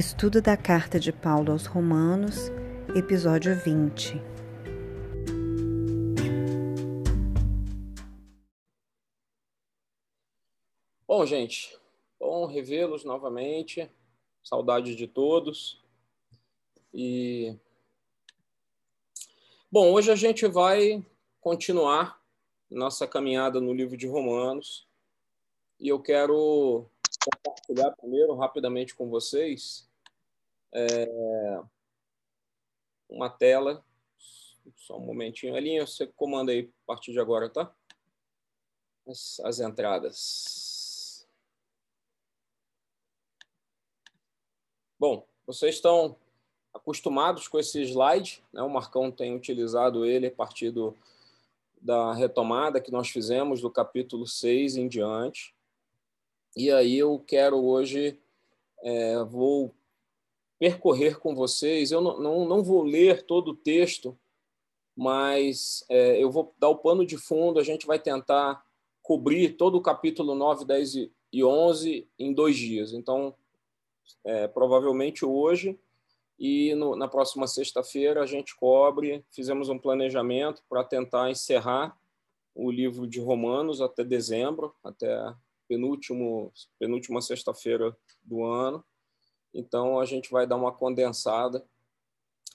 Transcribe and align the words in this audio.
Estudo 0.00 0.40
da 0.40 0.56
Carta 0.56 0.98
de 0.98 1.12
Paulo 1.12 1.52
aos 1.52 1.66
Romanos, 1.66 2.48
episódio 2.96 3.54
20. 3.54 4.14
Bom, 11.06 11.26
gente, 11.26 11.78
bom 12.18 12.46
revê-los 12.46 13.04
novamente. 13.04 13.90
Saudade 14.42 14.96
de 14.96 15.06
todos. 15.06 15.84
E 16.94 17.54
Bom, 19.70 19.92
hoje 19.92 20.10
a 20.10 20.16
gente 20.16 20.46
vai 20.46 21.04
continuar 21.42 22.18
nossa 22.70 23.06
caminhada 23.06 23.60
no 23.60 23.74
livro 23.74 23.98
de 23.98 24.06
Romanos. 24.06 24.88
E 25.78 25.88
eu 25.88 26.00
quero 26.00 26.86
compartilhar 27.22 27.90
primeiro 27.98 28.34
rapidamente 28.34 28.94
com 28.94 29.10
vocês 29.10 29.89
é, 30.72 31.62
uma 33.08 33.28
tela. 33.28 33.84
Só 34.76 34.96
um 34.96 35.04
momentinho. 35.04 35.56
Elinho, 35.56 35.86
você 35.86 36.06
comanda 36.06 36.52
aí 36.52 36.70
a 36.84 36.86
partir 36.86 37.12
de 37.12 37.20
agora, 37.20 37.48
tá? 37.48 37.74
As, 39.06 39.40
as 39.40 39.60
entradas. 39.60 41.26
Bom, 44.98 45.26
vocês 45.46 45.76
estão 45.76 46.16
acostumados 46.72 47.48
com 47.48 47.58
esse 47.58 47.82
slide, 47.82 48.44
né? 48.52 48.62
o 48.62 48.68
Marcão 48.68 49.10
tem 49.10 49.34
utilizado 49.34 50.04
ele 50.04 50.26
a 50.26 50.30
partir 50.30 50.70
do, 50.70 50.96
da 51.80 52.12
retomada 52.12 52.80
que 52.80 52.92
nós 52.92 53.08
fizemos 53.08 53.60
do 53.60 53.70
capítulo 53.70 54.26
6 54.26 54.76
em 54.76 54.88
diante. 54.88 55.54
E 56.56 56.70
aí 56.70 56.98
eu 56.98 57.18
quero 57.26 57.56
hoje, 57.64 58.18
é, 58.82 59.22
vou 59.24 59.74
percorrer 60.60 61.18
com 61.18 61.34
vocês, 61.34 61.90
eu 61.90 62.02
não, 62.02 62.20
não, 62.20 62.46
não 62.46 62.62
vou 62.62 62.82
ler 62.82 63.22
todo 63.22 63.52
o 63.52 63.56
texto, 63.56 64.16
mas 64.94 65.82
é, 65.88 66.22
eu 66.22 66.30
vou 66.30 66.54
dar 66.58 66.68
o 66.68 66.76
pano 66.76 67.04
de 67.06 67.16
fundo, 67.16 67.58
a 67.58 67.64
gente 67.64 67.86
vai 67.86 67.98
tentar 67.98 68.62
cobrir 69.02 69.56
todo 69.56 69.76
o 69.76 69.82
capítulo 69.82 70.34
9, 70.34 70.66
10 70.66 70.94
e 71.32 71.42
11 71.42 72.06
em 72.18 72.34
dois 72.34 72.56
dias. 72.56 72.92
Então, 72.92 73.34
é, 74.22 74.46
provavelmente 74.46 75.24
hoje 75.24 75.78
e 76.38 76.74
no, 76.74 76.94
na 76.94 77.08
próxima 77.08 77.46
sexta-feira 77.46 78.22
a 78.22 78.26
gente 78.26 78.54
cobre, 78.54 79.24
fizemos 79.30 79.70
um 79.70 79.78
planejamento 79.78 80.62
para 80.68 80.84
tentar 80.84 81.30
encerrar 81.30 81.98
o 82.54 82.70
livro 82.70 83.06
de 83.06 83.18
Romanos 83.18 83.80
até 83.80 84.04
dezembro, 84.04 84.74
até 84.84 85.34
penúltimo, 85.66 86.52
penúltima 86.78 87.22
sexta-feira 87.22 87.96
do 88.22 88.44
ano. 88.44 88.84
Então, 89.52 89.98
a 89.98 90.04
gente 90.04 90.30
vai 90.30 90.46
dar 90.46 90.56
uma 90.56 90.72
condensada, 90.72 91.64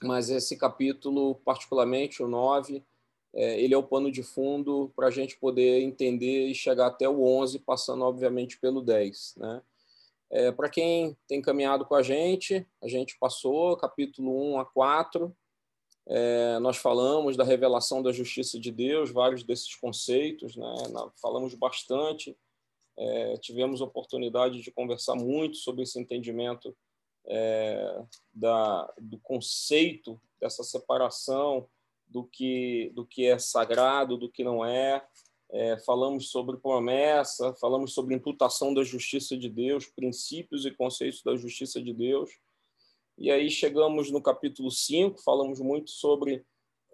mas 0.02 0.30
esse 0.30 0.56
capítulo, 0.56 1.36
particularmente 1.36 2.22
o 2.22 2.28
9, 2.28 2.82
é, 3.34 3.60
ele 3.60 3.74
é 3.74 3.78
o 3.78 3.82
pano 3.82 4.10
de 4.10 4.22
fundo 4.22 4.92
para 4.96 5.08
a 5.08 5.10
gente 5.10 5.36
poder 5.36 5.82
entender 5.82 6.46
e 6.46 6.54
chegar 6.54 6.86
até 6.86 7.08
o 7.08 7.22
11, 7.22 7.58
passando, 7.60 8.04
obviamente, 8.04 8.58
pelo 8.58 8.80
10. 8.80 9.34
Né? 9.36 9.62
É, 10.30 10.52
para 10.52 10.68
quem 10.68 11.16
tem 11.28 11.42
caminhado 11.42 11.84
com 11.84 11.94
a 11.94 12.02
gente, 12.02 12.66
a 12.82 12.88
gente 12.88 13.18
passou 13.18 13.76
capítulo 13.76 14.54
1 14.54 14.60
a 14.60 14.64
4, 14.64 15.36
é, 16.08 16.58
nós 16.60 16.76
falamos 16.76 17.36
da 17.36 17.44
revelação 17.44 18.02
da 18.02 18.12
justiça 18.12 18.60
de 18.60 18.70
Deus, 18.70 19.10
vários 19.10 19.42
desses 19.42 19.74
conceitos, 19.74 20.56
né? 20.56 20.74
falamos 21.20 21.54
bastante 21.54 22.36
é, 22.96 23.36
tivemos 23.36 23.80
oportunidade 23.80 24.62
de 24.62 24.70
conversar 24.70 25.14
muito 25.14 25.58
sobre 25.58 25.82
esse 25.82 26.00
entendimento 26.00 26.74
é, 27.26 28.02
da, 28.32 28.92
do 28.98 29.18
conceito 29.18 30.20
dessa 30.40 30.62
separação 30.62 31.68
do 32.08 32.24
que, 32.24 32.90
do 32.94 33.04
que 33.04 33.26
é 33.26 33.38
sagrado, 33.38 34.16
do 34.16 34.30
que 34.30 34.44
não 34.44 34.64
é. 34.64 35.04
é. 35.50 35.78
Falamos 35.80 36.30
sobre 36.30 36.56
promessa, 36.56 37.52
falamos 37.54 37.92
sobre 37.92 38.14
imputação 38.14 38.72
da 38.72 38.84
justiça 38.84 39.36
de 39.36 39.48
Deus, 39.48 39.86
princípios 39.86 40.64
e 40.64 40.70
conceitos 40.70 41.22
da 41.22 41.36
justiça 41.36 41.82
de 41.82 41.92
Deus. 41.92 42.30
E 43.18 43.30
aí 43.30 43.50
chegamos 43.50 44.10
no 44.10 44.20
capítulo 44.20 44.70
5, 44.70 45.22
falamos 45.22 45.58
muito 45.58 45.90
sobre 45.90 46.44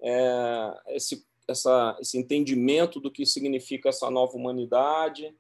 é, 0.01 0.81
esse, 0.89 1.27
essa, 1.49 1.97
esse 2.01 2.17
entendimento 2.17 3.01
do 3.01 3.11
que 3.11 3.27
significa 3.27 3.89
essa 3.89 4.11
nova 4.11 4.37
humanidade, 4.37 5.35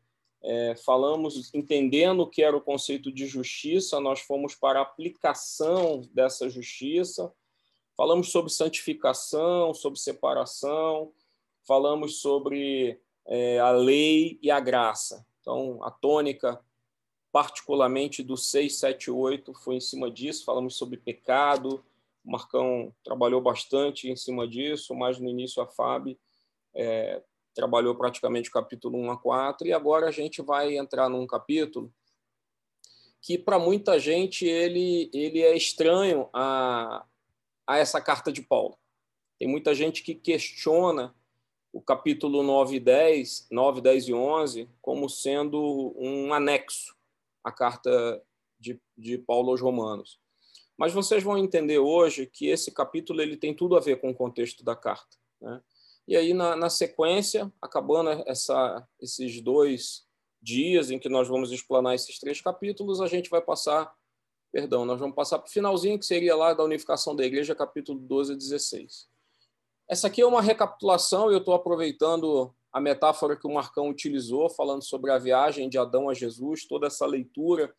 é, 0.44 0.74
falamos 0.74 1.54
entendendo 1.54 2.20
o 2.20 2.26
que 2.26 2.42
era 2.42 2.56
o 2.56 2.60
conceito 2.60 3.12
de 3.12 3.26
justiça, 3.26 4.00
nós 4.00 4.20
fomos 4.20 4.54
para 4.54 4.80
a 4.80 4.82
aplicação 4.82 6.00
dessa 6.12 6.48
justiça, 6.50 7.32
falamos 7.96 8.30
sobre 8.30 8.52
santificação, 8.52 9.72
sobre 9.72 10.00
separação, 10.00 11.12
falamos 11.66 12.20
sobre 12.20 13.00
é, 13.26 13.60
a 13.60 13.70
lei 13.70 14.38
e 14.42 14.50
a 14.50 14.58
graça. 14.58 15.24
Então, 15.40 15.82
a 15.82 15.90
tônica, 15.90 16.60
particularmente 17.30 18.22
do 18.22 18.36
6, 18.36 18.74
7, 18.76 19.10
8, 19.10 19.54
foi 19.54 19.76
em 19.76 19.80
cima 19.80 20.10
disso, 20.10 20.44
falamos 20.44 20.76
sobre 20.76 20.96
pecado, 20.96 21.84
o 22.24 22.30
Marcão 22.30 22.94
trabalhou 23.04 23.40
bastante 23.40 24.08
em 24.08 24.16
cima 24.16 24.46
disso, 24.46 24.94
mas 24.94 25.18
no 25.18 25.28
início 25.28 25.62
a 25.62 25.66
Fábio 25.66 26.16
é, 26.74 27.22
trabalhou 27.54 27.94
praticamente 27.94 28.48
o 28.48 28.52
capítulo 28.52 28.98
1 28.98 29.10
a 29.10 29.16
4, 29.18 29.66
e 29.66 29.72
agora 29.72 30.08
a 30.08 30.10
gente 30.10 30.42
vai 30.42 30.76
entrar 30.76 31.08
num 31.08 31.26
capítulo 31.26 31.92
que 33.20 33.38
para 33.38 33.58
muita 33.58 33.98
gente 34.00 34.44
ele, 34.44 35.08
ele 35.14 35.40
é 35.40 35.56
estranho 35.56 36.28
a, 36.32 37.06
a 37.66 37.78
essa 37.78 38.00
carta 38.00 38.32
de 38.32 38.42
Paulo. 38.42 38.76
Tem 39.38 39.48
muita 39.48 39.74
gente 39.74 40.02
que 40.02 40.14
questiona 40.14 41.14
o 41.72 41.80
capítulo 41.80 42.42
9 42.42 42.76
e 42.76 42.80
10, 42.80 43.48
9, 43.50 43.80
10 43.80 44.08
e 44.08 44.14
11 44.14 44.68
como 44.80 45.08
sendo 45.08 45.94
um 45.96 46.34
anexo 46.34 46.94
à 47.42 47.50
carta 47.50 48.22
de, 48.58 48.80
de 48.96 49.18
Paulo 49.18 49.50
aos 49.50 49.60
Romanos. 49.60 50.20
Mas 50.76 50.92
vocês 50.92 51.22
vão 51.22 51.38
entender 51.38 51.78
hoje 51.78 52.26
que 52.26 52.48
esse 52.48 52.72
capítulo 52.72 53.22
ele 53.22 53.36
tem 53.36 53.54
tudo 53.54 53.76
a 53.76 53.80
ver 53.80 54.00
com 54.00 54.10
o 54.10 54.14
contexto 54.14 54.64
da 54.64 54.74
carta. 54.74 55.16
Né? 55.40 55.60
E 56.06 56.16
aí, 56.16 56.34
na, 56.34 56.56
na 56.56 56.68
sequência, 56.68 57.52
acabando 57.60 58.10
essa, 58.26 58.86
esses 59.00 59.40
dois 59.40 60.04
dias 60.40 60.90
em 60.90 60.98
que 60.98 61.08
nós 61.08 61.28
vamos 61.28 61.52
explanar 61.52 61.94
esses 61.94 62.18
três 62.18 62.40
capítulos, 62.40 63.00
a 63.00 63.06
gente 63.06 63.30
vai 63.30 63.40
passar, 63.40 63.94
perdão, 64.50 64.84
nós 64.84 64.98
vamos 64.98 65.14
passar 65.14 65.38
para 65.38 65.48
o 65.48 65.52
finalzinho, 65.52 65.98
que 65.98 66.04
seria 66.04 66.34
lá 66.34 66.52
da 66.52 66.64
unificação 66.64 67.14
da 67.14 67.24
igreja, 67.24 67.54
capítulo 67.54 68.00
12 68.00 68.32
a 68.32 68.36
16. 68.36 69.08
Essa 69.88 70.08
aqui 70.08 70.20
é 70.22 70.26
uma 70.26 70.42
recapitulação, 70.42 71.30
eu 71.30 71.38
estou 71.38 71.54
aproveitando 71.54 72.52
a 72.72 72.80
metáfora 72.80 73.36
que 73.36 73.46
o 73.46 73.52
Marcão 73.52 73.88
utilizou, 73.88 74.48
falando 74.48 74.82
sobre 74.82 75.12
a 75.12 75.18
viagem 75.18 75.68
de 75.68 75.78
Adão 75.78 76.08
a 76.08 76.14
Jesus, 76.14 76.66
toda 76.66 76.86
essa 76.86 77.06
leitura 77.06 77.72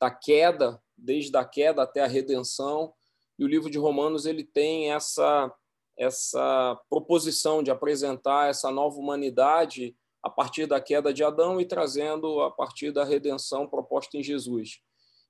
da 0.00 0.10
queda, 0.10 0.82
desde 0.96 1.36
a 1.36 1.44
queda 1.44 1.82
até 1.82 2.00
a 2.00 2.06
redenção. 2.06 2.92
E 3.38 3.44
o 3.44 3.48
livro 3.48 3.70
de 3.70 3.78
Romanos 3.78 4.24
ele 4.24 4.42
tem 4.42 4.90
essa 4.90 5.52
essa 5.98 6.80
proposição 6.88 7.62
de 7.62 7.70
apresentar 7.70 8.48
essa 8.48 8.70
nova 8.70 8.96
humanidade 8.96 9.96
a 10.22 10.30
partir 10.30 10.66
da 10.66 10.80
queda 10.80 11.12
de 11.12 11.24
Adão 11.24 11.60
e 11.60 11.64
trazendo 11.64 12.40
a 12.40 12.50
partir 12.50 12.92
da 12.92 13.04
redenção 13.04 13.66
proposta 13.66 14.16
em 14.16 14.22
Jesus. 14.22 14.80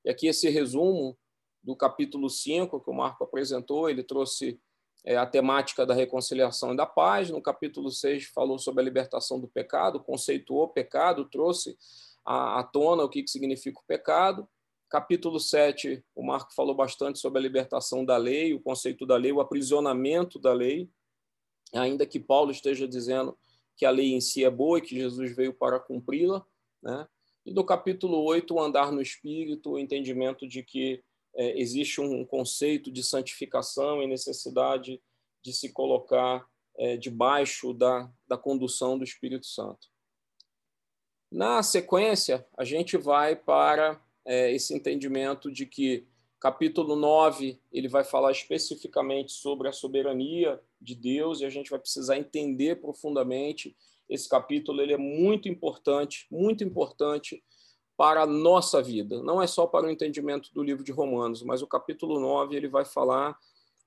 E 0.05 0.11
aqui 0.11 0.27
esse 0.27 0.49
resumo 0.49 1.17
do 1.63 1.75
capítulo 1.75 2.29
5 2.29 2.81
que 2.81 2.91
o 2.91 2.95
Marco 2.95 3.25
apresentou, 3.25 3.89
ele 3.89 4.03
trouxe 4.03 4.61
é, 5.05 5.17
a 5.17 5.27
temática 5.27 5.87
da 5.87 5.95
reconciliação 5.95 6.73
e 6.73 6.77
da 6.77 6.87
paz. 6.87 7.31
No 7.31 7.41
capítulo 7.41 7.91
6 7.91 8.27
falou 8.27 8.59
sobre 8.59 8.83
a 8.83 8.85
libertação 8.85 9.41
do 9.41 9.49
pecado, 9.49 10.01
conceituou 10.01 10.65
o 10.65 10.69
pecado, 10.69 11.25
trouxe 11.25 11.77
à, 12.25 12.63
tona 12.63 13.03
o 13.05 13.09
que 13.09 13.27
significa 13.27 13.81
o 13.81 13.87
pecado. 13.87 14.49
Capítulo 14.89 15.39
7, 15.39 16.03
o 16.15 16.23
Marco 16.23 16.55
falou 16.55 16.75
bastante 16.75 17.19
sobre 17.19 17.39
a 17.39 17.43
libertação 17.43 18.05
da 18.05 18.17
lei, 18.17 18.55
o 18.55 18.61
conceito 18.61 19.05
da 19.05 19.17
lei, 19.17 19.31
o 19.31 19.41
aprisionamento 19.41 20.39
da 20.39 20.53
lei, 20.53 20.91
ainda 21.75 22.07
que 22.07 22.19
Paulo 22.19 22.51
esteja 22.51 22.89
dizendo 22.89 23.37
que 23.77 23.85
a 23.85 23.91
lei 23.91 24.15
em 24.15 24.21
si 24.21 24.45
é 24.45 24.51
boa 24.51 24.79
e 24.79 24.83
que 24.83 24.95
Jesus 24.95 25.37
veio 25.37 25.53
para 25.53 25.79
cumpri-la. 25.79 26.45
Né? 26.83 27.07
E 27.45 27.53
do 27.53 27.63
capítulo 27.65 28.23
8, 28.25 28.55
o 28.55 28.61
andar 28.61 28.91
no 28.91 29.03
espírito, 29.03 29.73
o 29.73 29.79
entendimento 29.79 30.49
de 30.49 30.63
que 30.63 31.05
é, 31.35 31.61
existe 31.61 32.01
um 32.01 32.25
conceito 32.25 32.91
de 32.91 33.03
santificação 33.03 34.03
e 34.03 34.07
necessidade 34.07 35.03
de 35.45 35.53
se 35.53 35.71
colocar 35.71 36.49
é, 36.79 36.97
debaixo 36.97 37.75
da, 37.75 38.11
da 38.27 38.39
condução 38.39 38.97
do 38.97 39.05
Espírito 39.05 39.47
Santo. 39.47 39.89
Na 41.31 41.63
sequência, 41.63 42.47
a 42.57 42.65
gente 42.65 42.97
vai 42.97 43.37
para 43.37 44.01
é, 44.29 44.53
esse 44.53 44.75
entendimento 44.75 45.51
de 45.51 45.65
que 45.65 46.07
capítulo 46.39 46.95
9 46.95 47.59
ele 47.73 47.89
vai 47.89 48.05
falar 48.05 48.31
especificamente 48.31 49.33
sobre 49.33 49.69
a 49.69 49.73
soberania 49.73 50.61
de 50.81 50.95
Deus 50.95 51.41
e 51.41 51.47
a 51.47 51.51
gente 51.51 51.71
vai 51.71 51.79
precisar 51.79 52.19
entender 52.19 52.77
profundamente 52.77 53.75
esse 54.09 54.29
capítulo 54.29 54.83
ele 54.83 54.93
é 54.93 54.99
muito 54.99 55.49
importante 55.49 56.27
muito 56.31 56.63
importante 56.63 57.43
para 57.97 58.23
a 58.23 58.27
nossa 58.27 58.81
vida. 58.81 59.21
Não 59.25 59.43
é 59.43 59.47
só 59.49 59.67
para 59.67 59.89
o 59.89 59.91
entendimento 59.91 60.55
do 60.55 60.63
livro 60.63 60.85
de 60.85 60.93
Romanos, 60.93 61.43
mas 61.43 61.63
o 61.63 61.67
capítulo 61.67 62.21
9 62.21 62.55
ele 62.55 62.69
vai 62.69 62.85
falar 62.85 63.37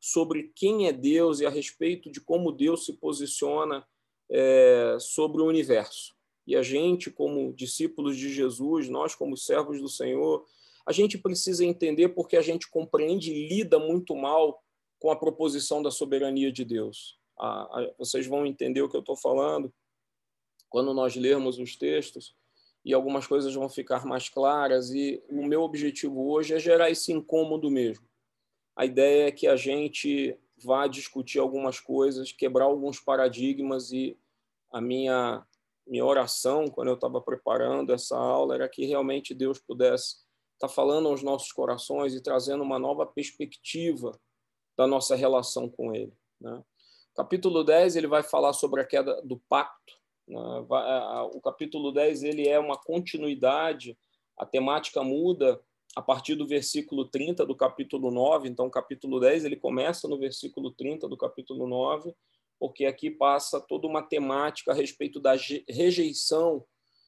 sobre 0.02 0.52
quem 0.54 0.88
é 0.88 0.92
Deus 0.92 1.40
e 1.40 1.46
a 1.46 1.50
respeito 1.50 2.12
de 2.12 2.20
como 2.20 2.52
Deus 2.52 2.84
se 2.86 2.94
posiciona 2.94 3.88
é, 4.30 4.98
sobre 5.00 5.42
o 5.42 5.46
universo. 5.46 6.14
E 6.46 6.56
a 6.56 6.64
gente, 6.64 7.12
como 7.12 7.54
discípulos 7.54 8.18
de 8.18 8.34
Jesus, 8.34 8.90
nós, 8.90 9.16
como 9.16 9.38
servos 9.38 9.80
do 9.80 9.88
Senhor, 9.88 10.46
a 10.86 10.92
gente 10.92 11.18
precisa 11.18 11.64
entender 11.64 12.10
porque 12.10 12.36
a 12.36 12.42
gente 12.42 12.70
compreende 12.70 13.32
e 13.32 13.48
lida 13.48 13.78
muito 13.78 14.16
mal 14.16 14.64
com 15.00 15.12
a 15.12 15.16
proposição 15.16 15.82
da 15.82 15.92
soberania 15.92 16.52
de 16.52 16.66
Deus. 16.66 17.20
vocês 17.98 18.28
vão 18.28 18.46
entender 18.46 18.82
o 18.82 18.90
que 18.90 18.96
eu 18.96 19.02
estou 19.02 19.16
falando 19.16 19.74
quando 20.70 20.94
nós 20.94 21.16
lermos 21.16 21.60
os 21.60 21.76
textos 21.76 22.36
e 22.84 22.94
algumas 22.94 23.28
coisas 23.28 23.54
vão 23.54 23.70
ficar 23.70 24.06
mais 24.06 24.30
claras. 24.30 24.92
E 24.92 25.22
o 25.30 25.46
meu 25.46 25.62
objetivo 25.62 26.30
hoje 26.30 26.54
é 26.54 26.60
gerar 26.60 26.90
esse 26.90 27.12
incômodo 27.12 27.70
mesmo. 27.70 28.06
A 28.76 28.86
ideia 28.86 29.28
é 29.28 29.32
que 29.32 29.48
a 29.48 29.56
gente 29.56 30.38
vá 30.64 30.88
discutir 30.88 31.40
algumas 31.40 31.80
coisas, 31.80 32.32
quebrar 32.32 32.66
alguns 32.66 33.00
paradigmas 33.00 33.92
e 33.92 34.18
a 34.72 34.80
minha 34.80 35.46
minha 35.88 36.06
oração 36.06 36.68
quando 36.68 36.90
eu 36.90 36.96
estava 36.96 37.22
preparando 37.22 37.94
essa 37.94 38.18
aula 38.18 38.56
era 38.56 38.70
que 38.70 38.86
realmente 38.86 39.34
Deus 39.34 39.60
pudesse 39.60 40.16
estar 40.54 40.68
tá 40.68 40.70
falando 40.70 41.08
aos 41.08 41.24
nossos 41.24 41.52
corações 41.52 42.14
e 42.14 42.22
trazendo 42.22 42.64
uma 42.64 42.80
nova 42.80 43.06
perspectiva 43.06 44.12
da 44.78 44.88
nossa 44.88 45.16
relação 45.16 45.70
com 45.70 45.94
Ele. 45.94 46.14
Né? 46.40 46.64
Capítulo 47.16 47.64
10 47.64 47.96
ele 47.96 48.08
vai 48.08 48.24
falar 48.24 48.54
sobre 48.54 48.82
a 48.82 48.86
queda 48.86 49.22
do 49.24 49.38
pacto, 49.50 50.02
né? 50.28 50.66
O 51.34 51.42
capítulo 51.42 51.92
10 51.92 52.24
ele 52.24 52.48
é 52.48 52.58
uma 52.58 52.78
continuidade, 52.78 53.98
a 54.38 54.46
temática 54.46 55.04
muda 55.04 55.62
a 55.96 56.02
partir 56.02 56.36
do 56.36 56.48
versículo 56.48 57.06
30 57.06 57.46
do 57.46 57.56
capítulo 57.56 58.12
9. 58.12 58.48
Então, 58.48 58.68
o 58.68 58.72
capítulo 58.72 59.20
10 59.20 59.44
ele 59.44 59.58
começa 59.58 60.08
no 60.08 60.18
versículo 60.18 60.72
30 60.72 61.08
do 61.10 61.18
capítulo 61.18 61.68
9, 61.68 62.16
porque 62.62 62.86
aqui 62.86 63.10
passa 63.10 63.60
toda 63.60 63.88
uma 63.88 64.04
temática 64.04 64.72
a 64.72 64.76
respeito 64.76 65.20
da 65.20 65.34
rejeição 65.68 66.64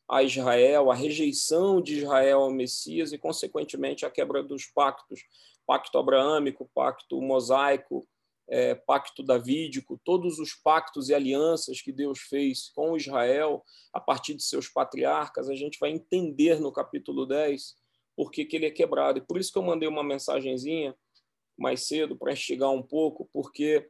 a 0.09 0.23
Israel, 0.23 0.89
a 0.89 0.95
rejeição 0.95 1.79
de 1.79 1.99
Israel 1.99 2.39
ao 2.41 2.51
Messias 2.51 3.13
e, 3.13 3.19
consequentemente, 3.19 4.03
a 4.03 4.09
quebra 4.09 4.41
dos 4.41 4.65
pactos, 4.65 5.21
pacto 5.67 5.99
abraâmico, 5.99 6.67
pacto 6.73 7.21
mosaico, 7.21 8.03
é, 8.49 8.73
pacto 8.73 9.21
davídico, 9.21 10.01
todos 10.03 10.39
os 10.39 10.55
pactos 10.55 11.09
e 11.09 11.13
alianças 11.13 11.79
que 11.83 11.91
Deus 11.91 12.17
fez 12.21 12.69
com 12.69 12.97
Israel 12.97 13.63
a 13.93 13.99
partir 13.99 14.33
de 14.33 14.41
seus 14.41 14.67
patriarcas, 14.67 15.49
a 15.49 15.55
gente 15.55 15.77
vai 15.79 15.91
entender 15.91 16.59
no 16.59 16.71
capítulo 16.71 17.27
10 17.27 17.75
por 18.15 18.31
que, 18.31 18.43
que 18.43 18.55
ele 18.55 18.65
é 18.65 18.71
quebrado. 18.71 19.19
E 19.19 19.21
por 19.21 19.37
isso 19.37 19.53
que 19.53 19.59
eu 19.59 19.63
mandei 19.63 19.87
uma 19.87 20.03
mensagenzinha 20.03 20.95
mais 21.55 21.85
cedo 21.85 22.17
para 22.17 22.33
instigar 22.33 22.71
um 22.71 22.81
pouco, 22.81 23.29
porque 23.31 23.87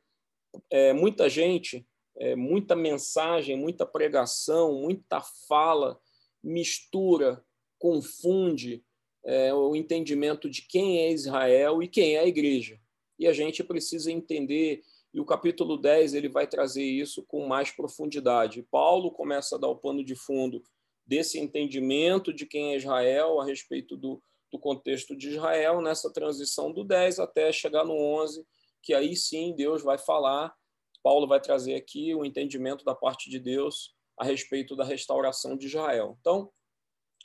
é, 0.70 0.94
muita 0.94 1.30
gente, 1.30 1.86
é, 2.18 2.36
muita 2.36 2.76
mensagem, 2.76 3.56
muita 3.56 3.86
pregação, 3.86 4.74
muita 4.82 5.22
fala 5.48 6.00
mistura, 6.44 7.44
confunde 7.80 8.84
é, 9.26 9.54
o 9.54 9.76
entendimento 9.76 10.50
de 10.50 10.62
quem 10.62 11.00
é 11.00 11.12
Israel 11.12 11.82
e 11.82 11.88
quem 11.88 12.16
é 12.16 12.20
a 12.20 12.28
igreja 12.28 12.80
e 13.24 13.28
a 13.28 13.34
gente 13.34 13.64
precisa 13.64 14.12
entender 14.12 14.82
e 15.14 15.20
o 15.20 15.26
capítulo 15.26 15.78
10 15.78 16.16
ele 16.16 16.28
vai 16.28 16.48
trazer 16.48 16.84
isso 16.84 17.24
com 17.24 17.48
mais 17.48 17.72
profundidade. 17.72 18.66
Paulo 18.72 19.12
começa 19.12 19.56
a 19.56 19.60
dar 19.60 19.68
o 19.68 19.76
pano 19.76 20.04
de 20.04 20.16
fundo 20.16 20.64
desse 21.06 21.40
entendimento 21.40 22.34
de 22.34 22.46
quem 22.46 22.74
é 22.74 22.78
Israel 22.78 23.40
a 23.40 23.46
respeito 23.46 23.96
do, 23.96 24.22
do 24.52 24.58
contexto 24.58 25.16
de 25.16 25.30
Israel 25.30 25.82
nessa 25.82 26.12
transição 26.12 26.72
do 26.72 26.84
10 26.84 27.20
até 27.20 27.52
chegar 27.52 27.86
no 27.86 27.94
11, 27.94 28.46
que 28.84 28.94
aí 28.94 29.16
sim 29.16 29.56
Deus 29.56 29.82
vai 29.82 29.98
falar, 29.98 30.54
Paulo 31.02 31.26
vai 31.26 31.40
trazer 31.40 31.76
aqui 31.76 32.14
o 32.14 32.24
entendimento 32.24 32.86
da 32.86 32.94
parte 32.94 33.30
de 33.30 33.40
Deus 33.40 33.96
a 34.18 34.24
respeito 34.24 34.76
da 34.76 34.84
restauração 34.84 35.58
de 35.58 35.66
Israel. 35.66 36.18
Então, 36.20 36.52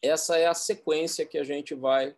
essa 0.00 0.38
é 0.38 0.46
a 0.46 0.54
sequência 0.54 1.26
que 1.26 1.36
a 1.36 1.44
gente 1.44 1.74
vai 1.74 2.16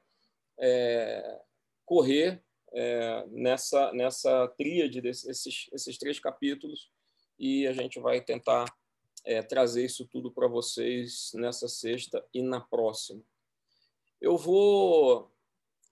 é, 0.58 1.40
correr 1.84 2.42
é, 2.72 3.26
nessa, 3.28 3.92
nessa 3.92 4.46
tríade 4.56 5.00
desses 5.00 5.68
esses 5.72 5.98
três 5.98 6.20
capítulos 6.20 6.90
e 7.38 7.66
a 7.66 7.72
gente 7.72 7.98
vai 7.98 8.20
tentar 8.20 8.66
é, 9.24 9.42
trazer 9.42 9.84
isso 9.84 10.06
tudo 10.06 10.30
para 10.30 10.46
vocês 10.46 11.32
nessa 11.34 11.68
sexta 11.68 12.24
e 12.32 12.42
na 12.42 12.60
próxima. 12.60 13.22
Eu 14.20 14.36
vou, 14.36 15.32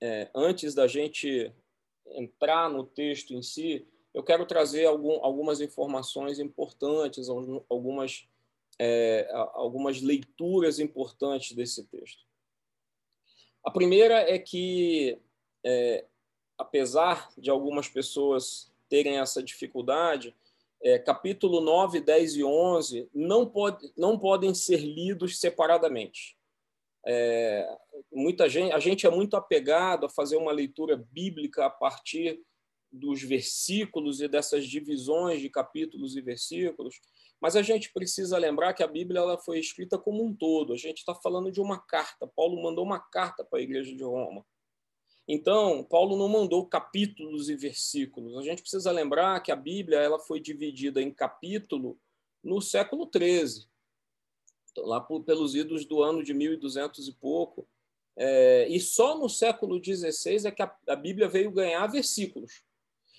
é, 0.01 0.31
antes 0.35 0.75
da 0.75 0.87
gente 0.87 1.53
entrar 2.13 2.71
no 2.71 2.85
texto 2.85 3.33
em 3.35 3.43
si, 3.43 3.87
eu 4.15 4.23
quero 4.23 4.47
trazer 4.47 4.87
algum, 4.87 5.23
algumas 5.25 5.61
informações 5.61 6.39
importantes, 6.39 7.29
algumas, 7.29 8.27
é, 8.79 9.29
algumas 9.53 10.01
leituras 10.01 10.79
importantes 10.79 11.53
desse 11.53 11.85
texto. 11.85 12.27
A 13.65 13.71
primeira 13.71 14.15
é 14.15 14.39
que 14.39 15.21
é, 15.65 16.07
apesar 16.57 17.29
de 17.37 17.51
algumas 17.51 17.89
pessoas 17.89 18.73
terem 18.89 19.19
essa 19.19 19.43
dificuldade, 19.43 20.35
é, 20.81 20.99
capítulo 20.99 21.61
9, 21.61 22.01
10 22.01 22.37
e 22.37 22.45
11 22.45 23.11
não, 23.13 23.45
pode, 23.45 23.93
não 23.97 24.19
podem 24.19 24.55
ser 24.55 24.79
lidos 24.81 25.39
separadamente. 25.39 26.38
É, 27.11 27.67
muita 28.13 28.51
gente, 28.51 28.71
a 28.73 28.79
gente 28.79 29.07
é 29.07 29.11
muito 29.11 29.35
apegado 29.35 30.05
a 30.05 30.11
fazer 30.11 30.37
uma 30.37 30.53
leitura 30.53 30.95
bíblica 31.11 31.65
a 31.65 31.71
partir 31.71 32.39
dos 32.93 33.23
versículos 33.23 34.21
e 34.21 34.29
dessas 34.29 34.67
divisões 34.67 35.41
de 35.41 35.49
capítulos 35.49 36.17
e 36.17 36.21
versículos, 36.21 37.01
mas 37.41 37.57
a 37.57 37.63
gente 37.63 37.91
precisa 37.95 38.37
lembrar 38.37 38.75
que 38.75 38.83
a 38.83 38.87
Bíblia 38.87 39.21
ela 39.21 39.39
foi 39.39 39.59
escrita 39.59 39.97
como 39.97 40.23
um 40.23 40.35
todo. 40.35 40.75
A 40.75 40.77
gente 40.77 40.99
está 40.99 41.15
falando 41.15 41.51
de 41.51 41.61
uma 41.61 41.79
carta. 41.79 42.27
Paulo 42.27 42.63
mandou 42.63 42.85
uma 42.85 42.99
carta 42.99 43.43
para 43.43 43.59
a 43.59 43.63
igreja 43.63 43.95
de 43.95 44.03
Roma. 44.03 44.45
Então, 45.27 45.85
Paulo 45.85 46.17
não 46.17 46.29
mandou 46.29 46.67
capítulos 46.67 47.49
e 47.49 47.57
versículos. 47.57 48.37
A 48.37 48.43
gente 48.43 48.63
precisa 48.63 48.91
lembrar 48.91 49.41
que 49.41 49.53
a 49.53 49.57
Bíblia 49.57 49.99
ela 49.99 50.19
foi 50.19 50.41
dividida 50.41 51.01
em 51.01 51.13
capítulo 51.13 51.99
no 52.43 52.61
século 52.61 53.09
XIII, 53.15 53.67
lá 54.85 55.01
por, 55.01 55.23
pelos 55.23 55.55
idos 55.55 55.85
do 55.85 56.03
ano 56.03 56.23
de 56.23 56.35
1200 56.35 57.09
e 57.09 57.13
pouco. 57.13 57.67
É, 58.17 58.67
e 58.69 58.81
só 58.81 59.17
no 59.17 59.29
século 59.29 59.83
XVI 59.83 60.47
é 60.47 60.51
que 60.51 60.63
a, 60.63 60.77
a 60.89 60.97
Bíblia 60.97 61.29
veio 61.29 61.51
ganhar 61.51 61.87
versículos. 61.87 62.63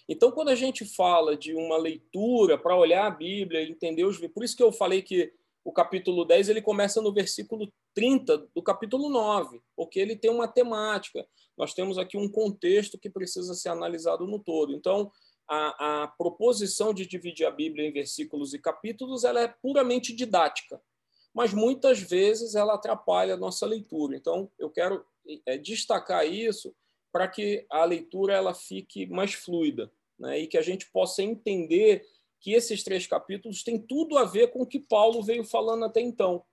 Então, 0.08 0.32
quando 0.32 0.50
a 0.50 0.56
gente 0.56 0.84
fala 0.84 1.38
de 1.38 1.54
uma 1.54 1.78
leitura 1.78 2.58
para 2.58 2.76
olhar 2.76 3.06
a 3.06 3.12
Bíblia, 3.12 3.62
entender 3.62 4.04
os. 4.04 4.18
Por 4.18 4.44
isso 4.44 4.58
que 4.58 4.64
eu 4.64 4.72
falei 4.72 5.02
que 5.02 5.32
o 5.64 5.72
capítulo 5.72 6.26
10 6.26 6.50
ele 6.50 6.62
começa 6.62 7.02
no 7.02 7.14
versículo 7.14 7.72
30 7.94 8.50
do 8.56 8.64
capítulo 8.64 9.08
9, 9.08 9.62
porque 9.76 10.00
ele 10.00 10.16
tem 10.16 10.32
uma 10.32 10.48
temática. 10.48 11.26
Nós 11.56 11.74
temos 11.74 11.98
aqui 11.98 12.18
um 12.18 12.30
contexto 12.30 12.98
que 12.98 13.10
precisa 13.10 13.54
ser 13.54 13.70
analisado 13.70 14.26
no 14.26 14.40
todo. 14.40 14.74
Então, 14.74 15.12
a, 15.48 16.04
a 16.04 16.08
proposição 16.08 16.94
de 16.94 17.06
dividir 17.06 17.46
a 17.46 17.52
Bíblia 17.52 17.88
em 17.88 17.92
versículos 17.92 18.54
e 18.54 18.60
capítulos 18.60 19.24
ela 19.24 19.42
é 19.42 19.48
puramente 19.48 20.16
didática, 20.16 20.82
mas 21.40 21.54
muitas 21.54 22.02
vezes 22.02 22.54
ela 22.54 22.74
atrapalha 22.74 23.36
a 23.36 23.38
nossa 23.38 23.66
leitura. 23.66 24.14
Então, 24.14 24.52
eu 24.60 24.70
quero 24.70 25.06
é, 25.46 25.58
destacar 25.58 26.28
isso 26.28 26.76
para 27.14 27.30
que 27.30 27.66
a 27.72 27.86
leitura 27.86 28.34
ela 28.34 28.54
fique 28.54 29.06
mais 29.06 29.36
fluida 29.36 29.90
né? 30.20 30.38
e 30.38 30.48
que 30.48 30.58
a 30.58 30.62
gente 30.62 30.92
possa 30.92 31.24
entender 31.24 32.06
que 32.42 32.52
esses 32.52 32.84
três 32.84 33.08
capítulos 33.08 33.64
têm 33.64 33.80
tudo 33.80 34.18
a 34.18 34.26
ver 34.26 34.52
com 34.52 34.64
o 34.64 34.68
que 34.68 34.82
Paulo 34.82 35.24
veio 35.24 35.46
falando 35.46 35.86
até 35.86 36.02
então. 36.02 36.44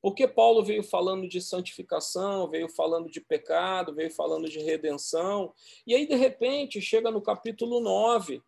Porque 0.00 0.28
Paulo 0.28 0.62
veio 0.62 0.84
falando 0.84 1.28
de 1.28 1.40
santificação, 1.40 2.48
veio 2.48 2.68
falando 2.68 3.10
de 3.10 3.20
pecado, 3.20 3.92
veio 3.92 4.12
falando 4.12 4.48
de 4.48 4.60
redenção, 4.60 5.52
e 5.84 5.92
aí, 5.92 6.06
de 6.06 6.14
repente, 6.14 6.80
chega 6.80 7.10
no 7.10 7.20
capítulo 7.20 7.80
9, 7.80 8.40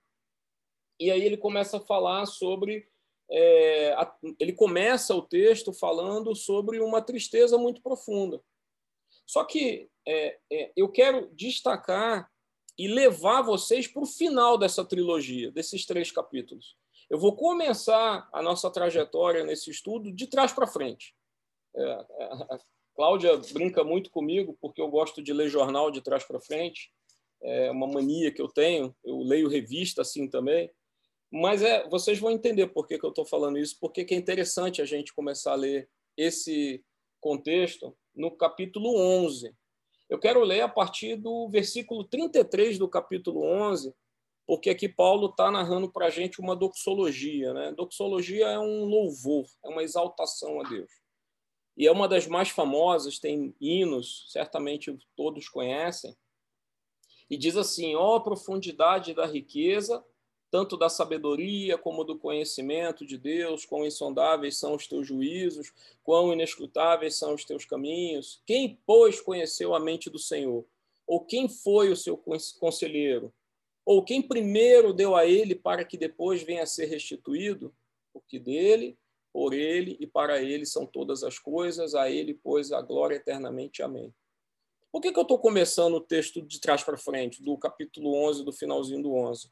e 1.01 1.11
aí 1.11 1.25
ele 1.25 1.37
começa 1.37 1.79
a 1.79 1.81
falar 1.81 2.25
sobre. 2.27 2.87
É, 3.31 3.93
a, 3.95 4.15
ele 4.39 4.53
começa 4.53 5.15
o 5.15 5.23
texto 5.23 5.73
falando 5.73 6.35
sobre 6.35 6.81
uma 6.81 7.01
tristeza 7.01 7.57
muito 7.57 7.81
profunda. 7.81 8.43
Só 9.27 9.45
que 9.45 9.89
é, 10.07 10.39
é, 10.53 10.73
eu 10.77 10.89
quero 10.89 11.31
destacar 11.35 12.31
e 12.79 12.89
levar 12.89 13.43
vocês 13.43 13.87
para 13.87 14.03
o 14.03 14.07
final 14.07 14.59
dessa 14.59 14.85
trilogia, 14.85 15.51
desses 15.51 15.87
três 15.87 16.11
capítulos. 16.11 16.77
Eu 17.09 17.19
vou 17.19 17.37
começar 17.37 18.29
a 18.33 18.43
nossa 18.43 18.71
trajetória 18.71 19.45
nesse 19.45 19.71
estudo 19.71 20.11
de 20.13 20.27
trás 20.27 20.53
para 20.53 20.67
frente. 20.67 21.15
É, 21.75 21.93
a 21.93 22.59
Cláudia 22.95 23.37
brinca 23.53 23.83
muito 23.83 24.11
comigo 24.11 24.57
porque 24.61 24.81
eu 24.81 24.89
gosto 24.89 25.23
de 25.23 25.33
ler 25.33 25.49
jornal 25.49 25.91
de 25.91 26.03
trás 26.03 26.25
para 26.25 26.41
frente. 26.41 26.93
É 27.43 27.71
uma 27.71 27.87
mania 27.87 28.33
que 28.33 28.41
eu 28.41 28.49
tenho. 28.49 28.95
Eu 29.05 29.19
leio 29.19 29.49
revista 29.49 30.03
assim 30.03 30.29
também. 30.29 30.71
Mas 31.33 31.63
é, 31.63 31.89
vocês 31.89 32.19
vão 32.19 32.31
entender 32.31 32.67
por 32.67 32.87
que, 32.87 32.99
que 32.99 33.07
eu 33.07 33.09
estou 33.09 33.25
falando 33.25 33.59
isso, 33.59 33.79
porque 33.81 34.05
que 34.05 34.15
é 34.15 34.19
interessante 34.19 34.83
a 34.83 34.85
gente 34.85 35.15
começar 35.15 35.53
a 35.53 35.57
ler 35.57 35.89
esse 36.15 36.85
contexto 37.23 37.97
no 38.15 38.31
capítulo 38.31 38.95
11. 38.99 39.57
Eu 40.11 40.19
quero 40.19 40.45
ler 40.45 40.61
a 40.61 40.69
partir 40.69 41.17
do 41.17 41.49
versículo 41.49 42.05
33 42.05 42.79
do 42.79 42.87
capítulo 42.87 43.43
11, 43.43 43.95
porque 44.47 44.69
aqui 44.69 44.87
Paulo 44.91 45.29
está 45.29 45.51
narrando 45.51 45.91
para 45.91 46.09
a 46.09 46.11
gente 46.11 46.39
uma 46.39 46.55
doxologia. 46.55 47.55
Né? 47.55 47.73
Doxologia 47.73 48.49
é 48.49 48.59
um 48.59 48.85
louvor, 48.85 49.47
é 49.65 49.69
uma 49.69 49.83
exaltação 49.83 50.61
a 50.61 50.69
Deus. 50.69 50.91
E 51.79 51.87
é 51.87 51.91
uma 51.91 52.07
das 52.07 52.27
mais 52.27 52.51
famosas, 52.51 53.19
tem 53.19 53.57
hinos, 53.59 54.27
certamente 54.29 54.95
todos 55.17 55.49
conhecem. 55.49 56.15
E 57.31 57.39
diz 57.39 57.57
assim: 57.57 57.95
ó 57.95 58.17
oh, 58.17 58.21
profundidade 58.21 59.15
da 59.15 59.25
riqueza, 59.25 60.05
tanto 60.53 60.77
da 60.77 60.91
sabedoria 60.91 61.79
como 61.79 62.05
do 62.05 62.19
conhecimento 62.19 63.07
de 63.07 63.17
Deus, 63.17 63.65
quão 63.65 63.87
insondáveis 63.87 64.59
são 64.59 64.75
os 64.75 64.87
teus 64.87 65.07
juízos, 65.07 65.73
quão 66.05 66.31
inescrutáveis 66.31 67.17
são 67.17 67.33
os 67.33 67.43
teus 67.43 67.65
caminhos. 67.65 68.43
Quem, 68.45 68.79
pois, 68.85 69.19
conheceu 69.19 69.75
a 69.75 69.81
mente 69.81 70.11
do 70.11 70.19
Senhor? 70.19 70.67
Ou 71.07 71.25
quem 71.25 71.49
foi 71.49 71.91
o 71.91 71.97
seu 71.97 72.23
conselheiro? 72.61 73.33
Ou 73.83 74.05
quem 74.05 74.21
primeiro 74.21 74.93
deu 74.93 75.17
a 75.17 75.25
ele 75.25 75.55
para 75.55 75.87
que 75.87 75.97
depois 75.97 76.43
venha 76.43 76.65
a 76.65 76.67
ser 76.67 76.85
restituído? 76.85 77.75
Porque 78.13 78.39
dele, 78.39 78.99
por 79.33 79.55
ele 79.55 79.97
e 79.99 80.07
para 80.07 80.43
ele 80.43 80.67
são 80.67 80.85
todas 80.85 81.25
as 81.25 81.39
coisas, 81.39 81.95
a 81.95 82.11
ele, 82.11 82.35
pois, 82.35 82.73
a 82.73 82.83
glória 82.83 83.17
eternamente. 83.17 83.83
Amém. 83.83 84.15
Por 84.93 85.01
que, 85.01 85.11
que 85.11 85.19
eu 85.19 85.23
estou 85.23 85.39
começando 85.39 85.95
o 85.95 86.01
texto 86.01 86.43
de 86.43 86.61
trás 86.61 86.85
para 86.85 86.99
frente, 86.99 87.43
do 87.43 87.57
capítulo 87.57 88.15
11, 88.29 88.45
do 88.45 88.53
finalzinho 88.53 89.03
do 89.03 89.15
11? 89.15 89.51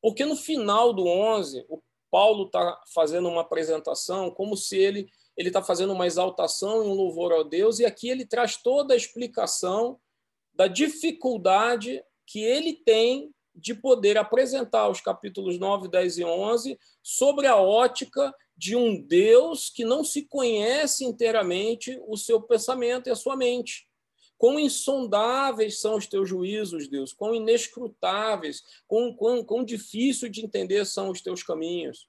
Porque 0.00 0.24
no 0.24 0.36
final 0.36 0.92
do 0.92 1.06
11, 1.06 1.64
o 1.68 1.80
Paulo 2.10 2.46
está 2.46 2.80
fazendo 2.94 3.28
uma 3.28 3.42
apresentação 3.42 4.30
como 4.30 4.56
se 4.56 4.76
ele 4.76 5.08
ele 5.36 5.48
está 5.48 5.62
fazendo 5.62 5.94
uma 5.94 6.06
exaltação 6.06 6.84
e 6.84 6.86
um 6.86 6.92
louvor 6.92 7.32
ao 7.32 7.42
Deus, 7.42 7.78
e 7.78 7.86
aqui 7.86 8.10
ele 8.10 8.26
traz 8.26 8.58
toda 8.58 8.92
a 8.92 8.96
explicação 8.96 9.98
da 10.52 10.66
dificuldade 10.66 12.04
que 12.26 12.40
ele 12.40 12.74
tem 12.74 13.34
de 13.54 13.74
poder 13.74 14.18
apresentar 14.18 14.88
os 14.88 15.00
capítulos 15.00 15.58
9, 15.58 15.88
10 15.88 16.18
e 16.18 16.24
11 16.24 16.78
sobre 17.02 17.46
a 17.46 17.56
ótica 17.56 18.34
de 18.54 18.76
um 18.76 19.00
Deus 19.00 19.70
que 19.70 19.84
não 19.84 20.04
se 20.04 20.26
conhece 20.26 21.04
inteiramente 21.04 21.98
o 22.06 22.16
seu 22.16 22.42
pensamento 22.42 23.08
e 23.08 23.10
a 23.10 23.16
sua 23.16 23.34
mente. 23.34 23.88
Quão 24.40 24.58
insondáveis 24.58 25.82
são 25.82 25.96
os 25.96 26.06
teus 26.06 26.26
juízos, 26.26 26.88
Deus, 26.88 27.12
quão 27.12 27.34
inescrutáveis, 27.34 28.62
quão, 28.88 29.14
quão, 29.14 29.44
quão 29.44 29.62
difícil 29.62 30.30
de 30.30 30.42
entender 30.42 30.86
são 30.86 31.10
os 31.10 31.20
teus 31.20 31.42
caminhos. 31.42 32.08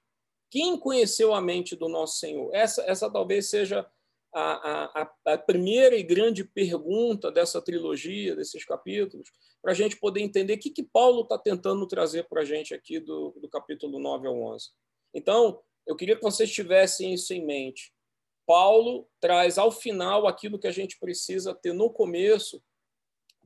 Quem 0.50 0.78
conheceu 0.78 1.34
a 1.34 1.42
mente 1.42 1.76
do 1.76 1.90
nosso 1.90 2.18
Senhor? 2.18 2.48
Essa, 2.54 2.82
essa 2.84 3.12
talvez 3.12 3.50
seja 3.50 3.86
a, 4.32 5.02
a, 5.02 5.14
a 5.26 5.36
primeira 5.36 5.94
e 5.94 6.02
grande 6.02 6.42
pergunta 6.42 7.30
dessa 7.30 7.60
trilogia, 7.60 8.34
desses 8.34 8.64
capítulos, 8.64 9.28
para 9.60 9.72
a 9.72 9.74
gente 9.74 9.98
poder 9.98 10.22
entender 10.22 10.54
o 10.54 10.58
que, 10.58 10.70
que 10.70 10.82
Paulo 10.82 11.24
está 11.24 11.36
tentando 11.36 11.86
trazer 11.86 12.26
para 12.30 12.40
a 12.40 12.44
gente 12.46 12.72
aqui 12.72 12.98
do, 12.98 13.32
do 13.42 13.48
capítulo 13.50 13.98
9 13.98 14.26
ao 14.26 14.40
11. 14.40 14.70
Então, 15.12 15.60
eu 15.86 15.94
queria 15.94 16.16
que 16.16 16.22
vocês 16.22 16.50
tivessem 16.50 17.12
isso 17.12 17.34
em 17.34 17.44
mente. 17.44 17.92
Paulo 18.52 19.08
traz 19.18 19.56
ao 19.56 19.72
final 19.72 20.26
aquilo 20.26 20.58
que 20.58 20.66
a 20.66 20.70
gente 20.70 20.98
precisa 20.98 21.54
ter 21.54 21.72
no 21.72 21.88
começo 21.88 22.62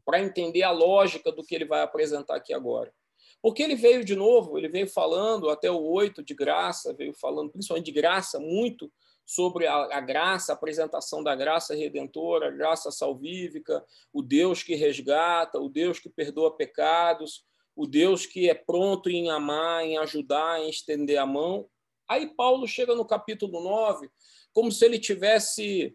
para 0.05 0.21
entender 0.21 0.65
a 0.65 0.73
lógica 0.73 1.31
do 1.31 1.45
que 1.45 1.55
ele 1.55 1.65
vai 1.65 1.81
apresentar 1.81 2.35
aqui 2.35 2.53
agora. 2.53 2.93
Porque 3.41 3.63
ele 3.63 3.77
veio 3.77 4.05
de 4.05 4.17
novo, 4.17 4.59
ele 4.59 4.67
veio 4.67 4.89
falando 4.89 5.49
até 5.49 5.71
o 5.71 5.81
8 5.81 6.25
de 6.25 6.35
graça, 6.35 6.93
veio 6.93 7.15
falando 7.15 7.53
principalmente 7.53 7.87
de 7.87 7.93
graça, 7.93 8.41
muito 8.41 8.93
sobre 9.25 9.69
a, 9.69 9.77
a, 9.97 10.01
graça, 10.01 10.51
a 10.51 10.57
apresentação 10.57 11.23
da 11.23 11.37
graça 11.37 11.73
redentora, 11.73 12.49
a 12.49 12.51
graça 12.51 12.91
salvífica, 12.91 13.85
o 14.13 14.23
Deus 14.23 14.65
que 14.65 14.75
resgata, 14.75 15.61
o 15.61 15.69
Deus 15.69 16.01
que 16.01 16.09
perdoa 16.09 16.57
pecados, 16.57 17.45
o 17.77 17.87
Deus 17.87 18.27
que 18.27 18.51
é 18.51 18.55
pronto 18.55 19.09
em 19.09 19.31
amar, 19.31 19.85
em 19.85 19.99
ajudar, 19.99 20.61
em 20.61 20.69
estender 20.69 21.19
a 21.19 21.27
mão. 21.27 21.69
Aí 22.09 22.27
Paulo 22.27 22.67
chega 22.67 22.93
no 22.93 23.05
capítulo 23.05 23.63
9 23.63 24.11
como 24.57 24.73
se 24.73 24.87
ele 24.87 24.99
tivesse 24.99 25.95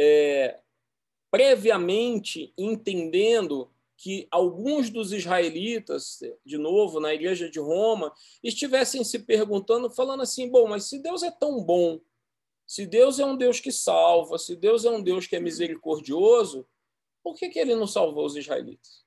é, 0.00 0.60
previamente 1.28 2.54
entendendo 2.56 3.68
que 3.96 4.28
alguns 4.30 4.90
dos 4.90 5.12
israelitas, 5.12 6.20
de 6.44 6.56
novo, 6.56 7.00
na 7.00 7.12
igreja 7.12 7.50
de 7.50 7.58
Roma, 7.58 8.14
estivessem 8.44 9.02
se 9.02 9.18
perguntando, 9.18 9.90
falando 9.90 10.22
assim: 10.22 10.48
bom, 10.48 10.68
mas 10.68 10.84
se 10.84 11.00
Deus 11.00 11.24
é 11.24 11.32
tão 11.32 11.60
bom, 11.64 12.00
se 12.64 12.86
Deus 12.86 13.18
é 13.18 13.26
um 13.26 13.36
Deus 13.36 13.58
que 13.58 13.72
salva, 13.72 14.38
se 14.38 14.54
Deus 14.54 14.84
é 14.84 14.90
um 14.90 15.02
Deus 15.02 15.26
que 15.26 15.34
é 15.34 15.40
misericordioso, 15.40 16.64
por 17.24 17.34
que, 17.34 17.48
que 17.48 17.58
ele 17.58 17.74
não 17.74 17.88
salvou 17.88 18.24
os 18.24 18.36
israelitas? 18.36 19.04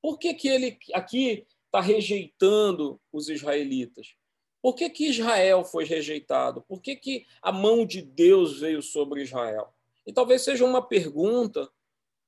Por 0.00 0.18
que, 0.18 0.32
que 0.32 0.48
ele 0.48 0.78
aqui 0.94 1.46
está 1.66 1.82
rejeitando 1.82 2.98
os 3.12 3.28
israelitas? 3.28 4.14
Por 4.62 4.74
que, 4.74 4.90
que 4.90 5.08
Israel 5.08 5.64
foi 5.64 5.84
rejeitado? 5.84 6.62
Por 6.62 6.80
que, 6.80 6.94
que 6.96 7.26
a 7.40 7.50
mão 7.50 7.86
de 7.86 8.02
Deus 8.02 8.60
veio 8.60 8.82
sobre 8.82 9.22
Israel? 9.22 9.72
E 10.06 10.12
talvez 10.12 10.42
seja 10.42 10.64
uma 10.64 10.82
pergunta 10.82 11.70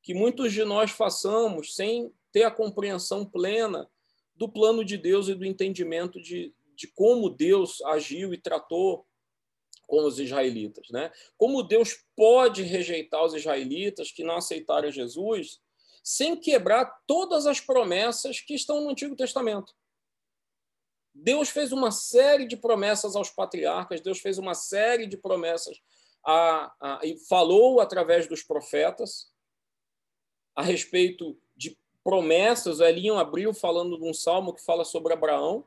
que 0.03 0.15
muitos 0.15 0.53
de 0.53 0.65
nós 0.65 0.91
façamos 0.91 1.75
sem 1.75 2.12
ter 2.33 2.45
a 2.45 2.51
compreensão 2.51 3.25
plena 3.25 3.89
do 4.35 4.49
plano 4.49 4.85
de 4.85 4.97
Deus 4.97 5.29
e 5.29 5.35
do 5.35 5.45
entendimento 5.45 6.21
de, 6.21 6.55
de 6.75 6.89
como 6.89 7.29
Deus 7.29 7.81
agiu 7.83 8.33
e 8.33 8.39
tratou 8.39 9.07
com 9.87 10.05
os 10.05 10.19
israelitas. 10.19 10.89
Né? 10.91 11.12
Como 11.37 11.62
Deus 11.62 12.03
pode 12.17 12.62
rejeitar 12.62 13.23
os 13.25 13.35
israelitas 13.35 14.11
que 14.11 14.25
não 14.25 14.37
aceitaram 14.37 14.91
Jesus 14.91 15.61
sem 16.03 16.35
quebrar 16.35 16.87
todas 17.07 17.47
as 17.47 17.61
promessas 17.61 18.41
que 18.41 18.55
estão 18.55 18.81
no 18.81 18.91
Antigo 18.91 19.15
Testamento. 19.15 19.73
Deus 21.14 21.50
fez 21.50 21.73
uma 21.73 21.90
série 21.90 22.47
de 22.47 22.57
promessas 22.57 23.14
aos 23.14 23.31
patriarcas, 23.31 24.00
Deus 24.00 24.21
fez 24.21 24.38
uma 24.38 24.54
série 24.54 25.07
de 25.07 25.16
promessas 25.16 25.81
a, 26.25 26.73
a, 26.81 27.00
e 27.04 27.19
falou 27.28 27.81
através 27.81 28.26
dos 28.26 28.42
profetas 28.42 29.31
a 30.54 30.62
respeito 30.62 31.37
de 31.57 31.76
promessas. 32.02 32.81
O 32.81 32.85
Elinho 32.85 33.19
abriu 33.19 33.52
falando 33.52 33.99
de 33.99 34.04
um 34.04 34.14
salmo 34.14 34.54
que 34.54 34.64
fala 34.64 34.85
sobre 34.85 35.12
Abraão, 35.12 35.66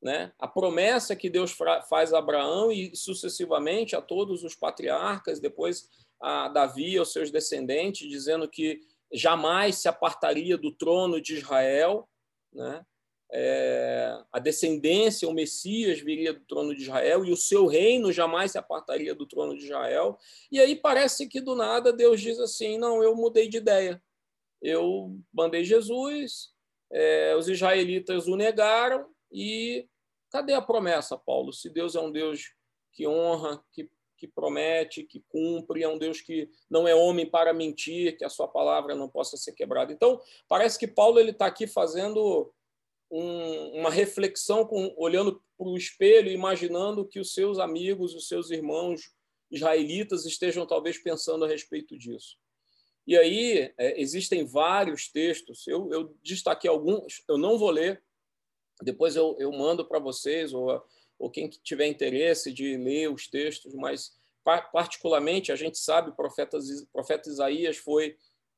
né? 0.00 0.32
a 0.38 0.46
promessa 0.46 1.16
que 1.16 1.28
Deus 1.28 1.56
faz 1.88 2.12
a 2.12 2.18
Abraão 2.18 2.70
e 2.70 2.94
sucessivamente 2.94 3.96
a 3.96 4.00
todos 4.00 4.44
os 4.44 4.54
patriarcas, 4.54 5.40
depois 5.40 5.88
a 6.20 6.48
Davi 6.48 6.94
e 6.94 6.98
aos 6.98 7.12
seus 7.12 7.30
descendentes, 7.30 8.08
dizendo 8.08 8.48
que 8.48 8.80
jamais 9.12 9.76
se 9.76 9.88
apartaria 9.88 10.56
do 10.56 10.72
trono 10.72 11.20
de 11.20 11.36
Israel. 11.36 12.08
Né? 12.52 12.84
É, 13.30 14.18
a 14.32 14.38
descendência, 14.38 15.28
o 15.28 15.34
Messias 15.34 16.00
viria 16.00 16.32
do 16.32 16.40
trono 16.40 16.74
de 16.74 16.82
Israel 16.82 17.24
e 17.24 17.30
o 17.30 17.36
seu 17.36 17.66
reino 17.66 18.10
jamais 18.10 18.52
se 18.52 18.58
apartaria 18.58 19.14
do 19.14 19.26
trono 19.26 19.56
de 19.56 19.64
Israel. 19.64 20.18
E 20.50 20.58
aí 20.58 20.74
parece 20.74 21.28
que 21.28 21.40
do 21.40 21.54
nada 21.54 21.92
Deus 21.92 22.20
diz 22.20 22.38
assim: 22.38 22.78
não, 22.78 23.02
eu 23.02 23.14
mudei 23.14 23.48
de 23.48 23.58
ideia. 23.58 24.02
Eu 24.62 25.16
mandei 25.32 25.62
Jesus, 25.62 26.50
é, 26.90 27.34
os 27.36 27.48
israelitas 27.48 28.26
o 28.26 28.34
negaram 28.34 29.06
e 29.30 29.86
cadê 30.30 30.54
a 30.54 30.62
promessa, 30.62 31.16
Paulo? 31.16 31.52
Se 31.52 31.68
Deus 31.68 31.94
é 31.94 32.00
um 32.00 32.10
Deus 32.10 32.52
que 32.92 33.06
honra, 33.06 33.62
que, 33.72 33.88
que 34.16 34.26
promete, 34.26 35.04
que 35.04 35.22
cumpre, 35.28 35.82
é 35.82 35.88
um 35.88 35.98
Deus 35.98 36.20
que 36.20 36.50
não 36.68 36.88
é 36.88 36.94
homem 36.94 37.26
para 37.26 37.52
mentir, 37.52 38.16
que 38.16 38.24
a 38.24 38.28
sua 38.28 38.48
palavra 38.48 38.96
não 38.96 39.08
possa 39.08 39.36
ser 39.36 39.52
quebrada. 39.52 39.92
Então, 39.92 40.20
parece 40.48 40.78
que 40.78 40.88
Paulo 40.88 41.20
ele 41.20 41.30
está 41.30 41.46
aqui 41.46 41.66
fazendo 41.66 42.52
um, 43.10 43.80
uma 43.80 43.90
reflexão 43.90 44.64
com, 44.64 44.94
olhando 44.96 45.42
para 45.56 45.66
o 45.66 45.76
espelho, 45.76 46.30
imaginando 46.30 47.06
que 47.06 47.20
os 47.20 47.32
seus 47.32 47.58
amigos, 47.58 48.14
os 48.14 48.28
seus 48.28 48.50
irmãos 48.50 49.12
israelitas 49.50 50.26
estejam 50.26 50.66
talvez 50.66 50.98
pensando 50.98 51.44
a 51.44 51.48
respeito 51.48 51.96
disso. 51.96 52.36
E 53.06 53.16
aí 53.16 53.72
é, 53.78 54.00
existem 54.00 54.44
vários 54.44 55.08
textos, 55.08 55.66
eu, 55.66 55.90
eu, 55.90 56.14
destaquei 56.22 56.68
alguns, 56.68 57.24
eu 57.26 57.38
não 57.38 57.58
vou 57.58 57.70
ler, 57.70 58.02
depois 58.82 59.16
eu, 59.16 59.34
eu 59.38 59.50
mando 59.50 59.84
para 59.86 59.98
vocês, 59.98 60.52
ou, 60.52 60.82
ou 61.18 61.30
quem 61.30 61.48
tiver 61.48 61.86
interesse 61.86 62.52
de 62.52 62.76
ler 62.76 63.10
os 63.10 63.26
textos, 63.26 63.74
mas 63.74 64.16
particularmente 64.72 65.50
a 65.50 65.56
gente 65.56 65.78
sabe, 65.78 66.10
o 66.10 66.14
profeta, 66.14 66.58
profeta 66.92 67.28
Isaías 67.28 67.76
foi 67.76 68.16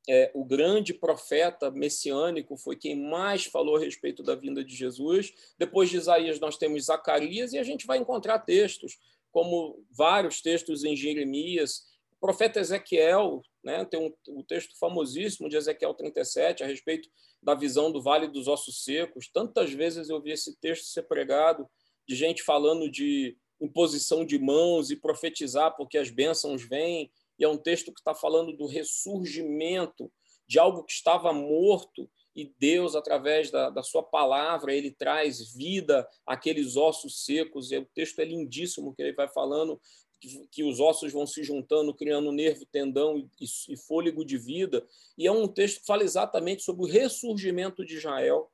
é, 0.09 0.31
o 0.33 0.43
grande 0.43 0.93
profeta 0.93 1.69
messiânico, 1.69 2.57
foi 2.57 2.75
quem 2.75 2.95
mais 2.95 3.45
falou 3.45 3.75
a 3.75 3.79
respeito 3.79 4.23
da 4.23 4.35
vinda 4.35 4.63
de 4.63 4.75
Jesus. 4.75 5.33
Depois 5.57 5.89
de 5.89 5.97
Isaías, 5.97 6.39
nós 6.39 6.57
temos 6.57 6.85
Zacarias, 6.85 7.53
e 7.53 7.57
a 7.57 7.63
gente 7.63 7.85
vai 7.85 7.97
encontrar 7.97 8.39
textos, 8.39 8.99
como 9.31 9.83
vários 9.91 10.41
textos 10.41 10.83
em 10.83 10.95
Jeremias. 10.95 11.83
O 12.17 12.19
profeta 12.19 12.59
Ezequiel, 12.59 13.41
né, 13.63 13.85
tem 13.85 13.99
um, 13.99 14.13
um 14.39 14.43
texto 14.43 14.77
famosíssimo 14.77 15.47
de 15.47 15.55
Ezequiel 15.55 15.93
37 15.93 16.63
a 16.63 16.67
respeito 16.67 17.09
da 17.41 17.55
visão 17.55 17.91
do 17.91 18.01
Vale 18.01 18.27
dos 18.27 18.47
Ossos 18.47 18.83
Secos. 18.83 19.29
Tantas 19.31 19.71
vezes 19.71 20.09
eu 20.09 20.21
vi 20.21 20.31
esse 20.31 20.55
texto 20.59 20.85
ser 20.85 21.03
pregado, 21.03 21.67
de 22.07 22.15
gente 22.15 22.43
falando 22.43 22.89
de 22.89 23.37
imposição 23.61 24.25
de 24.25 24.39
mãos 24.39 24.89
e 24.89 24.95
profetizar 24.95 25.75
porque 25.77 25.97
as 25.97 26.09
bênçãos 26.09 26.63
vêm 26.63 27.11
e 27.41 27.43
é 27.43 27.47
um 27.47 27.57
texto 27.57 27.91
que 27.91 27.99
está 27.99 28.13
falando 28.13 28.55
do 28.55 28.67
ressurgimento 28.67 30.11
de 30.47 30.59
algo 30.59 30.83
que 30.83 30.93
estava 30.93 31.33
morto 31.33 32.07
e 32.35 32.53
Deus, 32.59 32.95
através 32.95 33.49
da, 33.49 33.71
da 33.71 33.81
sua 33.81 34.03
palavra, 34.03 34.75
ele 34.75 34.91
traz 34.91 35.51
vida 35.53 36.07
àqueles 36.25 36.77
ossos 36.77 37.25
secos. 37.25 37.71
E 37.71 37.77
o 37.79 37.85
texto 37.95 38.19
é 38.19 38.25
lindíssimo, 38.25 38.93
que 38.93 39.01
ele 39.01 39.13
vai 39.13 39.27
falando 39.27 39.81
que, 40.19 40.47
que 40.51 40.63
os 40.63 40.79
ossos 40.79 41.11
vão 41.11 41.25
se 41.25 41.43
juntando, 41.43 41.95
criando 41.95 42.31
nervo, 42.31 42.63
tendão 42.71 43.17
e, 43.17 43.27
e 43.69 43.75
fôlego 43.75 44.23
de 44.23 44.37
vida. 44.37 44.87
E 45.17 45.25
é 45.25 45.31
um 45.31 45.47
texto 45.47 45.81
que 45.81 45.87
fala 45.87 46.03
exatamente 46.03 46.61
sobre 46.61 46.83
o 46.83 46.87
ressurgimento 46.87 47.83
de 47.83 47.95
Israel. 47.95 48.51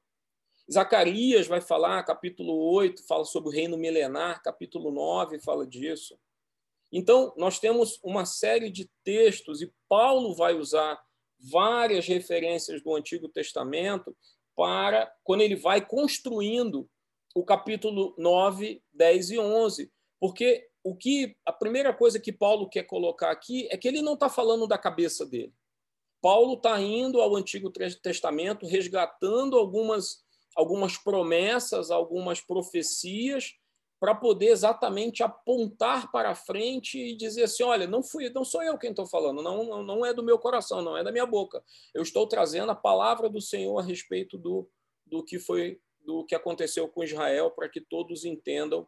Zacarias 0.71 1.45
vai 1.45 1.59
falar, 1.59 2.03
capítulo 2.03 2.53
8, 2.73 3.05
fala 3.05 3.25
sobre 3.25 3.49
o 3.49 3.51
reino 3.51 3.77
milenar, 3.77 4.41
capítulo 4.41 4.91
9 4.91 5.39
fala 5.39 5.67
disso. 5.67 6.17
Então, 6.91 7.33
nós 7.37 7.59
temos 7.59 7.99
uma 8.03 8.25
série 8.25 8.69
de 8.69 8.89
textos, 9.03 9.61
e 9.61 9.71
Paulo 9.89 10.33
vai 10.35 10.53
usar 10.53 10.99
várias 11.39 12.07
referências 12.07 12.81
do 12.81 12.95
Antigo 12.95 13.29
Testamento 13.29 14.15
para 14.55 15.11
quando 15.23 15.41
ele 15.41 15.55
vai 15.55 15.85
construindo 15.85 16.89
o 17.35 17.43
capítulo 17.43 18.15
9, 18.17 18.81
10 18.93 19.31
e 19.31 19.39
11. 19.39 19.91
Porque 20.19 20.67
o 20.83 20.95
que 20.95 21.35
a 21.45 21.53
primeira 21.53 21.93
coisa 21.93 22.19
que 22.19 22.31
Paulo 22.31 22.67
quer 22.69 22.83
colocar 22.83 23.29
aqui 23.29 23.67
é 23.69 23.77
que 23.77 23.87
ele 23.87 24.01
não 24.01 24.13
está 24.13 24.29
falando 24.29 24.65
da 24.65 24.77
cabeça 24.77 25.25
dele. 25.25 25.53
Paulo 26.21 26.53
está 26.53 26.81
indo 26.81 27.21
ao 27.21 27.35
Antigo 27.35 27.69
Testamento, 27.69 28.65
resgatando 28.65 29.57
algumas, 29.57 30.23
algumas 30.55 30.97
promessas, 30.97 31.91
algumas 31.91 32.41
profecias 32.41 33.53
para 33.99 34.13
poder 34.13 34.47
exatamente 34.47 35.23
apontar 35.23 36.11
para 36.11 36.35
frente 36.35 36.99
e 36.99 37.15
dizer 37.15 37.43
assim, 37.43 37.63
olha, 37.63 37.87
não 37.87 38.03
fui, 38.03 38.29
não 38.29 38.45
sou 38.45 38.61
eu 38.61 38.77
quem 38.77 38.91
estou 38.91 39.07
falando, 39.07 39.41
não, 39.41 39.83
não 39.83 40.05
é 40.05 40.13
do 40.13 40.23
meu 40.23 40.37
coração, 40.37 40.81
não 40.81 40.95
é 40.95 41.03
da 41.03 41.11
minha 41.11 41.25
boca. 41.25 41.63
Eu 41.93 42.03
estou 42.03 42.27
trazendo 42.27 42.71
a 42.71 42.75
palavra 42.75 43.27
do 43.27 43.41
Senhor 43.41 43.77
a 43.79 43.83
respeito 43.83 44.37
do, 44.37 44.69
do 45.05 45.23
que 45.23 45.39
foi, 45.39 45.81
do 45.99 46.23
que 46.25 46.35
aconteceu 46.35 46.87
com 46.87 47.03
Israel, 47.03 47.49
para 47.51 47.67
que 47.67 47.81
todos 47.81 48.23
entendam 48.23 48.87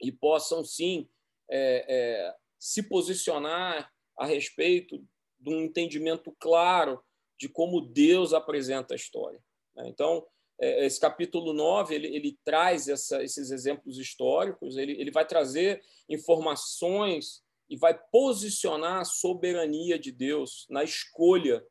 e 0.00 0.12
possam 0.12 0.64
sim 0.64 1.08
é, 1.50 1.84
é, 1.88 2.34
se 2.58 2.84
posicionar 2.84 3.92
a 4.16 4.24
respeito 4.24 5.04
de 5.38 5.50
um 5.54 5.62
entendimento 5.62 6.34
claro 6.38 7.02
de 7.38 7.48
como 7.48 7.80
Deus 7.80 8.32
apresenta 8.32 8.94
a 8.94 8.96
história. 8.96 9.42
Né? 9.74 9.88
Então, 9.88 10.26
esse 10.60 10.98
capítulo 11.00 11.52
9 11.52 11.94
ele, 11.94 12.08
ele 12.08 12.38
traz 12.44 12.88
essa, 12.88 13.22
esses 13.22 13.50
exemplos 13.50 13.98
históricos, 13.98 14.76
ele, 14.76 14.92
ele 14.92 15.10
vai 15.10 15.24
trazer 15.24 15.80
informações 16.08 17.42
e 17.68 17.76
vai 17.76 17.98
posicionar 18.10 19.00
a 19.00 19.04
soberania 19.04 19.98
de 19.98 20.10
Deus 20.10 20.66
na 20.70 20.82
escolha. 20.82 21.64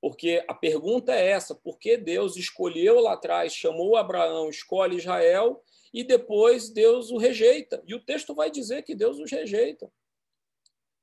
Porque 0.00 0.44
a 0.48 0.54
pergunta 0.54 1.12
é 1.12 1.28
essa: 1.28 1.54
por 1.54 1.78
que 1.78 1.96
Deus 1.96 2.36
escolheu 2.36 3.00
lá 3.00 3.14
atrás, 3.14 3.52
chamou 3.52 3.96
Abraão, 3.96 4.48
escolhe 4.48 4.96
Israel, 4.96 5.62
e 5.92 6.04
depois 6.04 6.70
Deus 6.70 7.10
o 7.10 7.16
rejeita? 7.16 7.82
E 7.86 7.94
o 7.94 8.04
texto 8.04 8.34
vai 8.34 8.50
dizer 8.50 8.82
que 8.82 8.94
Deus 8.94 9.18
os 9.18 9.30
rejeita. 9.30 9.90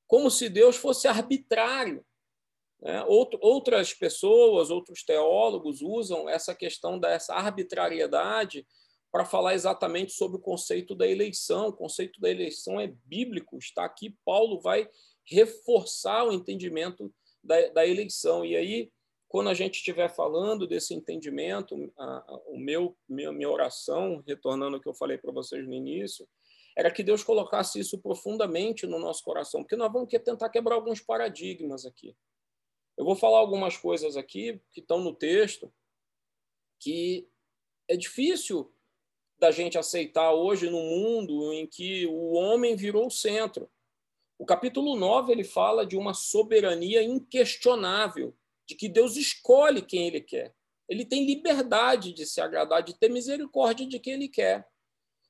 Como 0.07 0.29
se 0.29 0.49
Deus 0.49 0.75
fosse 0.75 1.07
arbitrário. 1.07 2.05
Né? 2.81 3.03
outras 3.07 3.93
pessoas, 3.93 4.71
outros 4.71 5.03
teólogos 5.03 5.81
usam 5.81 6.27
essa 6.27 6.55
questão 6.55 6.99
dessa 6.99 7.35
arbitrariedade 7.35 8.65
para 9.11 9.25
falar 9.25 9.53
exatamente 9.53 10.13
sobre 10.13 10.37
o 10.37 10.41
conceito 10.41 10.95
da 10.95 11.05
eleição. 11.05 11.67
O 11.67 11.73
conceito 11.73 12.19
da 12.19 12.29
eleição 12.29 12.79
é 12.79 12.87
bíblico, 13.05 13.57
está 13.57 13.85
aqui. 13.85 14.15
Paulo 14.25 14.59
vai 14.59 14.89
reforçar 15.25 16.25
o 16.25 16.31
entendimento 16.31 17.13
da, 17.43 17.67
da 17.69 17.85
eleição. 17.85 18.45
E 18.45 18.55
aí, 18.55 18.91
quando 19.27 19.49
a 19.49 19.53
gente 19.53 19.75
estiver 19.75 20.09
falando 20.09 20.65
desse 20.65 20.93
entendimento, 20.93 21.91
a, 21.97 22.03
a, 22.03 22.41
o 22.47 22.57
meu 22.57 22.97
minha, 23.07 23.31
minha 23.31 23.49
oração, 23.49 24.23
retornando 24.25 24.77
ao 24.77 24.81
que 24.81 24.89
eu 24.89 24.93
falei 24.95 25.17
para 25.17 25.31
vocês 25.31 25.65
no 25.67 25.73
início, 25.73 26.27
era 26.75 26.89
que 26.89 27.03
Deus 27.03 27.21
colocasse 27.21 27.79
isso 27.79 28.01
profundamente 28.01 28.87
no 28.87 28.97
nosso 28.97 29.23
coração, 29.23 29.61
porque 29.61 29.75
nós 29.75 29.91
vamos 29.91 30.09
tentar 30.09 30.49
quebrar 30.49 30.75
alguns 30.75 31.01
paradigmas 31.01 31.85
aqui. 31.85 32.15
Eu 33.01 33.05
vou 33.05 33.15
falar 33.15 33.39
algumas 33.39 33.75
coisas 33.75 34.15
aqui 34.15 34.61
que 34.69 34.79
estão 34.79 34.99
no 34.99 35.11
texto 35.11 35.73
que 36.79 37.27
é 37.87 37.97
difícil 37.97 38.71
da 39.39 39.49
gente 39.49 39.75
aceitar 39.75 40.31
hoje 40.35 40.69
no 40.69 40.79
mundo 40.79 41.51
em 41.51 41.65
que 41.65 42.05
o 42.05 42.33
homem 42.33 42.75
virou 42.75 43.07
o 43.07 43.11
centro. 43.11 43.67
O 44.37 44.45
capítulo 44.45 44.95
9 44.95 45.31
ele 45.31 45.43
fala 45.43 45.83
de 45.83 45.97
uma 45.97 46.13
soberania 46.13 47.01
inquestionável, 47.01 48.37
de 48.67 48.75
que 48.75 48.87
Deus 48.87 49.15
escolhe 49.15 49.81
quem 49.81 50.05
ele 50.05 50.21
quer. 50.21 50.53
Ele 50.87 51.03
tem 51.03 51.25
liberdade 51.25 52.13
de 52.13 52.23
se 52.27 52.39
agradar, 52.39 52.83
de 52.83 52.93
ter 52.93 53.09
misericórdia 53.09 53.87
de 53.87 53.97
quem 53.97 54.13
ele 54.13 54.29
quer. 54.29 54.69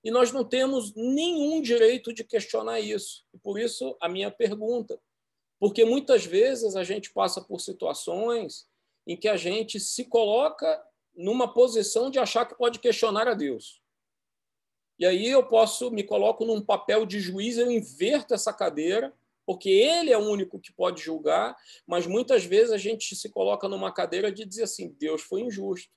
E 0.04 0.12
nós 0.12 0.34
não 0.34 0.44
temos 0.44 0.94
nenhum 0.94 1.62
direito 1.62 2.14
de 2.14 2.26
questionar 2.26 2.82
isso. 2.82 3.24
E 3.34 3.38
por 3.38 3.58
isso 3.58 3.96
a 4.02 4.10
minha 4.10 4.30
pergunta: 4.30 5.02
porque 5.62 5.86
muitas 5.86 6.26
vezes 6.26 6.76
a 6.76 6.84
gente 6.84 7.12
passa 7.12 7.40
por 7.40 7.62
situações 7.62 8.68
em 9.06 9.16
que 9.16 9.28
a 9.28 9.38
gente 9.38 9.80
se 9.80 10.06
coloca 10.06 10.84
numa 11.16 11.54
posição 11.54 12.10
de 12.10 12.18
achar 12.18 12.48
que 12.48 12.58
pode 12.58 12.80
questionar 12.80 13.28
a 13.28 13.36
Deus. 13.36 13.80
E 14.98 15.06
aí 15.06 15.30
eu 15.30 15.46
posso, 15.46 15.92
me 15.92 16.04
coloco 16.04 16.46
num 16.46 16.62
papel 16.62 17.06
de 17.06 17.20
juiz, 17.20 17.60
eu 17.60 17.70
inverto 17.70 18.34
essa 18.34 18.52
cadeira, 18.52 19.14
porque 19.46 19.70
ele 19.70 20.12
é 20.12 20.18
o 20.18 20.28
único 20.28 20.60
que 20.60 20.74
pode 20.74 21.00
julgar, 21.00 21.56
mas 21.86 22.08
muitas 22.08 22.44
vezes 22.44 22.72
a 22.72 22.78
gente 22.78 23.16
se 23.16 23.30
coloca 23.30 23.70
numa 23.70 23.92
cadeira 23.92 24.32
de 24.32 24.44
dizer 24.44 24.64
assim: 24.64 24.96
Deus 24.98 25.22
foi 25.22 25.42
injusto. 25.42 25.94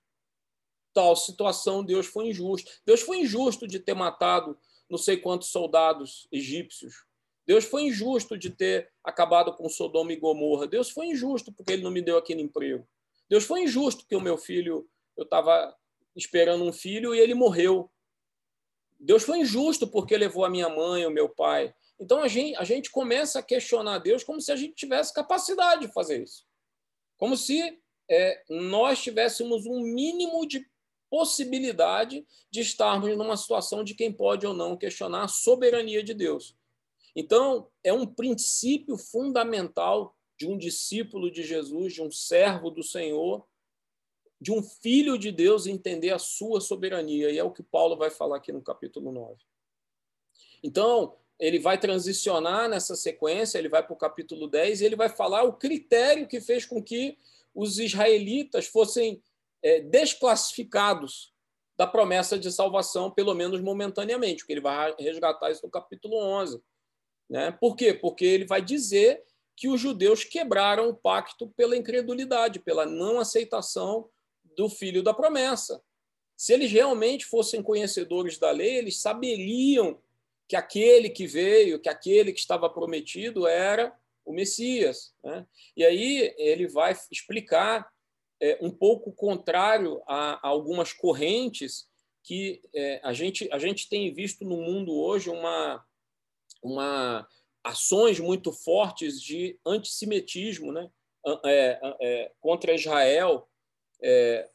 Tal 0.93 1.17
situação, 1.17 1.83
Deus 1.83 2.07
foi 2.07 2.29
injusto. 2.29 2.71
Deus 2.85 3.01
foi 3.01 3.21
injusto 3.21 3.67
de 3.67 3.81
ter 3.81 3.95
matado 3.95 4.59
não 4.91 4.99
sei 4.99 5.17
quantos 5.17 5.49
soldados 5.49 6.29
egípcios. 6.31 7.07
Deus 7.47 7.65
foi 7.65 7.83
injusto 7.83 8.39
de 8.39 8.51
ter 8.51 8.91
acabado 9.03 9.53
com 9.55 9.69
Sodoma 9.69 10.13
e 10.13 10.17
Gomorra. 10.17 10.67
Deus 10.67 10.91
foi 10.91 11.07
injusto 11.07 11.53
porque 11.53 11.73
ele 11.73 11.83
não 11.83 11.91
me 11.91 12.01
deu 12.01 12.17
aquele 12.17 12.43
emprego. 12.43 12.87
Deus 13.29 13.45
foi 13.45 13.63
injusto 13.63 14.07
que 14.07 14.17
o 14.17 14.21
meu 14.21 14.39
filho, 14.39 14.89
eu 15.17 15.25
estava 15.25 15.75
esperando 16.17 16.65
um 16.65 16.73
filho 16.73 17.15
e 17.15 17.21
ele 17.21 17.35
morreu. 17.35 17.91
Deus 18.99 19.23
foi 19.23 19.41
injusto 19.41 19.87
porque 19.87 20.17
levou 20.17 20.45
a 20.45 20.51
minha 20.51 20.69
mãe, 20.69 21.07
o 21.07 21.11
meu 21.11 21.29
pai. 21.29 21.75
Então 22.01 22.21
a 22.21 22.29
gente, 22.29 22.57
a 22.57 22.65
gente 22.65 22.91
começa 22.91 23.39
a 23.39 23.43
questionar 23.43 23.99
Deus 23.99 24.25
como 24.25 24.41
se 24.41 24.51
a 24.51 24.57
gente 24.57 24.75
tivesse 24.75 25.13
capacidade 25.13 25.87
de 25.87 25.93
fazer 25.93 26.23
isso. 26.23 26.47
Como 27.17 27.37
se 27.37 27.79
é, 28.09 28.43
nós 28.49 29.03
tivéssemos 29.03 29.67
um 29.67 29.81
mínimo 29.81 30.47
de 30.47 30.67
possibilidade 31.11 32.27
de 32.51 32.61
estarmos 32.61 33.17
numa 33.17 33.37
situação 33.37 33.85
de 33.85 33.95
quem 33.95 34.13
pode 34.13 34.47
ou 34.47 34.55
não 34.55 34.77
questionar 34.77 35.25
a 35.25 35.29
soberania 35.29 36.03
de 36.03 36.13
Deus. 36.13 36.57
Então, 37.15 37.69
é 37.83 37.93
um 37.93 38.07
princípio 38.07 38.97
fundamental 38.97 40.17
de 40.37 40.47
um 40.47 40.59
discípulo 40.59 41.31
de 41.31 41.43
Jesus, 41.43 41.93
de 41.93 42.03
um 42.03 42.11
servo 42.11 42.71
do 42.71 42.83
Senhor, 42.83 43.47
de 44.41 44.53
um 44.53 44.63
filho 44.63 45.17
de 45.17 45.31
Deus 45.31 45.67
entender 45.67 46.11
a 46.11 46.19
sua 46.19 46.61
soberania. 46.61 47.31
E 47.31 47.39
é 47.39 47.45
o 47.45 47.53
que 47.53 47.63
Paulo 47.63 47.97
vai 47.97 48.11
falar 48.11 48.37
aqui 48.37 48.53
no 48.53 48.61
capítulo 48.61 49.13
9. 49.13 49.37
Então, 50.63 51.17
ele 51.39 51.59
vai 51.59 51.79
transicionar 51.79 52.69
nessa 52.69 52.97
sequência, 52.97 53.59
ele 53.59 53.69
vai 53.69 53.83
para 53.83 53.93
o 53.93 53.99
capítulo 53.99 54.49
10 54.49 54.81
e 54.81 54.85
ele 54.85 54.97
vai 54.97 55.09
falar 55.09 55.43
o 55.45 55.55
critério 55.55 56.27
que 56.27 56.41
fez 56.41 56.65
com 56.65 56.83
que 56.83 57.19
os 57.55 57.79
israelitas 57.79 58.67
fossem 58.67 59.23
é, 59.63 59.81
desclassificados 59.81 61.33
da 61.77 61.87
promessa 61.87 62.39
de 62.39 62.53
salvação, 62.53 63.11
pelo 63.11 63.35
menos 63.35 63.61
momentaneamente, 63.61 64.43
porque 64.43 64.53
ele 64.53 64.61
vai 64.61 64.95
resgatar 64.99 65.51
isso 65.51 65.65
no 65.65 65.71
capítulo 65.71 66.17
11. 66.17 66.63
Né? 67.29 67.51
Por 67.53 67.77
quê? 67.77 67.95
Porque 67.95 68.25
ele 68.25 68.45
vai 68.45 68.63
dizer 68.63 69.23
que 69.57 69.69
os 69.69 69.81
judeus 69.81 70.25
quebraram 70.25 70.89
o 70.89 70.97
pacto 70.97 71.49
pela 71.57 71.77
incredulidade, 71.77 72.59
pela 72.59 72.85
não 72.85 73.21
aceitação 73.21 74.09
do 74.57 74.69
filho 74.69 75.03
da 75.03 75.15
promessa. 75.15 75.83
Se 76.37 76.53
eles 76.53 76.71
realmente 76.71 77.25
fossem 77.25 77.63
conhecedores 77.63 78.39
da 78.39 78.51
lei, 78.51 78.77
eles 78.77 79.01
saberiam 79.01 80.01
que 80.49 80.57
aquele 80.57 81.09
que 81.09 81.27
veio, 81.27 81.81
que 81.81 81.89
aquele 81.89 82.33
que 82.33 82.41
estava 82.41 82.69
prometido 82.69 83.47
era 83.47 83.97
o 84.25 84.33
Messias. 84.33 85.15
Né? 85.23 85.47
E 85.77 85.85
aí 85.85 86.35
ele 86.37 86.67
vai 86.67 86.97
explicar 87.11 87.89
é, 88.41 88.59
um 88.61 88.71
pouco 88.71 89.13
contrário 89.13 90.03
a, 90.07 90.47
a 90.47 90.49
algumas 90.49 90.93
correntes 90.93 91.87
que 92.23 92.63
é, 92.75 93.01
a, 93.05 93.13
gente, 93.13 93.49
a 93.53 93.59
gente 93.59 93.89
tem 93.89 94.13
visto 94.13 94.45
no 94.45 94.57
mundo 94.57 94.95
hoje 94.95 95.31
uma, 95.31 95.85
uma 96.65 97.29
ações 97.63 98.19
muito 98.19 98.53
fortes 98.53 99.21
de 99.21 99.59
antissemitismo, 99.65 100.73
né? 100.73 100.91
É, 101.45 101.81
é, 102.03 102.33
contra 102.39 102.75
Israel, 102.75 103.49
é, 104.03 104.47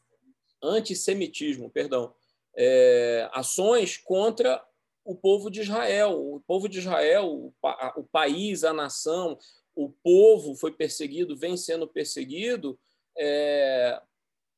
antissemitismo, 0.61 1.69
perdão, 1.69 2.13
é, 2.55 3.27
ações 3.33 3.97
contra 3.97 4.63
o 5.03 5.15
povo 5.15 5.49
de 5.49 5.61
Israel, 5.61 6.11
o 6.11 6.39
povo 6.41 6.69
de 6.69 6.77
Israel, 6.77 7.25
o, 7.27 7.53
o 7.95 8.03
país, 8.03 8.63
a 8.63 8.71
nação, 8.71 9.39
o, 9.75 9.89
povo 9.89 10.53
foi 10.53 10.71
perseguido, 10.71 11.35
vem 11.35 11.57
sendo 11.57 11.87
perseguido, 11.87 12.79
é, 13.17 13.99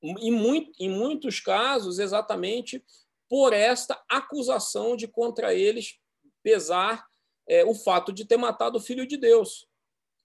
em, 0.02 0.32
muito, 0.32 0.72
em 0.78 0.90
muitos 0.90 1.40
casos, 1.40 2.00
exatamente 2.00 2.84
por 3.30 3.54
esta 3.54 4.04
acusação 4.10 4.98
de 4.98 5.08
contra 5.08 5.54
eles 5.54 5.98
pesar 6.44 7.08
é, 7.52 7.66
o 7.66 7.76
fato 7.76 8.14
de 8.14 8.24
ter 8.24 8.38
matado 8.38 8.78
o 8.78 8.82
filho 8.82 9.06
de 9.06 9.18
Deus. 9.18 9.68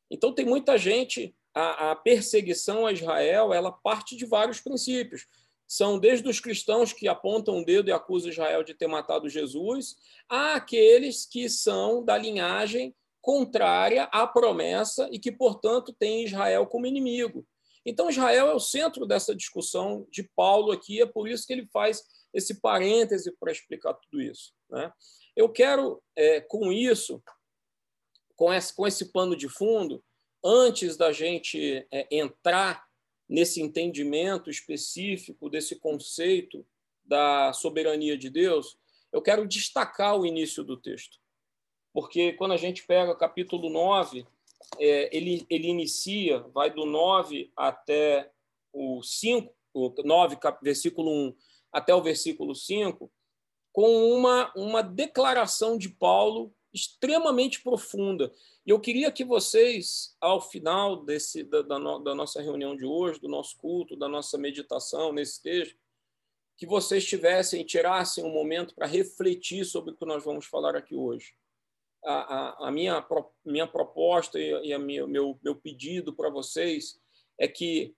Então, 0.08 0.32
tem 0.32 0.46
muita 0.46 0.78
gente. 0.78 1.34
A, 1.52 1.90
a 1.90 1.96
perseguição 1.96 2.86
a 2.86 2.92
Israel 2.92 3.52
ela 3.52 3.72
parte 3.72 4.14
de 4.14 4.26
vários 4.26 4.60
princípios 4.60 5.26
são 5.66 5.98
desde 5.98 6.28
os 6.28 6.38
cristãos 6.38 6.92
que 6.92 7.08
apontam 7.08 7.58
o 7.58 7.64
dedo 7.64 7.88
e 7.88 7.92
acusam 7.92 8.30
Israel 8.30 8.62
de 8.62 8.74
ter 8.74 8.86
matado 8.86 9.28
Jesus, 9.28 9.96
a 10.28 10.54
aqueles 10.54 11.26
que 11.26 11.48
são 11.48 12.04
da 12.04 12.16
linhagem 12.16 12.94
contrária 13.20 14.04
à 14.12 14.24
promessa 14.24 15.08
e 15.10 15.18
que, 15.18 15.32
portanto, 15.32 15.92
têm 15.98 16.24
Israel 16.24 16.66
como 16.66 16.86
inimigo. 16.86 17.44
Então, 17.84 18.08
Israel 18.08 18.48
é 18.48 18.54
o 18.54 18.60
centro 18.60 19.04
dessa 19.04 19.34
discussão 19.34 20.06
de 20.12 20.22
Paulo 20.36 20.70
aqui, 20.70 21.02
é 21.02 21.06
por 21.06 21.28
isso 21.28 21.44
que 21.44 21.52
ele 21.52 21.66
faz 21.72 22.02
esse 22.32 22.60
parêntese 22.60 23.34
para 23.40 23.50
explicar 23.50 23.94
tudo 23.94 24.22
isso. 24.22 24.52
Né? 24.70 24.92
Eu 25.36 25.50
quero, 25.50 26.02
é, 26.16 26.40
com 26.40 26.72
isso, 26.72 27.22
com 28.34 28.52
esse, 28.52 28.74
com 28.74 28.86
esse 28.86 29.12
pano 29.12 29.36
de 29.36 29.48
fundo, 29.48 30.02
antes 30.42 30.96
da 30.96 31.12
gente 31.12 31.86
é, 31.92 32.08
entrar 32.10 32.86
nesse 33.28 33.60
entendimento 33.60 34.48
específico 34.48 35.50
desse 35.50 35.76
conceito 35.76 36.66
da 37.04 37.52
soberania 37.52 38.16
de 38.16 38.30
Deus, 38.30 38.78
eu 39.12 39.20
quero 39.20 39.46
destacar 39.46 40.18
o 40.18 40.26
início 40.26 40.64
do 40.64 40.76
texto. 40.76 41.18
Porque 41.92 42.32
quando 42.34 42.52
a 42.52 42.56
gente 42.56 42.86
pega 42.86 43.12
o 43.12 43.16
capítulo 43.16 43.68
9, 43.68 44.26
é, 44.78 45.16
ele, 45.16 45.46
ele 45.48 45.68
inicia, 45.68 46.40
vai 46.40 46.70
do 46.70 46.84
9 46.84 47.50
até 47.56 48.30
o 48.72 49.02
5, 49.02 49.54
o 49.74 49.94
9, 50.04 50.38
versículo 50.62 51.10
1 51.10 51.36
até 51.72 51.94
o 51.94 52.02
versículo 52.02 52.54
5, 52.54 53.10
com 53.76 54.14
uma, 54.14 54.50
uma 54.56 54.82
declaração 54.82 55.76
de 55.76 55.90
Paulo 55.90 56.50
extremamente 56.72 57.62
profunda. 57.62 58.32
E 58.64 58.70
eu 58.70 58.80
queria 58.80 59.12
que 59.12 59.22
vocês, 59.22 60.16
ao 60.18 60.40
final 60.40 61.04
desse, 61.04 61.44
da, 61.44 61.60
da, 61.60 61.78
no, 61.78 61.98
da 61.98 62.14
nossa 62.14 62.40
reunião 62.40 62.74
de 62.74 62.86
hoje, 62.86 63.20
do 63.20 63.28
nosso 63.28 63.58
culto, 63.58 63.94
da 63.94 64.08
nossa 64.08 64.38
meditação 64.38 65.12
nesse 65.12 65.42
texto, 65.42 65.76
que 66.56 66.64
vocês 66.64 67.04
tivessem, 67.04 67.62
tirassem 67.64 68.24
um 68.24 68.32
momento 68.32 68.74
para 68.74 68.86
refletir 68.86 69.66
sobre 69.66 69.92
o 69.92 69.94
que 69.94 70.06
nós 70.06 70.24
vamos 70.24 70.46
falar 70.46 70.74
aqui 70.74 70.94
hoje 70.94 71.34
a, 72.02 72.68
a, 72.68 72.70
minha, 72.70 73.04
minha 73.44 73.66
proposta 73.66 74.38
e, 74.38 74.72
a 74.72 74.78
minha, 74.78 75.06
meu, 75.06 75.38
meu 75.42 75.54
pedido 75.54 76.14
para 76.14 76.30
vocês 76.30 76.98
é 77.38 77.48
que 77.48 77.94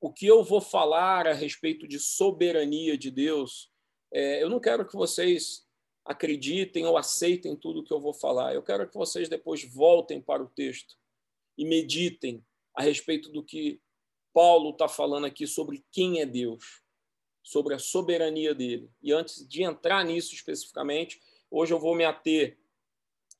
o 0.00 0.10
que 0.10 0.26
eu 0.26 0.42
vou 0.42 0.60
falar 0.60 1.26
a 1.26 1.34
respeito 1.34 1.86
de 1.86 2.00
soberania 2.00 2.96
de 2.96 3.10
Deus, 3.10 3.70
é, 4.14 4.40
eu 4.40 4.48
não 4.48 4.60
quero 4.60 4.86
que 4.86 4.94
vocês 4.94 5.66
acreditem 6.04 6.86
ou 6.86 6.96
aceitem 6.96 7.56
tudo 7.56 7.82
que 7.82 7.92
eu 7.92 8.00
vou 8.00 8.14
falar. 8.14 8.54
Eu 8.54 8.62
quero 8.62 8.88
que 8.88 8.94
vocês 8.94 9.28
depois 9.28 9.64
voltem 9.64 10.20
para 10.20 10.40
o 10.40 10.48
texto 10.48 10.96
e 11.58 11.64
meditem 11.64 12.44
a 12.76 12.82
respeito 12.82 13.30
do 13.32 13.42
que 13.42 13.80
Paulo 14.32 14.70
está 14.70 14.86
falando 14.86 15.26
aqui 15.26 15.48
sobre 15.48 15.84
quem 15.90 16.20
é 16.20 16.26
Deus, 16.26 16.80
sobre 17.42 17.74
a 17.74 17.78
soberania 17.78 18.54
dele. 18.54 18.88
E 19.02 19.12
antes 19.12 19.46
de 19.48 19.64
entrar 19.64 20.04
nisso 20.04 20.32
especificamente, 20.32 21.20
hoje 21.50 21.74
eu 21.74 21.80
vou 21.80 21.96
me 21.96 22.04
ater 22.04 22.56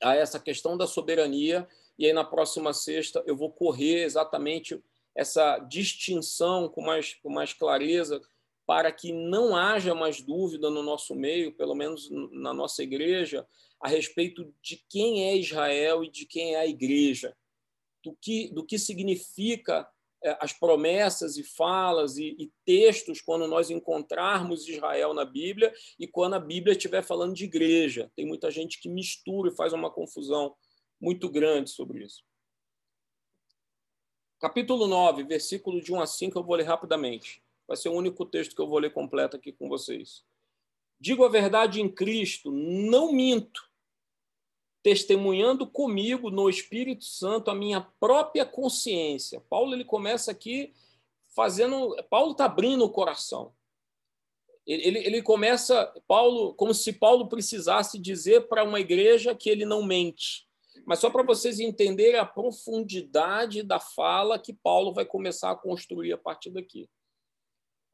a 0.03 0.17
essa 0.17 0.41
questão 0.41 0.77
da 0.77 0.89
soberania, 0.89 1.69
e 1.97 2.07
aí 2.07 2.13
na 2.13 2.25
próxima 2.25 2.73
sexta 2.73 3.23
eu 3.27 3.37
vou 3.37 3.53
correr 3.53 4.03
exatamente 4.03 4.83
essa 5.15 5.59
distinção 5.61 6.69
com 6.69 6.81
mais, 6.81 7.15
com 7.15 7.31
mais 7.31 7.53
clareza, 7.53 8.21
para 8.67 8.91
que 8.91 9.13
não 9.13 9.55
haja 9.55 9.95
mais 9.95 10.21
dúvida 10.21 10.71
no 10.71 10.83
nosso 10.83 11.15
meio, 11.15 11.53
pelo 11.53 11.75
menos 11.75 12.09
na 12.33 12.55
nossa 12.55 12.83
igreja, 12.83 13.47
a 13.81 13.89
respeito 13.89 14.53
de 14.63 14.83
quem 14.89 15.25
é 15.25 15.37
Israel 15.37 16.03
e 16.03 16.11
de 16.11 16.25
quem 16.25 16.55
é 16.55 16.61
a 16.61 16.67
igreja, 16.67 17.37
do 18.03 18.17
que, 18.21 18.49
do 18.49 18.65
que 18.65 18.79
significa 18.79 19.87
é, 20.25 20.39
as 20.41 20.55
promessas 20.55 21.37
e 21.37 21.43
falas 21.43 22.17
e, 22.17 22.35
e, 22.39 22.51
textos 22.65 23.21
quando 23.21 23.47
nós 23.47 23.69
encontrarmos 23.69 24.67
Israel 24.67 25.13
na 25.13 25.27
Bíblia 25.27 25.71
e 25.99 26.07
quando 26.09 26.33
a 26.33 26.41
Bíblia 26.41 26.73
estiver 26.73 27.03
falando 27.03 27.35
de 27.35 27.45
igreja. 27.45 28.11
Tem 28.17 28.25
muita 28.25 28.51
gente 28.51 28.81
que 28.81 28.89
mistura 28.89 29.51
e 29.51 29.55
faz 29.55 29.75
uma 29.75 29.91
confusão 29.91 30.57
muito 30.99 31.29
grande 31.29 31.69
sobre 31.69 32.03
isso. 32.03 32.25
Capítulo 34.41 34.87
9, 34.87 35.25
versículo 35.25 35.83
de 35.83 35.93
1 35.93 36.01
a 36.01 36.07
5, 36.07 36.39
eu 36.39 36.43
vou 36.43 36.57
ler 36.57 36.65
rapidamente. 36.65 37.44
Vai 37.67 37.77
ser 37.77 37.89
o 37.89 37.95
único 37.95 38.27
texto 38.27 38.55
que 38.55 38.61
eu 38.61 38.69
vou 38.69 38.79
ler 38.79 38.93
completo 38.93 39.37
aqui 39.37 39.53
com 39.53 39.69
vocês. 39.69 40.25
Digo 41.01 41.25
a 41.25 41.29
verdade 41.29 41.81
em 41.81 41.89
Cristo, 41.89 42.51
não 42.51 43.13
minto 43.13 43.63
testemunhando 44.83 45.67
comigo 45.67 46.31
no 46.31 46.49
Espírito 46.49 47.05
Santo 47.05 47.51
a 47.51 47.55
minha 47.55 47.81
própria 47.99 48.45
consciência. 48.45 49.41
Paulo 49.49 49.75
ele 49.75 49.85
começa 49.85 50.31
aqui 50.31 50.75
fazendo. 51.35 51.97
Paulo 52.11 52.33
está 52.33 52.45
abrindo 52.45 52.85
o 52.85 52.91
coração. 52.91 53.55
Ele, 54.67 54.99
ele 54.99 55.23
começa, 55.23 55.93
Paulo, 56.07 56.55
como 56.55 56.73
se 56.73 56.93
Paulo 56.93 57.29
precisasse 57.29 57.99
dizer 57.99 58.47
para 58.49 58.65
uma 58.65 58.81
igreja 58.81 59.35
que 59.35 59.49
ele 59.49 59.65
não 59.65 59.83
mente. 59.83 60.47
Mas 60.87 60.99
só 60.99 61.09
para 61.09 61.23
vocês 61.23 61.61
entenderem 61.61 62.21
a 62.21 62.27
profundidade 62.27 63.63
da 63.63 63.81
fala 63.81 64.39
que 64.39 64.53
Paulo 64.53 64.93
vai 64.93 65.05
começar 65.05 65.51
a 65.51 65.57
construir 65.57 66.13
a 66.13 66.19
partir 66.19 66.51
daqui 66.51 66.89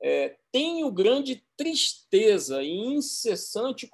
é, 0.02 0.36
tenho 0.50 0.90
grande 0.90 1.44
tristeza 1.56 2.62
e 2.62 2.70
incessante, 2.70 3.90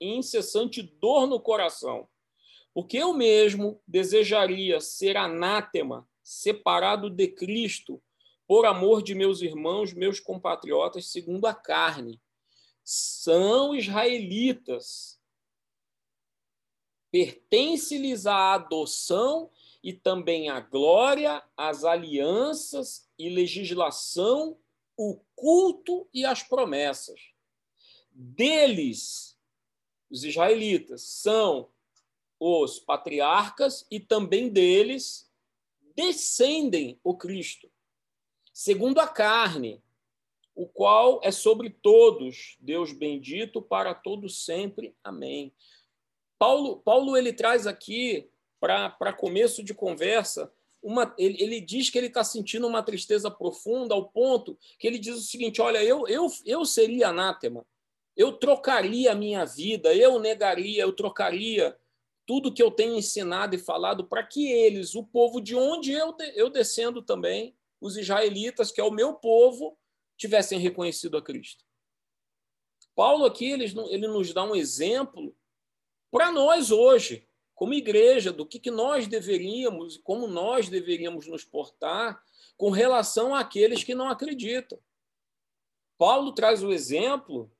incessante 0.00 0.82
dor 0.82 1.26
no 1.26 1.38
coração, 1.38 2.08
porque 2.72 2.96
eu 2.96 3.12
mesmo 3.12 3.80
desejaria 3.86 4.80
ser 4.80 5.16
anátema, 5.16 6.08
separado 6.22 7.10
de 7.10 7.28
Cristo, 7.28 8.02
por 8.46 8.64
amor 8.64 9.02
de 9.02 9.14
meus 9.14 9.42
irmãos, 9.42 9.92
meus 9.92 10.18
compatriotas, 10.20 11.06
segundo 11.06 11.46
a 11.46 11.54
carne. 11.54 12.20
São 12.82 13.74
israelitas. 13.74 15.18
Pertence-lhes 17.10 18.26
a 18.26 18.54
adoção 18.54 19.50
e 19.82 19.92
também 19.92 20.50
a 20.50 20.60
glória, 20.60 21.42
as 21.56 21.84
alianças 21.84 23.08
e 23.18 23.28
legislação 23.28 24.58
o 24.96 25.20
culto 25.34 26.08
e 26.12 26.24
as 26.24 26.42
promessas. 26.42 27.20
Deles, 28.10 29.38
os 30.10 30.24
israelitas, 30.24 31.02
são 31.02 31.70
os 32.38 32.78
patriarcas 32.78 33.86
e 33.90 33.98
também 33.98 34.48
deles 34.48 35.30
descendem 35.96 36.98
o 37.02 37.16
Cristo, 37.16 37.70
segundo 38.52 38.98
a 38.98 39.08
carne, 39.08 39.82
o 40.54 40.66
qual 40.66 41.20
é 41.22 41.32
sobre 41.32 41.70
todos, 41.70 42.56
Deus 42.60 42.92
bendito 42.92 43.60
para 43.60 43.94
todos 43.94 44.44
sempre. 44.44 44.94
Amém. 45.02 45.52
Paulo, 46.38 46.78
Paulo 46.78 47.16
ele 47.16 47.32
traz 47.32 47.66
aqui 47.66 48.30
para 48.60 49.12
começo 49.12 49.62
de 49.62 49.74
conversa 49.74 50.52
uma, 50.84 51.14
ele, 51.16 51.42
ele 51.42 51.60
diz 51.62 51.88
que 51.88 51.96
ele 51.96 52.08
está 52.08 52.22
sentindo 52.22 52.66
uma 52.66 52.82
tristeza 52.82 53.30
profunda 53.30 53.94
ao 53.94 54.10
ponto 54.10 54.58
que 54.78 54.86
ele 54.86 54.98
diz 54.98 55.16
o 55.16 55.22
seguinte: 55.22 55.62
olha, 55.62 55.82
eu, 55.82 56.06
eu, 56.06 56.28
eu 56.44 56.64
seria 56.66 57.08
anátema, 57.08 57.66
eu 58.14 58.32
trocaria 58.32 59.12
a 59.12 59.14
minha 59.14 59.46
vida, 59.46 59.94
eu 59.94 60.18
negaria, 60.18 60.82
eu 60.82 60.92
trocaria 60.92 61.76
tudo 62.26 62.52
que 62.52 62.62
eu 62.62 62.70
tenho 62.70 62.96
ensinado 62.96 63.54
e 63.56 63.58
falado 63.58 64.06
para 64.06 64.22
que 64.22 64.46
eles, 64.46 64.94
o 64.94 65.02
povo 65.02 65.40
de 65.40 65.56
onde 65.56 65.92
eu, 65.92 66.14
eu 66.34 66.50
descendo 66.50 67.02
também, 67.02 67.56
os 67.80 67.96
israelitas, 67.96 68.70
que 68.70 68.80
é 68.80 68.84
o 68.84 68.90
meu 68.90 69.14
povo, 69.14 69.76
tivessem 70.16 70.58
reconhecido 70.58 71.16
a 71.16 71.22
Cristo. 71.22 71.64
Paulo 72.94 73.24
aqui 73.24 73.50
ele, 73.50 73.64
ele 73.90 74.06
nos 74.06 74.32
dá 74.32 74.44
um 74.44 74.54
exemplo 74.54 75.34
para 76.10 76.30
nós 76.30 76.70
hoje 76.70 77.26
como 77.54 77.74
igreja, 77.74 78.32
do 78.32 78.44
que, 78.46 78.58
que 78.58 78.70
nós 78.70 79.06
deveríamos, 79.06 79.96
como 79.98 80.26
nós 80.26 80.68
deveríamos 80.68 81.26
nos 81.26 81.44
portar 81.44 82.22
com 82.56 82.70
relação 82.70 83.34
àqueles 83.34 83.84
que 83.84 83.94
não 83.94 84.08
acreditam. 84.08 84.78
Paulo 85.96 86.32
traz 86.32 86.62
o 86.62 86.72
exemplo, 86.72 87.50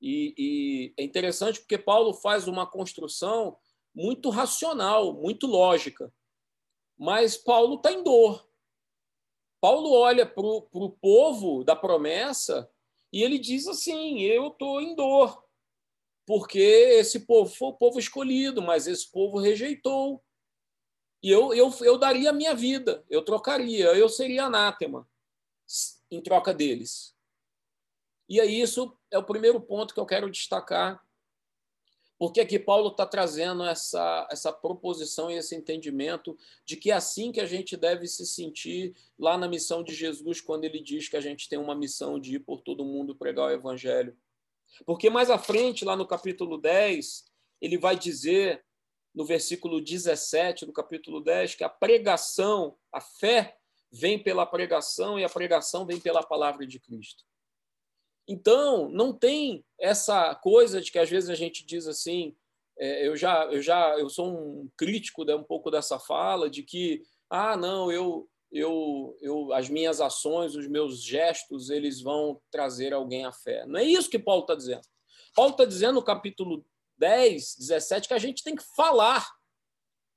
e, 0.00 0.34
e 0.36 0.94
é 0.98 1.04
interessante 1.04 1.60
porque 1.60 1.78
Paulo 1.78 2.12
faz 2.12 2.48
uma 2.48 2.66
construção 2.66 3.56
muito 3.94 4.30
racional, 4.30 5.14
muito 5.14 5.46
lógica. 5.46 6.12
Mas 6.98 7.36
Paulo 7.36 7.76
está 7.76 7.92
em 7.92 8.02
dor. 8.02 8.46
Paulo 9.60 9.92
olha 9.92 10.26
para 10.26 10.44
o 10.44 10.90
povo 10.90 11.62
da 11.62 11.76
promessa 11.76 12.68
e 13.12 13.22
ele 13.22 13.38
diz 13.38 13.68
assim: 13.68 14.20
Eu 14.20 14.48
estou 14.48 14.80
em 14.80 14.94
dor 14.96 15.41
porque 16.26 16.58
esse 16.58 17.20
povo 17.20 17.52
foi 17.52 17.68
o 17.68 17.74
povo 17.74 17.98
escolhido, 17.98 18.62
mas 18.62 18.86
esse 18.86 19.10
povo 19.10 19.38
rejeitou. 19.38 20.22
E 21.22 21.30
eu, 21.30 21.54
eu, 21.54 21.72
eu 21.82 21.98
daria 21.98 22.30
a 22.30 22.32
minha 22.32 22.54
vida, 22.54 23.04
eu 23.08 23.22
trocaria, 23.22 23.86
eu 23.94 24.08
seria 24.08 24.44
anátema 24.44 25.08
em 26.10 26.20
troca 26.20 26.52
deles. 26.52 27.14
E 28.28 28.40
aí, 28.40 28.60
isso 28.60 28.96
é 29.10 29.18
o 29.18 29.24
primeiro 29.24 29.60
ponto 29.60 29.94
que 29.94 30.00
eu 30.00 30.06
quero 30.06 30.30
destacar, 30.30 31.02
porque 32.18 32.40
aqui 32.40 32.56
Paulo 32.58 32.90
está 32.90 33.04
trazendo 33.04 33.64
essa, 33.64 34.28
essa 34.30 34.52
proposição 34.52 35.28
e 35.28 35.34
esse 35.34 35.56
entendimento 35.56 36.38
de 36.64 36.76
que 36.76 36.92
é 36.92 36.94
assim 36.94 37.32
que 37.32 37.40
a 37.40 37.46
gente 37.46 37.76
deve 37.76 38.06
se 38.06 38.24
sentir 38.24 38.94
lá 39.18 39.36
na 39.36 39.48
missão 39.48 39.82
de 39.82 39.92
Jesus, 39.92 40.40
quando 40.40 40.64
ele 40.64 40.80
diz 40.80 41.08
que 41.08 41.16
a 41.16 41.20
gente 41.20 41.48
tem 41.48 41.58
uma 41.58 41.74
missão 41.74 42.20
de 42.20 42.36
ir 42.36 42.38
por 42.38 42.60
todo 42.60 42.84
mundo 42.84 43.16
pregar 43.16 43.48
o 43.48 43.50
evangelho. 43.50 44.16
Porque 44.84 45.10
mais 45.10 45.30
à 45.30 45.38
frente, 45.38 45.84
lá 45.84 45.96
no 45.96 46.06
capítulo 46.06 46.58
10, 46.58 47.24
ele 47.60 47.78
vai 47.78 47.96
dizer 47.96 48.64
no 49.14 49.24
versículo 49.24 49.80
17 49.80 50.64
do 50.64 50.72
capítulo 50.72 51.20
10, 51.20 51.54
que 51.54 51.64
a 51.64 51.68
pregação, 51.68 52.76
a 52.90 53.00
fé, 53.00 53.56
vem 53.92 54.18
pela 54.18 54.46
pregação 54.46 55.18
e 55.18 55.24
a 55.24 55.28
pregação 55.28 55.84
vem 55.84 56.00
pela 56.00 56.22
palavra 56.22 56.66
de 56.66 56.80
Cristo. 56.80 57.24
Então, 58.26 58.88
não 58.88 59.12
tem 59.12 59.64
essa 59.78 60.34
coisa 60.36 60.80
de 60.80 60.90
que 60.90 60.98
às 60.98 61.10
vezes 61.10 61.28
a 61.28 61.34
gente 61.34 61.66
diz 61.66 61.86
assim, 61.86 62.34
é, 62.78 63.06
eu 63.06 63.14
já 63.16 63.44
eu 63.46 63.60
já 63.60 63.98
eu 63.98 64.08
sou 64.08 64.28
um 64.28 64.70
crítico 64.76 65.24
de 65.24 65.34
um 65.34 65.42
pouco 65.42 65.70
dessa 65.70 65.98
fala 65.98 66.48
de 66.48 66.62
que 66.62 67.02
ah, 67.28 67.56
não, 67.56 67.90
eu 67.92 68.28
eu, 68.52 69.16
eu 69.20 69.52
as 69.52 69.68
minhas 69.68 70.00
ações, 70.00 70.54
os 70.54 70.68
meus 70.68 71.02
gestos, 71.02 71.70
eles 71.70 72.02
vão 72.02 72.40
trazer 72.50 72.92
alguém 72.92 73.24
à 73.24 73.32
fé. 73.32 73.64
Não 73.66 73.80
é 73.80 73.84
isso 73.84 74.10
que 74.10 74.18
Paulo 74.18 74.42
está 74.42 74.54
dizendo. 74.54 74.82
Paulo 75.34 75.52
está 75.52 75.64
dizendo 75.64 75.94
no 75.94 76.04
capítulo 76.04 76.64
10, 76.98 77.56
17, 77.58 78.08
que 78.08 78.14
a 78.14 78.18
gente 78.18 78.44
tem 78.44 78.54
que 78.54 78.64
falar. 78.76 79.26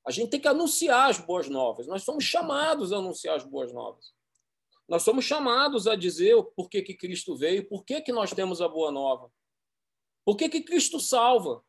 A 0.06 0.12
gente 0.12 0.30
tem 0.30 0.40
que 0.40 0.48
anunciar 0.48 1.10
as 1.10 1.18
boas 1.18 1.48
novas. 1.48 1.88
Nós 1.88 2.04
somos 2.04 2.26
chamados 2.26 2.92
a 2.92 2.98
anunciar 2.98 3.38
as 3.38 3.46
boas 3.46 3.72
novas. 3.72 4.14
Nós 4.88 5.02
somos 5.02 5.26
chamados 5.26 5.88
a 5.88 5.96
dizer 5.96 6.36
por 6.56 6.70
que, 6.70 6.82
que 6.82 6.94
Cristo 6.94 7.36
veio, 7.36 7.68
por 7.68 7.84
que, 7.84 8.02
que 8.02 8.12
nós 8.12 8.32
temos 8.34 8.62
a 8.62 8.68
boa 8.68 8.92
nova. 8.92 9.32
Por 10.24 10.36
que, 10.36 10.50
que 10.50 10.62
Cristo 10.62 11.00
salva? 11.00 11.58
O 11.58 11.64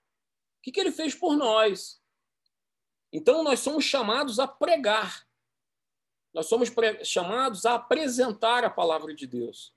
que, 0.63 0.73
que 0.73 0.81
ele 0.81 0.93
fez 0.93 1.15
por 1.15 1.37
nós? 1.37 2.01
Então, 3.13 3.43
nós 3.43 3.61
somos 3.61 3.85
chamados 3.85 4.39
a 4.39 4.49
pregar. 4.49 5.26
Nós 6.37 6.49
somos 6.49 6.71
chamados 7.03 7.65
a 7.65 7.77
apresentar 7.77 8.63
a 8.63 8.69
palavra 8.69 9.15
de 9.15 9.27
Deus. 9.27 9.73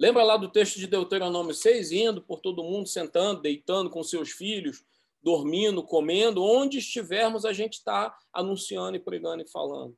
Lembra 0.00 0.24
lá 0.24 0.36
do 0.36 0.48
texto 0.48 0.76
de 0.80 0.88
Deuteronômio 0.88 1.54
6, 1.54 1.92
indo 1.92 2.20
por 2.20 2.40
todo 2.40 2.64
mundo, 2.64 2.88
sentando, 2.88 3.40
deitando 3.40 3.88
com 3.88 4.02
seus 4.02 4.32
filhos, 4.32 4.84
dormindo, 5.22 5.80
comendo, 5.80 6.42
onde 6.42 6.78
estivermos, 6.78 7.44
a 7.44 7.52
gente 7.52 7.74
está 7.74 8.18
anunciando 8.32 8.96
e 8.96 8.98
pregando 8.98 9.44
e 9.44 9.48
falando. 9.48 9.96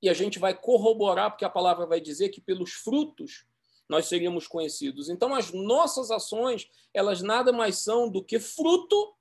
E 0.00 0.08
a 0.08 0.14
gente 0.14 0.38
vai 0.38 0.58
corroborar, 0.58 1.30
porque 1.30 1.44
a 1.44 1.50
palavra 1.50 1.84
vai 1.84 2.00
dizer 2.00 2.30
que 2.30 2.40
pelos 2.40 2.72
frutos 2.72 3.44
nós 3.86 4.06
seríamos 4.06 4.46
conhecidos. 4.46 5.10
Então, 5.10 5.34
as 5.34 5.52
nossas 5.52 6.10
ações, 6.10 6.66
elas 6.94 7.20
nada 7.20 7.52
mais 7.52 7.76
são 7.76 8.08
do 8.08 8.24
que 8.24 8.40
fruto 8.40 9.14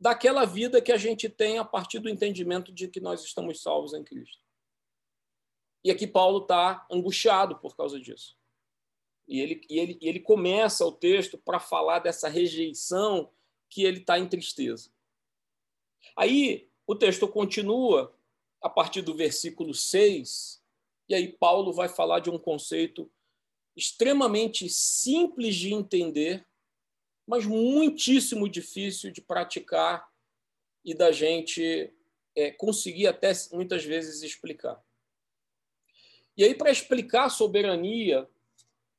daquela 0.00 0.46
vida 0.46 0.80
que 0.80 0.90
a 0.90 0.96
gente 0.96 1.28
tem 1.28 1.58
a 1.58 1.64
partir 1.66 1.98
do 1.98 2.08
entendimento 2.08 2.72
de 2.72 2.88
que 2.88 2.98
nós 2.98 3.22
estamos 3.22 3.60
salvos 3.60 3.92
em 3.92 4.02
Cristo. 4.02 4.47
E 5.88 5.90
aqui 5.90 6.06
Paulo 6.06 6.42
está 6.42 6.86
angustiado 6.92 7.56
por 7.60 7.74
causa 7.74 7.98
disso. 7.98 8.36
E 9.26 9.40
ele, 9.40 9.62
e 9.70 9.78
ele, 9.78 9.98
e 10.02 10.06
ele 10.06 10.20
começa 10.20 10.84
o 10.84 10.92
texto 10.92 11.38
para 11.38 11.58
falar 11.58 12.00
dessa 12.00 12.28
rejeição 12.28 13.32
que 13.70 13.84
ele 13.84 14.00
está 14.00 14.18
em 14.18 14.28
tristeza. 14.28 14.90
Aí 16.14 16.68
o 16.86 16.94
texto 16.94 17.26
continua 17.26 18.14
a 18.60 18.68
partir 18.68 19.00
do 19.00 19.14
versículo 19.14 19.72
6, 19.72 20.62
e 21.08 21.14
aí 21.14 21.32
Paulo 21.32 21.72
vai 21.72 21.88
falar 21.88 22.20
de 22.20 22.28
um 22.28 22.38
conceito 22.38 23.10
extremamente 23.74 24.68
simples 24.68 25.56
de 25.56 25.72
entender, 25.72 26.46
mas 27.26 27.46
muitíssimo 27.46 28.46
difícil 28.46 29.10
de 29.10 29.22
praticar 29.22 30.06
e 30.84 30.92
da 30.92 31.10
gente 31.12 31.90
é, 32.36 32.50
conseguir 32.50 33.06
até 33.06 33.32
muitas 33.54 33.86
vezes 33.86 34.22
explicar. 34.22 34.86
E 36.38 36.44
aí, 36.44 36.54
para 36.54 36.70
explicar 36.70 37.28
soberania, 37.30 38.28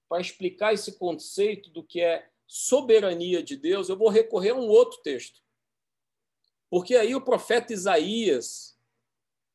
para 0.09 0.19
explicar 0.19 0.73
esse 0.73 0.99
conceito 0.99 1.69
do 1.69 1.81
que 1.81 2.01
é 2.01 2.29
soberania 2.45 3.41
de 3.41 3.55
Deus, 3.55 3.87
eu 3.87 3.95
vou 3.95 4.09
recorrer 4.09 4.49
a 4.49 4.55
um 4.55 4.67
outro 4.67 4.99
texto. 5.01 5.41
Porque 6.69 6.97
aí 6.97 7.15
o 7.15 7.21
profeta 7.21 7.71
Isaías, 7.71 8.77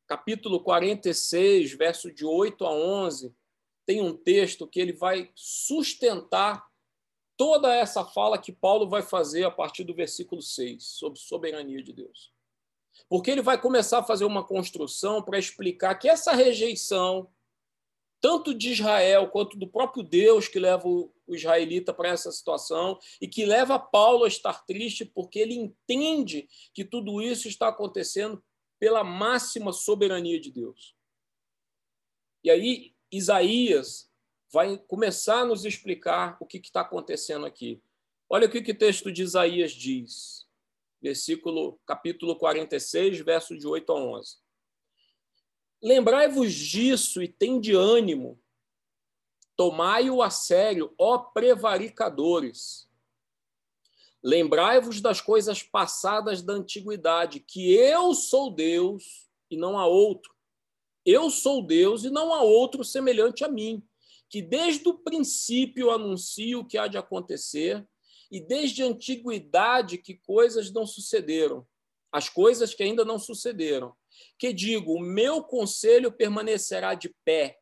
capítulo 0.07 0.61
46, 0.61 1.75
verso 1.75 2.11
de 2.11 2.25
8 2.25 2.64
a 2.64 2.73
11, 2.73 3.35
tem 3.85 4.01
um 4.01 4.16
texto 4.16 4.66
que 4.66 4.81
ele 4.81 4.94
vai 4.94 5.31
sustentar 5.35 6.66
toda 7.37 7.75
essa 7.75 8.03
fala 8.03 8.38
que 8.38 8.51
Paulo 8.51 8.88
vai 8.88 9.03
fazer 9.03 9.44
a 9.44 9.51
partir 9.51 9.85
do 9.85 9.94
versículo 9.94 10.40
6, 10.40 10.83
sobre 10.83 11.18
soberania 11.18 11.83
de 11.83 11.92
Deus. 11.92 12.33
Porque 13.11 13.31
ele 13.31 13.42
vai 13.42 13.61
começar 13.61 13.99
a 13.99 14.05
fazer 14.05 14.25
uma 14.25 14.42
construção 14.42 15.20
para 15.20 15.38
explicar 15.38 15.97
que 15.97 16.09
essa 16.09 16.33
rejeição 16.33 17.29
tanto 18.25 18.55
de 18.55 18.71
Israel 18.71 19.29
quanto 19.29 19.55
do 19.55 19.69
próprio 19.69 20.03
Deus 20.03 20.49
que 20.49 20.59
leva 20.59 20.89
o 20.89 21.13
israelita 21.29 21.93
para 21.93 22.09
essa 22.09 22.33
situação 22.33 22.99
e 23.21 23.29
que 23.29 23.45
leva 23.45 23.79
Paulo 23.79 24.25
a 24.25 24.29
estar 24.29 24.65
triste 24.65 25.05
porque 25.05 25.39
ele 25.39 25.55
entende 25.55 26.49
que 26.73 26.87
tudo 26.87 27.21
isso 27.21 27.49
está 27.49 27.69
acontecendo 27.69 28.43
pela 28.81 29.05
máxima 29.05 29.75
soberania 29.75 30.41
de 30.41 30.51
Deus. 30.51 30.97
E 32.43 32.51
aí 32.51 32.95
Isaías 33.13 34.11
vai 34.51 34.79
começar 34.79 35.41
a 35.41 35.45
nos 35.45 35.67
explicar 35.67 36.39
o 36.41 36.47
que 36.47 36.57
está 36.57 36.81
acontecendo 36.81 37.45
aqui. 37.45 37.83
Olha 38.27 38.47
o 38.47 38.51
que 38.51 38.73
o 38.73 38.79
texto 38.79 39.13
de 39.13 39.23
Isaías 39.23 39.73
diz, 39.73 40.47
versículo 40.99 41.79
capítulo 41.85 42.37
46, 42.37 43.19
verso 43.21 43.55
de 43.55 43.67
8 43.67 43.93
a 43.93 43.97
11. 43.97 44.44
Lembrai-vos 45.85 46.51
disso 46.55 47.23
e 47.23 47.29
tende 47.29 47.75
ânimo. 47.75 48.40
Tomai-o 49.55 50.23
a 50.23 50.31
sério, 50.31 50.94
ó 50.99 51.18
prevaricadores. 51.18 52.88
Lembrai-vos 54.23 55.03
das 55.03 55.20
coisas 55.20 55.62
passadas 55.62 56.40
da 56.40 56.55
antiguidade, 56.55 57.38
que 57.38 57.75
eu 57.75 58.14
sou 58.14 58.51
Deus 58.51 59.29
e 59.51 59.59
não 59.59 59.79
há 59.79 59.87
outro. 59.87 60.35
Eu 61.05 61.29
sou 61.29 61.62
Deus 61.62 62.03
e 62.05 62.09
não 62.09 62.33
há 62.33 62.40
outro 62.40 62.83
semelhante 62.83 63.44
a 63.44 63.49
mim, 63.49 63.87
que 64.31 64.40
desde 64.40 64.88
o 64.88 64.94
princípio 64.94 65.90
anuncio 65.90 66.61
o 66.61 66.64
que 66.66 66.79
há 66.79 66.87
de 66.87 66.97
acontecer, 66.97 67.87
e 68.31 68.40
desde 68.40 68.83
a 68.83 68.87
antiguidade 68.87 69.99
que 69.99 70.14
coisas 70.14 70.73
não 70.73 70.87
sucederam, 70.87 71.66
as 72.11 72.31
coisas 72.31 72.73
que 72.73 72.83
ainda 72.83 73.05
não 73.05 73.18
sucederam 73.18 73.94
que 74.38 74.53
digo: 74.53 74.94
o 74.94 75.00
meu 75.00 75.42
conselho 75.42 76.12
permanecerá 76.12 76.94
de 76.94 77.14
pé, 77.24 77.59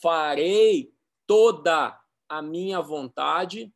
farei 0.00 0.92
toda 1.26 1.98
a 2.28 2.42
minha 2.42 2.80
vontade, 2.80 3.72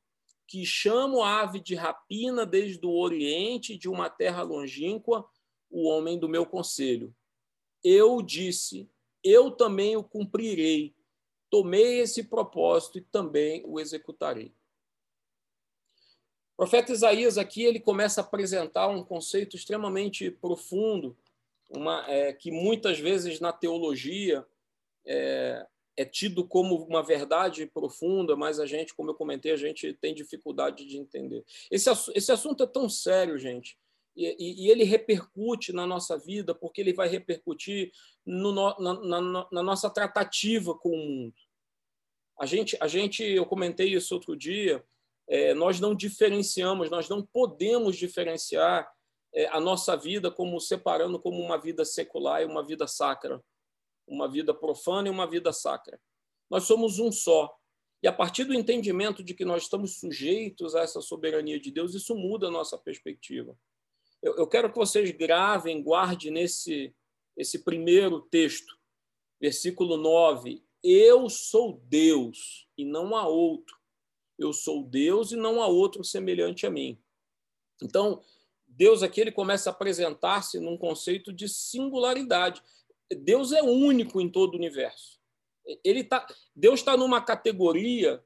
que 0.46 0.64
chamo 0.64 1.22
ave 1.22 1.60
de 1.60 1.74
rapina 1.74 2.46
desde 2.46 2.86
o 2.86 2.92
oriente 2.92 3.76
de 3.76 3.88
uma 3.88 4.08
terra 4.08 4.42
longínqua, 4.42 5.28
o 5.70 5.88
homem 5.88 6.18
do 6.18 6.28
meu 6.28 6.46
conselho. 6.46 7.14
Eu 7.82 8.22
disse, 8.22 8.88
eu 9.22 9.50
também 9.50 9.96
o 9.96 10.04
cumprirei. 10.04 10.94
Tomei 11.50 12.00
esse 12.00 12.24
propósito 12.24 12.98
e 12.98 13.02
também 13.02 13.62
o 13.66 13.80
executarei. 13.80 14.54
O 16.52 16.56
profeta 16.56 16.92
Isaías 16.92 17.36
aqui 17.36 17.62
ele 17.62 17.78
começa 17.78 18.20
a 18.20 18.24
apresentar 18.24 18.88
um 18.88 19.04
conceito 19.04 19.56
extremamente 19.56 20.30
profundo 20.30 21.16
uma, 21.68 22.04
é, 22.08 22.32
que 22.32 22.50
muitas 22.50 22.98
vezes 22.98 23.40
na 23.40 23.52
teologia 23.52 24.44
é, 25.06 25.66
é, 25.96 26.04
tido 26.04 26.46
como 26.46 26.76
uma 26.84 27.02
verdade 27.02 27.66
profunda, 27.66 28.36
mas 28.36 28.60
a 28.60 28.66
gente, 28.66 28.94
como 28.94 29.10
eu 29.10 29.14
comentei, 29.14 29.52
a 29.52 29.56
gente 29.56 29.92
tem 29.94 30.14
dificuldade 30.14 30.84
de 30.84 30.98
entender. 30.98 31.44
Esse, 31.70 31.90
esse 32.14 32.32
assunto 32.32 32.62
é 32.62 32.66
tão 32.66 32.88
sério, 32.88 33.38
gente, 33.38 33.78
e, 34.16 34.64
e 34.64 34.70
ele 34.70 34.84
repercute 34.84 35.72
na 35.72 35.86
nossa 35.86 36.16
vida, 36.16 36.54
porque 36.54 36.80
ele 36.80 36.92
vai 36.92 37.08
repercutir 37.08 37.92
no, 38.24 38.52
na, 38.52 38.94
na, 39.02 39.48
na 39.52 39.62
nossa 39.62 39.90
tratativa 39.90 40.74
com 40.74 40.90
o 40.90 40.96
mundo. 40.96 41.34
A 42.38 42.46
gente, 42.46 42.76
a 42.80 42.88
gente, 42.88 43.22
eu 43.22 43.46
comentei 43.46 43.92
isso 43.94 44.14
outro 44.14 44.36
dia, 44.36 44.84
é, 45.28 45.54
nós 45.54 45.80
não 45.80 45.94
diferenciamos, 45.94 46.90
nós 46.90 47.08
não 47.08 47.22
podemos 47.22 47.96
diferenciar 47.96 48.90
a 49.48 49.60
nossa 49.60 49.96
vida 49.96 50.30
como 50.30 50.58
separando 50.60 51.20
como 51.20 51.38
uma 51.40 51.58
vida 51.58 51.84
secular 51.84 52.42
e 52.42 52.46
uma 52.46 52.64
vida 52.64 52.86
sacra, 52.86 53.42
uma 54.06 54.28
vida 54.28 54.54
profana 54.54 55.08
e 55.08 55.10
uma 55.10 55.28
vida 55.28 55.52
sacra. 55.52 56.00
Nós 56.48 56.64
somos 56.64 56.98
um 56.98 57.12
só. 57.12 57.54
E 58.02 58.08
a 58.08 58.12
partir 58.12 58.44
do 58.44 58.54
entendimento 58.54 59.22
de 59.22 59.34
que 59.34 59.44
nós 59.44 59.64
estamos 59.64 59.98
sujeitos 59.98 60.74
a 60.74 60.82
essa 60.82 61.00
soberania 61.00 61.58
de 61.58 61.70
Deus, 61.70 61.94
isso 61.94 62.14
muda 62.14 62.46
a 62.46 62.50
nossa 62.50 62.78
perspectiva. 62.78 63.58
Eu, 64.22 64.36
eu 64.36 64.46
quero 64.46 64.70
que 64.70 64.78
vocês 64.78 65.10
gravem, 65.10 65.82
guardem 65.82 66.30
nesse, 66.30 66.94
esse 67.36 67.62
primeiro 67.64 68.20
texto, 68.22 68.76
versículo 69.40 69.96
9: 69.96 70.64
Eu 70.82 71.28
sou 71.28 71.80
Deus 71.84 72.66
e 72.76 72.84
não 72.84 73.16
há 73.16 73.26
outro. 73.26 73.76
Eu 74.38 74.52
sou 74.52 74.84
Deus 74.84 75.32
e 75.32 75.36
não 75.36 75.62
há 75.62 75.66
outro 75.66 76.04
semelhante 76.04 76.66
a 76.66 76.70
mim. 76.70 77.00
Então, 77.82 78.22
Deus 78.76 79.02
aqui 79.02 79.22
ele 79.22 79.32
começa 79.32 79.70
a 79.70 79.72
apresentar-se 79.72 80.60
num 80.60 80.76
conceito 80.76 81.32
de 81.32 81.48
singularidade. 81.48 82.62
Deus 83.10 83.52
é 83.52 83.62
único 83.62 84.20
em 84.20 84.28
todo 84.28 84.54
o 84.54 84.58
universo. 84.58 85.18
Ele 85.82 86.04
tá, 86.04 86.26
Deus 86.54 86.80
está 86.80 86.94
numa 86.96 87.22
categoria 87.22 88.22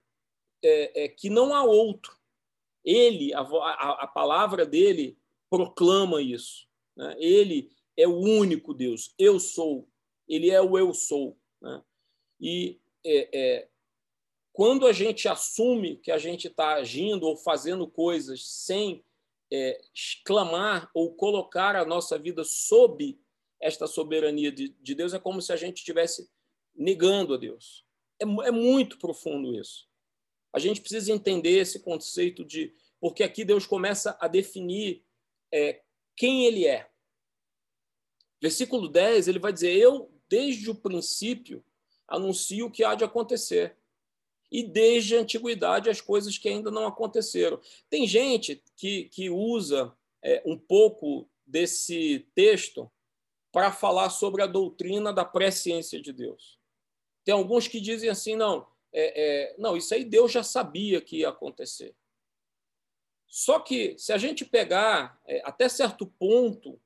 é, 0.63 1.05
é, 1.05 1.09
que 1.09 1.31
não 1.31 1.55
há 1.55 1.63
outro. 1.63 2.19
Ele, 2.85 3.33
a, 3.33 3.41
a, 3.41 4.05
a 4.05 4.07
palavra 4.09 4.67
dele 4.67 5.17
proclama 5.49 6.21
isso. 6.21 6.67
Né? 6.97 7.15
Ele 7.19 7.71
é 7.97 8.09
o 8.09 8.19
único 8.19 8.75
Deus. 8.75 9.15
Eu 9.17 9.39
sou. 9.39 9.89
Ele 10.29 10.51
é 10.51 10.61
o 10.61 10.77
eu 10.77 10.93
sou. 10.93 11.39
Né? 11.63 11.83
E 12.41 12.81
é, 13.05 13.29
é 13.33 13.69
quando 14.53 14.87
a 14.87 14.93
gente 14.93 15.29
assume 15.29 15.97
que 15.97 16.11
a 16.11 16.19
gente 16.19 16.49
está 16.49 16.75
agindo 16.75 17.27
ou 17.27 17.37
fazendo 17.37 17.87
coisas 17.87 18.47
sem 18.47 19.05
é, 19.53 19.81
exclamar 19.95 20.91
ou 20.95 21.15
colocar 21.15 21.77
a 21.77 21.85
nossa 21.85 22.19
vida 22.19 22.45
sob 22.45 23.19
esta 23.61 23.87
soberania 23.87 24.51
de, 24.51 24.71
de 24.81 24.95
Deus, 24.95 25.13
é 25.13 25.19
como 25.19 25.43
se 25.43 25.53
a 25.53 25.57
gente 25.57 25.79
estivesse 25.79 26.31
negando 26.75 27.35
a 27.35 27.37
Deus. 27.37 27.85
É, 28.19 28.25
é 28.25 28.51
muito 28.51 28.99
profundo 28.99 29.55
isso. 29.55 29.89
A 30.53 30.59
gente 30.59 30.81
precisa 30.81 31.13
entender 31.13 31.59
esse 31.59 31.81
conceito 31.81 32.45
de. 32.45 32.75
Porque 33.01 33.23
aqui 33.23 33.45
Deus 33.45 33.67
começa 33.67 34.17
a 34.21 34.29
definir 34.29 35.05
é, 35.53 35.83
quem 36.17 36.47
ele 36.47 36.67
é. 36.67 36.91
Versículo 38.43 38.89
10, 38.89 39.29
ele 39.29 39.39
vai 39.39 39.53
dizer: 39.53 39.77
Eu, 39.77 40.11
desde 40.29 40.71
o 40.71 40.75
princípio, 40.75 41.65
anuncio 42.09 42.67
o 42.67 42.71
que 42.71 42.83
há 42.83 42.95
de 42.95 43.05
acontecer 43.05 43.77
e 44.51 44.63
desde 44.63 45.17
a 45.17 45.21
antiguidade 45.21 45.89
as 45.89 46.01
coisas 46.01 46.37
que 46.37 46.49
ainda 46.49 46.71
não 46.71 46.87
aconteceram. 46.87 47.61
Tem 47.89 48.07
gente 48.07 48.63
que, 48.77 49.05
que 49.05 49.31
usa 49.31 49.95
é, 50.23 50.43
um 50.45 50.59
pouco 50.59 51.29
desse 51.47 52.27
texto 52.35 52.91
para 53.53 53.73
falar 53.73 54.11
sobre 54.11 54.43
a 54.43 54.47
doutrina 54.47 55.13
da 55.13 55.25
presciência 55.25 56.01
de 56.01 56.13
Deus. 56.13 56.59
Tem 57.25 57.35
alguns 57.35 57.69
que 57.69 57.81
dizem 57.81 58.09
assim, 58.09 58.37
não, 58.37 58.67
é, 58.93 59.53
é, 59.53 59.57
não, 59.59 59.77
isso 59.77 59.95
aí 59.95 60.05
Deus 60.05 60.33
já 60.33 60.43
sabia 60.43 61.01
que 61.01 61.19
ia 61.19 61.29
acontecer. 61.29 61.95
Só 63.27 63.61
que, 63.61 63.97
se 63.97 64.13
a 64.13 64.19
gente 64.19 64.45
pegar 64.45 65.21
é, 65.25 65.41
até 65.45 65.69
certo 65.69 66.07
ponto, 66.07 66.81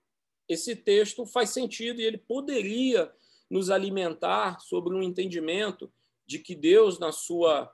esse 0.47 0.77
texto 0.77 1.25
faz 1.25 1.51
sentido 1.51 2.01
e 2.01 2.05
ele 2.05 2.19
poderia 2.19 3.11
nos 3.49 3.71
alimentar 3.71 4.61
sobre 4.61 4.95
um 4.95 5.03
entendimento 5.03 5.91
de 6.27 6.39
que 6.39 6.55
Deus, 6.55 6.99
na 6.99 7.13
sua 7.13 7.73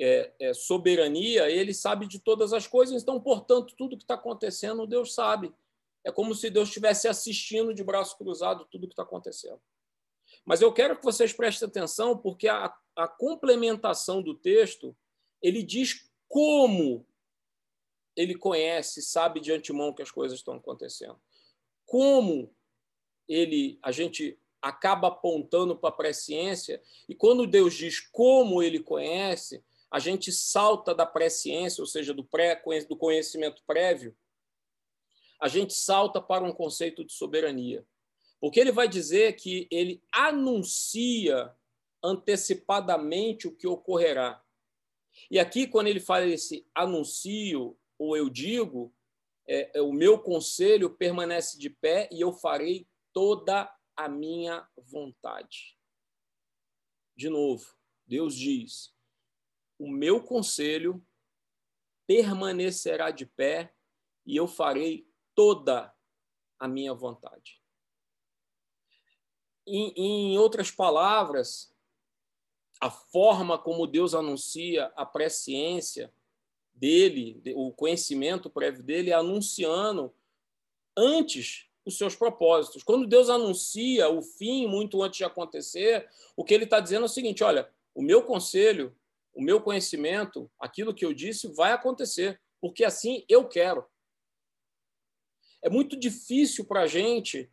é, 0.00 0.32
é, 0.40 0.54
soberania, 0.54 1.50
ele 1.50 1.72
sabe 1.72 2.06
de 2.06 2.18
todas 2.18 2.52
as 2.52 2.66
coisas, 2.66 3.02
então, 3.02 3.20
portanto, 3.20 3.74
tudo 3.76 3.96
que 3.96 4.04
está 4.04 4.14
acontecendo, 4.14 4.86
Deus 4.86 5.14
sabe. 5.14 5.54
É 6.04 6.12
como 6.12 6.34
se 6.34 6.50
Deus 6.50 6.68
estivesse 6.68 7.08
assistindo 7.08 7.72
de 7.72 7.82
braço 7.82 8.16
cruzado 8.18 8.66
tudo 8.70 8.86
que 8.86 8.92
está 8.92 9.02
acontecendo. 9.02 9.60
Mas 10.44 10.60
eu 10.60 10.72
quero 10.72 10.96
que 10.96 11.04
vocês 11.04 11.32
prestem 11.32 11.68
atenção, 11.68 12.18
porque 12.18 12.48
a, 12.48 12.74
a 12.96 13.08
complementação 13.08 14.22
do 14.22 14.34
texto 14.34 14.96
ele 15.40 15.62
diz 15.62 16.10
como 16.28 17.06
ele 18.16 18.34
conhece, 18.34 19.02
sabe 19.02 19.40
de 19.40 19.52
antemão 19.52 19.92
que 19.92 20.02
as 20.02 20.10
coisas 20.10 20.38
estão 20.38 20.54
acontecendo. 20.54 21.20
Como 21.84 22.54
ele, 23.28 23.78
a 23.82 23.90
gente 23.90 24.38
acaba 24.64 25.08
apontando 25.08 25.76
para 25.76 25.90
a 25.90 25.92
presciência, 25.92 26.80
e 27.06 27.14
quando 27.14 27.46
Deus 27.46 27.74
diz 27.74 28.00
como 28.00 28.62
ele 28.62 28.80
conhece, 28.80 29.62
a 29.90 29.98
gente 29.98 30.32
salta 30.32 30.94
da 30.94 31.04
presciência, 31.04 31.82
ou 31.82 31.86
seja, 31.86 32.14
do, 32.14 32.24
pré, 32.24 32.60
do 32.88 32.96
conhecimento 32.96 33.62
prévio, 33.66 34.16
a 35.38 35.48
gente 35.48 35.74
salta 35.74 36.18
para 36.18 36.42
um 36.42 36.52
conceito 36.52 37.04
de 37.04 37.12
soberania. 37.12 37.86
Porque 38.40 38.58
ele 38.58 38.72
vai 38.72 38.88
dizer 38.88 39.36
que 39.36 39.68
ele 39.70 40.02
anuncia 40.10 41.54
antecipadamente 42.02 43.46
o 43.46 43.54
que 43.54 43.66
ocorrerá. 43.66 44.42
E 45.30 45.38
aqui, 45.38 45.66
quando 45.66 45.88
ele 45.88 46.00
fala 46.00 46.26
esse 46.26 46.66
anuncio, 46.74 47.76
ou 47.98 48.16
eu 48.16 48.30
digo, 48.30 48.94
é, 49.46 49.78
é, 49.78 49.82
o 49.82 49.92
meu 49.92 50.18
conselho 50.18 50.88
permanece 50.88 51.58
de 51.58 51.68
pé 51.68 52.08
e 52.10 52.22
eu 52.22 52.32
farei 52.32 52.88
toda 53.12 53.70
a 53.96 54.08
minha 54.08 54.68
vontade. 54.76 55.78
De 57.16 57.28
novo, 57.28 57.74
Deus 58.06 58.34
diz: 58.34 58.94
o 59.78 59.88
meu 59.88 60.22
conselho 60.22 61.04
permanecerá 62.06 63.10
de 63.10 63.26
pé 63.26 63.74
e 64.26 64.36
eu 64.36 64.46
farei 64.46 65.08
toda 65.34 65.94
a 66.58 66.68
minha 66.68 66.94
vontade. 66.94 67.62
Em, 69.66 69.92
em 69.96 70.38
outras 70.38 70.70
palavras, 70.70 71.74
a 72.80 72.90
forma 72.90 73.58
como 73.58 73.86
Deus 73.86 74.14
anuncia 74.14 74.86
a 74.96 75.06
presciência 75.06 76.12
dele, 76.74 77.40
o 77.54 77.72
conhecimento 77.72 78.50
prévio 78.50 78.82
dele, 78.82 79.10
é 79.10 79.14
anunciando 79.14 80.14
antes 80.96 81.70
os 81.84 81.98
seus 81.98 82.16
propósitos. 82.16 82.82
Quando 82.82 83.06
Deus 83.06 83.28
anuncia 83.28 84.08
o 84.08 84.22
fim 84.22 84.66
muito 84.66 85.02
antes 85.02 85.18
de 85.18 85.24
acontecer, 85.24 86.08
o 86.36 86.44
que 86.44 86.54
ele 86.54 86.64
está 86.64 86.80
dizendo 86.80 87.02
é 87.02 87.06
o 87.06 87.08
seguinte: 87.08 87.44
olha, 87.44 87.70
o 87.94 88.02
meu 88.02 88.22
conselho, 88.22 88.96
o 89.34 89.42
meu 89.42 89.60
conhecimento, 89.60 90.50
aquilo 90.58 90.94
que 90.94 91.04
eu 91.04 91.12
disse 91.12 91.48
vai 91.48 91.72
acontecer, 91.72 92.40
porque 92.60 92.84
assim 92.84 93.24
eu 93.28 93.46
quero. 93.46 93.84
É 95.62 95.68
muito 95.68 95.96
difícil 95.96 96.64
para 96.64 96.82
a 96.82 96.86
gente, 96.86 97.50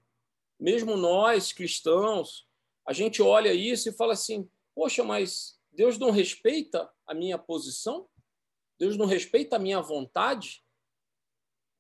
mesmo 0.60 0.98
nós 0.98 1.52
cristãos, 1.52 2.48
a 2.86 2.94
gente 2.94 3.22
olha 3.22 3.54
isso 3.54 3.90
e 3.90 3.94
fala 3.94 4.14
assim: 4.14 4.50
poxa, 4.74 5.04
mas 5.04 5.60
Deus 5.72 5.98
não 5.98 6.12
respeita 6.12 6.90
a 7.06 7.14
minha 7.14 7.38
posição? 7.38 8.08
Deus 8.78 8.98
não 8.98 9.06
respeita 9.06 9.58
a 9.58 9.60
minha 9.60 9.80
vontade? 9.82 10.64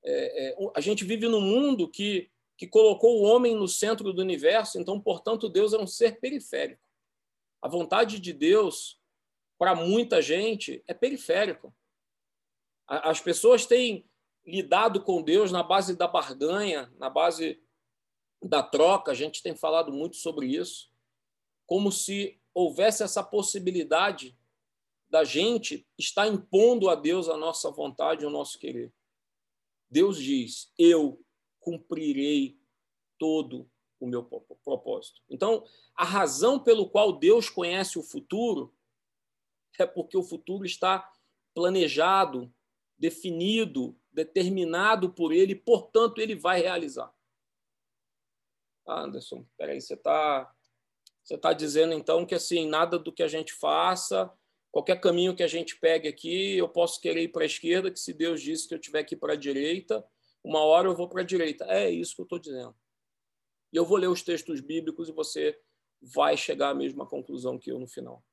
É, 0.03 0.49
é, 0.49 0.55
a 0.75 0.81
gente 0.81 1.03
vive 1.03 1.27
num 1.27 1.41
mundo 1.41 1.87
que 1.87 2.31
que 2.61 2.67
colocou 2.67 3.19
o 3.19 3.23
homem 3.23 3.55
no 3.55 3.67
centro 3.67 4.13
do 4.13 4.21
universo, 4.21 4.79
então, 4.79 5.01
portanto, 5.01 5.49
Deus 5.49 5.73
é 5.73 5.79
um 5.79 5.87
ser 5.87 6.19
periférico. 6.19 6.79
A 7.59 7.67
vontade 7.67 8.19
de 8.19 8.31
Deus, 8.31 9.01
para 9.57 9.73
muita 9.73 10.21
gente, 10.21 10.83
é 10.85 10.93
periférico. 10.93 11.75
As 12.87 13.19
pessoas 13.19 13.65
têm 13.65 14.07
lidado 14.45 15.03
com 15.03 15.23
Deus 15.23 15.51
na 15.51 15.63
base 15.63 15.95
da 15.95 16.07
barganha, 16.07 16.93
na 16.99 17.09
base 17.09 17.59
da 18.43 18.61
troca, 18.61 19.09
a 19.11 19.15
gente 19.15 19.41
tem 19.41 19.55
falado 19.55 19.91
muito 19.91 20.17
sobre 20.17 20.45
isso, 20.45 20.93
como 21.65 21.91
se 21.91 22.39
houvesse 22.53 23.01
essa 23.01 23.23
possibilidade 23.23 24.37
da 25.09 25.23
gente 25.23 25.87
estar 25.97 26.27
impondo 26.27 26.91
a 26.91 26.93
Deus 26.93 27.27
a 27.27 27.35
nossa 27.35 27.71
vontade, 27.71 28.23
o 28.23 28.29
nosso 28.29 28.59
querer. 28.59 28.93
Deus 29.89 30.19
diz: 30.19 30.71
Eu 30.77 31.25
cumprirei 31.61 32.59
todo 33.17 33.69
o 33.99 34.07
meu 34.07 34.23
propósito. 34.23 35.21
Então, 35.29 35.63
a 35.95 36.03
razão 36.03 36.59
pelo 36.59 36.89
qual 36.89 37.13
Deus 37.13 37.49
conhece 37.49 37.97
o 37.97 38.03
futuro 38.03 38.75
é 39.79 39.85
porque 39.85 40.17
o 40.17 40.23
futuro 40.23 40.65
está 40.65 41.09
planejado, 41.53 42.53
definido, 42.97 43.97
determinado 44.11 45.13
por 45.13 45.31
ele, 45.31 45.55
portanto, 45.55 46.19
ele 46.19 46.35
vai 46.35 46.61
realizar. 46.61 47.13
Ah, 48.85 49.03
Anderson, 49.03 49.45
peraí, 49.57 49.79
você 49.79 49.93
está 49.93 50.53
você 51.23 51.37
tá 51.37 51.53
dizendo 51.53 51.93
então 51.93 52.25
que 52.25 52.33
assim 52.33 52.67
nada 52.67 52.97
do 52.97 53.11
que 53.11 53.21
a 53.21 53.27
gente 53.27 53.53
faça, 53.53 54.31
qualquer 54.71 54.99
caminho 54.99 55.35
que 55.35 55.43
a 55.43 55.47
gente 55.47 55.77
pegue 55.77 56.07
aqui, 56.07 56.57
eu 56.57 56.67
posso 56.67 56.99
querer 56.99 57.21
ir 57.21 57.27
para 57.27 57.43
a 57.43 57.45
esquerda, 57.45 57.91
que 57.91 57.99
se 57.99 58.11
Deus 58.11 58.41
disse 58.41 58.67
que 58.67 58.73
eu 58.73 58.79
tiver 58.79 59.03
que 59.03 59.15
ir 59.15 59.17
para 59.19 59.33
a 59.33 59.37
direita, 59.37 60.03
uma 60.43 60.63
hora 60.63 60.87
eu 60.87 60.95
vou 60.95 61.07
para 61.07 61.21
a 61.21 61.25
direita. 61.25 61.65
É 61.65 61.89
isso 61.89 62.15
que 62.15 62.21
eu 62.21 62.25
estou 62.25 62.39
dizendo. 62.39 62.75
E 63.71 63.77
eu 63.77 63.85
vou 63.85 63.97
ler 63.97 64.07
os 64.07 64.21
textos 64.21 64.59
bíblicos 64.59 65.09
e 65.09 65.13
você 65.13 65.59
vai 66.01 66.35
chegar 66.35 66.69
à 66.69 66.75
mesma 66.75 67.05
conclusão 67.05 67.57
que 67.57 67.71
eu 67.71 67.79
no 67.79 67.87
final. 67.87 68.23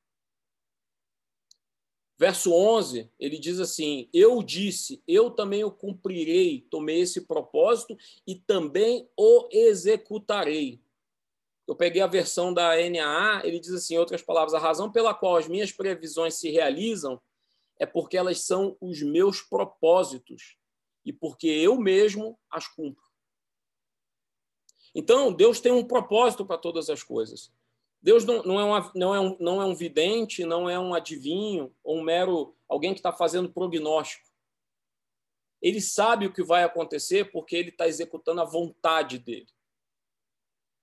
Verso 2.19 2.53
11, 2.53 3.09
ele 3.19 3.39
diz 3.39 3.61
assim: 3.61 4.09
Eu 4.13 4.43
disse, 4.43 5.01
eu 5.07 5.31
também 5.31 5.63
o 5.63 5.71
cumprirei, 5.71 6.63
tomei 6.63 7.03
esse 7.03 7.21
propósito 7.21 7.97
e 8.27 8.35
também 8.35 9.09
o 9.17 9.49
executarei. 9.53 10.83
Eu 11.65 11.77
peguei 11.77 12.03
a 12.03 12.09
versão 12.09 12.53
da 12.53 12.75
NAA, 12.75 13.43
ele 13.45 13.61
diz 13.61 13.71
assim, 13.71 13.95
em 13.95 13.99
outras 13.99 14.23
palavras, 14.23 14.55
a 14.55 14.59
razão 14.59 14.91
pela 14.91 15.15
qual 15.15 15.37
as 15.37 15.47
minhas 15.47 15.71
previsões 15.71 16.35
se 16.35 16.51
realizam 16.51 17.21
é 17.79 17.87
porque 17.87 18.17
elas 18.17 18.41
são 18.41 18.77
os 18.81 19.01
meus 19.03 19.43
propósitos 19.43 20.58
e 21.09 21.13
porque 21.13 21.49
eu 21.49 21.79
mesmo 21.81 22.39
as 22.51 22.69
cumpro. 22.69 23.03
Então, 24.95 25.33
Deus 25.33 25.59
tem 25.59 25.73
um 25.73 25.83
propósito 25.83 26.45
para 26.45 26.59
todas 26.59 26.91
as 26.91 27.03
coisas. 27.03 27.51
Deus 28.03 28.27
não, 28.27 28.43
não, 28.43 28.61
é 28.61 28.65
uma, 28.65 28.93
não, 28.95 29.15
é 29.15 29.21
um, 29.21 29.37
não 29.41 29.63
é 29.63 29.65
um 29.65 29.75
vidente, 29.75 30.45
não 30.45 30.69
é 30.69 30.79
um 30.79 30.95
adivinho, 30.95 31.75
ou 31.83 31.97
um 31.97 32.03
mero 32.03 32.55
alguém 32.69 32.93
que 32.93 32.99
está 32.99 33.11
fazendo 33.11 33.51
prognóstico. 33.51 34.29
Ele 35.63 35.81
sabe 35.81 36.27
o 36.27 36.33
que 36.33 36.43
vai 36.43 36.63
acontecer 36.63 37.33
porque 37.33 37.57
ele 37.57 37.71
está 37.71 37.89
executando 37.89 38.43
a 38.43 38.45
vontade 38.45 39.19
dele. 39.19 39.49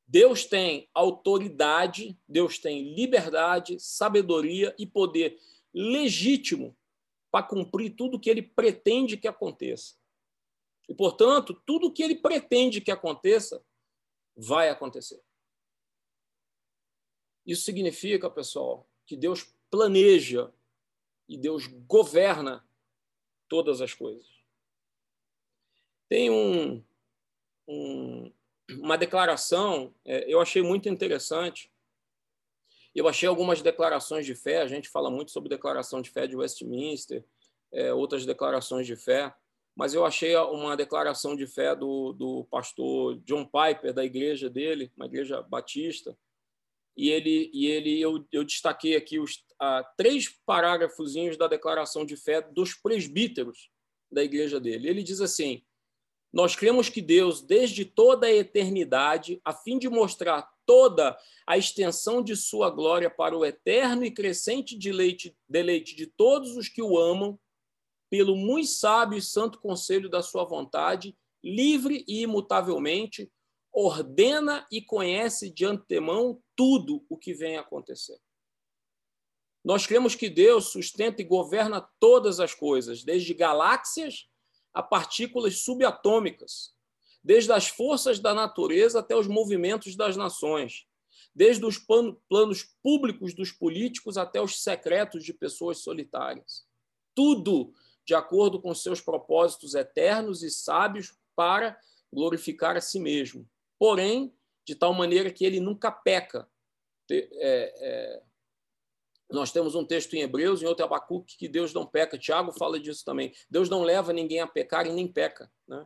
Deus 0.07 0.43
tem 0.43 0.89
autoridade, 0.91 2.19
Deus 2.27 2.57
tem 2.57 2.95
liberdade, 2.95 3.79
sabedoria 3.79 4.75
e 4.77 4.87
poder 4.87 5.39
legítimo 5.71 6.75
para 7.31 7.45
cumprir 7.45 7.91
tudo 7.91 8.19
que 8.19 8.29
ele 8.29 8.41
pretende 8.41 9.17
que 9.17 9.27
aconteça. 9.27 9.95
E, 10.87 10.93
portanto, 10.93 11.53
tudo 11.65 11.91
que 11.91 12.03
ele 12.03 12.15
pretende 12.15 12.81
que 12.81 12.91
aconteça 12.91 13.63
vai 14.35 14.69
acontecer. 14.69 15.21
Isso 17.45 17.63
significa, 17.63 18.29
pessoal, 18.29 18.87
que 19.05 19.15
Deus 19.15 19.43
planeja 19.69 20.51
e 21.27 21.37
Deus 21.37 21.67
governa 21.67 22.67
todas 23.47 23.81
as 23.81 23.93
coisas. 23.93 24.27
Tem 26.07 26.29
um, 26.29 26.83
um, 27.67 28.31
uma 28.69 28.97
declaração, 28.97 29.93
é, 30.03 30.31
eu 30.31 30.39
achei 30.39 30.61
muito 30.61 30.89
interessante. 30.89 31.71
Eu 32.93 33.07
achei 33.07 33.27
algumas 33.27 33.61
declarações 33.61 34.25
de 34.25 34.33
fé, 34.33 34.61
a 34.61 34.67
gente 34.67 34.87
fala 34.87 35.11
muito 35.11 35.31
sobre 35.31 35.49
declaração 35.49 36.01
de 36.01 36.09
fé 36.09 36.25
de 36.25 36.35
Westminster, 36.35 37.25
é, 37.71 37.93
outras 37.93 38.25
declarações 38.25 38.87
de 38.87 38.95
fé, 38.95 39.35
mas 39.75 39.93
eu 39.93 40.05
achei 40.05 40.35
uma 40.35 40.77
declaração 40.77 41.35
de 41.35 41.45
fé 41.45 41.75
do, 41.75 42.13
do 42.13 42.45
pastor 42.45 43.17
John 43.25 43.45
Piper, 43.45 43.93
da 43.93 44.05
igreja 44.05 44.49
dele, 44.49 44.91
uma 44.95 45.05
igreja 45.05 45.41
batista, 45.41 46.17
e 46.97 47.09
ele, 47.09 47.51
e 47.53 47.67
ele 47.67 47.99
eu, 47.99 48.25
eu 48.31 48.43
destaquei 48.45 48.95
aqui 48.95 49.19
os 49.19 49.43
três 49.97 50.29
parágrafozinhos 50.45 51.35
da 51.35 51.47
declaração 51.47 52.05
de 52.05 52.15
fé 52.15 52.41
dos 52.41 52.73
presbíteros 52.73 53.69
da 54.09 54.23
igreja 54.23 54.59
dele. 54.61 54.87
Ele 54.87 55.03
diz 55.03 55.19
assim: 55.19 55.61
Nós 56.31 56.55
cremos 56.55 56.87
que 56.87 57.01
Deus, 57.01 57.41
desde 57.41 57.83
toda 57.83 58.27
a 58.27 58.33
eternidade, 58.33 59.41
a 59.43 59.51
fim 59.51 59.77
de 59.77 59.89
mostrar 59.89 60.49
toda 60.65 61.17
a 61.45 61.57
extensão 61.57 62.23
de 62.23 62.35
sua 62.35 62.69
glória 62.69 63.09
para 63.09 63.37
o 63.37 63.45
eterno 63.45 64.05
e 64.05 64.09
crescente 64.09 64.77
deleite, 64.77 65.37
deleite 65.49 65.95
de 65.95 66.07
todos 66.07 66.55
os 66.55 66.69
que 66.69 66.81
o 66.81 66.97
amam, 66.97 67.37
pelo 68.09 68.35
muito 68.35 68.67
sábio 68.67 69.17
e 69.17 69.21
santo 69.21 69.59
conselho 69.59 70.09
da 70.09 70.21
sua 70.21 70.43
vontade, 70.43 71.17
livre 71.43 72.03
e 72.07 72.21
imutavelmente, 72.21 73.31
ordena 73.71 74.65
e 74.71 74.81
conhece 74.81 75.49
de 75.49 75.65
antemão 75.65 76.41
tudo 76.55 77.05
o 77.09 77.17
que 77.17 77.33
vem 77.33 77.57
acontecer. 77.57 78.17
Nós 79.63 79.87
cremos 79.87 80.15
que 80.15 80.29
Deus 80.29 80.65
sustenta 80.65 81.21
e 81.21 81.25
governa 81.25 81.81
todas 81.99 82.39
as 82.39 82.53
coisas, 82.53 83.03
desde 83.03 83.33
galáxias 83.33 84.29
a 84.73 84.83
partículas 84.83 85.61
subatômicas, 85.61 86.75
desde 87.23 87.51
as 87.51 87.67
forças 87.67 88.19
da 88.19 88.33
natureza 88.33 88.99
até 88.99 89.15
os 89.15 89.27
movimentos 89.27 89.95
das 89.95 90.15
nações, 90.15 90.85
desde 91.33 91.65
os 91.65 91.77
planos 92.29 92.63
públicos 92.83 93.33
dos 93.33 93.51
políticos 93.51 94.17
até 94.17 94.39
os 94.39 94.61
secretos 94.61 95.23
de 95.23 95.33
pessoas 95.33 95.79
solitárias. 95.79 96.65
Tudo 97.15 97.73
de 98.05 98.13
acordo 98.13 98.61
com 98.61 98.73
seus 98.73 99.01
propósitos 99.01 99.73
eternos 99.75 100.43
e 100.43 100.49
sábios 100.49 101.13
para 101.35 101.77
glorificar 102.13 102.77
a 102.77 102.81
si 102.81 102.99
mesmo 102.99 103.47
porém, 103.79 104.33
de 104.65 104.75
tal 104.75 104.93
maneira 104.93 105.31
que 105.31 105.45
ele 105.45 105.59
nunca 105.59 105.91
peca. 105.91 106.47
É, 107.09 107.27
é, 107.39 108.21
nós 109.29 109.51
temos 109.51 109.75
um 109.75 109.85
texto 109.85 110.13
em 110.15 110.21
Hebreus, 110.21 110.61
em 110.61 110.65
outro 110.65 110.85
Abacuque, 110.85 111.37
que 111.37 111.47
Deus 111.47 111.73
não 111.73 111.85
peca. 111.85 112.17
Tiago 112.17 112.51
fala 112.51 112.79
disso 112.79 113.03
também. 113.05 113.33
Deus 113.49 113.69
não 113.69 113.83
leva 113.83 114.13
ninguém 114.13 114.39
a 114.39 114.47
pecar 114.47 114.87
e 114.87 114.91
nem 114.91 115.07
peca. 115.07 115.51
Né? 115.67 115.85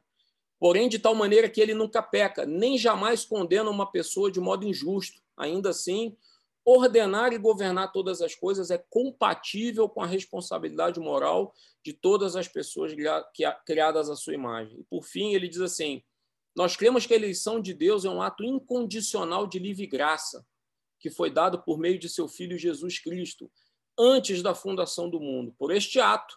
Porém, 0.59 0.87
de 0.87 0.99
tal 0.99 1.15
maneira 1.15 1.49
que 1.49 1.59
ele 1.59 1.73
nunca 1.73 2.01
peca, 2.01 2.45
nem 2.45 2.77
jamais 2.77 3.25
condena 3.25 3.69
uma 3.69 3.89
pessoa 3.91 4.31
de 4.31 4.39
modo 4.39 4.65
injusto. 4.65 5.21
Ainda 5.35 5.69
assim, 5.69 6.15
ordenar 6.71 7.33
e 7.33 7.37
governar 7.37 7.91
todas 7.91 8.21
as 8.21 8.35
coisas 8.35 8.69
é 8.69 8.77
compatível 8.77 9.89
com 9.89 10.01
a 10.01 10.05
responsabilidade 10.05 10.99
moral 10.99 11.53
de 11.83 11.93
todas 11.93 12.35
as 12.35 12.47
pessoas 12.47 12.93
criadas 13.65 14.09
à 14.09 14.15
sua 14.15 14.35
imagem. 14.35 14.79
E, 14.79 14.83
por 14.83 15.03
fim, 15.03 15.33
ele 15.33 15.47
diz 15.47 15.61
assim: 15.61 16.03
nós 16.55 16.75
cremos 16.75 17.07
que 17.07 17.13
a 17.13 17.17
eleição 17.17 17.59
de 17.59 17.73
Deus 17.73 18.05
é 18.05 18.09
um 18.09 18.21
ato 18.21 18.43
incondicional 18.43 19.47
de 19.47 19.57
livre 19.57 19.87
graça, 19.87 20.45
que 20.99 21.09
foi 21.09 21.31
dado 21.31 21.63
por 21.63 21.79
meio 21.79 21.97
de 21.97 22.07
seu 22.07 22.27
Filho 22.27 22.57
Jesus 22.57 22.99
Cristo, 22.99 23.51
antes 23.97 24.43
da 24.43 24.53
fundação 24.53 25.09
do 25.09 25.19
mundo. 25.19 25.55
Por 25.57 25.71
este 25.71 25.99
ato, 25.99 26.35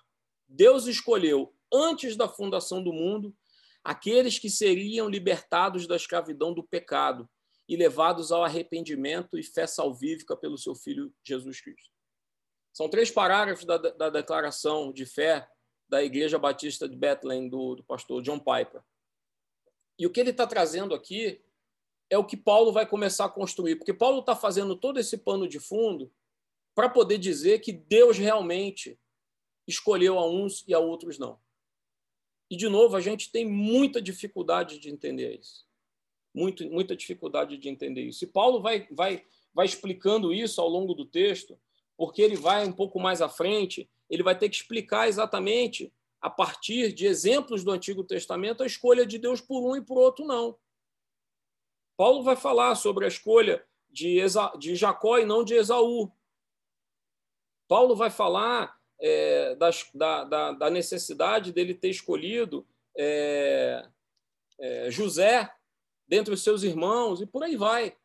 Deus 0.49 0.87
escolheu, 0.87 1.55
antes 1.73 2.17
da 2.17 2.29
fundação 2.29 2.83
do 2.83 2.93
mundo, 2.93 3.37
aqueles 3.85 4.39
que 4.39 4.49
seriam 4.49 5.09
libertados 5.09 5.87
da 5.87 5.97
escravidão 5.97 6.55
do 6.55 6.63
pecado 6.63 7.29
e 7.73 7.77
levados 7.77 8.31
ao 8.31 8.45
arrependimento 8.45 9.39
e 9.39 9.43
fé 9.43 9.67
salvífica 9.67 10.37
pelo 10.37 10.59
seu 10.59 10.75
Filho 10.75 11.11
Jesus 11.25 11.59
Cristo. 11.59 11.91
São 12.71 12.87
três 12.87 13.11
parágrafos 13.11 13.65
da, 13.65 13.79
da 13.79 14.11
declaração 14.11 14.93
de 14.93 15.07
fé 15.07 15.49
da 15.89 16.05
Igreja 16.05 16.39
Batista 16.39 16.87
de 16.87 16.95
Bethlehem, 16.95 17.49
do, 17.49 17.77
do 17.77 17.83
pastor 17.83 18.21
John 18.21 18.39
Piper. 18.39 18.83
E 19.99 20.07
o 20.07 20.11
que 20.11 20.21
ele 20.21 20.33
está 20.33 20.47
trazendo 20.47 20.95
aqui 20.95 21.43
é 22.11 22.19
o 22.19 22.27
que 22.27 22.37
Paulo 22.37 22.73
vai 22.73 22.87
começar 22.87 23.25
a 23.25 23.31
construir, 23.31 23.77
porque 23.77 23.95
Paulo 23.95 24.21
está 24.21 24.37
fazendo 24.37 24.77
todo 24.77 25.01
esse 25.01 25.17
pano 25.17 25.49
de 25.49 25.59
fundo 25.59 26.13
para 26.75 26.91
poder 26.91 27.17
dizer 27.17 27.61
que 27.61 27.73
Deus 27.73 28.19
realmente 28.19 29.01
escolheu 29.67 30.19
a 30.19 30.31
uns 30.31 30.63
e 30.69 30.75
a 30.75 30.79
outros 30.79 31.19
não. 31.19 31.41
E, 32.51 32.57
de 32.57 32.69
novo, 32.69 32.97
a 32.97 33.01
gente 33.01 33.33
tem 33.33 33.47
muita 33.47 34.03
dificuldade 34.03 34.79
de 34.79 34.91
entender 34.91 35.41
isso. 35.41 35.67
Muito, 36.35 36.65
muita 36.71 36.97
dificuldade 36.97 37.59
de 37.59 37.69
entender 37.69 38.03
isso. 38.03 38.25
E 38.25 38.27
Paulo 38.27 38.61
vai, 38.61 38.87
vai, 38.91 39.25
vai 39.55 39.67
explicando 39.67 40.33
isso 40.33 40.61
ao 40.61 40.69
longo 40.69 40.95
do 40.95 41.05
texto, 41.05 41.59
porque 41.97 42.23
ele 42.23 42.37
vai 42.37 42.65
um 42.65 42.73
pouco 42.73 42.99
mais 42.99 43.21
à 43.21 43.29
frente, 43.29 43.89
ele 44.09 44.23
vai 44.23 44.37
ter 44.37 44.49
que 44.49 44.57
explicar 44.57 45.09
exatamente 45.09 45.93
a 46.21 46.31
partir 46.31 46.93
de 46.93 47.07
exemplos 47.07 47.65
do 47.65 47.73
Antigo 47.73 48.05
Testamento, 48.05 48.63
a 48.63 48.67
escolha 48.67 49.05
de 49.05 49.19
Deus 49.19 49.41
por 49.41 49.69
um 49.69 49.77
e 49.77 49.85
por 49.85 49.99
outro 49.99 50.25
não. 50.25 50.57
Paulo 51.97 52.23
vai 52.23 52.37
falar 52.37 52.75
sobre 52.77 53.05
a 53.05 53.09
escolha 53.09 53.65
de, 53.91 54.19
Esa, 54.19 54.53
de 54.59 54.75
Jacó 54.75 55.19
e 55.19 55.27
não 55.27 55.45
de 55.45 55.55
Esaú. 55.55 56.11
Paulo 57.69 57.95
vai 57.95 58.11
falar 58.11 58.77
é, 59.01 59.55
das, 59.57 59.89
da, 59.95 60.25
da, 60.25 60.53
da, 60.53 60.71
necessidade 60.71 61.53
dele 61.53 61.75
ter 61.75 61.91
escolhido 61.91 62.67
é, 62.97 63.85
é, 64.59 64.91
José 64.91 65.51
dentre 66.13 66.35
os 66.35 66.43
seus 66.43 66.63
irmãos 66.63 67.23
e 67.23 67.27
por 67.27 67.43
aí 67.43 67.57
vai. 67.57 67.97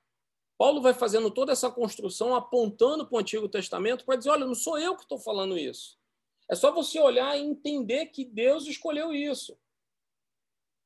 Paulo 0.58 0.82
vai 0.82 0.94
fazendo 0.94 1.30
toda 1.30 1.52
essa 1.52 1.70
construção 1.70 2.34
apontando 2.34 3.06
para 3.06 3.18
o 3.18 3.20
Antigo 3.20 3.50
Testamento 3.50 4.06
para 4.06 4.16
dizer: 4.16 4.30
olha, 4.30 4.46
não 4.46 4.56
sou 4.56 4.80
eu 4.80 4.96
que 4.96 5.02
estou 5.02 5.20
falando 5.20 5.58
isso. 5.58 6.00
É 6.50 6.56
só 6.56 6.72
você 6.72 7.02
olhar 7.02 7.38
e 7.38 7.42
entender 7.42 8.06
que 8.06 8.24
Deus 8.24 8.66
escolheu 8.66 9.14
isso. 9.14 9.60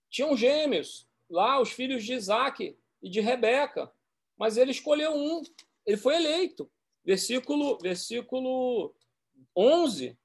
Tinham 0.10 0.36
gêmeos 0.36 1.08
lá, 1.30 1.62
os 1.62 1.72
filhos 1.72 2.04
de 2.04 2.14
Isaac 2.14 2.76
e 3.04 3.08
de 3.08 3.22
Rebeca, 3.22 3.94
mas 4.36 4.58
ele 4.58 4.72
escolheu 4.72 5.14
um, 5.14 5.44
ele 5.86 5.98
foi 5.98 6.16
eleito. 6.16 6.72
Versículo, 7.06 7.78
versículo 7.78 8.96
11. 9.56 10.18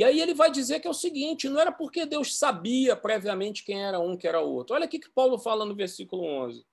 E 0.00 0.04
aí 0.04 0.18
ele 0.18 0.32
vai 0.32 0.50
dizer 0.50 0.80
que 0.80 0.88
é 0.88 0.90
o 0.90 0.94
seguinte: 0.94 1.46
não 1.46 1.60
era 1.60 1.70
porque 1.70 2.06
Deus 2.06 2.38
sabia 2.38 2.96
previamente 2.96 3.62
quem 3.62 3.84
era 3.84 4.00
um, 4.00 4.16
que 4.16 4.26
era 4.26 4.40
outro. 4.40 4.74
Olha 4.74 4.86
o 4.86 4.88
que 4.88 4.98
Paulo 5.10 5.38
fala 5.38 5.62
no 5.66 5.76
versículo 5.76 6.24
11. 6.24 6.64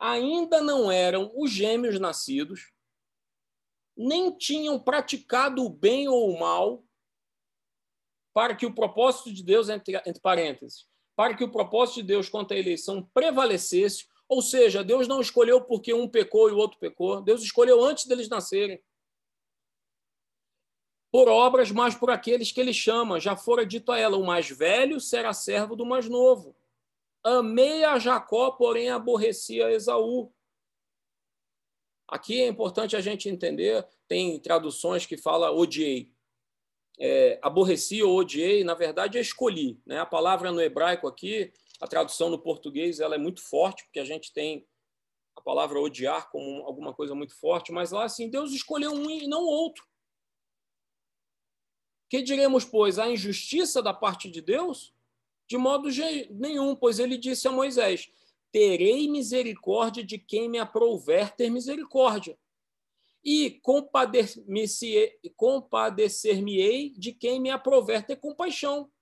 Ainda 0.00 0.60
não 0.60 0.90
eram 0.90 1.30
os 1.32 1.52
gêmeos 1.52 2.00
nascidos, 2.00 2.72
nem 3.96 4.36
tinham 4.36 4.80
praticado 4.80 5.64
o 5.64 5.70
bem 5.70 6.08
ou 6.08 6.28
o 6.28 6.40
mal, 6.40 6.84
para 8.34 8.56
que 8.56 8.66
o 8.66 8.74
propósito 8.74 9.32
de 9.32 9.44
Deus, 9.44 9.68
entre, 9.68 10.02
entre 10.04 10.20
parênteses, 10.20 10.88
para 11.14 11.36
que 11.36 11.44
o 11.44 11.52
propósito 11.52 12.00
de 12.00 12.08
Deus 12.08 12.28
quanto 12.28 12.52
à 12.52 12.56
eleição 12.56 13.08
prevalecesse, 13.14 14.08
ou 14.28 14.42
seja, 14.42 14.82
Deus 14.82 15.06
não 15.06 15.20
escolheu 15.20 15.60
porque 15.60 15.94
um 15.94 16.08
pecou 16.08 16.50
e 16.50 16.52
o 16.52 16.56
outro 16.56 16.80
pecou, 16.80 17.22
Deus 17.22 17.42
escolheu 17.42 17.80
antes 17.84 18.06
deles 18.06 18.28
nascerem. 18.28 18.82
Por 21.12 21.28
obras, 21.28 21.70
mas 21.70 21.94
por 21.94 22.10
aqueles 22.10 22.50
que 22.50 22.60
ele 22.60 22.72
chama. 22.72 23.20
Já 23.20 23.36
fora 23.36 23.64
dito 23.64 23.92
a 23.92 23.98
ela: 23.98 24.16
o 24.16 24.26
mais 24.26 24.48
velho 24.48 24.98
será 24.98 25.32
servo 25.32 25.76
do 25.76 25.86
mais 25.86 26.08
novo. 26.08 26.56
Amei 27.22 27.84
a 27.84 27.98
Jacó, 27.98 28.50
porém 28.50 28.90
aborreci 28.90 29.62
a 29.62 29.70
Esaú. 29.70 30.32
Aqui 32.08 32.42
é 32.42 32.48
importante 32.48 32.96
a 32.96 33.00
gente 33.00 33.28
entender, 33.28 33.86
tem 34.08 34.38
traduções 34.40 35.06
que 35.06 35.16
fala 35.16 35.52
odiei 35.52 36.12
é, 36.98 37.38
aborreci 37.42 38.02
ou 38.02 38.16
odiei, 38.16 38.64
na 38.64 38.74
verdade, 38.74 39.18
é 39.18 39.20
escolhi. 39.20 39.80
Né? 39.86 39.98
A 39.98 40.06
palavra 40.06 40.52
no 40.52 40.60
hebraico 40.60 41.06
aqui, 41.06 41.52
A 41.80 41.86
tradução 41.88 42.30
no 42.30 42.38
português 42.38 43.00
ela 43.00 43.16
é 43.16 43.18
muito 43.18 43.42
forte, 43.42 43.82
porque 43.84 43.98
a 43.98 44.04
gente 44.04 44.32
tem 44.32 44.64
a 45.34 45.40
palavra 45.40 45.80
odiar 45.80 46.30
como 46.30 46.64
alguma 46.64 46.94
coisa 46.94 47.12
muito 47.12 47.34
forte, 47.34 47.72
mas 47.72 47.90
lá 47.90 48.04
assim, 48.04 48.30
Deus 48.30 48.52
escolheu 48.52 48.92
um 48.92 49.10
e 49.10 49.26
não 49.26 49.42
outro. 49.42 49.84
Que 52.12 52.20
diremos, 52.20 52.62
pois, 52.66 52.98
a 52.98 53.08
injustiça 53.08 53.80
da 53.82 53.94
parte 53.94 54.30
de 54.30 54.42
Deus? 54.42 54.92
De 55.48 55.56
modo 55.56 55.88
nenhum, 56.28 56.76
pois 56.76 56.98
ele 56.98 57.16
disse 57.16 57.48
a 57.48 57.50
Moisés: 57.50 58.12
Terei 58.50 59.08
misericórdia 59.08 60.04
de 60.04 60.18
quem 60.18 60.46
me 60.46 60.58
aprouver 60.58 61.34
ter 61.34 61.48
misericórdia, 61.48 62.38
e 63.24 63.58
compadecer-me-ei 65.34 66.90
de 66.90 67.12
quem 67.14 67.40
me 67.40 67.48
aprouver 67.48 68.04
ter 68.04 68.16
compaixão. 68.16 68.92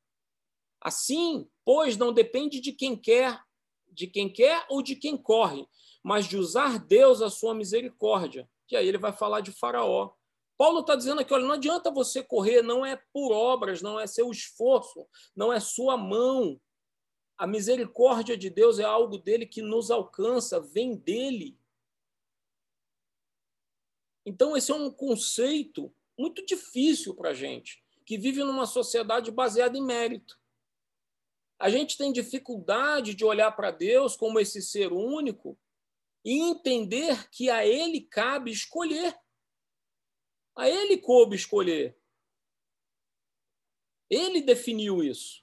Assim, 0.80 1.50
pois, 1.64 1.96
não 1.96 2.12
depende 2.12 2.60
de 2.60 2.70
quem 2.70 2.96
quer, 2.96 3.42
de 3.88 4.06
quem 4.06 4.32
quer 4.32 4.64
ou 4.68 4.80
de 4.80 4.94
quem 4.94 5.16
corre, 5.16 5.66
mas 6.00 6.28
de 6.28 6.36
usar 6.36 6.78
Deus 6.78 7.20
a 7.22 7.28
sua 7.28 7.56
misericórdia. 7.56 8.48
E 8.70 8.76
aí 8.76 8.86
ele 8.86 8.98
vai 8.98 9.12
falar 9.12 9.40
de 9.40 9.50
Faraó. 9.50 10.12
Paulo 10.60 10.80
está 10.80 10.94
dizendo 10.94 11.22
aqui: 11.22 11.32
olha, 11.32 11.46
não 11.46 11.54
adianta 11.54 11.90
você 11.90 12.22
correr, 12.22 12.60
não 12.60 12.84
é 12.84 12.94
por 13.14 13.32
obras, 13.32 13.80
não 13.80 13.98
é 13.98 14.06
seu 14.06 14.30
esforço, 14.30 15.08
não 15.34 15.50
é 15.50 15.58
sua 15.58 15.96
mão. 15.96 16.60
A 17.38 17.46
misericórdia 17.46 18.36
de 18.36 18.50
Deus 18.50 18.78
é 18.78 18.84
algo 18.84 19.16
dele 19.16 19.46
que 19.46 19.62
nos 19.62 19.90
alcança, 19.90 20.60
vem 20.60 20.94
dele. 20.94 21.58
Então, 24.26 24.54
esse 24.54 24.70
é 24.70 24.74
um 24.74 24.90
conceito 24.90 25.90
muito 26.18 26.44
difícil 26.44 27.14
para 27.14 27.30
a 27.30 27.34
gente, 27.34 27.82
que 28.04 28.18
vive 28.18 28.44
numa 28.44 28.66
sociedade 28.66 29.30
baseada 29.30 29.78
em 29.78 29.82
mérito. 29.82 30.38
A 31.58 31.70
gente 31.70 31.96
tem 31.96 32.12
dificuldade 32.12 33.14
de 33.14 33.24
olhar 33.24 33.50
para 33.52 33.70
Deus 33.70 34.14
como 34.14 34.38
esse 34.38 34.60
ser 34.60 34.92
único 34.92 35.58
e 36.22 36.38
entender 36.38 37.30
que 37.30 37.48
a 37.48 37.66
ele 37.66 38.02
cabe 38.02 38.50
escolher. 38.50 39.18
A 40.60 40.68
ele 40.68 40.98
coube 40.98 41.34
escolher. 41.34 41.96
Ele 44.10 44.42
definiu 44.42 45.02
isso. 45.02 45.42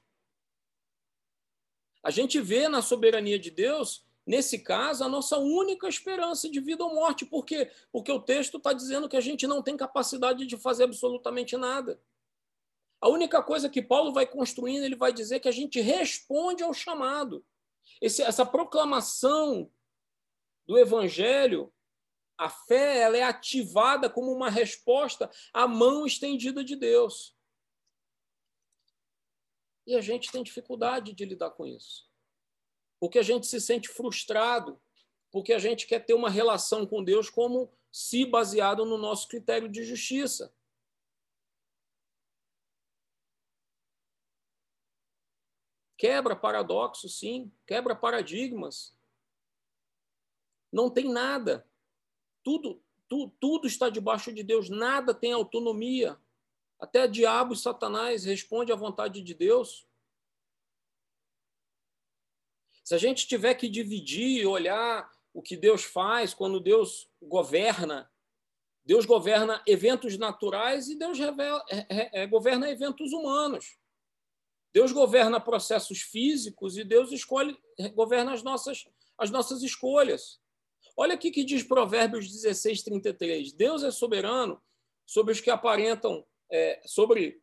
A 2.03 2.11
gente 2.11 2.39
vê 2.39 2.69
na 2.69 2.83
soberania 2.83 3.39
de 3.39 3.49
Deus, 3.49 4.05
nesse 4.23 4.59
caso, 4.59 5.03
a 5.03 5.09
nossa 5.09 5.39
única 5.39 5.87
esperança 5.87 6.47
de 6.47 6.59
vida 6.59 6.83
ou 6.83 6.93
morte. 6.93 7.25
Por 7.25 7.43
quê? 7.45 7.71
Porque 7.91 8.11
o 8.11 8.21
texto 8.21 8.57
está 8.57 8.73
dizendo 8.73 9.09
que 9.09 9.17
a 9.17 9.19
gente 9.19 9.47
não 9.47 9.63
tem 9.63 9.75
capacidade 9.75 10.45
de 10.45 10.55
fazer 10.55 10.83
absolutamente 10.83 11.57
nada. 11.57 11.99
A 13.01 13.09
única 13.09 13.41
coisa 13.41 13.71
que 13.71 13.81
Paulo 13.81 14.13
vai 14.13 14.27
construindo, 14.27 14.83
ele 14.83 14.95
vai 14.95 15.11
dizer 15.11 15.39
que 15.39 15.49
a 15.49 15.51
gente 15.51 15.81
responde 15.81 16.61
ao 16.61 16.75
chamado. 16.75 17.43
Esse, 17.99 18.21
essa 18.21 18.45
proclamação 18.45 19.71
do 20.67 20.77
Evangelho, 20.77 21.73
a 22.37 22.49
fé 22.49 22.99
ela 22.99 23.17
é 23.17 23.23
ativada 23.23 24.09
como 24.09 24.31
uma 24.31 24.49
resposta 24.49 25.29
à 25.51 25.67
mão 25.67 26.05
estendida 26.05 26.63
de 26.63 26.75
Deus. 26.75 27.35
E 29.85 29.95
a 29.95 30.01
gente 30.01 30.31
tem 30.31 30.43
dificuldade 30.43 31.13
de 31.13 31.25
lidar 31.25 31.51
com 31.51 31.65
isso. 31.65 32.07
Porque 32.99 33.17
a 33.17 33.23
gente 33.23 33.47
se 33.47 33.59
sente 33.59 33.87
frustrado, 33.87 34.79
porque 35.31 35.53
a 35.53 35.59
gente 35.59 35.87
quer 35.87 36.05
ter 36.05 36.13
uma 36.13 36.29
relação 36.29 36.85
com 36.85 37.03
Deus 37.03 37.29
como 37.29 37.71
se 37.91 38.25
baseado 38.25 38.85
no 38.85 38.97
nosso 38.97 39.27
critério 39.27 39.69
de 39.69 39.83
justiça. 39.83 40.53
Quebra 45.97 46.35
paradoxos, 46.35 47.17
sim, 47.17 47.51
quebra 47.65 47.95
paradigmas. 47.95 48.95
Não 50.71 50.89
tem 50.91 51.09
nada. 51.11 51.67
Tudo, 52.47 52.81
tu, 53.09 53.29
tudo 53.41 53.67
está 53.67 53.89
debaixo 53.89 54.31
de 54.31 54.41
Deus, 54.41 54.69
nada 54.69 55.13
tem 55.13 55.33
autonomia. 55.33 56.17
Até 56.79 57.05
diabo 57.05 57.53
e 57.53 57.57
Satanás 57.57 58.23
responde 58.23 58.71
à 58.71 58.75
vontade 58.77 59.21
de 59.21 59.33
Deus. 59.33 59.85
Se 62.85 62.95
a 62.95 62.97
gente 62.97 63.27
tiver 63.27 63.53
que 63.55 63.67
dividir 63.67 64.43
e 64.43 64.45
olhar 64.45 65.11
o 65.33 65.41
que 65.41 65.57
Deus 65.57 65.83
faz 65.83 66.33
quando 66.33 66.61
Deus 66.61 67.09
governa, 67.21 68.09
Deus 68.85 69.05
governa 69.05 69.61
eventos 69.67 70.17
naturais 70.17 70.87
e 70.87 70.97
Deus 70.97 71.19
revela, 71.19 71.61
é, 71.69 72.21
é, 72.21 72.27
governa 72.27 72.71
eventos 72.71 73.11
humanos. 73.11 73.77
Deus 74.71 74.93
governa 74.93 75.41
processos 75.41 75.99
físicos 76.01 76.77
e 76.77 76.85
Deus 76.85 77.11
escolhe, 77.11 77.61
governa 77.93 78.31
as 78.31 78.41
nossas, 78.41 78.87
as 79.17 79.29
nossas 79.29 79.61
escolhas. 79.63 80.39
Olha 80.99 81.13
aqui 81.13 81.29
que 81.29 81.43
diz 81.43 81.61
Provérbios 81.61 82.27
16, 82.31 82.81
33. 82.81 83.53
Deus 83.53 83.83
é 83.83 83.91
soberano 83.91 84.59
sobre 85.05 85.31
os 85.31 85.39
que 85.39 85.51
aparentam, 85.51 86.25
é, 86.51 86.81
sobre 86.87 87.39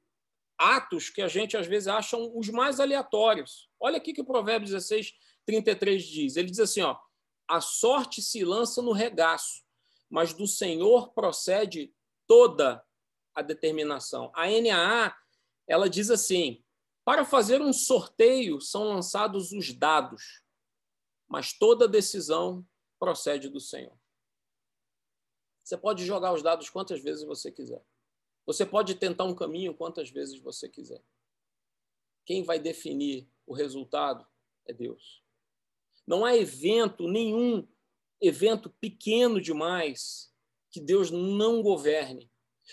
atos 0.58 1.08
que 1.08 1.22
a 1.22 1.28
gente 1.28 1.56
às 1.56 1.68
vezes 1.68 1.86
acha 1.86 2.16
os 2.16 2.48
mais 2.48 2.80
aleatórios. 2.80 3.70
Olha 3.78 3.98
aqui 3.98 4.12
que 4.12 4.24
Provérbios 4.24 4.72
16, 4.72 5.14
33 5.46 6.02
diz. 6.02 6.36
Ele 6.36 6.50
diz 6.50 6.58
assim: 6.58 6.82
ó, 6.82 6.98
a 7.48 7.60
sorte 7.60 8.20
se 8.20 8.44
lança 8.44 8.82
no 8.82 8.90
regaço, 8.90 9.62
mas 10.10 10.34
do 10.34 10.48
Senhor 10.48 11.12
procede 11.12 11.94
toda 12.26 12.84
a 13.32 13.40
determinação. 13.40 14.32
A 14.34 14.48
NAA 14.48 15.16
ela 15.68 15.88
diz 15.88 16.10
assim: 16.10 16.60
para 17.04 17.24
fazer 17.24 17.62
um 17.62 17.72
sorteio 17.72 18.60
são 18.60 18.82
lançados 18.82 19.52
os 19.52 19.72
dados, 19.72 20.42
mas 21.28 21.52
toda 21.52 21.86
decisão 21.86 22.66
procede 23.04 23.50
do 23.50 23.60
Senhor. 23.60 23.92
Você 25.62 25.76
pode 25.76 26.06
jogar 26.06 26.32
os 26.32 26.42
dados 26.42 26.70
quantas 26.70 27.02
vezes 27.02 27.22
você 27.22 27.52
quiser. 27.52 27.84
Você 28.46 28.64
pode 28.64 28.94
tentar 28.94 29.24
um 29.24 29.34
caminho 29.34 29.74
quantas 29.74 30.08
vezes 30.08 30.40
você 30.40 30.70
quiser. 30.70 31.02
Quem 32.24 32.42
vai 32.42 32.58
definir 32.58 33.28
o 33.46 33.52
resultado 33.52 34.26
é 34.66 34.72
Deus. 34.72 35.22
Não 36.06 36.24
há 36.24 36.34
evento, 36.34 37.06
nenhum 37.06 37.68
evento 38.22 38.70
pequeno 38.80 39.38
demais 39.38 40.32
que 40.70 40.80
Deus 40.80 41.10
não 41.10 41.62
governe. 41.62 42.30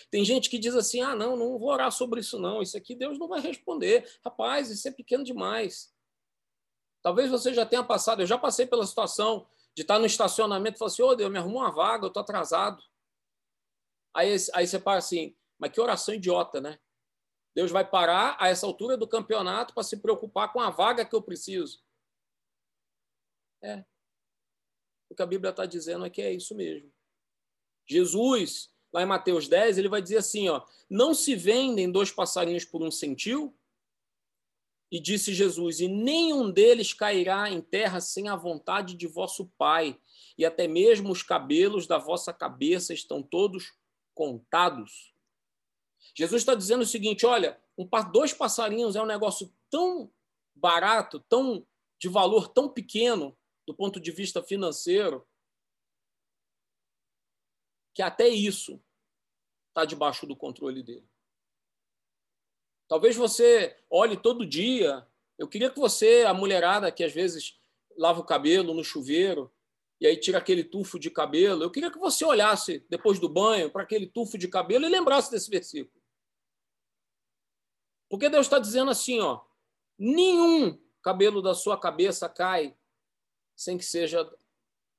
Tem 0.10 0.24
gente 0.24 0.50
que 0.50 0.58
diz 0.58 0.76
assim: 0.76 1.02
ah, 1.02 1.14
não, 1.14 1.36
não 1.36 1.60
vou 1.60 1.70
orar 1.70 1.92
sobre 1.92 2.22
isso, 2.22 2.40
não. 2.40 2.62
Isso 2.62 2.78
aqui 2.78 2.96
Deus 2.96 3.20
não 3.20 3.28
vai 3.28 3.42
responder. 3.42 4.10
Rapaz, 4.24 4.70
isso 4.70 4.88
é 4.88 4.92
pequeno 4.92 5.26
demais. 5.26 5.94
Talvez 7.02 7.30
você 7.30 7.54
já 7.54 7.66
tenha 7.66 7.84
passado, 7.84 8.22
eu 8.22 8.28
já 8.28 8.38
passei 8.38 8.66
pela 8.66 8.86
situação 8.88 9.46
de 9.76 9.84
estar 9.84 10.00
no 10.00 10.06
estacionamento 10.06 10.76
e 10.76 10.80
falar 10.80 10.92
assim, 10.92 11.02
ô 11.02 11.08
oh, 11.08 11.16
Deus, 11.16 11.32
me 11.32 11.38
arrumou 11.38 11.62
uma 11.62 11.72
vaga, 11.72 12.06
eu 12.06 12.10
estou 12.10 12.22
atrasado. 12.22 12.84
Aí, 14.14 14.36
aí 14.54 14.68
você 14.68 14.80
para 14.80 14.98
assim, 14.98 15.36
mas 15.58 15.72
que 15.72 15.80
oração 15.80 16.14
idiota, 16.14 16.60
né? 16.60 16.80
Deus 17.56 17.72
vai 17.72 17.88
parar 17.88 18.38
a 18.40 18.48
essa 18.48 18.66
altura 18.66 18.98
do 18.98 19.08
campeonato 19.08 19.74
para 19.74 19.84
se 19.84 19.98
preocupar 19.98 20.52
com 20.52 20.60
a 20.60 20.70
vaga 20.70 21.06
que 21.06 21.16
eu 21.16 21.22
preciso. 21.22 21.84
É. 23.62 23.86
O 25.10 25.16
que 25.16 25.22
a 25.22 25.26
Bíblia 25.26 25.52
está 25.52 25.66
dizendo 25.66 26.06
é 26.06 26.10
que 26.10 26.22
é 26.22 26.32
isso 26.32 26.56
mesmo. 26.56 26.92
Jesus, 27.86 28.74
lá 28.94 29.02
em 29.02 29.06
Mateus 29.06 29.48
10, 29.48 29.78
ele 29.78 29.90
vai 29.90 30.02
dizer 30.02 30.18
assim: 30.18 30.48
ó, 30.48 30.66
não 30.90 31.14
se 31.14 31.36
vendem 31.36 31.92
dois 31.92 32.12
passarinhos 32.12 32.64
por 32.64 32.82
um 32.82 32.90
centil, 32.90 33.54
e 34.92 35.00
disse 35.00 35.34
Jesus: 35.34 35.80
E 35.80 35.88
nenhum 35.88 36.52
deles 36.52 36.94
cairá 36.94 37.50
em 37.50 37.62
terra 37.62 38.02
sem 38.02 38.28
a 38.28 38.36
vontade 38.36 38.96
de 38.96 39.08
vosso 39.08 39.48
Pai, 39.58 39.98
e 40.38 40.46
até 40.46 40.68
mesmo 40.68 41.12
os 41.12 41.24
cabelos 41.24 41.88
da 41.88 41.98
vossa 41.98 42.34
cabeça 42.34 42.94
estão 42.94 43.24
todos 43.24 43.74
contados. 44.14 45.14
Jesus 46.16 46.42
está 46.42 46.54
dizendo 46.54 46.82
o 46.82 46.86
seguinte: 46.86 47.26
olha, 47.26 47.60
um, 47.78 47.88
dois 48.12 48.34
passarinhos 48.34 48.96
é 48.96 49.02
um 49.02 49.06
negócio 49.06 49.54
tão 49.70 50.12
barato, 50.54 51.20
tão 51.22 51.66
de 52.00 52.10
valor 52.10 52.48
tão 52.48 52.68
pequeno 52.68 53.38
do 53.66 53.76
ponto 53.76 54.00
de 54.00 54.12
vista 54.12 54.44
financeiro, 54.44 55.26
que 57.94 58.02
até 58.02 58.28
isso 58.28 58.84
está 59.70 59.86
debaixo 59.86 60.26
do 60.26 60.36
controle 60.36 60.84
dele. 60.84 61.11
Talvez 62.92 63.16
você 63.16 63.74
olhe 63.90 64.18
todo 64.18 64.46
dia. 64.46 65.08
Eu 65.38 65.48
queria 65.48 65.70
que 65.70 65.80
você, 65.80 66.26
a 66.28 66.34
mulherada 66.34 66.92
que 66.92 67.06
às 67.06 67.14
vezes 67.14 67.58
lava 67.98 68.20
o 68.20 68.26
cabelo 68.26 68.74
no 68.74 68.84
chuveiro 68.84 69.50
e 70.02 70.06
aí 70.06 70.18
tira 70.18 70.40
aquele 70.40 70.62
tufo 70.62 71.00
de 71.00 71.10
cabelo, 71.10 71.64
eu 71.64 71.72
queria 71.72 71.90
que 71.90 71.98
você 71.98 72.26
olhasse 72.26 72.86
depois 72.90 73.18
do 73.18 73.30
banho 73.30 73.72
para 73.72 73.84
aquele 73.84 74.08
tufo 74.08 74.38
de 74.38 74.50
cabelo 74.50 74.86
e 74.86 74.90
lembrasse 74.90 75.32
desse 75.32 75.50
versículo. 75.50 76.04
Porque 78.10 78.28
Deus 78.28 78.48
está 78.48 78.60
dizendo 78.60 78.92
assim, 78.92 79.22
ó, 79.22 79.40
nenhum 79.98 80.78
cabelo 81.02 81.42
da 81.42 81.54
sua 81.54 81.80
cabeça 81.80 82.28
cai 82.28 82.76
sem 83.56 83.78
que 83.78 83.86
seja 83.86 84.30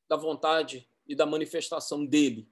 da 0.08 0.16
vontade 0.16 0.88
e 1.06 1.14
da 1.14 1.26
manifestação 1.26 2.06
dele. 2.06 2.48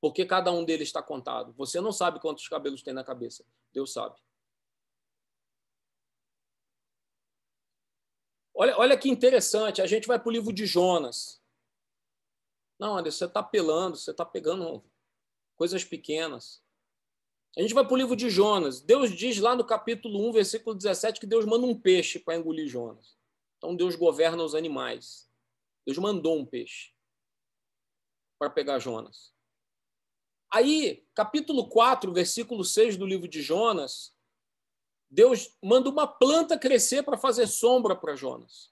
Porque 0.00 0.24
cada 0.24 0.50
um 0.50 0.64
deles 0.64 0.88
está 0.88 1.02
contado. 1.02 1.52
Você 1.58 1.78
não 1.78 1.92
sabe 1.92 2.20
quantos 2.20 2.48
cabelos 2.48 2.82
tem 2.82 2.94
na 2.94 3.04
cabeça. 3.04 3.44
Deus 3.70 3.92
sabe. 3.92 4.16
Olha, 8.58 8.74
olha 8.78 8.96
que 8.96 9.10
interessante, 9.10 9.82
a 9.82 9.86
gente 9.86 10.08
vai 10.08 10.18
para 10.18 10.30
o 10.30 10.32
livro 10.32 10.50
de 10.50 10.64
Jonas. 10.64 11.42
Não, 12.78 12.94
olha, 12.94 13.10
você 13.10 13.26
está 13.26 13.42
pelando, 13.42 13.98
você 13.98 14.12
está 14.12 14.24
pegando 14.24 14.82
coisas 15.56 15.84
pequenas. 15.84 16.64
A 17.54 17.60
gente 17.60 17.74
vai 17.74 17.84
para 17.84 17.92
o 17.92 17.98
livro 17.98 18.16
de 18.16 18.30
Jonas. 18.30 18.80
Deus 18.80 19.14
diz 19.14 19.38
lá 19.38 19.54
no 19.54 19.62
capítulo 19.62 20.26
1, 20.30 20.32
versículo 20.32 20.74
17, 20.74 21.20
que 21.20 21.26
Deus 21.26 21.44
manda 21.44 21.66
um 21.66 21.78
peixe 21.78 22.18
para 22.18 22.34
engolir 22.34 22.66
Jonas. 22.66 23.18
Então 23.58 23.76
Deus 23.76 23.94
governa 23.94 24.42
os 24.42 24.54
animais. 24.54 25.30
Deus 25.84 25.98
mandou 25.98 26.38
um 26.38 26.46
peixe 26.46 26.94
para 28.38 28.48
pegar 28.48 28.78
Jonas. 28.78 29.34
Aí, 30.50 31.06
capítulo 31.14 31.68
4, 31.68 32.10
versículo 32.10 32.64
6 32.64 32.96
do 32.96 33.04
livro 33.04 33.28
de 33.28 33.42
Jonas, 33.42 34.15
Deus 35.16 35.56
manda 35.62 35.88
uma 35.88 36.06
planta 36.06 36.58
crescer 36.58 37.02
para 37.02 37.16
fazer 37.16 37.46
sombra 37.46 37.96
para 37.96 38.14
Jonas. 38.14 38.70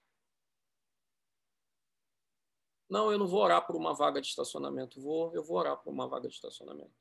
Não, 2.86 3.11
eu 3.11 3.18
não 3.18 3.26
vou 3.26 3.40
orar 3.40 3.66
por 3.66 3.74
uma 3.74 3.95
vaga 3.95 4.20
de 4.20 4.26
estacionamento. 4.26 5.01
Vou, 5.01 5.34
eu 5.34 5.42
vou 5.42 5.57
orar 5.57 5.78
por 5.78 5.90
uma 5.90 6.07
vaga 6.07 6.28
de 6.28 6.34
estacionamento. 6.34 6.92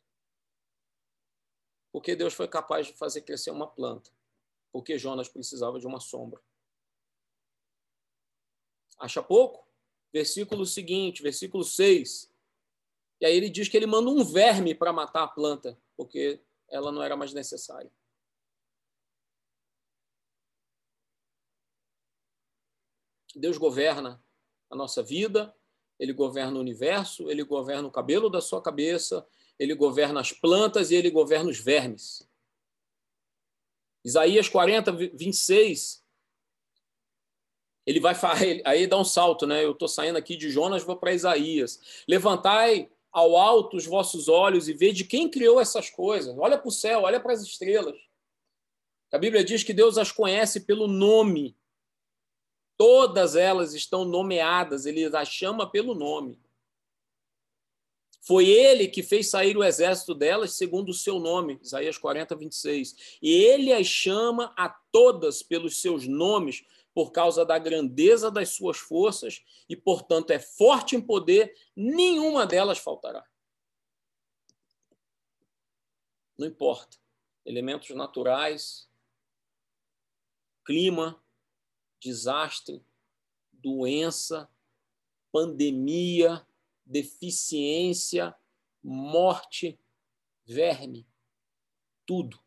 Porque 1.91 2.15
Deus 2.15 2.33
foi 2.33 2.47
capaz 2.47 2.87
de 2.87 2.93
fazer 2.93 3.19
crescer 3.23 3.51
uma 3.51 3.67
planta. 3.67 4.09
Porque 4.71 4.97
Jonas 4.97 5.27
precisava 5.27 5.77
de 5.77 5.85
uma 5.85 5.99
sombra. 5.99 6.41
Acha 8.97 9.21
pouco? 9.21 9.67
Versículo 10.13 10.65
seguinte, 10.65 11.21
versículo 11.21 11.65
6. 11.65 12.31
E 13.19 13.25
aí 13.25 13.35
ele 13.35 13.49
diz 13.49 13.67
que 13.67 13.75
ele 13.75 13.87
manda 13.87 14.09
um 14.09 14.23
verme 14.23 14.73
para 14.73 14.93
matar 14.93 15.23
a 15.23 15.27
planta, 15.27 15.77
porque 15.97 16.39
ela 16.69 16.93
não 16.93 17.03
era 17.03 17.17
mais 17.17 17.33
necessária. 17.33 17.91
Deus 23.35 23.57
governa 23.57 24.23
a 24.69 24.75
nossa 24.75 25.01
vida, 25.01 25.53
ele 25.99 26.13
governa 26.13 26.57
o 26.57 26.61
universo, 26.61 27.29
ele 27.29 27.43
governa 27.43 27.87
o 27.87 27.91
cabelo 27.91 28.29
da 28.29 28.41
sua 28.41 28.61
cabeça, 28.61 29.25
ele 29.57 29.75
governa 29.75 30.19
as 30.19 30.31
plantas 30.31 30.91
e 30.91 30.95
ele 30.95 31.09
governa 31.09 31.49
os 31.49 31.59
vermes. 31.59 32.27
Isaías 34.03 34.49
40, 34.49 34.91
26. 34.91 36.03
Ele 37.85 37.99
vai 37.99 38.15
aí 38.65 38.87
dá 38.87 38.97
um 38.97 39.03
salto, 39.03 39.45
né? 39.47 39.63
Eu 39.63 39.71
estou 39.71 39.87
saindo 39.87 40.17
aqui 40.17 40.35
de 40.35 40.49
Jonas, 40.49 40.83
vou 40.83 40.97
para 40.97 41.13
Isaías. 41.13 42.03
Levantai 42.07 42.89
ao 43.11 43.37
alto 43.37 43.77
os 43.77 43.85
vossos 43.85 44.27
olhos 44.27 44.67
e 44.67 44.73
vede 44.73 45.05
quem 45.05 45.29
criou 45.29 45.61
essas 45.61 45.89
coisas. 45.89 46.35
Olha 46.37 46.57
para 46.57 46.67
o 46.67 46.71
céu, 46.71 47.03
olha 47.03 47.19
para 47.19 47.33
as 47.33 47.41
estrelas. 47.41 47.95
A 49.11 49.17
Bíblia 49.19 49.43
diz 49.43 49.63
que 49.63 49.73
Deus 49.73 49.97
as 49.97 50.11
conhece 50.11 50.61
pelo 50.61 50.87
nome. 50.87 51.55
Todas 52.77 53.35
elas 53.35 53.73
estão 53.73 54.03
nomeadas, 54.03 54.85
ele 54.85 55.05
as 55.15 55.27
chama 55.27 55.69
pelo 55.69 55.93
nome. 55.93 56.41
Foi 58.25 58.47
ele 58.47 58.87
que 58.87 59.03
fez 59.03 59.29
sair 59.29 59.57
o 59.57 59.63
exército 59.63 60.15
delas 60.15 60.53
segundo 60.53 60.89
o 60.89 60.93
seu 60.93 61.19
nome, 61.19 61.59
Isaías 61.61 61.97
40, 61.97 62.35
26. 62.35 63.17
E 63.21 63.29
ele 63.31 63.73
as 63.73 63.85
chama 63.85 64.53
a 64.57 64.69
todas 64.69 65.43
pelos 65.43 65.81
seus 65.81 66.07
nomes, 66.07 66.63
por 66.93 67.11
causa 67.11 67.45
da 67.45 67.57
grandeza 67.57 68.31
das 68.31 68.49
suas 68.49 68.77
forças, 68.77 69.43
e, 69.67 69.75
portanto, 69.75 70.31
é 70.31 70.39
forte 70.39 70.95
em 70.95 71.01
poder, 71.01 71.53
nenhuma 71.75 72.45
delas 72.45 72.77
faltará. 72.77 73.25
Não 76.37 76.47
importa. 76.47 76.97
Elementos 77.45 77.89
naturais, 77.89 78.89
clima, 80.63 81.22
desastre, 82.03 82.83
doença, 83.51 84.49
pandemia, 85.31 86.45
deficiência, 86.85 88.35
morte, 88.83 89.79
verme, 90.45 91.07
tudo 92.05 92.37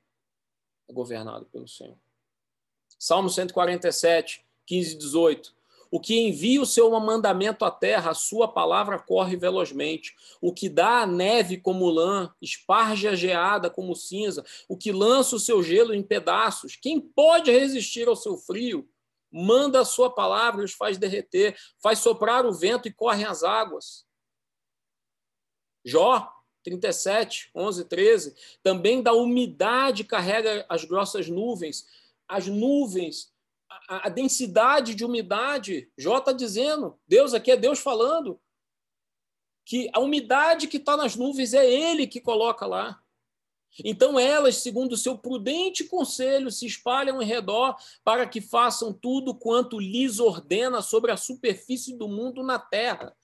é 0.88 0.92
governado 0.92 1.46
pelo 1.46 1.66
Senhor. 1.66 1.96
Salmo 2.98 3.30
147, 3.30 4.44
15 4.66 4.94
e 4.94 4.98
18. 4.98 5.56
O 5.90 6.00
que 6.00 6.18
envia 6.18 6.60
o 6.60 6.66
seu 6.66 6.90
mandamento 7.00 7.64
à 7.64 7.70
terra, 7.70 8.10
a 8.10 8.14
sua 8.14 8.48
palavra 8.48 8.98
corre 8.98 9.36
velozmente. 9.36 10.14
O 10.40 10.52
que 10.52 10.68
dá 10.68 11.02
a 11.02 11.06
neve 11.06 11.56
como 11.58 11.88
lã, 11.88 12.34
esparge 12.42 13.06
a 13.08 13.14
geada 13.14 13.70
como 13.70 13.94
cinza. 13.94 14.44
O 14.68 14.76
que 14.76 14.92
lança 14.92 15.36
o 15.36 15.40
seu 15.40 15.62
gelo 15.62 15.94
em 15.94 16.02
pedaços. 16.02 16.76
Quem 16.76 17.00
pode 17.00 17.50
resistir 17.50 18.08
ao 18.08 18.16
seu 18.16 18.36
frio? 18.36 18.88
Manda 19.36 19.80
a 19.80 19.84
sua 19.84 20.10
palavra 20.10 20.62
e 20.62 20.64
os 20.64 20.72
faz 20.72 20.96
derreter. 20.96 21.56
Faz 21.82 21.98
soprar 21.98 22.46
o 22.46 22.52
vento 22.52 22.88
e 22.88 22.92
correm 22.92 23.24
as 23.24 23.42
águas. 23.42 24.06
Jó 25.84 26.32
37, 26.64 27.50
11, 27.54 27.84
13. 27.84 28.34
Também 28.62 29.02
da 29.02 29.12
umidade 29.12 30.02
carrega 30.04 30.64
as 30.68 30.84
grossas 30.84 31.28
nuvens. 31.28 31.86
As 32.26 32.46
nuvens 32.46 33.32
a, 33.88 34.06
a 34.06 34.08
densidade 34.08 34.94
de 34.94 35.04
umidade. 35.04 35.90
Jó 35.96 36.18
está 36.18 36.32
dizendo, 36.32 36.98
Deus 37.06 37.34
aqui 37.34 37.50
é 37.50 37.56
Deus 37.56 37.78
falando, 37.78 38.40
que 39.64 39.90
a 39.92 40.00
umidade 40.00 40.68
que 40.68 40.76
está 40.76 40.96
nas 40.96 41.16
nuvens 41.16 41.52
é 41.52 41.64
Ele 41.68 42.06
que 42.06 42.20
coloca 42.20 42.66
lá. 42.66 43.02
Então 43.84 44.18
elas, 44.18 44.56
segundo 44.56 44.92
o 44.92 44.96
seu 44.96 45.18
prudente 45.18 45.84
conselho, 45.84 46.50
se 46.50 46.66
espalham 46.66 47.20
em 47.20 47.26
redor 47.26 47.76
para 48.02 48.26
que 48.26 48.40
façam 48.40 48.92
tudo 48.92 49.34
quanto 49.34 49.78
lhes 49.78 50.18
ordena 50.18 50.80
sobre 50.80 51.10
a 51.10 51.16
superfície 51.16 51.96
do 51.96 52.08
mundo 52.08 52.42
na 52.42 52.58
terra, 52.58 53.16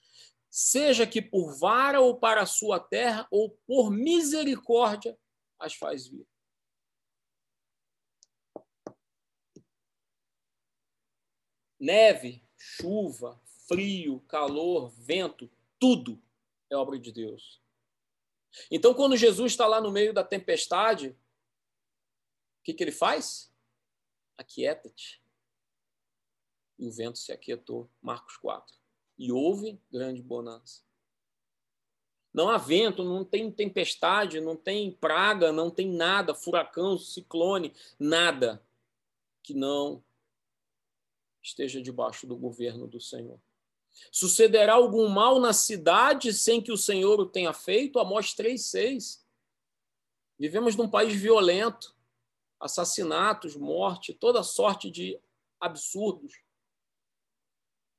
seja 0.51 1.07
que 1.07 1.23
por 1.23 1.57
vara 1.59 2.01
ou 2.01 2.19
para 2.19 2.43
a 2.43 2.47
sua 2.47 2.79
terra, 2.79 3.27
ou 3.31 3.51
por 3.67 3.91
misericórdia 3.91 5.19
as 5.59 5.75
faz 5.75 6.07
vir. 6.07 6.27
Neve, 11.81 12.45
chuva, 12.57 13.41
frio, 13.67 14.21
calor, 14.29 14.91
vento, 14.91 15.51
tudo 15.79 16.23
é 16.71 16.77
obra 16.77 16.99
de 16.99 17.11
Deus. 17.11 17.62
Então, 18.71 18.95
quando 18.95 19.17
Jesus 19.17 19.53
está 19.53 19.67
lá 19.67 19.81
no 19.81 19.91
meio 19.91 20.13
da 20.13 20.25
tempestade, 20.25 21.09
o 21.09 22.65
que, 22.65 22.75
que 22.75 22.85
ele 22.85 22.93
faz? 22.93 23.53
Aquieta-te. 24.37 25.23
E 26.79 26.87
o 26.87 26.93
vento 26.93 27.19
se 27.19 27.33
aquietou. 27.33 27.91
Marcos 28.01 28.37
4. 28.37 28.75
E 29.19 29.31
houve 29.31 29.81
grande 29.91 30.23
bonança. 30.23 30.83
Não 32.33 32.49
há 32.49 32.57
vento, 32.57 33.05
não 33.05 33.25
tem 33.25 33.51
tempestade, 33.51 34.41
não 34.41 34.57
tem 34.57 34.91
praga, 34.91 35.53
não 35.53 35.71
tem 35.71 35.91
nada, 35.93 36.35
furacão, 36.35 36.99
ciclone, 36.99 37.75
nada 37.99 38.65
que 39.43 39.53
não 39.53 40.03
esteja 41.43 41.83
debaixo 41.83 42.27
do 42.27 42.37
governo 42.37 42.87
do 42.87 43.01
Senhor. 43.01 43.39
Sucederá 44.11 44.75
algum 44.75 45.09
mal 45.09 45.41
na 45.41 45.53
cidade 45.53 46.33
sem 46.33 46.61
que 46.61 46.73
o 46.73 46.77
Senhor 46.77 47.21
o 47.21 47.27
tenha 47.27 47.53
feito? 47.53 47.99
Amós 47.99 48.35
3,6. 48.35 49.23
Vivemos 50.39 50.77
num 50.77 50.89
país 50.89 51.15
violento, 51.15 51.95
assassinatos, 52.59 53.57
morte, 53.57 54.13
toda 54.13 54.43
sorte 54.43 54.91
de 54.91 55.21
absurdos. 55.61 56.43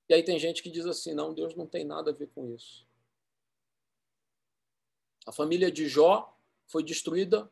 E 0.09 0.13
aí 0.13 0.23
tem 0.23 0.37
gente 0.37 0.61
que 0.61 0.69
diz 0.69 0.85
assim: 0.85 1.13
não, 1.13 1.33
Deus 1.33 1.55
não 1.55 1.65
tem 1.65 1.85
nada 1.85 2.11
a 2.11 2.13
ver 2.13 2.27
com 2.27 2.53
isso. 2.53 2.85
A 5.25 5.31
família 5.31 5.71
de 5.71 5.87
Jó 5.87 6.37
foi 6.67 6.83
destruída 6.83 7.49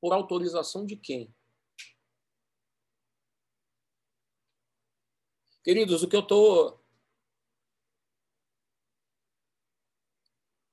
por 0.00 0.12
autorização 0.12 0.86
de 0.86 0.96
quem? 0.96 1.32
Queridos, 5.62 6.02
o 6.02 6.08
que 6.08 6.16
eu 6.16 6.20
estou 6.20 6.79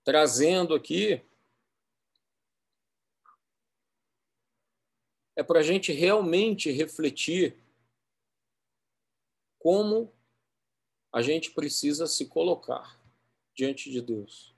trazendo 0.07 0.73
aqui 0.73 1.21
é 5.35 5.43
para 5.43 5.59
a 5.59 5.61
gente 5.61 5.91
realmente 5.91 6.71
refletir 6.71 7.57
como 9.59 10.09
a 11.11 11.21
gente 11.21 11.51
precisa 11.51 12.07
se 12.07 12.25
colocar 12.25 12.97
diante 13.53 13.91
de 13.91 14.01
Deus. 14.01 14.55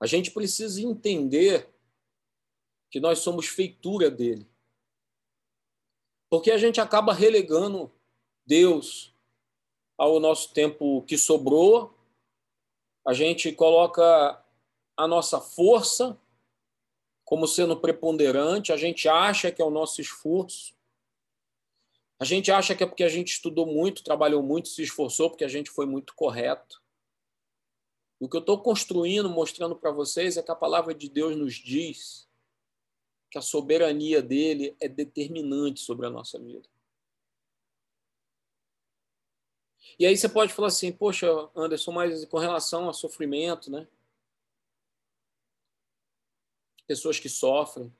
A 0.00 0.06
gente 0.06 0.30
precisa 0.30 0.80
entender 0.80 1.68
que 2.90 2.98
nós 2.98 3.18
somos 3.18 3.46
feitura 3.46 4.10
dele. 4.10 4.48
Porque 6.30 6.50
a 6.50 6.56
gente 6.56 6.80
acaba 6.80 7.12
relegando 7.12 7.92
Deus 8.46 9.14
ao 9.98 10.18
nosso 10.18 10.54
tempo 10.54 11.02
que 11.02 11.18
sobrou, 11.18 11.97
a 13.08 13.14
gente 13.14 13.50
coloca 13.52 14.38
a 14.94 15.08
nossa 15.08 15.40
força 15.40 16.20
como 17.24 17.48
sendo 17.48 17.80
preponderante, 17.80 18.70
a 18.70 18.76
gente 18.76 19.08
acha 19.08 19.50
que 19.50 19.62
é 19.62 19.64
o 19.64 19.70
nosso 19.70 20.02
esforço. 20.02 20.74
A 22.20 22.24
gente 22.26 22.52
acha 22.52 22.74
que 22.74 22.84
é 22.84 22.86
porque 22.86 23.04
a 23.04 23.08
gente 23.08 23.28
estudou 23.28 23.64
muito, 23.64 24.04
trabalhou 24.04 24.42
muito, 24.42 24.68
se 24.68 24.82
esforçou, 24.82 25.30
porque 25.30 25.44
a 25.44 25.48
gente 25.48 25.70
foi 25.70 25.86
muito 25.86 26.14
correto. 26.14 26.82
O 28.20 28.28
que 28.28 28.36
eu 28.36 28.40
estou 28.40 28.60
construindo, 28.60 29.30
mostrando 29.30 29.74
para 29.74 29.90
vocês, 29.90 30.36
é 30.36 30.42
que 30.42 30.50
a 30.50 30.54
palavra 30.54 30.94
de 30.94 31.08
Deus 31.08 31.34
nos 31.34 31.54
diz 31.54 32.28
que 33.30 33.38
a 33.38 33.42
soberania 33.42 34.20
dele 34.20 34.76
é 34.82 34.86
determinante 34.86 35.80
sobre 35.80 36.06
a 36.06 36.10
nossa 36.10 36.38
vida. 36.38 36.68
E 39.96 40.06
aí 40.06 40.16
você 40.16 40.28
pode 40.28 40.52
falar 40.52 40.68
assim, 40.68 40.90
poxa, 40.90 41.26
Anderson, 41.54 41.92
mas 41.92 42.24
com 42.24 42.38
relação 42.38 42.88
a 42.88 42.92
sofrimento, 42.92 43.70
né? 43.70 43.86
Pessoas 46.86 47.20
que 47.20 47.28
sofrem, 47.28 47.92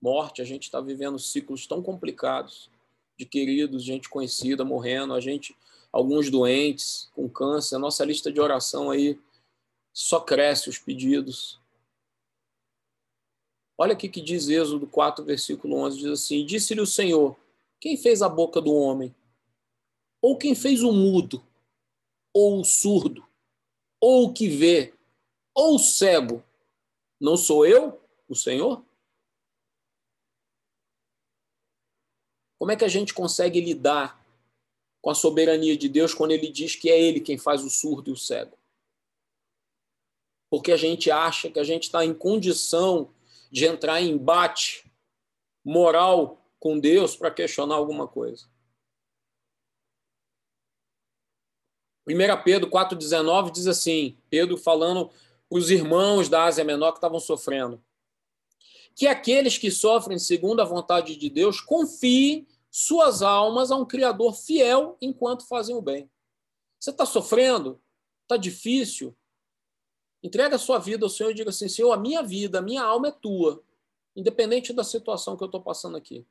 morte, 0.00 0.40
a 0.40 0.44
gente 0.44 0.64
está 0.64 0.80
vivendo 0.80 1.18
ciclos 1.18 1.66
tão 1.66 1.82
complicados 1.82 2.70
de 3.18 3.26
queridos, 3.26 3.82
gente 3.82 4.08
conhecida 4.08 4.64
morrendo, 4.64 5.12
a 5.12 5.20
gente, 5.20 5.56
alguns 5.92 6.30
doentes 6.30 7.10
com 7.14 7.28
câncer, 7.28 7.76
a 7.76 7.80
nossa 7.80 8.04
lista 8.04 8.30
de 8.30 8.40
oração 8.40 8.90
aí 8.90 9.18
só 9.92 10.20
cresce 10.20 10.68
os 10.68 10.78
pedidos. 10.78 11.60
Olha 13.76 13.92
aqui 13.92 14.08
que 14.08 14.20
diz 14.20 14.48
Êxodo 14.48 14.86
4, 14.86 15.24
versículo 15.24 15.76
11, 15.76 15.98
diz 15.98 16.06
assim: 16.06 16.46
Disse-lhe 16.46 16.80
o 16.80 16.86
Senhor: 16.86 17.36
Quem 17.80 17.96
fez 17.96 18.22
a 18.22 18.28
boca 18.28 18.60
do 18.60 18.72
homem? 18.72 19.14
Ou 20.20 20.36
quem 20.36 20.54
fez 20.54 20.82
o 20.82 20.92
mudo? 20.92 21.44
Ou 22.32 22.60
o 22.60 22.64
surdo? 22.64 23.26
Ou 24.00 24.26
o 24.26 24.32
que 24.32 24.48
vê? 24.48 24.94
Ou 25.54 25.76
o 25.76 25.78
cego? 25.78 26.42
Não 27.20 27.36
sou 27.36 27.66
eu, 27.66 28.00
o 28.28 28.34
Senhor? 28.34 28.84
Como 32.58 32.72
é 32.72 32.76
que 32.76 32.84
a 32.84 32.88
gente 32.88 33.14
consegue 33.14 33.60
lidar 33.60 34.24
com 35.00 35.10
a 35.10 35.14
soberania 35.14 35.76
de 35.76 35.88
Deus 35.88 36.12
quando 36.12 36.32
ele 36.32 36.50
diz 36.50 36.74
que 36.74 36.90
é 36.90 37.00
ele 37.00 37.20
quem 37.20 37.38
faz 37.38 37.64
o 37.64 37.70
surdo 37.70 38.10
e 38.10 38.12
o 38.12 38.16
cego? 38.16 38.58
Porque 40.50 40.72
a 40.72 40.76
gente 40.76 41.10
acha 41.10 41.50
que 41.50 41.58
a 41.58 41.64
gente 41.64 41.84
está 41.84 42.04
em 42.04 42.14
condição 42.14 43.12
de 43.50 43.64
entrar 43.64 44.00
em 44.00 44.10
embate 44.10 44.90
moral 45.64 46.44
com 46.58 46.78
Deus 46.78 47.14
para 47.14 47.30
questionar 47.30 47.76
alguma 47.76 48.08
coisa. 48.08 48.48
1 52.08 52.42
Pedro 52.42 52.70
4,19 52.70 53.52
diz 53.52 53.66
assim: 53.66 54.16
Pedro 54.30 54.56
falando 54.56 55.10
os 55.50 55.70
irmãos 55.70 56.28
da 56.28 56.44
Ásia 56.44 56.64
Menor 56.64 56.92
que 56.92 56.98
estavam 56.98 57.20
sofrendo 57.20 57.82
que 58.98 59.06
aqueles 59.06 59.56
que 59.56 59.70
sofrem 59.70 60.18
segundo 60.18 60.60
a 60.60 60.64
vontade 60.64 61.14
de 61.14 61.30
Deus 61.30 61.60
confiem 61.60 62.48
suas 62.68 63.22
almas 63.22 63.70
a 63.70 63.76
um 63.76 63.84
Criador 63.84 64.34
fiel 64.34 64.96
enquanto 65.00 65.46
fazem 65.46 65.76
o 65.76 65.80
bem. 65.80 66.10
Você 66.80 66.90
está 66.90 67.06
sofrendo? 67.06 67.80
Está 68.22 68.36
difícil? 68.36 69.16
Entrega 70.20 70.56
a 70.56 70.58
sua 70.58 70.80
vida 70.80 71.06
ao 71.06 71.10
Senhor 71.10 71.30
e 71.30 71.34
diga 71.34 71.50
assim: 71.50 71.68
Senhor, 71.68 71.92
a 71.92 71.96
minha 71.96 72.24
vida, 72.24 72.58
a 72.58 72.62
minha 72.62 72.82
alma 72.82 73.06
é 73.06 73.12
tua, 73.12 73.62
independente 74.16 74.72
da 74.72 74.82
situação 74.82 75.36
que 75.36 75.44
eu 75.44 75.46
estou 75.46 75.62
passando 75.62 75.96
aqui. 75.96 76.26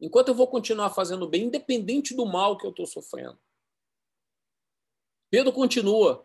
Enquanto 0.00 0.28
eu 0.28 0.34
vou 0.34 0.46
continuar 0.46 0.88
fazendo 0.88 1.28
bem, 1.28 1.44
independente 1.44 2.14
do 2.14 2.24
mal 2.24 2.56
que 2.56 2.64
eu 2.64 2.70
estou 2.70 2.86
sofrendo. 2.86 3.38
Pedro 5.30 5.52
continua, 5.52 6.24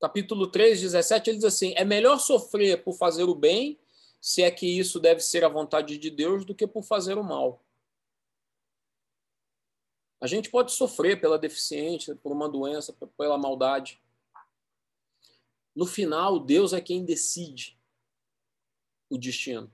capítulo 0.00 0.46
3, 0.46 0.80
17, 0.80 1.30
ele 1.30 1.36
diz 1.36 1.44
assim: 1.44 1.74
é 1.76 1.84
melhor 1.84 2.18
sofrer 2.18 2.82
por 2.82 2.94
fazer 2.94 3.24
o 3.24 3.34
bem 3.34 3.78
se 4.20 4.42
é 4.42 4.50
que 4.50 4.66
isso 4.66 5.00
deve 5.00 5.20
ser 5.20 5.44
a 5.44 5.48
vontade 5.48 5.98
de 5.98 6.08
Deus 6.08 6.44
do 6.44 6.54
que 6.54 6.66
por 6.66 6.84
fazer 6.84 7.18
o 7.18 7.24
mal. 7.24 7.64
A 10.20 10.28
gente 10.28 10.48
pode 10.48 10.70
sofrer 10.70 11.20
pela 11.20 11.36
deficiência, 11.36 12.14
por 12.14 12.30
uma 12.30 12.48
doença, 12.48 12.96
pela 13.18 13.36
maldade. 13.36 14.00
No 15.74 15.84
final, 15.84 16.38
Deus 16.38 16.72
é 16.72 16.80
quem 16.80 17.04
decide 17.04 17.76
o 19.10 19.18
destino. 19.18 19.70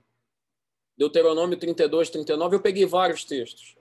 Deuteronômio 0.97 1.57
32, 1.57 2.09
39, 2.09 2.55
eu 2.55 2.61
peguei 2.61 2.85
vários 2.87 3.23
textos. 3.23 3.77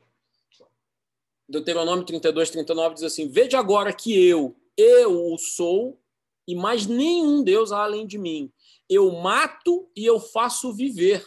Deuteronômio 1.48 2.04
32, 2.04 2.50
39 2.50 2.94
diz 2.96 3.04
assim: 3.04 3.28
Veja 3.28 3.58
agora 3.58 3.90
que 3.90 4.14
eu, 4.14 4.54
eu 4.78 5.34
o 5.34 5.36
sou, 5.36 6.00
e 6.46 6.54
mais 6.54 6.86
nenhum 6.86 7.44
Deus 7.44 7.72
além 7.72 8.06
de 8.06 8.16
mim 8.16 8.50
eu 8.88 9.10
mato 9.12 9.90
e 9.94 10.04
eu 10.06 10.18
faço 10.18 10.72
viver. 10.72 11.26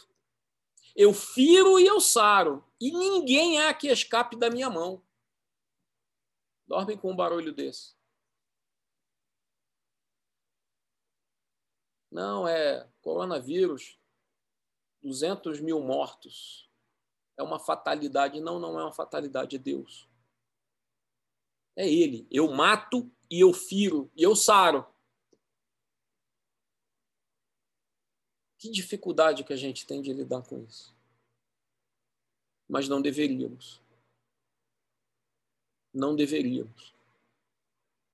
Eu 0.95 1.13
firo 1.13 1.79
e 1.79 1.85
eu 1.85 2.01
saro. 2.01 2.65
E 2.79 2.91
ninguém 2.91 3.61
há 3.61 3.73
que 3.73 3.87
escape 3.87 4.35
da 4.35 4.49
minha 4.49 4.69
mão. 4.69 5.05
Dormem 6.65 6.97
com 6.97 7.11
um 7.11 7.15
barulho 7.15 7.53
desse. 7.53 7.95
Não, 12.11 12.47
é 12.47 12.89
coronavírus, 13.01 13.97
200 15.01 15.61
mil 15.61 15.79
mortos. 15.79 16.69
É 17.37 17.43
uma 17.43 17.59
fatalidade. 17.59 18.41
Não, 18.41 18.59
não 18.59 18.79
é 18.79 18.83
uma 18.83 18.91
fatalidade, 18.91 19.55
é 19.55 19.59
Deus. 19.59 20.09
É 21.75 21.87
Ele. 21.87 22.27
Eu 22.29 22.51
mato 22.51 23.09
e 23.31 23.39
eu 23.39 23.53
firo 23.53 24.11
e 24.15 24.21
eu 24.21 24.35
saro. 24.35 24.85
Que 28.57 28.69
dificuldade 28.69 29.45
que 29.45 29.53
a 29.53 29.55
gente 29.55 29.87
tem 29.87 30.01
de 30.01 30.11
lidar 30.11 30.43
com 30.43 30.61
isso. 30.61 30.93
Mas 32.67 32.89
não 32.89 33.01
deveríamos. 33.01 33.81
Não 35.93 36.15
deveríamos. 36.15 36.93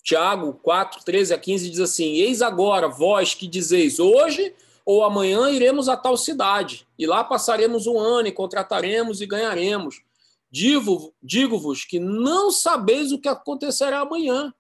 Tiago 0.04 0.54
4, 0.54 1.04
13 1.04 1.34
a 1.34 1.40
15 1.40 1.70
diz 1.70 1.80
assim: 1.80 2.14
Eis 2.14 2.42
agora, 2.42 2.88
vós 2.88 3.34
que 3.34 3.48
dizeis, 3.48 4.00
hoje 4.00 4.56
ou 4.86 5.04
amanhã 5.04 5.50
iremos 5.50 5.90
a 5.90 5.98
tal 5.98 6.16
cidade, 6.16 6.88
e 6.98 7.06
lá 7.06 7.22
passaremos 7.22 7.88
um 7.88 8.00
ano 8.00 8.30
e 8.30 8.32
contrataremos 8.32 9.20
e 9.20 9.26
ganharemos. 9.26 10.02
Digo-vos 10.50 11.84
que 11.84 12.00
não 12.00 12.50
sabeis 12.50 13.12
o 13.12 13.20
que 13.20 13.28
acontecerá 13.28 14.00
amanhã. 14.00 14.54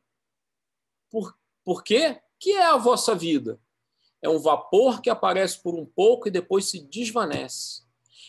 Por, 1.68 1.84
quê? 1.84 2.22
Que 2.40 2.54
é 2.54 2.66
a 2.66 2.78
vossa 2.78 3.14
vida? 3.14 3.60
é 4.22 4.30
um 4.30 4.40
vapor 4.40 5.02
que 5.02 5.10
aparece 5.10 5.62
por 5.62 5.76
um 5.76 5.86
pouco 5.86 6.28
e 6.28 6.32
depois 6.32 6.70
se 6.70 6.80
desvanece. 6.80 7.84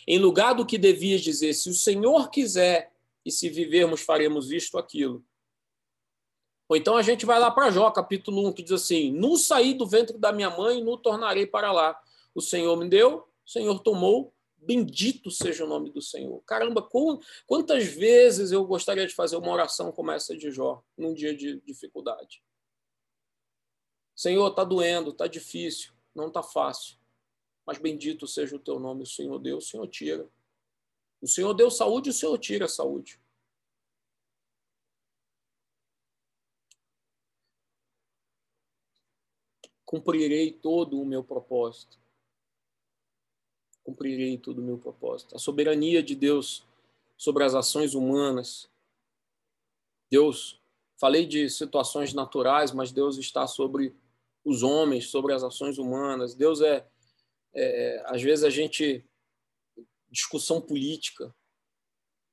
Em 0.07 0.17
lugar 0.17 0.53
do 0.53 0.65
que 0.65 0.77
devias 0.77 1.21
dizer, 1.21 1.53
se 1.53 1.69
o 1.69 1.73
Senhor 1.73 2.29
quiser 2.29 2.91
e 3.25 3.31
se 3.31 3.49
vivermos, 3.49 4.01
faremos 4.01 4.51
isto 4.51 4.77
aquilo. 4.77 5.23
Ou 6.67 6.77
então 6.77 6.95
a 6.95 7.01
gente 7.01 7.25
vai 7.25 7.39
lá 7.39 7.49
para 7.49 7.71
Jó, 7.71 7.89
capítulo 7.91 8.47
1, 8.47 8.53
que 8.53 8.63
diz 8.63 8.71
assim: 8.71 9.11
No 9.11 9.37
saí 9.37 9.73
do 9.73 9.87
ventre 9.87 10.17
da 10.17 10.31
minha 10.31 10.49
mãe, 10.49 10.83
no 10.83 10.97
tornarei 10.97 11.45
para 11.45 11.71
lá. 11.71 11.99
O 12.33 12.41
Senhor 12.41 12.77
me 12.77 12.87
deu, 12.87 13.27
o 13.45 13.49
Senhor 13.49 13.79
tomou, 13.79 14.33
bendito 14.55 15.31
seja 15.31 15.65
o 15.65 15.67
nome 15.67 15.89
do 15.89 16.01
Senhor. 16.01 16.41
Caramba, 16.45 16.87
quantas 17.47 17.85
vezes 17.85 18.51
eu 18.51 18.63
gostaria 18.65 19.07
de 19.07 19.15
fazer 19.15 19.35
uma 19.35 19.51
oração 19.51 19.91
como 19.91 20.11
essa 20.11 20.37
de 20.37 20.51
Jó, 20.51 20.83
num 20.95 21.13
dia 21.13 21.35
de 21.35 21.59
dificuldade. 21.61 22.41
Senhor, 24.19 24.49
está 24.49 24.65
doendo, 24.65 25.11
está 25.11 25.27
difícil, 25.27 25.93
não 26.13 26.27
está 26.27 26.43
fácil. 26.43 26.97
Mas 27.65 27.77
bendito 27.77 28.27
seja 28.27 28.53
o 28.53 28.59
teu 28.59 28.77
nome, 28.77 29.03
o 29.03 29.05
Senhor 29.05 29.39
Deus, 29.39 29.65
o 29.65 29.69
Senhor 29.69 29.87
tira. 29.87 30.27
O 31.21 31.25
Senhor 31.25 31.53
deu 31.53 31.71
saúde, 31.71 32.09
o 32.09 32.13
Senhor 32.13 32.37
tira 32.37 32.65
a 32.65 32.67
saúde. 32.67 33.17
Cumprirei 39.85 40.51
todo 40.51 40.99
o 40.99 41.05
meu 41.05 41.23
propósito. 41.23 41.97
Cumprirei 43.85 44.37
todo 44.37 44.59
o 44.59 44.65
meu 44.65 44.77
propósito. 44.77 45.33
A 45.33 45.39
soberania 45.39 46.03
de 46.03 46.13
Deus 46.13 46.67
sobre 47.15 47.45
as 47.45 47.55
ações 47.55 47.93
humanas. 47.93 48.69
Deus, 50.11 50.61
falei 50.97 51.25
de 51.25 51.49
situações 51.49 52.13
naturais, 52.13 52.73
mas 52.73 52.91
Deus 52.91 53.17
está 53.17 53.47
sobre 53.47 53.95
os 54.49 54.63
homens, 54.63 55.09
sobre 55.09 55.33
as 55.33 55.43
ações 55.43 55.77
humanas. 55.77 56.35
Deus 56.35 56.61
é, 56.61 56.87
é 57.53 58.03
às 58.05 58.21
vezes 58.21 58.43
a 58.43 58.49
gente 58.49 59.05
discussão 60.09 60.59
política. 60.59 61.33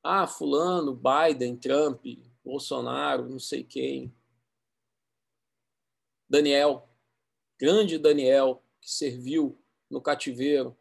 Ah, 0.02 0.26
fulano, 0.26 0.94
Biden, 0.96 1.56
Trump, 1.56 2.04
Bolsonaro, 2.44 3.28
não 3.28 3.38
sei 3.38 3.64
quem. 3.64 4.14
Daniel, 6.28 6.88
grande 7.58 7.98
Daniel, 7.98 8.62
que 8.80 8.90
serviu 8.90 9.60
no 9.90 10.00
cativeiro, 10.00 10.76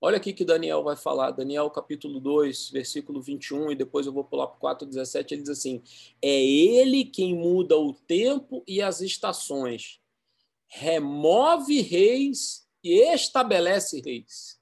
Olha 0.00 0.16
aqui 0.16 0.32
que 0.32 0.44
Daniel 0.44 0.84
vai 0.84 0.94
falar, 0.94 1.32
Daniel 1.32 1.68
capítulo 1.70 2.20
2, 2.20 2.70
versículo 2.70 3.20
21, 3.20 3.72
e 3.72 3.74
depois 3.74 4.06
eu 4.06 4.12
vou 4.12 4.22
pular 4.22 4.46
para 4.46 4.56
o 4.56 4.60
4, 4.60 4.86
17, 4.86 5.34
ele 5.34 5.42
diz 5.42 5.50
assim, 5.50 5.82
é 6.22 6.28
ele 6.28 7.04
quem 7.04 7.34
muda 7.34 7.76
o 7.76 7.92
tempo 7.92 8.62
e 8.64 8.80
as 8.80 9.00
estações, 9.00 10.00
remove 10.68 11.80
reis 11.80 12.68
e 12.82 13.12
estabelece 13.12 14.00
reis. 14.00 14.60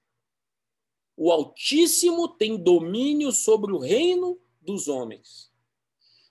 O 1.15 1.31
Altíssimo 1.31 2.29
tem 2.29 2.57
domínio 2.57 3.31
sobre 3.31 3.73
o 3.73 3.79
reino 3.79 4.41
dos 4.63 4.89
homens. 4.89 5.53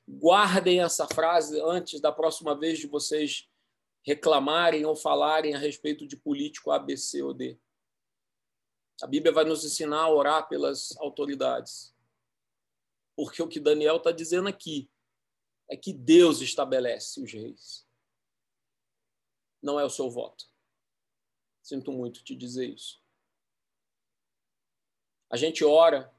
Guardem 0.07 0.81
essa 0.81 1.07
frase 1.07 1.61
antes 1.61 1.99
da 1.99 2.11
próxima 2.11 2.55
vez 2.57 2.79
de 2.79 2.87
vocês 2.87 3.47
reclamarem 4.03 4.83
ou 4.83 4.95
falarem 4.95 5.53
a 5.53 5.59
respeito 5.59 6.07
de 6.07 6.17
político 6.17 6.71
A, 6.71 6.79
B, 6.79 6.97
C 6.97 7.21
ou 7.21 7.33
D. 7.33 7.57
A 9.01 9.07
Bíblia 9.07 9.33
vai 9.33 9.43
nos 9.43 9.65
ensinar 9.65 10.01
a 10.01 10.09
orar 10.09 10.47
pelas 10.47 10.95
autoridades. 10.97 11.93
Porque 13.15 13.41
o 13.41 13.47
que 13.47 13.59
Daniel 13.59 13.97
está 13.97 14.11
dizendo 14.11 14.47
aqui 14.47 14.89
é 15.69 15.75
que 15.75 15.93
Deus 15.93 16.41
estabelece 16.41 17.21
os 17.21 17.31
reis. 17.31 17.87
Não 19.61 19.79
é 19.79 19.83
o 19.83 19.89
seu 19.89 20.09
voto. 20.09 20.45
Sinto 21.61 21.91
muito 21.91 22.23
te 22.23 22.35
dizer 22.35 22.69
isso. 22.69 23.03
A 25.29 25.37
gente 25.37 25.65
ora 25.65 26.14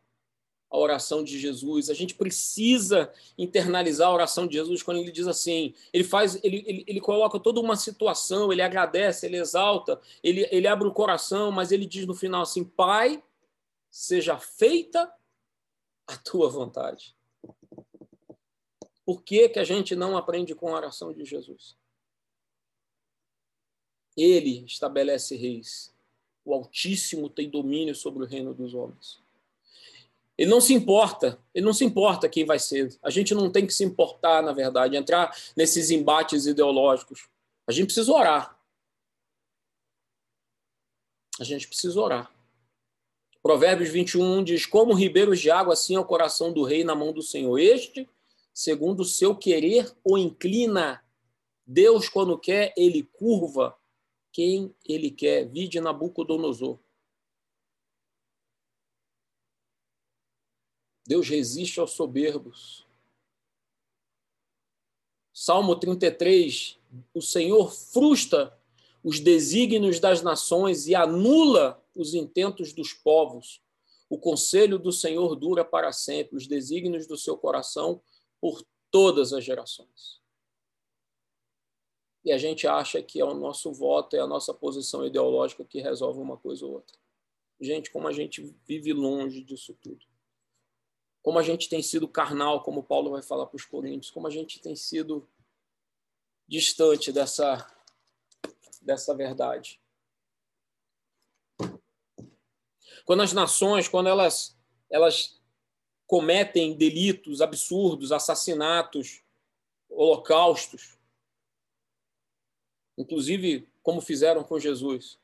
a 0.71 0.79
oração 0.79 1.23
de 1.23 1.39
Jesus. 1.39 1.89
A 1.91 1.95
gente 1.95 2.14
precisa 2.14 3.12
internalizar 3.39 4.09
a 4.09 4.14
oração 4.14 4.47
de 4.47 4.55
Jesus 4.55 4.83
quando 4.83 4.99
ele 4.99 5.12
diz 5.12 5.27
assim, 5.27 5.75
ele 5.93 6.05
faz, 6.05 6.43
ele, 6.43 6.64
ele, 6.67 6.85
ele 6.87 7.01
coloca 7.01 7.39
toda 7.39 7.61
uma 7.61 7.77
situação, 7.77 8.53
ele 8.53 8.62
agradece, 8.62 9.27
ele 9.27 9.39
exalta, 9.39 10.01
ele, 10.23 10.47
ele 10.51 10.67
abre 10.67 10.87
o 10.87 10.93
coração, 10.93 11.51
mas 11.51 11.73
ele 11.73 11.87
diz 11.87 12.07
no 12.07 12.14
final 12.14 12.43
assim, 12.43 12.64
Pai, 12.64 13.23
seja 13.91 14.39
feita 14.39 15.12
a 16.07 16.17
tua 16.17 16.49
vontade. 16.49 17.17
Por 19.05 19.23
que, 19.23 19.49
que 19.49 19.59
a 19.59 19.64
gente 19.64 19.95
não 19.95 20.17
aprende 20.17 20.55
com 20.55 20.69
a 20.69 20.77
oração 20.77 21.12
de 21.12 21.25
Jesus? 21.25 21.77
Ele 24.17 24.64
estabelece 24.64 25.37
reis. 25.37 25.95
O 26.45 26.53
Altíssimo 26.53 27.29
tem 27.29 27.49
domínio 27.49 27.95
sobre 27.95 28.25
o 28.25 28.27
reino 28.27 28.53
dos 28.53 28.75
homens. 28.75 29.21
Ele 30.39 30.51
não 30.51 30.61
se 30.61 30.74
importa, 30.74 31.39
ele 31.55 31.64
não 31.64 31.72
se 31.72 31.84
importa 31.84 32.28
quem 32.28 32.45
vai 32.45 32.59
ser. 32.59 32.97
A 33.03 33.09
gente 33.09 33.34
não 33.34 33.51
tem 33.51 33.66
que 33.66 33.72
se 33.72 33.84
importar, 33.84 34.43
na 34.43 34.53
verdade, 34.53 34.97
entrar 34.97 35.34
nesses 35.57 35.91
embates 35.91 36.47
ideológicos. 36.47 37.28
A 37.66 37.72
gente 37.72 37.87
precisa 37.87 38.12
orar. 38.12 38.59
A 41.41 41.45
gente 41.45 41.66
precisa 41.66 42.01
orar. 42.01 42.30
Provérbios 43.43 43.91
21 43.91 44.45
diz: 44.45 44.66
Como 44.66 44.93
ribeiros 44.93 45.41
de 45.41 45.51
água, 45.51 45.72
assim 45.72 45.95
é 45.95 46.01
o 46.01 46.05
coração 46.05 46.53
do 46.53 46.64
rei 46.64 46.84
na 46.84 46.95
mão 46.95 47.12
do 47.12 47.22
Senhor. 47.22 47.59
Este, 47.59 48.09
segundo 48.53 49.01
o 49.01 49.05
seu 49.05 49.34
querer, 49.34 49.95
o 50.05 50.18
inclina. 50.18 51.03
Deus, 51.66 52.09
quando 52.09 52.39
quer, 52.39 52.72
ele 52.76 53.03
curva 53.03 53.76
quem 54.32 54.74
ele 54.84 55.11
quer. 55.11 55.49
Vide 55.49 55.80
Nabucodonosor. 55.80 56.78
Deus 61.07 61.29
resiste 61.29 61.79
aos 61.79 61.93
soberbos. 61.93 62.85
Salmo 65.33 65.77
33, 65.77 66.79
o 67.15 67.23
Senhor 67.23 67.73
frustra 67.73 68.59
os 69.05 69.21
desígnios 69.21 70.01
das 70.01 70.21
nações 70.21 70.89
e 70.89 70.95
anula 70.95 71.81
os 71.95 72.15
intentos 72.15 72.73
dos 72.73 72.93
povos. 72.93 73.63
O 74.09 74.19
conselho 74.19 74.79
do 74.79 74.91
Senhor 74.91 75.37
dura 75.37 75.65
para 75.65 75.93
sempre, 75.93 76.37
os 76.37 76.47
desígnios 76.47 77.07
do 77.07 77.17
seu 77.17 77.37
coração 77.37 78.03
por 78.41 78.65
todas 78.91 79.33
as 79.33 79.45
gerações. 79.45 80.21
E 82.25 82.33
a 82.33 82.39
gente 82.39 82.67
acha 82.67 83.01
que 83.01 83.21
é 83.21 83.25
o 83.25 83.35
nosso 83.35 83.73
voto, 83.73 84.17
é 84.17 84.19
a 84.19 84.27
nossa 84.27 84.53
posição 84.53 85.07
ideológica 85.07 85.65
que 85.65 85.81
resolve 85.81 86.19
uma 86.19 86.37
coisa 86.37 86.67
ou 86.67 86.73
outra. 86.73 86.99
Gente, 87.61 87.93
como 87.93 88.09
a 88.09 88.13
gente 88.13 88.53
vive 88.67 88.93
longe 88.93 89.45
disso 89.45 89.77
tudo 89.81 90.05
como 91.27 91.41
a 91.41 91.43
gente 91.43 91.68
tem 91.68 91.83
sido 91.83 92.07
carnal, 92.07 92.62
como 92.62 92.85
Paulo 92.85 93.11
vai 93.11 93.20
falar 93.20 93.47
para 93.47 93.57
os 93.57 93.64
Coríntios, 93.64 94.12
como 94.12 94.29
a 94.29 94.31
gente 94.31 94.61
tem 94.61 94.77
sido 94.77 95.29
distante 96.47 97.11
dessa, 97.11 97.68
dessa 98.81 99.12
verdade. 99.12 99.81
Quando 103.05 103.24
as 103.24 103.33
nações, 103.33 103.89
quando 103.89 104.09
elas, 104.09 104.57
elas 104.89 105.43
cometem 106.07 106.77
delitos 106.77 107.41
absurdos, 107.41 108.12
assassinatos, 108.12 109.20
holocaustos, 109.89 110.97
inclusive 112.97 113.68
como 113.83 114.01
fizeram 114.01 114.45
com 114.45 114.61
Jesus, 114.61 115.18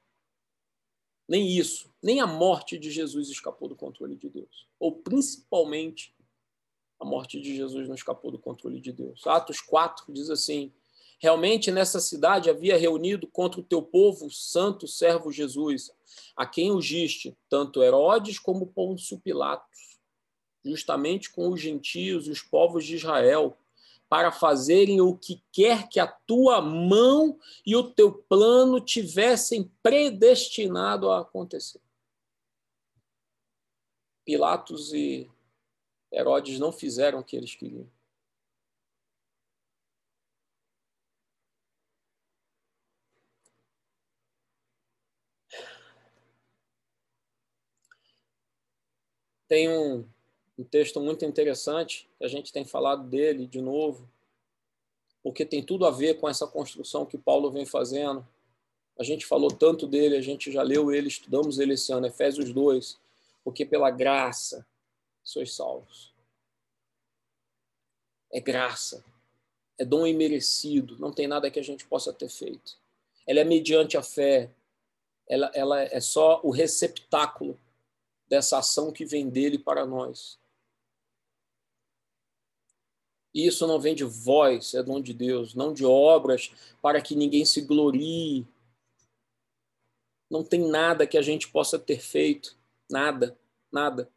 nem 1.29 1.49
isso, 1.49 1.91
nem 2.03 2.21
a 2.21 2.27
morte 2.27 2.79
de 2.79 2.91
Jesus 2.91 3.29
escapou 3.29 3.69
do 3.69 3.77
controle 3.77 4.17
de 4.17 4.29
Deus. 4.29 4.67
Ou 4.79 4.93
principalmente 4.93 6.15
a 7.01 7.05
morte 7.05 7.41
de 7.41 7.57
Jesus 7.57 7.89
não 7.89 7.95
escapou 7.95 8.31
do 8.31 8.39
controle 8.39 8.81
de 8.81 8.93
Deus. 8.93 9.27
Atos 9.27 9.61
4 9.61 10.13
diz 10.13 10.31
assim: 10.31 10.73
Realmente 11.19 11.71
nessa 11.71 12.01
cidade 12.01 12.51
havia 12.51 12.77
reunido 12.77 13.27
contra 13.27 13.61
o 13.61 13.65
teu 13.65 13.81
povo 13.83 14.31
santo 14.31 14.89
servo 14.89 15.31
Jesus, 15.31 15.93
a 16.37 16.45
quem 16.47 16.71
ungiste 16.71 17.37
tanto 17.49 17.83
Herodes 17.83 18.39
como 18.39 18.67
Pôncio 18.67 19.19
Pilatos, 19.19 19.99
justamente 20.65 21.31
com 21.31 21.49
os 21.49 21.61
gentios 21.61 22.27
e 22.27 22.31
os 22.31 22.43
povos 22.43 22.85
de 22.85 22.97
Israel, 22.97 23.57
para 24.13 24.31
fazerem 24.31 25.01
o 25.01 25.17
que 25.17 25.43
quer 25.51 25.89
que 25.89 25.99
a 25.99 26.07
tua 26.07 26.61
mão 26.61 27.41
e 27.65 27.75
o 27.75 27.95
teu 27.95 28.13
plano 28.13 28.79
tivessem 28.79 29.73
predestinado 29.83 31.11
a 31.11 31.23
acontecer. 31.23 31.81
Pilatos 34.23 34.93
e 34.93 35.31
Herodes 36.13 36.59
não 36.59 36.71
fizeram 36.71 37.21
o 37.21 37.25
que 37.25 37.35
eles 37.35 37.55
queriam. 37.55 37.91
Tem 49.49 49.71
um, 49.71 50.07
um 50.63 50.65
texto 50.65 51.01
muito 51.01 51.25
interessante, 51.25 52.09
a 52.23 52.29
gente 52.29 52.53
tem 52.53 52.65
falado 52.65 53.09
dele 53.09 53.49
de 53.49 53.61
novo, 53.61 54.09
porque 55.21 55.45
tem 55.45 55.61
tudo 55.61 55.85
a 55.85 55.91
ver 55.91 56.21
com 56.21 56.29
essa 56.29 56.47
construção 56.47 57.05
que 57.05 57.19
Paulo 57.19 57.51
vem 57.51 57.67
fazendo. 57.67 58.27
A 58.97 59.03
gente 59.03 59.27
falou 59.27 59.51
tanto 59.51 59.89
dele, 59.89 60.17
a 60.17 60.21
gente 60.21 60.53
já 60.53 60.63
leu 60.63 60.93
ele, 60.93 61.09
estudamos 61.09 61.59
ele 61.59 61.75
esse 61.75 61.93
ano, 61.93 62.07
Efésios 62.07 62.53
2, 62.53 62.97
porque 63.43 63.65
pela 63.65 63.91
graça 63.91 64.65
sois 65.25 65.53
salvos. 65.53 66.13
É 68.31 68.39
graça, 68.39 69.05
é 69.77 69.85
dom 69.85 70.07
imerecido, 70.07 70.97
não 70.99 71.13
tem 71.13 71.27
nada 71.27 71.51
que 71.51 71.59
a 71.59 71.65
gente 71.65 71.85
possa 71.87 72.13
ter 72.13 72.29
feito. 72.29 72.79
Ela 73.27 73.41
é 73.41 73.45
mediante 73.45 73.97
a 73.97 74.03
fé, 74.03 74.49
ela, 75.29 75.51
ela 75.55 75.83
é 75.83 76.01
só 76.01 76.41
o 76.45 76.51
receptáculo 76.51 77.59
dessa 78.29 78.59
ação 78.59 78.93
que 78.93 79.05
vem 79.05 79.29
dele 79.29 79.59
para 79.59 79.85
nós. 79.85 80.41
E 83.35 83.47
isso 83.47 83.67
não 83.67 83.81
vem 83.81 83.95
de 83.95 84.05
vós, 84.05 84.75
é 84.75 84.83
dom 84.83 85.01
de 85.01 85.15
Deus, 85.15 85.55
não 85.55 85.73
de 85.73 85.85
obras 85.85 86.53
para 86.83 87.01
que 87.01 87.17
ninguém 87.17 87.45
se 87.45 87.63
glorie. 87.63 88.47
Não 90.31 90.45
tem 90.45 90.69
nada 90.69 91.07
que 91.07 91.17
a 91.17 91.23
gente 91.23 91.49
possa 91.49 91.79
ter 91.79 91.99
feito, 92.01 92.59
nada, 92.91 93.39
nada. 93.71 94.11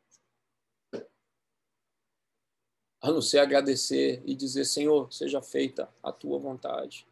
A 3.01 3.11
não 3.11 3.21
ser 3.21 3.39
agradecer 3.39 4.21
e 4.25 4.35
dizer: 4.35 4.65
Senhor, 4.65 5.11
seja 5.13 5.41
feita 5.41 5.89
a 6.03 6.11
tua 6.11 6.37
vontade. 6.37 7.07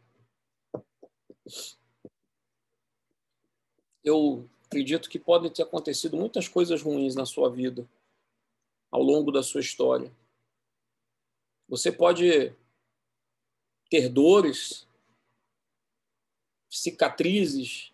Eu 4.04 4.50
acredito 4.66 5.10
que 5.10 5.20
podem 5.20 5.52
ter 5.52 5.64
acontecido 5.64 6.18
muitas 6.18 6.50
coisas 6.50 6.82
ruins 6.82 7.16
na 7.16 7.26
sua 7.26 7.50
vida 7.50 7.88
ao 8.92 9.02
longo 9.02 9.32
da 9.32 9.42
sua 9.42 9.62
história 9.62 10.12
você 11.74 11.92
pode 11.92 12.56
ter 13.90 14.08
dores, 14.08 14.88
cicatrizes 16.70 17.92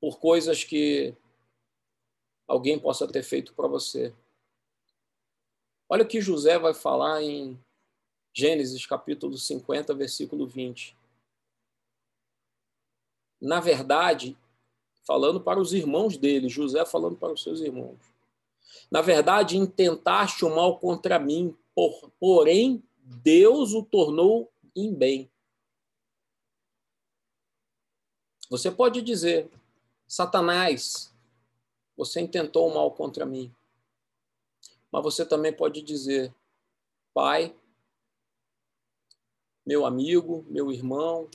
por 0.00 0.18
coisas 0.18 0.64
que 0.64 1.14
alguém 2.48 2.78
possa 2.78 3.06
ter 3.06 3.22
feito 3.22 3.52
para 3.52 3.68
você. 3.68 4.14
Olha 5.86 6.02
o 6.02 6.08
que 6.08 6.18
José 6.18 6.58
vai 6.58 6.72
falar 6.72 7.22
em 7.22 7.62
Gênesis 8.32 8.86
capítulo 8.86 9.36
50, 9.36 9.92
versículo 9.92 10.46
20. 10.46 10.96
Na 13.38 13.60
verdade, 13.60 14.34
falando 15.06 15.42
para 15.42 15.60
os 15.60 15.74
irmãos 15.74 16.16
dele, 16.16 16.48
José 16.48 16.86
falando 16.86 17.18
para 17.18 17.34
os 17.34 17.42
seus 17.42 17.60
irmãos. 17.60 17.98
Na 18.90 19.02
verdade, 19.02 19.58
intentaste 19.58 20.42
o 20.46 20.56
mal 20.56 20.78
contra 20.78 21.18
mim, 21.18 21.54
por, 21.74 22.10
porém, 22.20 22.82
Deus 22.98 23.72
o 23.74 23.82
tornou 23.82 24.52
em 24.74 24.94
bem. 24.94 25.30
Você 28.50 28.70
pode 28.70 29.02
dizer, 29.02 29.50
Satanás, 30.06 31.12
você 31.96 32.20
intentou 32.20 32.68
o 32.68 32.74
mal 32.74 32.90
contra 32.92 33.26
mim. 33.26 33.54
Mas 34.90 35.02
você 35.02 35.26
também 35.26 35.52
pode 35.52 35.82
dizer: 35.82 36.32
Pai, 37.12 37.54
meu 39.66 39.84
amigo, 39.84 40.44
meu 40.48 40.70
irmão, 40.70 41.28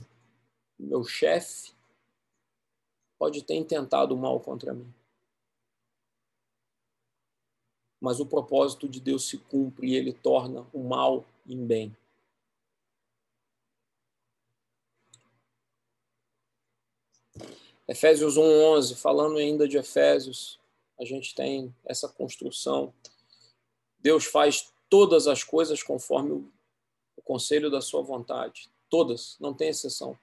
meu 0.77 1.03
chefe, 1.03 1.73
pode 3.17 3.43
ter 3.43 3.55
intentado 3.55 4.13
o 4.13 4.17
mal 4.17 4.39
contra 4.39 4.73
mim. 4.73 4.93
Mas 7.99 8.19
o 8.19 8.25
propósito 8.25 8.87
de 8.87 8.99
Deus 8.99 9.27
se 9.27 9.37
cumpre 9.37 9.87
e 9.87 9.95
ele 9.95 10.13
torna 10.13 10.65
o 10.73 10.83
mal 10.83 11.25
em 11.45 11.65
bem. 11.65 11.95
Efésios 17.87 18.37
1:11, 18.37 18.95
falando 18.95 19.37
ainda 19.37 19.67
de 19.67 19.75
Efésios, 19.75 20.59
a 20.99 21.03
gente 21.03 21.33
tem 21.33 21.73
essa 21.83 22.07
construção. 22.07 22.93
Deus 23.99 24.25
faz 24.25 24.71
todas 24.89 25.27
as 25.27 25.43
coisas 25.43 25.81
conforme 25.81 26.33
o, 26.33 26.51
conselho 27.23 27.69
da 27.69 27.79
sua 27.79 28.01
vontade. 28.01 28.69
Todas, 28.89 29.37
não 29.39 29.53
tem 29.53 29.69
exceção. 29.69 30.17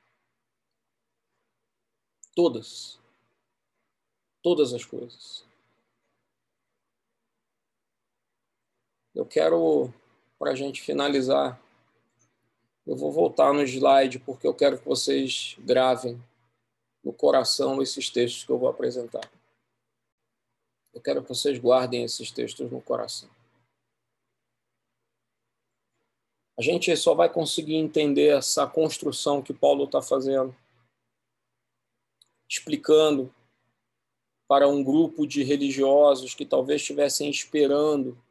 Todas. 2.34 2.98
Todas 4.42 4.74
as 4.74 4.84
coisas. 4.84 5.44
Eu 9.16 9.24
quero, 9.24 9.90
para 10.38 10.50
a 10.50 10.54
gente 10.54 10.82
finalizar, 10.82 11.58
eu 12.86 12.94
vou 12.94 13.10
voltar 13.10 13.50
no 13.54 13.62
slide 13.62 14.18
porque 14.18 14.46
eu 14.46 14.52
quero 14.52 14.78
que 14.78 14.84
vocês 14.84 15.56
gravem 15.60 16.22
no 17.02 17.14
coração 17.14 17.80
esses 17.80 18.10
textos 18.10 18.44
que 18.44 18.52
eu 18.52 18.58
vou 18.58 18.68
apresentar. 18.68 19.26
Eu 20.92 21.00
quero 21.00 21.22
que 21.22 21.30
vocês 21.30 21.58
guardem 21.58 22.04
esses 22.04 22.30
textos 22.30 22.70
no 22.70 22.82
coração. 22.82 23.30
A 26.58 26.60
gente 26.60 26.94
só 26.94 27.14
vai 27.14 27.32
conseguir 27.32 27.76
entender 27.76 28.36
essa 28.36 28.66
construção 28.66 29.40
que 29.40 29.54
Paulo 29.54 29.84
está 29.84 30.02
fazendo, 30.02 30.54
explicando 32.46 33.34
para 34.46 34.68
um 34.68 34.84
grupo 34.84 35.26
de 35.26 35.42
religiosos 35.42 36.34
que 36.34 36.44
talvez 36.44 36.82
estivessem 36.82 37.30
esperando 37.30 38.25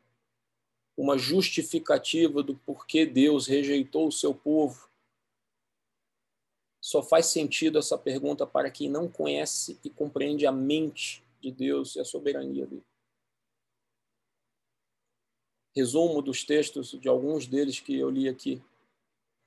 uma 0.98 1.18
justificativa 1.18 2.42
do 2.42 2.56
porquê 2.56 3.06
Deus 3.06 3.48
rejeitou 3.48 4.08
o 4.08 4.12
seu 4.12 4.34
povo 4.34 4.90
só 6.86 7.02
faz 7.02 7.26
sentido 7.26 7.80
essa 7.80 7.98
pergunta 7.98 8.46
para 8.46 8.70
quem 8.70 8.88
não 8.88 9.10
conhece 9.10 9.80
e 9.84 9.90
compreende 9.90 10.46
a 10.46 10.52
mente 10.52 11.24
de 11.42 11.50
Deus 11.50 11.96
e 11.96 12.00
a 12.00 12.06
soberania 12.06 12.68
dele. 12.68 12.86
Resumo 15.76 16.22
dos 16.22 16.44
textos 16.44 16.92
de 16.92 17.10
alguns 17.10 17.48
deles 17.48 17.80
que 17.80 17.98
eu 17.98 18.08
li 18.12 18.30
aqui. 18.30 18.62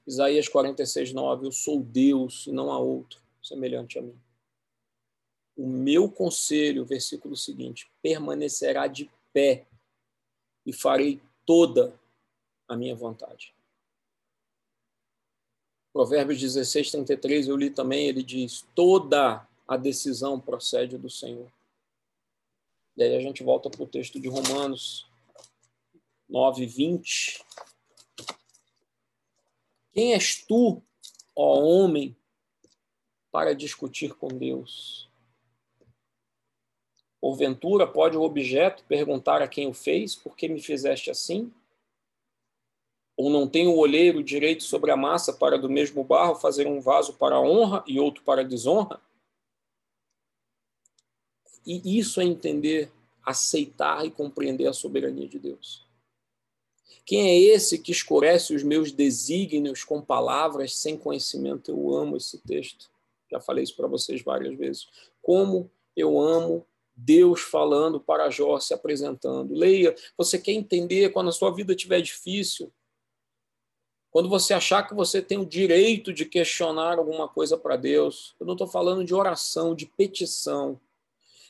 Isaías 0.04 0.48
46, 0.48 1.12
9. 1.12 1.46
Eu 1.46 1.52
sou 1.52 1.80
Deus 1.80 2.48
e 2.48 2.50
não 2.50 2.72
há 2.72 2.78
outro 2.80 3.22
semelhante 3.40 4.00
a 4.00 4.02
mim. 4.02 4.18
O 5.56 5.64
meu 5.64 6.10
conselho, 6.10 6.84
versículo 6.84 7.36
seguinte, 7.36 7.88
permanecerá 8.02 8.88
de 8.88 9.08
pé 9.32 9.64
e 10.66 10.72
farei 10.72 11.20
toda 11.48 11.98
a 12.68 12.76
minha 12.76 12.94
vontade. 12.94 13.54
Provérbios 15.90 16.38
16, 16.38 16.90
33, 16.90 17.48
eu 17.48 17.56
li 17.56 17.70
também, 17.70 18.06
ele 18.06 18.22
diz: 18.22 18.66
toda 18.74 19.48
a 19.66 19.76
decisão 19.78 20.38
procede 20.38 20.98
do 20.98 21.08
Senhor. 21.08 21.50
E 22.98 23.02
aí 23.02 23.16
a 23.16 23.20
gente 23.22 23.42
volta 23.42 23.70
para 23.70 23.82
o 23.82 23.86
texto 23.86 24.20
de 24.20 24.28
Romanos 24.28 25.10
9, 26.28 26.66
20. 26.66 27.42
Quem 29.92 30.12
és 30.12 30.44
tu, 30.44 30.82
ó 31.34 31.60
homem, 31.60 32.14
para 33.32 33.54
discutir 33.54 34.14
com 34.14 34.28
Deus? 34.28 35.07
Porventura 37.20 37.86
pode 37.86 38.16
o 38.16 38.22
objeto 38.22 38.84
perguntar 38.84 39.42
a 39.42 39.48
quem 39.48 39.66
o 39.66 39.74
fez, 39.74 40.14
por 40.14 40.36
que 40.36 40.48
me 40.48 40.60
fizeste 40.60 41.10
assim? 41.10 41.52
Ou 43.16 43.28
não 43.28 43.48
tem 43.48 43.66
o 43.66 43.76
olheiro 43.76 44.22
direito 44.22 44.62
sobre 44.62 44.92
a 44.92 44.96
massa 44.96 45.32
para 45.32 45.58
do 45.58 45.68
mesmo 45.68 46.04
barro 46.04 46.36
fazer 46.36 46.66
um 46.68 46.80
vaso 46.80 47.14
para 47.14 47.40
honra 47.40 47.82
e 47.86 47.98
outro 47.98 48.22
para 48.22 48.44
desonra? 48.44 49.00
E 51.66 51.98
isso 51.98 52.20
é 52.20 52.24
entender, 52.24 52.90
aceitar 53.22 54.06
e 54.06 54.10
compreender 54.10 54.68
a 54.68 54.72
soberania 54.72 55.28
de 55.28 55.38
Deus. 55.38 55.86
Quem 57.04 57.28
é 57.28 57.38
esse 57.38 57.78
que 57.78 57.90
escurece 57.90 58.54
os 58.54 58.62
meus 58.62 58.92
desígnios 58.92 59.82
com 59.82 60.00
palavras 60.00 60.76
sem 60.76 60.96
conhecimento? 60.96 61.70
Eu 61.70 61.94
amo 61.94 62.16
esse 62.16 62.38
texto. 62.38 62.90
Já 63.30 63.40
falei 63.40 63.64
isso 63.64 63.74
para 63.74 63.88
vocês 63.88 64.22
várias 64.22 64.56
vezes. 64.56 64.88
Como 65.20 65.70
eu 65.96 66.20
amo 66.20 66.66
Deus 67.00 67.42
falando 67.42 68.00
para 68.00 68.28
Jó, 68.28 68.58
se 68.58 68.74
apresentando. 68.74 69.54
Leia, 69.54 69.94
você 70.16 70.36
quer 70.36 70.50
entender 70.50 71.10
quando 71.10 71.28
a 71.28 71.32
sua 71.32 71.54
vida 71.54 71.72
estiver 71.72 72.00
difícil, 72.00 72.72
quando 74.10 74.28
você 74.28 74.52
achar 74.52 74.82
que 74.82 74.94
você 74.94 75.22
tem 75.22 75.38
o 75.38 75.46
direito 75.46 76.12
de 76.12 76.24
questionar 76.24 76.98
alguma 76.98 77.28
coisa 77.28 77.56
para 77.56 77.76
Deus, 77.76 78.34
eu 78.40 78.46
não 78.46 78.54
estou 78.54 78.66
falando 78.66 79.04
de 79.04 79.14
oração, 79.14 79.76
de 79.76 79.86
petição. 79.86 80.80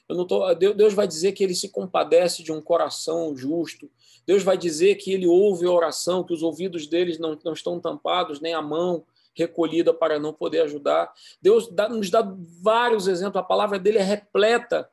Eu 0.07 0.16
não 0.16 0.26
tô, 0.26 0.53
Deus 0.55 0.92
vai 0.92 1.09
dizer 1.09 1.32
que 1.32 1.42
ele 1.42 1.55
se 1.55 1.70
compadece 1.70 2.42
de 2.42 2.53
um 2.53 2.61
coração 2.61 3.34
justo. 3.34 3.90
Deus 4.26 4.42
vai 4.42 4.59
dizer 4.59 4.96
que 4.96 5.12
ele 5.12 5.26
ouve 5.26 5.64
a 5.66 5.70
oração, 5.70 6.24
que 6.24 6.34
os 6.34 6.42
ouvidos 6.42 6.86
deles 6.86 7.18
não, 7.18 7.38
não 7.42 7.55
estão 7.55 7.80
tampados, 7.80 8.38
nem 8.40 8.53
a 8.53 8.61
mão 8.61 9.05
recolhida 9.34 9.94
para 9.94 10.18
não 10.18 10.34
poder 10.34 10.61
ajudar. 10.62 11.11
Deus 11.40 11.68
dá, 11.68 11.88
nos 11.88 12.11
dá 12.11 12.20
vários 12.61 13.09
exemplos. 13.09 13.40
A 13.40 13.46
palavra 13.46 13.78
dele 13.78 13.99
é 13.99 14.03
repleta 14.03 14.90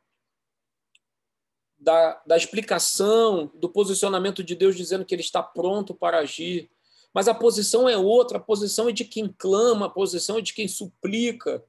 da, 1.86 2.20
da 2.26 2.36
explicação, 2.36 3.52
do 3.54 3.70
posicionamento 3.70 4.44
de 4.44 4.56
Deus 4.56 4.76
dizendo 4.76 5.06
que 5.06 5.14
ele 5.14 5.22
está 5.22 5.44
pronto 5.44 5.94
para 5.94 6.18
agir. 6.18 6.70
Mas 7.14 7.28
a 7.28 7.34
posição 7.34 7.88
é 7.88 7.96
outra, 7.96 8.40
a 8.40 8.42
posição 8.42 8.90
é 8.90 8.92
de 8.92 9.06
quem 9.06 9.34
clama, 9.38 9.86
a 9.86 9.90
posição 9.90 10.40
é 10.40 10.42
de 10.42 10.52
quem 10.52 10.68
suplica. 10.68 11.64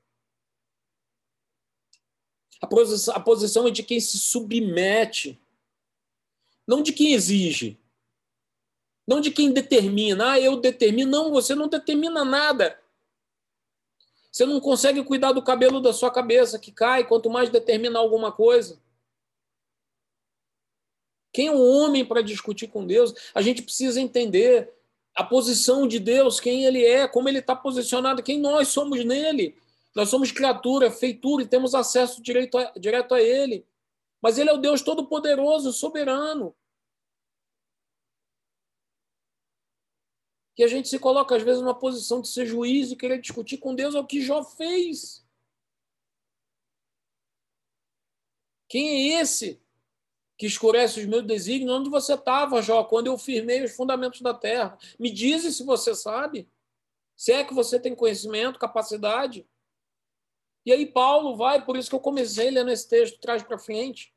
A 2.62 2.66
posição, 2.66 3.14
a 3.14 3.20
posição 3.20 3.68
é 3.68 3.70
de 3.70 3.82
quem 3.82 4.00
se 4.00 4.18
submete, 4.18 5.38
não 6.66 6.82
de 6.82 6.94
quem 6.94 7.12
exige, 7.12 7.78
não 9.06 9.20
de 9.20 9.30
quem 9.30 9.52
determina. 9.52 10.32
Ah, 10.32 10.40
eu 10.40 10.56
determino. 10.56 11.10
Não, 11.10 11.30
você 11.30 11.54
não 11.54 11.68
determina 11.68 12.24
nada. 12.24 12.80
Você 14.32 14.46
não 14.46 14.60
consegue 14.60 15.04
cuidar 15.04 15.32
do 15.32 15.42
cabelo 15.42 15.80
da 15.80 15.92
sua 15.92 16.10
cabeça, 16.10 16.58
que 16.58 16.72
cai, 16.72 17.06
quanto 17.06 17.28
mais 17.28 17.50
determinar 17.50 18.00
alguma 18.00 18.32
coisa. 18.32 18.80
Quem 21.36 21.48
é 21.48 21.52
o 21.52 21.60
homem 21.60 22.02
para 22.02 22.22
discutir 22.22 22.66
com 22.66 22.86
Deus? 22.86 23.12
A 23.34 23.42
gente 23.42 23.60
precisa 23.60 24.00
entender 24.00 24.72
a 25.14 25.22
posição 25.22 25.86
de 25.86 25.98
Deus, 25.98 26.40
quem 26.40 26.64
ele 26.64 26.82
é, 26.82 27.06
como 27.06 27.28
ele 27.28 27.40
está 27.40 27.54
posicionado, 27.54 28.22
quem 28.22 28.40
nós 28.40 28.68
somos 28.68 29.04
nele. 29.04 29.54
Nós 29.94 30.08
somos 30.08 30.32
criatura, 30.32 30.90
feitura 30.90 31.42
e 31.42 31.46
temos 31.46 31.74
acesso 31.74 32.22
direto 32.22 32.56
a, 32.56 32.72
direto 32.78 33.14
a 33.14 33.20
ele. 33.20 33.66
Mas 34.18 34.38
ele 34.38 34.48
é 34.48 34.52
o 34.54 34.56
Deus 34.56 34.80
todo-poderoso, 34.80 35.74
soberano. 35.74 36.56
Que 40.54 40.64
a 40.64 40.68
gente 40.68 40.88
se 40.88 40.98
coloca, 40.98 41.36
às 41.36 41.42
vezes, 41.42 41.60
numa 41.60 41.78
posição 41.78 42.22
de 42.22 42.28
ser 42.28 42.46
juiz 42.46 42.90
e 42.90 42.96
querer 42.96 43.20
discutir 43.20 43.58
com 43.58 43.74
Deus 43.74 43.94
é 43.94 44.00
o 44.00 44.06
que 44.06 44.22
Jó 44.22 44.42
fez. 44.42 45.22
Quem 48.66 48.88
é 48.88 49.20
esse 49.20 49.65
que 50.36 50.46
escurece 50.46 51.00
os 51.00 51.06
meus 51.06 51.26
desígnios, 51.26 51.72
onde 51.72 51.88
você 51.88 52.14
estava, 52.14 52.60
Jó, 52.60 52.84
quando 52.84 53.06
eu 53.06 53.16
firmei 53.16 53.64
os 53.64 53.74
fundamentos 53.74 54.20
da 54.20 54.34
terra? 54.34 54.78
Me 54.98 55.10
diz 55.10 55.42
se 55.56 55.64
você 55.64 55.94
sabe. 55.94 56.48
Se 57.16 57.32
é 57.32 57.44
que 57.44 57.54
você 57.54 57.80
tem 57.80 57.94
conhecimento, 57.94 58.58
capacidade. 58.58 59.48
E 60.66 60.72
aí 60.72 60.84
Paulo 60.84 61.36
vai, 61.36 61.64
por 61.64 61.76
isso 61.76 61.88
que 61.88 61.94
eu 61.94 62.00
comecei 62.00 62.50
lendo 62.50 62.70
esse 62.70 62.88
texto, 62.88 63.18
traz 63.20 63.42
para 63.42 63.58
frente. 63.58 64.14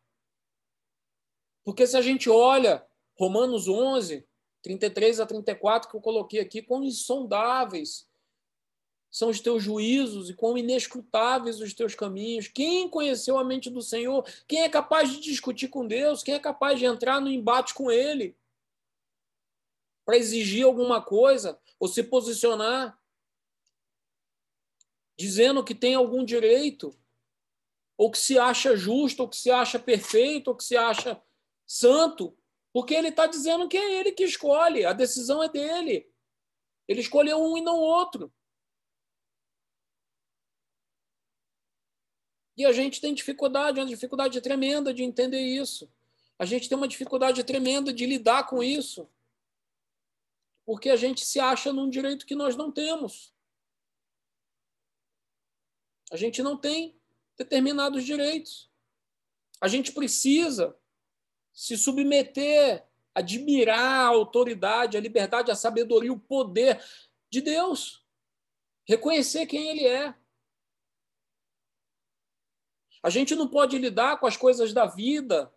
Porque 1.64 1.86
se 1.88 1.96
a 1.96 2.02
gente 2.02 2.30
olha 2.30 2.86
Romanos 3.18 3.68
11, 3.68 4.28
33 4.62 5.20
a 5.20 5.26
34, 5.26 5.90
que 5.90 5.96
eu 5.96 6.02
coloquei 6.02 6.40
aqui, 6.40 6.62
quão 6.62 6.84
insondáveis 6.84 8.09
são 9.12 9.30
os 9.30 9.40
teus 9.40 9.64
juízos 9.64 10.30
e 10.30 10.34
quão 10.34 10.58
inescrutáveis 10.58 11.60
os 11.60 11.74
teus 11.74 11.96
caminhos. 11.96 12.48
Quem 12.48 12.88
conheceu 12.88 13.38
a 13.38 13.44
mente 13.44 13.70
do 13.70 13.82
Senhor? 13.82 14.24
Quem 14.48 14.62
é 14.62 14.70
capaz 14.70 15.12
de 15.12 15.20
discutir 15.20 15.68
com 15.68 15.88
Deus? 15.88 16.22
Quem 16.22 16.36
é 16.36 16.40
capaz 16.40 16.80
de 16.80 16.86
entrar 16.86 17.20
no 17.20 17.30
embate 17.30 17.74
com 17.74 17.92
Ele? 17.92 18.36
Para 20.06 20.18
exigir 20.18 20.66
alguma 20.66 21.02
coisa 21.02 21.60
ou 21.80 21.88
se 21.88 22.04
posicionar 22.04 23.00
dizendo 25.18 25.64
que 25.64 25.76
tem 25.76 25.96
algum 25.96 26.24
direito 26.24 26.96
ou 27.98 28.10
que 28.10 28.18
se 28.18 28.40
acha 28.40 28.78
justo, 28.78 29.24
ou 29.24 29.28
que 29.28 29.36
se 29.36 29.52
acha 29.52 29.78
perfeito, 29.78 30.48
ou 30.48 30.56
que 30.56 30.64
se 30.64 30.78
acha 30.78 31.22
santo, 31.68 32.34
porque 32.72 32.94
ele 32.94 33.10
está 33.10 33.28
dizendo 33.28 33.68
que 33.68 33.76
é 33.76 34.00
ele 34.00 34.14
que 34.14 34.24
escolhe, 34.24 34.86
a 34.86 34.94
decisão 34.94 35.44
é 35.44 35.50
dele. 35.50 36.10
Ele 36.88 37.02
escolheu 37.02 37.44
um 37.44 37.58
e 37.58 37.62
não 37.62 37.76
outro. 37.76 38.34
E 42.60 42.66
a 42.66 42.74
gente 42.74 43.00
tem 43.00 43.14
dificuldade, 43.14 43.80
uma 43.80 43.86
dificuldade 43.86 44.42
tremenda 44.42 44.94
de 44.94 45.02
entender 45.02 45.40
isso. 45.40 45.90
A 46.38 46.44
gente 46.44 46.68
tem 46.68 46.78
uma 46.78 46.90
dificuldade 46.90 47.42
tremenda 47.42 47.94
de 47.94 48.06
lidar 48.06 48.48
com 48.48 48.62
isso. 48.62 49.10
Porque 50.66 50.90
a 50.90 50.98
gente 50.98 51.24
se 51.24 51.40
acha 51.40 51.72
num 51.72 51.90
direito 51.90 52.26
que 52.26 52.36
nós 52.36 52.58
não 52.58 52.70
temos. 52.70 53.34
A 56.12 56.18
gente 56.18 56.44
não 56.44 56.58
tem 56.58 57.00
determinados 57.38 58.04
direitos. 58.04 58.70
A 59.62 59.70
gente 59.70 59.94
precisa 59.94 60.76
se 61.54 61.78
submeter, 61.78 62.86
admirar 63.16 63.80
a 63.80 64.08
autoridade, 64.08 64.98
a 64.98 65.02
liberdade, 65.02 65.50
a 65.50 65.56
sabedoria, 65.56 66.12
o 66.12 66.20
poder 66.20 66.84
de 67.30 67.40
Deus. 67.40 68.04
Reconhecer 68.86 69.46
quem 69.46 69.70
Ele 69.70 69.88
é. 69.88 70.14
A 73.02 73.10
gente 73.10 73.36
não 73.36 73.48
pode 73.48 73.78
lidar 73.78 74.20
com 74.20 74.28
as 74.28 74.36
coisas 74.36 74.74
da 74.74 74.86
vida 74.86 75.52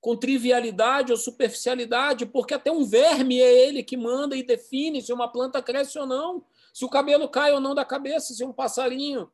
com 0.00 0.16
trivialidade 0.16 1.10
ou 1.10 1.18
superficialidade, 1.18 2.26
porque 2.26 2.54
até 2.54 2.70
um 2.70 2.84
verme 2.84 3.40
é 3.40 3.66
ele 3.66 3.82
que 3.82 3.96
manda 3.96 4.36
e 4.36 4.42
define 4.42 5.02
se 5.02 5.12
uma 5.12 5.26
planta 5.26 5.60
cresce 5.60 5.98
ou 5.98 6.06
não, 6.06 6.46
se 6.72 6.84
o 6.84 6.88
cabelo 6.88 7.28
cai 7.28 7.52
ou 7.52 7.58
não 7.58 7.74
da 7.74 7.84
cabeça, 7.84 8.32
se 8.32 8.44
um 8.44 8.52
passarinho 8.52 9.28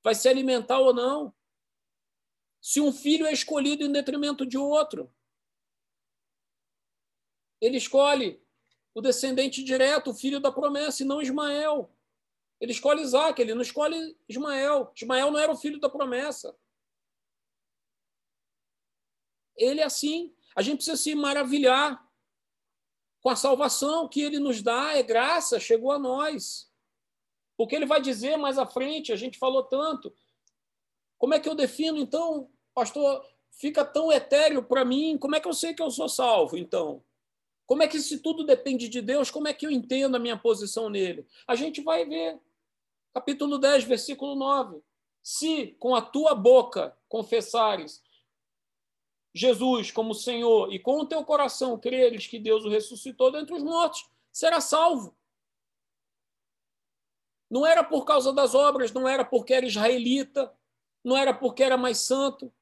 vai 0.00 0.14
se 0.14 0.28
alimentar 0.28 0.78
ou 0.78 0.94
não, 0.94 1.34
se 2.60 2.80
um 2.80 2.92
filho 2.92 3.26
é 3.26 3.32
escolhido 3.32 3.82
em 3.82 3.90
detrimento 3.90 4.46
de 4.46 4.56
outro. 4.56 5.12
Ele 7.60 7.76
escolhe 7.76 8.40
o 8.94 9.00
descendente 9.00 9.64
direto, 9.64 10.10
o 10.10 10.14
filho 10.14 10.38
da 10.38 10.52
promessa, 10.52 11.02
e 11.02 11.06
não 11.06 11.20
Ismael. 11.20 11.90
Ele 12.60 12.70
escolhe 12.70 13.02
Isaac, 13.02 13.40
ele 13.42 13.54
não 13.54 13.62
escolhe 13.62 14.16
Ismael. 14.28 14.92
Ismael 14.94 15.32
não 15.32 15.38
era 15.40 15.50
o 15.50 15.56
filho 15.56 15.80
da 15.80 15.88
promessa. 15.88 16.54
Ele 19.56 19.80
é 19.80 19.84
assim. 19.84 20.34
A 20.54 20.62
gente 20.62 20.76
precisa 20.76 20.96
se 20.96 21.14
maravilhar 21.14 22.02
com 23.20 23.30
a 23.30 23.36
salvação 23.36 24.08
que 24.08 24.20
ele 24.20 24.38
nos 24.38 24.60
dá, 24.60 24.96
é 24.96 25.02
graça, 25.02 25.60
chegou 25.60 25.92
a 25.92 25.98
nós. 25.98 26.70
Porque 27.56 27.76
ele 27.76 27.86
vai 27.86 28.00
dizer 28.00 28.36
mais 28.36 28.58
à 28.58 28.66
frente, 28.66 29.12
a 29.12 29.16
gente 29.16 29.38
falou 29.38 29.62
tanto. 29.62 30.12
Como 31.18 31.34
é 31.34 31.38
que 31.38 31.48
eu 31.48 31.54
defino, 31.54 31.98
então, 31.98 32.50
pastor, 32.74 33.24
fica 33.52 33.84
tão 33.84 34.10
etéreo 34.10 34.62
para 34.62 34.84
mim? 34.84 35.16
Como 35.16 35.36
é 35.36 35.40
que 35.40 35.46
eu 35.46 35.54
sei 35.54 35.72
que 35.72 35.82
eu 35.82 35.90
sou 35.90 36.08
salvo, 36.08 36.56
então? 36.56 37.04
Como 37.64 37.82
é 37.82 37.88
que, 37.88 38.00
se 38.00 38.18
tudo 38.18 38.44
depende 38.44 38.88
de 38.88 39.00
Deus, 39.00 39.30
como 39.30 39.46
é 39.46 39.54
que 39.54 39.64
eu 39.64 39.70
entendo 39.70 40.16
a 40.16 40.18
minha 40.18 40.36
posição 40.36 40.90
nele? 40.90 41.26
A 41.46 41.54
gente 41.54 41.80
vai 41.80 42.04
ver. 42.04 42.40
Capítulo 43.14 43.56
10, 43.56 43.84
versículo 43.84 44.34
9. 44.34 44.82
Se 45.22 45.76
com 45.78 45.94
a 45.94 46.02
tua 46.02 46.34
boca 46.34 46.96
confessares 47.08 48.01
Jesus 49.34 49.90
como 49.90 50.14
Senhor 50.14 50.72
e 50.72 50.78
com 50.78 51.00
o 51.00 51.06
teu 51.06 51.24
coração 51.24 51.78
creres 51.78 52.26
que 52.26 52.38
Deus 52.38 52.64
o 52.64 52.68
ressuscitou 52.68 53.30
dentre 53.32 53.54
os 53.54 53.62
mortos, 53.62 54.08
será 54.30 54.60
salvo. 54.60 55.16
Não 57.50 57.66
era 57.66 57.84
por 57.84 58.04
causa 58.04 58.32
das 58.32 58.54
obras, 58.54 58.92
não 58.92 59.08
era 59.08 59.24
porque 59.24 59.54
era 59.54 59.66
israelita, 59.66 60.52
não 61.04 61.16
era 61.16 61.34
porque 61.34 61.62
era 61.62 61.76
mais 61.76 61.98
santo, 61.98 62.52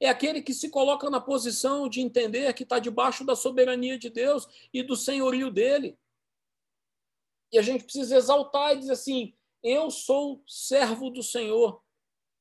é 0.00 0.08
aquele 0.08 0.42
que 0.42 0.52
se 0.52 0.68
coloca 0.68 1.08
na 1.08 1.20
posição 1.20 1.88
de 1.88 2.00
entender 2.00 2.52
que 2.52 2.62
está 2.62 2.78
debaixo 2.78 3.24
da 3.24 3.34
soberania 3.34 3.98
de 3.98 4.10
Deus 4.10 4.46
e 4.72 4.82
do 4.82 4.94
senhorio 4.94 5.50
dele. 5.50 5.98
E 7.50 7.58
a 7.58 7.62
gente 7.62 7.84
precisa 7.84 8.16
exaltar 8.16 8.74
e 8.74 8.80
dizer 8.80 8.92
assim: 8.92 9.34
eu 9.62 9.90
sou 9.90 10.42
servo 10.46 11.10
do 11.10 11.22
Senhor, 11.22 11.82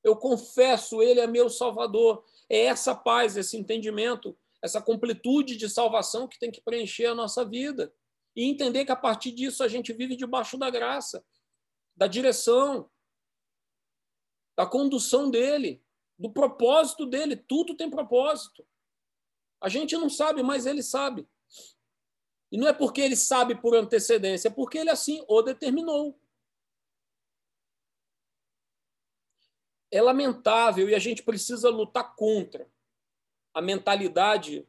eu 0.03 0.15
confesso, 0.15 1.01
Ele 1.01 1.19
é 1.19 1.27
meu 1.27 1.49
Salvador. 1.49 2.23
É 2.49 2.65
essa 2.65 2.95
paz, 2.95 3.37
esse 3.37 3.57
entendimento, 3.57 4.37
essa 4.61 4.81
completude 4.81 5.55
de 5.55 5.69
salvação 5.69 6.27
que 6.27 6.39
tem 6.39 6.51
que 6.51 6.61
preencher 6.61 7.05
a 7.07 7.15
nossa 7.15 7.43
vida. 7.45 7.93
E 8.35 8.43
entender 8.43 8.85
que 8.85 8.91
a 8.91 8.95
partir 8.95 9.31
disso 9.31 9.63
a 9.63 9.67
gente 9.67 9.93
vive 9.93 10.15
debaixo 10.15 10.57
da 10.57 10.69
graça, 10.69 11.25
da 11.95 12.05
direção, 12.05 12.89
da 14.57 14.65
condução 14.65 15.29
dele 15.29 15.85
do 16.17 16.31
propósito 16.31 17.05
dele. 17.05 17.35
Tudo 17.35 17.75
tem 17.75 17.89
propósito. 17.89 18.65
A 19.61 19.69
gente 19.69 19.95
não 19.97 20.09
sabe, 20.09 20.43
mas 20.43 20.65
ele 20.65 20.81
sabe. 20.81 21.27
E 22.51 22.57
não 22.57 22.67
é 22.67 22.73
porque 22.73 23.01
ele 23.01 23.15
sabe 23.15 23.55
por 23.55 23.75
antecedência, 23.75 24.47
é 24.47 24.51
porque 24.51 24.77
ele 24.77 24.89
assim 24.89 25.23
o 25.27 25.41
determinou. 25.41 26.19
É 29.95 30.01
lamentável 30.01 30.89
e 30.89 30.95
a 30.95 30.99
gente 30.99 31.23
precisa 31.23 31.69
lutar 31.69 32.15
contra 32.15 32.69
a 33.53 33.61
mentalidade 33.61 34.67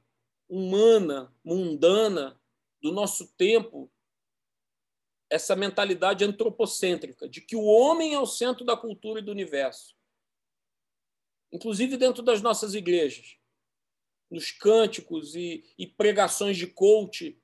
humana, 0.49 1.35
mundana 1.45 2.41
do 2.81 2.93
nosso 2.93 3.27
tempo, 3.37 3.91
essa 5.29 5.57
mentalidade 5.57 6.24
antropocêntrica 6.24 7.29
de 7.29 7.41
que 7.41 7.57
o 7.57 7.64
homem 7.64 8.14
é 8.14 8.18
o 8.18 8.27
centro 8.27 8.64
da 8.64 8.77
cultura 8.77 9.18
e 9.18 9.22
do 9.22 9.33
universo 9.33 9.97
inclusive 11.53 11.97
dentro 11.97 12.22
das 12.22 12.43
nossas 12.43 12.74
igrejas, 12.74 13.37
nos 14.31 14.51
cânticos 14.51 15.35
e, 15.35 15.64
e 15.79 15.87
pregações 15.87 16.57
de 16.57 16.66
coach, 16.66 17.41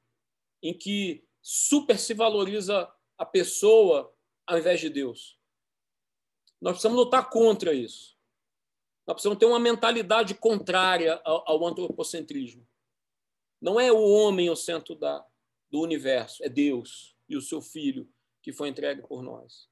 em 0.63 0.77
que 0.77 1.25
super 1.41 1.99
se 1.99 2.15
valoriza 2.15 2.93
a 3.17 3.25
pessoa 3.25 4.15
ao 4.47 4.59
invés 4.59 4.81
de 4.81 4.91
Deus. 4.91 5.39
Nós 6.63 6.75
precisamos 6.75 6.97
lutar 6.97 7.29
contra 7.29 7.75
isso. 7.75 8.17
Nós 9.05 9.15
precisamos 9.15 9.39
ter 9.41 9.47
uma 9.47 9.59
mentalidade 9.59 10.33
contrária 10.33 11.21
ao, 11.25 11.43
ao 11.51 11.67
antropocentrismo. 11.67 12.65
Não 13.61 13.81
é 13.81 13.91
o 13.91 14.01
homem 14.01 14.49
o 14.49 14.55
centro 14.55 14.95
da, 14.95 15.27
do 15.69 15.81
universo, 15.81 16.43
é 16.45 16.49
Deus 16.49 17.17
e 17.29 17.37
o 17.37 17.43
seu 17.43 17.61
Filho 17.61 18.09
que 18.41 18.53
foi 18.53 18.69
entregue 18.69 19.03
por 19.03 19.23
nós. 19.23 19.69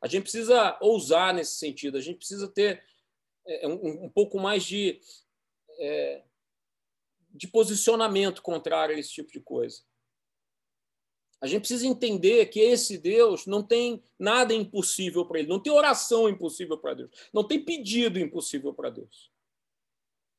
A 0.00 0.06
gente 0.06 0.22
precisa 0.22 0.78
ousar 0.80 1.34
nesse 1.34 1.56
sentido, 1.56 1.98
a 1.98 2.00
gente 2.00 2.18
precisa 2.18 2.48
ter 2.48 2.84
é, 3.44 3.66
um, 3.66 4.04
um 4.04 4.08
pouco 4.08 4.38
mais 4.38 4.62
de, 4.62 5.00
é, 5.80 6.22
de 7.30 7.48
posicionamento 7.48 8.42
contrário 8.42 8.94
a 8.94 8.98
esse 8.98 9.10
tipo 9.10 9.32
de 9.32 9.40
coisa. 9.40 9.82
A 11.40 11.46
gente 11.46 11.60
precisa 11.60 11.86
entender 11.86 12.46
que 12.46 12.60
esse 12.60 12.98
Deus 12.98 13.46
não 13.46 13.62
tem 13.62 14.02
nada 14.18 14.52
impossível 14.52 15.24
para 15.24 15.38
ele, 15.38 15.48
não 15.48 15.60
tem 15.60 15.72
oração 15.72 16.28
impossível 16.28 16.76
para 16.78 16.94
Deus, 16.94 17.10
não 17.32 17.46
tem 17.46 17.64
pedido 17.64 18.18
impossível 18.18 18.74
para 18.74 18.90
Deus. 18.90 19.30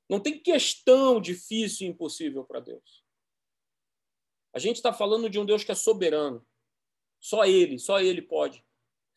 Não 0.10 0.20
tem 0.20 0.40
questão 0.40 1.22
difícil 1.22 1.86
e 1.86 1.90
impossível 1.92 2.44
para 2.44 2.60
Deus. 2.60 3.04
A 4.52 4.58
gente 4.58 4.78
está 4.78 4.92
falando 4.92 5.30
de 5.30 5.40
um 5.40 5.46
Deus 5.46 5.64
que 5.64 5.72
é 5.72 5.76
soberano. 5.76 6.44
Só 7.20 7.46
Ele, 7.46 7.78
só 7.78 8.02
Ele 8.02 8.22
pode 8.22 8.64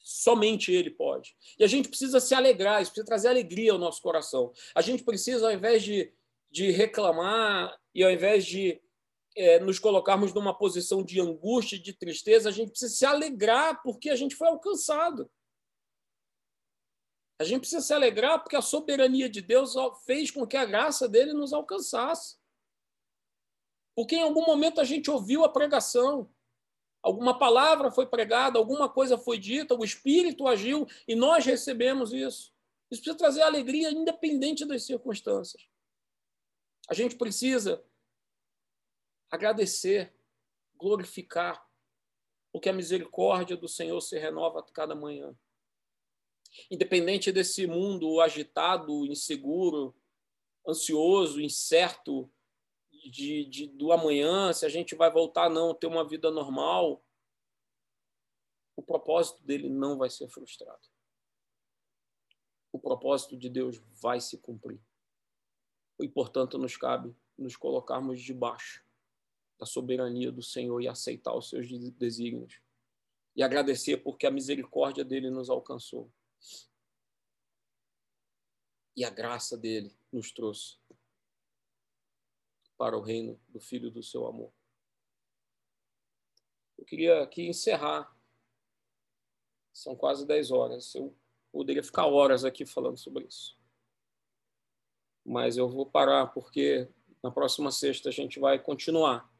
Somente 0.02 0.72
Ele 0.72 0.90
pode. 0.90 1.36
E 1.58 1.62
a 1.62 1.66
gente 1.68 1.88
precisa 1.88 2.18
se 2.18 2.34
alegrar, 2.34 2.82
isso 2.82 2.90
precisa 2.90 3.06
trazer 3.06 3.28
alegria 3.28 3.72
ao 3.72 3.78
nosso 3.78 4.02
coração. 4.02 4.52
A 4.74 4.82
gente 4.82 5.04
precisa, 5.04 5.46
ao 5.46 5.52
invés 5.52 5.82
de, 5.82 6.12
de 6.50 6.70
reclamar 6.72 7.78
e 7.94 8.02
ao 8.02 8.10
invés 8.10 8.44
de 8.44 8.80
é, 9.36 9.58
nos 9.58 9.78
colocarmos 9.78 10.32
numa 10.32 10.56
posição 10.56 11.02
de 11.02 11.20
angústia, 11.20 11.78
de 11.78 11.92
tristeza, 11.92 12.48
a 12.48 12.52
gente 12.52 12.70
precisa 12.70 12.94
se 12.94 13.06
alegrar 13.06 13.82
porque 13.82 14.10
a 14.10 14.16
gente 14.16 14.34
foi 14.34 14.48
alcançado. 14.48 15.30
A 17.38 17.44
gente 17.44 17.60
precisa 17.60 17.80
se 17.80 17.92
alegrar 17.92 18.40
porque 18.40 18.56
a 18.56 18.62
soberania 18.62 19.28
de 19.28 19.40
Deus 19.40 19.74
fez 20.04 20.30
com 20.30 20.46
que 20.46 20.56
a 20.56 20.64
graça 20.64 21.08
dele 21.08 21.32
nos 21.32 21.52
alcançasse. 21.52 22.36
Porque 23.96 24.16
em 24.16 24.22
algum 24.22 24.44
momento 24.44 24.80
a 24.80 24.84
gente 24.84 25.10
ouviu 25.10 25.44
a 25.44 25.48
pregação, 25.48 26.32
alguma 27.02 27.38
palavra 27.38 27.90
foi 27.90 28.06
pregada, 28.06 28.58
alguma 28.58 28.88
coisa 28.88 29.18
foi 29.18 29.38
dita, 29.38 29.74
o 29.74 29.84
Espírito 29.84 30.46
agiu 30.46 30.86
e 31.06 31.14
nós 31.14 31.44
recebemos 31.44 32.12
isso. 32.12 32.52
Isso 32.90 33.02
precisa 33.02 33.16
trazer 33.16 33.42
alegria 33.42 33.90
independente 33.90 34.64
das 34.64 34.84
circunstâncias. 34.84 35.66
A 36.88 36.94
gente 36.94 37.16
precisa 37.16 37.82
agradecer, 39.32 40.14
glorificar, 40.76 41.66
porque 42.52 42.68
a 42.68 42.72
misericórdia 42.72 43.56
do 43.56 43.66
Senhor 43.66 43.98
se 44.02 44.18
renova 44.18 44.60
a 44.60 44.62
cada 44.62 44.94
manhã. 44.94 45.34
Independente 46.70 47.32
desse 47.32 47.66
mundo 47.66 48.20
agitado, 48.20 49.06
inseguro, 49.06 49.96
ansioso, 50.68 51.40
incerto, 51.40 52.30
de, 53.10 53.46
de, 53.46 53.66
do 53.68 53.90
amanhã, 53.90 54.52
se 54.52 54.66
a 54.66 54.68
gente 54.68 54.94
vai 54.94 55.10
voltar 55.10 55.48
não, 55.48 55.74
ter 55.74 55.86
uma 55.86 56.06
vida 56.06 56.30
normal, 56.30 57.02
o 58.76 58.82
propósito 58.82 59.42
dele 59.42 59.68
não 59.70 59.96
vai 59.96 60.10
ser 60.10 60.28
frustrado. 60.28 60.88
o 62.70 62.78
propósito 62.78 63.36
de 63.36 63.48
Deus 63.48 63.78
vai 64.00 64.20
se 64.20 64.38
cumprir. 64.38 64.80
E, 66.00 66.08
portanto, 66.08 66.58
nos 66.58 66.76
cabe 66.76 67.14
nos 67.36 67.56
colocarmos 67.56 68.20
debaixo 68.20 68.84
da 69.62 69.66
soberania 69.66 70.32
do 70.32 70.42
Senhor 70.42 70.80
e 70.80 70.88
aceitar 70.88 71.32
os 71.36 71.48
seus 71.48 71.68
desígnios. 71.92 72.60
E 73.36 73.44
agradecer 73.44 73.98
porque 73.98 74.26
a 74.26 74.30
misericórdia 74.30 75.04
dele 75.04 75.30
nos 75.30 75.48
alcançou. 75.48 76.12
E 78.96 79.04
a 79.04 79.10
graça 79.10 79.56
dele 79.56 79.96
nos 80.12 80.32
trouxe 80.32 80.78
para 82.76 82.98
o 82.98 83.00
reino 83.00 83.40
do 83.48 83.60
Filho 83.60 83.88
do 83.88 84.02
seu 84.02 84.26
amor. 84.26 84.52
Eu 86.76 86.84
queria 86.84 87.22
aqui 87.22 87.46
encerrar. 87.46 88.12
São 89.72 89.94
quase 89.94 90.26
10 90.26 90.50
horas. 90.50 90.92
Eu 90.96 91.16
poderia 91.52 91.84
ficar 91.84 92.06
horas 92.06 92.44
aqui 92.44 92.66
falando 92.66 92.98
sobre 92.98 93.26
isso. 93.26 93.56
Mas 95.24 95.56
eu 95.56 95.68
vou 95.68 95.86
parar 95.86 96.26
porque 96.26 96.90
na 97.22 97.30
próxima 97.30 97.70
sexta 97.70 98.08
a 98.08 98.12
gente 98.12 98.40
vai 98.40 98.58
continuar 98.58 99.31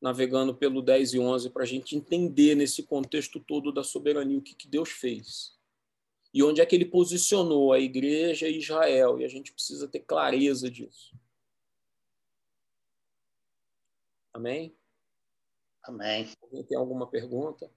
navegando 0.00 0.54
pelo 0.54 0.82
10 0.82 1.14
e 1.14 1.18
11 1.18 1.50
para 1.50 1.62
a 1.62 1.66
gente 1.66 1.96
entender 1.96 2.54
nesse 2.54 2.82
contexto 2.82 3.40
todo 3.40 3.72
da 3.72 3.82
soberania 3.82 4.38
o 4.38 4.42
que, 4.42 4.54
que 4.54 4.68
Deus 4.68 4.90
fez 4.90 5.56
e 6.36 6.42
onde 6.42 6.60
é 6.60 6.66
que 6.66 6.76
ele 6.76 6.84
posicionou 6.84 7.72
a 7.72 7.80
igreja 7.80 8.46
e 8.46 8.58
Israel. 8.58 9.18
E 9.18 9.24
a 9.24 9.28
gente 9.28 9.54
precisa 9.54 9.88
ter 9.88 10.00
clareza 10.00 10.70
disso. 10.70 11.16
Amém? 14.34 14.76
Amém. 15.82 16.28
Alguém 16.42 16.62
tem 16.62 16.76
alguma 16.76 17.06
pergunta? 17.06 17.70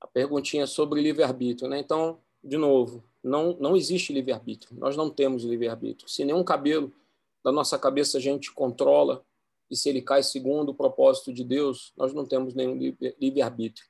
A 0.00 0.06
perguntinha 0.06 0.66
sobre 0.66 1.02
livre-arbítrio, 1.02 1.68
né? 1.68 1.80
Então, 1.80 2.18
de 2.42 2.56
novo, 2.56 3.04
não, 3.22 3.58
não 3.58 3.76
existe 3.76 4.10
livre-arbítrio. 4.10 4.74
Nós 4.78 4.96
não 4.96 5.10
temos 5.10 5.44
livre-arbítrio. 5.44 6.08
Se 6.08 6.24
nenhum 6.24 6.42
cabelo 6.42 6.90
da 7.44 7.52
nossa 7.52 7.78
cabeça 7.78 8.16
a 8.16 8.20
gente 8.20 8.50
controla, 8.50 9.24
e 9.70 9.76
se 9.76 9.88
ele 9.88 10.00
cai 10.00 10.22
segundo 10.22 10.70
o 10.70 10.74
propósito 10.74 11.32
de 11.32 11.44
Deus, 11.44 11.92
nós 11.96 12.14
não 12.14 12.24
temos 12.24 12.54
nenhum 12.54 12.76
livre-arbítrio. 13.20 13.86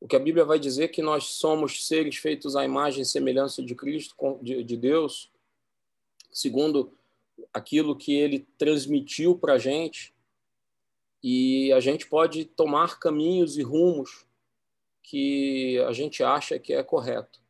O 0.00 0.06
que 0.06 0.14
a 0.14 0.20
Bíblia 0.20 0.44
vai 0.44 0.58
dizer 0.58 0.84
é 0.84 0.88
que 0.88 1.02
nós 1.02 1.24
somos 1.24 1.86
seres 1.86 2.16
feitos 2.16 2.54
à 2.54 2.64
imagem 2.64 3.02
e 3.02 3.06
semelhança 3.06 3.62
de 3.62 3.74
Cristo, 3.74 4.14
de 4.42 4.76
Deus, 4.76 5.32
segundo 6.30 6.96
aquilo 7.52 7.96
que 7.96 8.14
ele 8.14 8.46
transmitiu 8.56 9.36
para 9.36 9.54
a 9.54 9.58
gente, 9.58 10.14
e 11.20 11.72
a 11.72 11.80
gente 11.80 12.06
pode 12.06 12.44
tomar 12.44 13.00
caminhos 13.00 13.58
e 13.58 13.62
rumos 13.62 14.24
que 15.02 15.80
a 15.88 15.92
gente 15.92 16.22
acha 16.22 16.58
que 16.58 16.72
é 16.72 16.82
correto. 16.84 17.40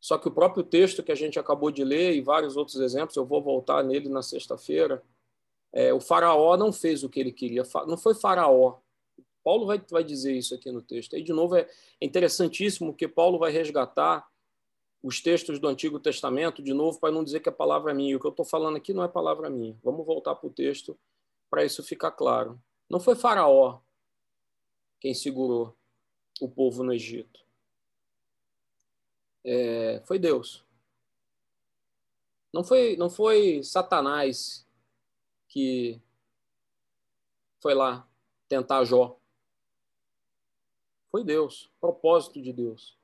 Só 0.00 0.16
que 0.16 0.28
o 0.28 0.30
próprio 0.30 0.62
texto 0.62 1.02
que 1.02 1.12
a 1.12 1.14
gente 1.14 1.38
acabou 1.38 1.70
de 1.70 1.84
ler 1.84 2.14
e 2.14 2.20
vários 2.20 2.56
outros 2.56 2.76
exemplos, 2.76 3.16
eu 3.16 3.26
vou 3.26 3.42
voltar 3.42 3.82
nele 3.82 4.08
na 4.08 4.22
sexta-feira, 4.22 5.02
é, 5.72 5.92
o 5.92 6.00
faraó 6.00 6.56
não 6.56 6.72
fez 6.72 7.02
o 7.02 7.08
que 7.08 7.20
ele 7.20 7.32
queria. 7.32 7.62
Não 7.86 7.96
foi 7.96 8.14
faraó. 8.14 8.78
Paulo 9.42 9.66
vai, 9.66 9.82
vai 9.90 10.04
dizer 10.04 10.32
isso 10.32 10.54
aqui 10.54 10.70
no 10.70 10.82
texto. 10.82 11.16
Aí, 11.16 11.22
de 11.22 11.32
novo, 11.32 11.56
é 11.56 11.68
interessantíssimo 12.00 12.94
que 12.94 13.08
Paulo 13.08 13.38
vai 13.38 13.50
resgatar 13.50 14.26
os 15.02 15.20
textos 15.20 15.58
do 15.58 15.68
Antigo 15.68 15.98
Testamento, 16.00 16.62
de 16.62 16.74
novo, 16.74 16.98
para 16.98 17.12
não 17.12 17.22
dizer 17.22 17.40
que 17.40 17.48
a 17.48 17.52
palavra 17.52 17.92
é 17.92 17.94
minha. 17.94 18.16
O 18.16 18.20
que 18.20 18.26
eu 18.26 18.30
estou 18.30 18.44
falando 18.44 18.76
aqui 18.76 18.92
não 18.92 19.04
é 19.04 19.08
palavra 19.08 19.48
minha. 19.48 19.76
Vamos 19.82 20.04
voltar 20.04 20.34
para 20.34 20.48
o 20.48 20.52
texto 20.52 20.98
para 21.48 21.64
isso 21.64 21.82
ficar 21.82 22.10
claro. 22.10 22.60
Não 22.90 23.00
foi 23.00 23.14
Faraó 23.14 23.80
quem 25.00 25.14
segurou 25.14 25.76
o 26.40 26.48
povo 26.48 26.82
no 26.82 26.92
Egito. 26.92 27.40
É, 29.44 30.02
foi 30.06 30.18
Deus. 30.18 30.64
Não 32.52 32.64
foi, 32.64 32.96
não 32.96 33.10
foi 33.10 33.62
Satanás 33.62 34.66
que 35.48 36.00
foi 37.60 37.74
lá 37.74 38.08
tentar 38.48 38.84
Jó. 38.84 39.18
Foi 41.10 41.24
Deus, 41.24 41.70
propósito 41.80 42.40
de 42.40 42.52
Deus. 42.52 42.98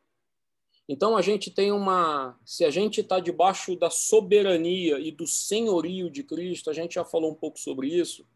Então 0.89 1.17
a 1.17 1.23
gente 1.23 1.51
tem 1.51 1.73
uma. 1.73 2.39
Se 2.45 2.65
a 2.65 2.71
gente 2.71 3.01
está 3.01 3.19
debaixo 3.19 3.75
da 3.75 3.89
soberania 3.89 4.99
e 4.99 5.11
do 5.11 5.27
senhorio 5.27 6.11
de 6.11 6.23
Cristo, 6.23 6.69
a 6.69 6.75
gente 6.75 6.95
já 6.95 7.05
falou 7.05 7.31
um 7.31 7.35
pouco 7.35 7.59
sobre 7.59 7.89
isso. 7.89 8.27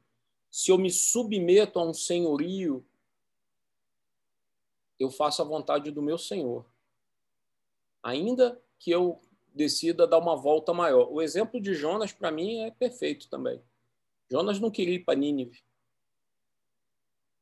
Se 0.51 0.71
eu 0.71 0.79
me 0.79 0.91
submeto 0.91 1.79
a 1.79 1.85
um 1.85 1.93
senhorio, 1.93 2.85
eu 4.99 5.11
faço 5.11 5.43
a 5.43 5.45
vontade 5.45 5.91
do 5.91 6.01
meu 6.01 6.17
Senhor. 6.17 6.65
Ainda 8.09 8.61
que 8.79 8.91
eu 8.91 9.21
decida 9.55 10.07
dar 10.07 10.19
uma 10.19 10.35
volta 10.35 10.73
maior. 10.73 11.13
O 11.13 11.21
exemplo 11.21 11.61
de 11.61 11.75
Jonas, 11.75 12.13
para 12.13 12.31
mim, 12.31 12.61
é 12.61 12.71
perfeito 12.71 13.29
também. 13.29 13.61
Jonas 14.31 14.59
não 14.59 14.71
queria 14.71 14.95
ir 14.95 15.05
para 15.05 15.19
Nínive. 15.19 15.63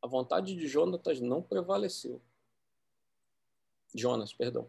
A 0.02 0.06
vontade 0.08 0.54
de 0.56 0.66
Jonatas 0.66 1.20
não 1.20 1.40
prevaleceu. 1.40 2.20
Jonas, 3.94 4.32
perdão. 4.32 4.68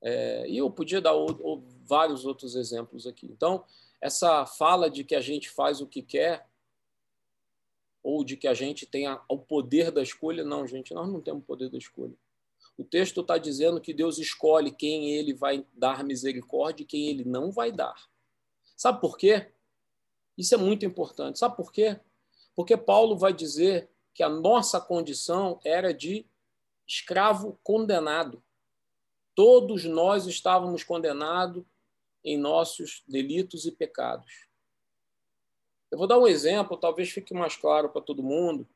É, 0.00 0.48
e 0.48 0.58
eu 0.58 0.70
podia 0.70 1.00
dar 1.00 1.14
o, 1.14 1.26
o, 1.26 1.64
vários 1.84 2.24
outros 2.24 2.54
exemplos 2.54 3.06
aqui. 3.06 3.26
Então, 3.26 3.64
essa 4.00 4.46
fala 4.46 4.88
de 4.88 5.02
que 5.02 5.14
a 5.14 5.20
gente 5.20 5.50
faz 5.50 5.80
o 5.80 5.86
que 5.86 6.02
quer, 6.02 6.48
ou 8.00 8.22
de 8.22 8.36
que 8.36 8.46
a 8.46 8.54
gente 8.54 8.86
tem 8.86 9.06
o 9.28 9.38
poder 9.38 9.90
da 9.90 10.02
escolha, 10.02 10.44
não, 10.44 10.66
gente, 10.66 10.94
nós 10.94 11.08
não 11.08 11.20
temos 11.20 11.42
o 11.42 11.46
poder 11.46 11.68
da 11.68 11.78
escolha. 11.78 12.14
O 12.76 12.84
texto 12.84 13.22
está 13.22 13.38
dizendo 13.38 13.80
que 13.80 13.94
Deus 13.94 14.18
escolhe 14.18 14.70
quem 14.70 15.12
ele 15.14 15.32
vai 15.32 15.66
dar 15.72 16.04
misericórdia 16.04 16.82
e 16.82 16.86
quem 16.86 17.08
ele 17.08 17.24
não 17.24 17.50
vai 17.50 17.72
dar. 17.72 17.96
Sabe 18.76 19.00
por 19.00 19.16
quê? 19.16 19.50
Isso 20.36 20.54
é 20.54 20.58
muito 20.58 20.84
importante. 20.84 21.38
Sabe 21.38 21.56
por 21.56 21.72
quê? 21.72 21.98
Porque 22.54 22.76
Paulo 22.76 23.16
vai 23.16 23.32
dizer 23.32 23.88
que 24.12 24.22
a 24.22 24.28
nossa 24.28 24.80
condição 24.80 25.58
era 25.64 25.92
de 25.92 26.26
escravo 26.86 27.58
condenado. 27.62 28.42
Todos 29.34 29.84
nós 29.84 30.26
estávamos 30.26 30.84
condenados 30.84 31.64
em 32.24 32.36
nossos 32.36 33.02
delitos 33.06 33.66
e 33.66 33.72
pecados. 33.72 34.46
Eu 35.90 35.98
vou 35.98 36.06
dar 36.06 36.18
um 36.18 36.26
exemplo, 36.26 36.76
talvez 36.76 37.10
fique 37.10 37.32
mais 37.32 37.56
claro 37.56 37.88
para 37.88 38.02
todo 38.02 38.22
mundo, 38.22 38.66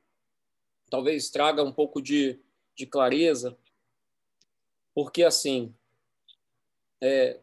talvez 0.88 1.28
traga 1.28 1.62
um 1.62 1.72
pouco 1.72 2.00
de, 2.00 2.38
de 2.74 2.86
clareza, 2.86 3.58
porque 4.94 5.22
assim, 5.22 5.74
é, 7.00 7.38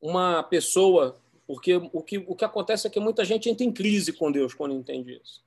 uma 0.00 0.42
pessoa, 0.42 1.20
porque 1.46 1.74
o 1.74 2.02
que, 2.02 2.18
o 2.18 2.34
que 2.34 2.44
acontece 2.44 2.86
é 2.86 2.90
que 2.90 3.00
muita 3.00 3.24
gente 3.24 3.48
entra 3.48 3.64
em 3.64 3.72
crise 3.72 4.12
com 4.12 4.32
Deus 4.32 4.54
quando 4.54 4.74
entende 4.74 5.20
isso. 5.22 5.44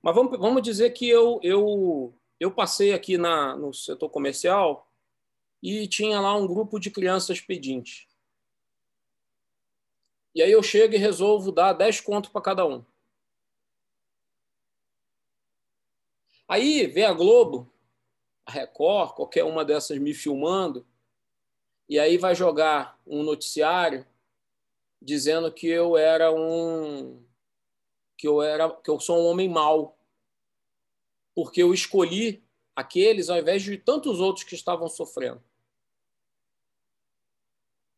Mas 0.00 0.14
vamos, 0.14 0.38
vamos 0.38 0.62
dizer 0.62 0.90
que 0.90 1.08
eu, 1.08 1.40
eu, 1.42 2.14
eu 2.38 2.50
passei 2.50 2.92
aqui 2.92 3.16
na, 3.16 3.56
no 3.56 3.72
setor 3.72 4.10
comercial 4.10 4.88
e 5.62 5.88
tinha 5.88 6.20
lá 6.20 6.36
um 6.36 6.46
grupo 6.46 6.78
de 6.78 6.90
crianças 6.90 7.40
pedintes. 7.40 8.06
E 10.34 10.42
aí 10.42 10.52
eu 10.52 10.62
chego 10.62 10.94
e 10.94 10.98
resolvo 10.98 11.50
dar 11.50 11.72
10 11.72 12.00
contos 12.00 12.30
para 12.30 12.42
cada 12.42 12.66
um. 12.66 12.84
Aí 16.46 16.86
vem 16.86 17.04
a 17.04 17.12
Globo, 17.12 17.72
a 18.46 18.52
Record, 18.52 19.14
qualquer 19.14 19.44
uma 19.44 19.64
dessas 19.64 19.98
me 19.98 20.12
filmando, 20.12 20.86
e 21.88 21.98
aí 21.98 22.16
vai 22.16 22.34
jogar 22.34 22.98
um 23.06 23.22
noticiário 23.22 24.06
dizendo 25.00 25.52
que 25.52 25.66
eu 25.66 25.96
era 25.96 26.32
um 26.32 27.22
que 28.16 28.26
eu 28.26 28.40
era 28.40 28.70
que 28.70 28.90
eu 28.90 28.98
sou 28.98 29.18
um 29.18 29.26
homem 29.26 29.48
mau. 29.48 29.98
Porque 31.34 31.62
eu 31.62 31.74
escolhi 31.74 32.42
aqueles 32.74 33.28
ao 33.28 33.38
invés 33.38 33.62
de 33.62 33.76
tantos 33.76 34.20
outros 34.20 34.44
que 34.44 34.54
estavam 34.54 34.88
sofrendo. 34.88 35.42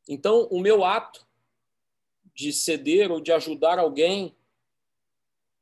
Então, 0.08 0.48
o 0.50 0.60
meu 0.60 0.84
ato 0.84 1.26
de 2.34 2.52
ceder 2.52 3.10
ou 3.10 3.20
de 3.20 3.32
ajudar 3.32 3.78
alguém, 3.78 4.36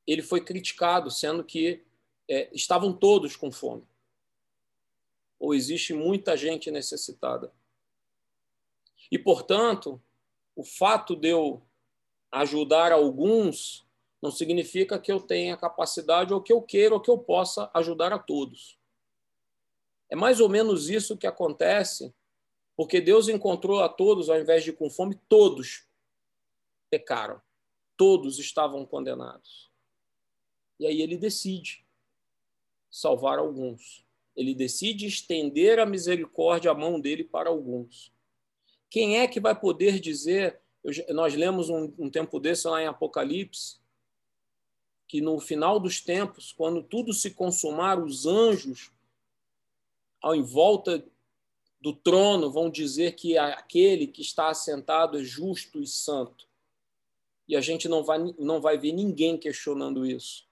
ele 0.06 0.23
foi 0.23 0.40
criticado, 0.40 1.11
sendo 1.11 1.44
que 1.44 1.85
é, 2.28 2.48
estavam 2.55 2.93
todos 2.93 3.36
com 3.36 3.51
fome. 3.51 3.86
Ou 5.39 5.55
existe 5.55 5.93
muita 5.93 6.36
gente 6.36 6.70
necessitada. 6.70 7.52
E, 9.11 9.19
portanto, 9.19 10.01
o 10.56 10.65
fato 10.65 11.15
de 11.15 11.28
eu 11.28 11.62
ajudar 12.31 12.93
alguns 12.93 13.86
não 14.23 14.31
significa 14.31 14.98
que 14.98 15.12
eu 15.12 15.20
tenha 15.20 15.56
capacidade 15.56 16.32
ou 16.32 16.40
que 16.40 16.52
eu 16.52 16.62
queira 16.62 16.94
ou 16.94 17.01
que 17.01 17.11
eu 17.11 17.19
possa 17.19 17.70
ajudar 17.74 18.12
a 18.12 18.19
todos. 18.19 18.78
É 20.11 20.16
mais 20.16 20.40
ou 20.40 20.48
menos 20.48 20.89
isso 20.89 21.16
que 21.16 21.27
acontece 21.27 22.15
porque 22.77 23.01
Deus 23.01 23.28
encontrou 23.28 23.82
a 23.82 23.89
todos, 23.89 24.28
ao 24.28 24.40
invés 24.40 24.65
de 24.65 24.73
com 24.73 24.90
fome, 24.90 25.15
todos 25.28 25.86
pecaram. 26.90 27.40
Todos 27.97 28.39
estavam 28.39 28.85
condenados. 28.85 29.70
E 30.81 30.86
aí 30.86 31.01
ele 31.01 31.16
decide 31.16 31.86
salvar 32.90 33.39
alguns. 33.39 34.03
Ele 34.36 34.55
decide 34.55 35.06
estender 35.06 35.78
a 35.78 35.86
misericórdia, 35.86 36.70
a 36.70 36.74
mão 36.74 37.01
dele 37.01 37.24
para 37.24 37.48
alguns. 37.48 38.12
Quem 38.90 39.19
é 39.19 39.27
que 39.27 39.40
vai 39.40 39.59
poder 39.59 40.01
dizer? 40.01 40.61
Nós 41.11 41.35
lemos 41.35 41.69
um, 41.69 41.93
um 41.98 42.11
tempo 42.11 42.39
desse 42.39 42.66
lá 42.66 42.82
em 42.82 42.86
Apocalipse, 42.86 43.78
que 45.06 45.20
no 45.20 45.39
final 45.39 45.78
dos 45.78 46.01
tempos, 46.01 46.52
quando 46.52 46.82
tudo 46.82 47.12
se 47.12 47.31
consumar, 47.31 48.02
os 48.02 48.27
anjos, 48.27 48.93
ao 50.20 50.35
em 50.35 50.43
volta 50.43 51.05
do 51.81 51.93
trono, 51.93 52.51
vão 52.51 52.70
dizer 52.70 53.15
que 53.15 53.36
aquele 53.36 54.06
que 54.06 54.23
está 54.23 54.48
assentado 54.48 55.19
é 55.19 55.23
justo 55.23 55.82
e 55.82 55.86
santo. 55.86 56.48
E 57.47 57.55
a 57.55 57.61
gente 57.61 57.89
não 57.89 58.02
vai, 58.02 58.19
não 58.39 58.61
vai 58.61 58.78
ver 58.78 58.93
ninguém 58.93 59.36
questionando 59.36 60.06
isso. 60.06 60.48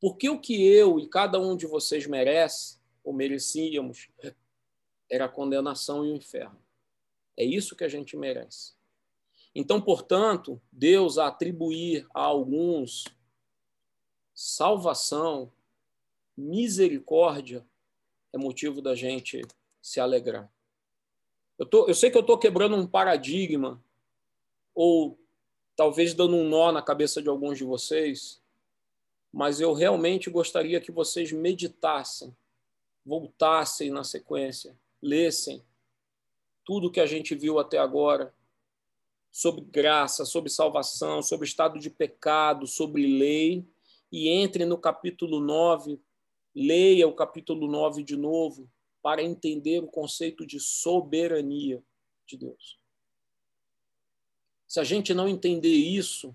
Porque 0.00 0.28
o 0.28 0.40
que 0.40 0.64
eu 0.64 0.98
e 0.98 1.08
cada 1.08 1.40
um 1.40 1.56
de 1.56 1.66
vocês 1.66 2.06
merece, 2.06 2.78
ou 3.02 3.12
merecíamos, 3.12 4.08
era 5.10 5.24
a 5.24 5.28
condenação 5.28 6.04
e 6.04 6.12
o 6.12 6.16
inferno. 6.16 6.58
É 7.36 7.44
isso 7.44 7.76
que 7.76 7.84
a 7.84 7.88
gente 7.88 8.16
merece. 8.16 8.74
Então, 9.54 9.80
portanto, 9.80 10.60
Deus 10.70 11.18
atribuir 11.18 12.06
a 12.14 12.20
alguns 12.20 13.04
salvação, 14.34 15.52
misericórdia, 16.36 17.66
é 18.32 18.38
motivo 18.38 18.80
da 18.80 18.94
gente 18.94 19.42
se 19.82 19.98
alegrar. 19.98 20.48
Eu, 21.58 21.66
tô, 21.66 21.88
eu 21.88 21.94
sei 21.94 22.08
que 22.08 22.16
eu 22.16 22.20
estou 22.20 22.38
quebrando 22.38 22.76
um 22.76 22.86
paradigma, 22.86 23.82
ou 24.72 25.18
talvez 25.74 26.14
dando 26.14 26.36
um 26.36 26.48
nó 26.48 26.70
na 26.70 26.82
cabeça 26.82 27.20
de 27.20 27.28
alguns 27.28 27.58
de 27.58 27.64
vocês, 27.64 28.40
mas 29.38 29.60
eu 29.60 29.72
realmente 29.72 30.28
gostaria 30.28 30.80
que 30.80 30.90
vocês 30.90 31.30
meditassem, 31.30 32.36
voltassem 33.06 33.88
na 33.88 34.02
sequência, 34.02 34.76
lessem 35.00 35.62
tudo 36.64 36.90
que 36.90 36.98
a 36.98 37.06
gente 37.06 37.36
viu 37.36 37.60
até 37.60 37.78
agora 37.78 38.34
sobre 39.30 39.60
graça, 39.60 40.24
sobre 40.24 40.50
salvação, 40.50 41.22
sobre 41.22 41.46
estado 41.46 41.78
de 41.78 41.88
pecado, 41.88 42.66
sobre 42.66 43.06
lei, 43.06 43.64
e 44.10 44.28
entre 44.28 44.64
no 44.64 44.76
capítulo 44.76 45.38
9, 45.38 46.00
leia 46.52 47.06
o 47.06 47.14
capítulo 47.14 47.68
9 47.68 48.02
de 48.02 48.16
novo, 48.16 48.68
para 49.00 49.22
entender 49.22 49.84
o 49.84 49.86
conceito 49.86 50.44
de 50.44 50.58
soberania 50.58 51.80
de 52.26 52.36
Deus. 52.36 52.76
Se 54.66 54.80
a 54.80 54.84
gente 54.84 55.14
não 55.14 55.28
entender 55.28 55.76
isso, 55.76 56.34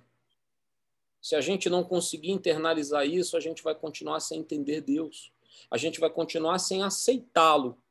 se 1.23 1.37
a 1.37 1.41
gente 1.41 1.69
não 1.69 1.85
conseguir 1.85 2.31
internalizar 2.31 3.07
isso, 3.07 3.37
a 3.37 3.39
gente 3.39 3.63
vai 3.63 3.73
continuar 3.73 4.19
sem 4.19 4.41
entender 4.41 4.81
Deus. 4.81 5.31
A 5.71 5.77
gente 5.77 5.97
vai 5.97 6.09
continuar 6.09 6.59
sem 6.59 6.83
aceitá-lo. 6.83 7.81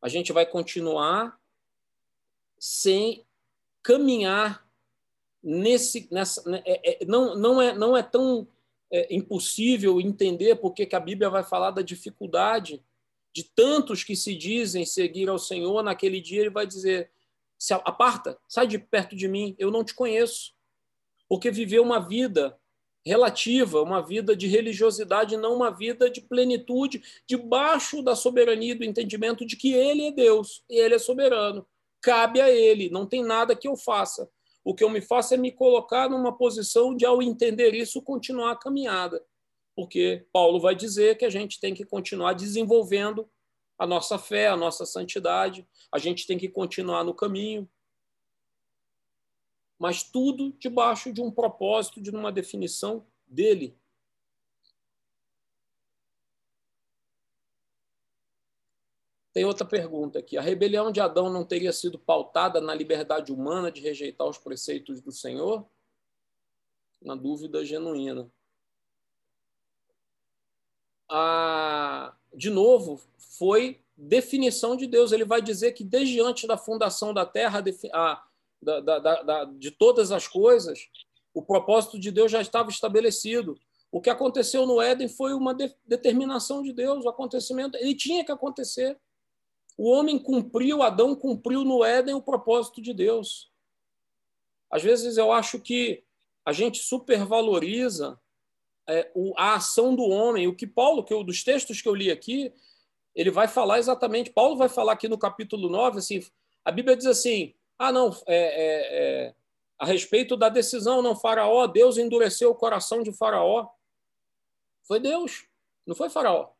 A 0.00 0.08
gente 0.08 0.32
vai 0.32 0.46
continuar 0.46 1.36
sem 2.60 3.26
caminhar 3.82 4.64
nesse 5.42 6.06
nessa 6.08 6.48
né, 6.48 6.62
é, 6.64 7.02
é, 7.02 7.04
não 7.04 7.34
não 7.34 7.60
é 7.60 7.74
não 7.74 7.96
é 7.96 8.02
tão 8.04 8.46
é, 8.92 9.12
impossível 9.12 10.00
entender 10.00 10.54
porque 10.54 10.86
que 10.86 10.94
a 10.94 11.00
Bíblia 11.00 11.28
vai 11.28 11.42
falar 11.42 11.72
da 11.72 11.82
dificuldade 11.82 12.80
de 13.32 13.42
tantos 13.42 14.04
que 14.04 14.14
se 14.14 14.36
dizem 14.36 14.86
seguir 14.86 15.28
ao 15.28 15.38
Senhor 15.38 15.82
naquele 15.82 16.20
dia 16.20 16.42
ele 16.42 16.50
vai 16.50 16.64
dizer 16.64 17.10
se 17.58 17.74
aparta 17.74 18.38
sai 18.46 18.68
de 18.68 18.78
perto 18.78 19.16
de 19.16 19.26
mim 19.26 19.56
eu 19.58 19.68
não 19.72 19.82
te 19.82 19.94
conheço 19.94 20.54
porque 21.32 21.50
viveu 21.50 21.82
uma 21.82 21.98
vida 21.98 22.60
relativa, 23.06 23.80
uma 23.80 24.02
vida 24.02 24.36
de 24.36 24.46
religiosidade, 24.46 25.34
não 25.34 25.56
uma 25.56 25.70
vida 25.70 26.10
de 26.10 26.20
plenitude, 26.20 27.02
debaixo 27.26 28.02
da 28.02 28.14
soberania 28.14 28.72
e 28.72 28.74
do 28.74 28.84
entendimento 28.84 29.46
de 29.46 29.56
que 29.56 29.72
Ele 29.72 30.08
é 30.08 30.12
Deus 30.12 30.62
e 30.68 30.78
Ele 30.78 30.96
é 30.96 30.98
soberano. 30.98 31.66
Cabe 32.02 32.38
a 32.38 32.50
Ele, 32.50 32.90
não 32.90 33.06
tem 33.06 33.24
nada 33.24 33.56
que 33.56 33.66
eu 33.66 33.78
faça. 33.78 34.28
O 34.62 34.74
que 34.74 34.84
eu 34.84 34.90
me 34.90 35.00
faço 35.00 35.32
é 35.32 35.38
me 35.38 35.50
colocar 35.50 36.06
numa 36.06 36.36
posição 36.36 36.94
de, 36.94 37.06
ao 37.06 37.22
entender 37.22 37.74
isso, 37.74 38.02
continuar 38.02 38.52
a 38.52 38.56
caminhada. 38.56 39.24
Porque 39.74 40.26
Paulo 40.34 40.60
vai 40.60 40.74
dizer 40.74 41.16
que 41.16 41.24
a 41.24 41.30
gente 41.30 41.58
tem 41.58 41.72
que 41.72 41.86
continuar 41.86 42.34
desenvolvendo 42.34 43.26
a 43.78 43.86
nossa 43.86 44.18
fé, 44.18 44.48
a 44.48 44.56
nossa 44.56 44.84
santidade, 44.84 45.66
a 45.90 45.96
gente 45.96 46.26
tem 46.26 46.36
que 46.36 46.50
continuar 46.50 47.02
no 47.02 47.14
caminho, 47.14 47.66
mas 49.82 50.04
tudo 50.04 50.52
debaixo 50.60 51.12
de 51.12 51.20
um 51.20 51.28
propósito, 51.28 52.00
de 52.00 52.08
uma 52.10 52.30
definição 52.30 53.04
dele. 53.26 53.76
Tem 59.32 59.44
outra 59.44 59.66
pergunta 59.66 60.20
aqui. 60.20 60.38
A 60.38 60.40
rebelião 60.40 60.92
de 60.92 61.00
Adão 61.00 61.28
não 61.28 61.44
teria 61.44 61.72
sido 61.72 61.98
pautada 61.98 62.60
na 62.60 62.72
liberdade 62.72 63.32
humana 63.32 63.72
de 63.72 63.80
rejeitar 63.80 64.24
os 64.28 64.38
preceitos 64.38 65.00
do 65.00 65.10
Senhor? 65.10 65.68
Na 67.02 67.16
dúvida 67.16 67.64
genuína. 67.64 68.30
Ah, 71.10 72.14
de 72.32 72.50
novo, 72.50 73.02
foi 73.18 73.82
definição 73.96 74.76
de 74.76 74.86
Deus. 74.86 75.10
Ele 75.10 75.24
vai 75.24 75.42
dizer 75.42 75.72
que 75.72 75.82
desde 75.82 76.20
antes 76.20 76.46
da 76.46 76.56
fundação 76.56 77.12
da 77.12 77.26
terra, 77.26 77.64
a, 77.92 78.24
da, 78.62 78.80
da, 78.80 79.22
da, 79.22 79.44
de 79.44 79.70
todas 79.70 80.12
as 80.12 80.28
coisas, 80.28 80.88
o 81.34 81.42
propósito 81.42 81.98
de 81.98 82.10
Deus 82.10 82.30
já 82.30 82.40
estava 82.40 82.70
estabelecido. 82.70 83.58
O 83.90 84.00
que 84.00 84.08
aconteceu 84.08 84.66
no 84.66 84.80
Éden 84.80 85.08
foi 85.08 85.34
uma 85.34 85.52
de, 85.52 85.74
determinação 85.84 86.62
de 86.62 86.72
Deus, 86.72 87.04
o 87.04 87.08
acontecimento, 87.08 87.76
ele 87.76 87.94
tinha 87.94 88.24
que 88.24 88.32
acontecer. 88.32 88.98
O 89.76 89.90
homem 89.90 90.18
cumpriu, 90.18 90.82
Adão 90.82 91.14
cumpriu 91.14 91.64
no 91.64 91.84
Éden 91.84 92.14
o 92.14 92.22
propósito 92.22 92.80
de 92.80 92.94
Deus. 92.94 93.50
Às 94.70 94.82
vezes 94.82 95.16
eu 95.16 95.32
acho 95.32 95.58
que 95.58 96.04
a 96.44 96.52
gente 96.52 96.78
supervaloriza 96.78 98.18
é, 98.88 99.10
o, 99.14 99.34
a 99.36 99.54
ação 99.54 99.94
do 99.94 100.04
homem. 100.04 100.46
O 100.46 100.56
que 100.56 100.66
Paulo, 100.66 101.04
que 101.04 101.12
eu, 101.12 101.22
dos 101.22 101.42
textos 101.42 101.80
que 101.80 101.88
eu 101.88 101.94
li 101.94 102.10
aqui, 102.10 102.52
ele 103.14 103.30
vai 103.30 103.48
falar 103.48 103.78
exatamente. 103.78 104.30
Paulo 104.30 104.56
vai 104.56 104.68
falar 104.68 104.92
aqui 104.92 105.08
no 105.08 105.18
capítulo 105.18 105.68
9, 105.68 105.98
assim, 105.98 106.20
a 106.64 106.70
Bíblia 106.70 106.96
diz 106.96 107.06
assim: 107.06 107.54
ah, 107.78 107.90
não, 107.90 108.10
é, 108.26 108.36
é, 108.36 109.26
é, 109.26 109.34
a 109.78 109.84
respeito 109.84 110.36
da 110.36 110.48
decisão, 110.48 111.02
não, 111.02 111.16
Faraó, 111.16 111.66
Deus 111.66 111.98
endureceu 111.98 112.50
o 112.50 112.54
coração 112.54 113.02
de 113.02 113.12
Faraó. 113.12 113.68
Foi 114.84 115.00
Deus, 115.00 115.46
não 115.84 115.94
foi 115.94 116.08
Faraó. 116.08 116.52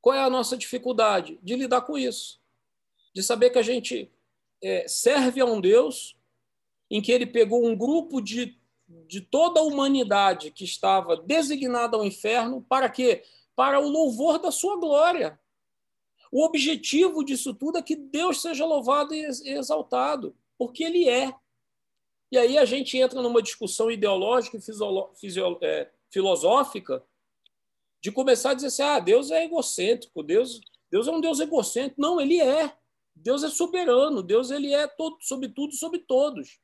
Qual 0.00 0.14
é 0.14 0.20
a 0.20 0.28
nossa 0.28 0.56
dificuldade? 0.58 1.38
De 1.42 1.56
lidar 1.56 1.80
com 1.80 1.96
isso. 1.96 2.38
De 3.14 3.22
saber 3.22 3.48
que 3.48 3.58
a 3.58 3.62
gente 3.62 4.12
é, 4.62 4.86
serve 4.86 5.40
a 5.40 5.46
um 5.46 5.58
Deus 5.58 6.14
em 6.90 7.00
que 7.00 7.10
ele 7.10 7.24
pegou 7.24 7.66
um 7.66 7.74
grupo 7.74 8.20
de, 8.20 8.58
de 9.06 9.22
toda 9.22 9.60
a 9.60 9.64
humanidade 9.64 10.50
que 10.50 10.64
estava 10.64 11.16
designada 11.16 11.96
ao 11.96 12.04
inferno 12.04 12.60
para 12.68 12.90
quê? 12.90 13.22
Para 13.56 13.80
o 13.80 13.88
louvor 13.88 14.38
da 14.38 14.50
sua 14.50 14.76
glória. 14.76 15.39
O 16.30 16.44
objetivo 16.44 17.24
disso 17.24 17.52
tudo 17.54 17.78
é 17.78 17.82
que 17.82 17.96
Deus 17.96 18.40
seja 18.40 18.64
louvado 18.64 19.14
e 19.14 19.24
exaltado, 19.46 20.36
porque 20.56 20.84
Ele 20.84 21.08
é. 21.08 21.34
E 22.30 22.38
aí 22.38 22.56
a 22.56 22.64
gente 22.64 22.96
entra 22.96 23.20
numa 23.20 23.42
discussão 23.42 23.90
ideológica 23.90 24.56
e 24.56 25.64
é, 25.64 25.90
filosófica 26.10 27.04
de 28.00 28.12
começar 28.12 28.50
a 28.50 28.54
dizer 28.54 28.68
assim: 28.68 28.82
ah, 28.82 29.00
Deus 29.00 29.30
é 29.30 29.44
egocêntrico, 29.44 30.22
Deus, 30.22 30.60
Deus 30.90 31.08
é 31.08 31.10
um 31.10 31.20
Deus 31.20 31.40
egocêntrico. 31.40 32.00
Não, 32.00 32.20
Ele 32.20 32.40
é. 32.40 32.72
Deus 33.22 33.42
é 33.42 33.48
soberano, 33.48 34.22
Deus 34.22 34.50
ele 34.50 34.72
é 34.72 34.86
todo, 34.86 35.18
sobre 35.20 35.48
tudo, 35.48 35.74
sobre 35.74 35.98
todos. 35.98 36.58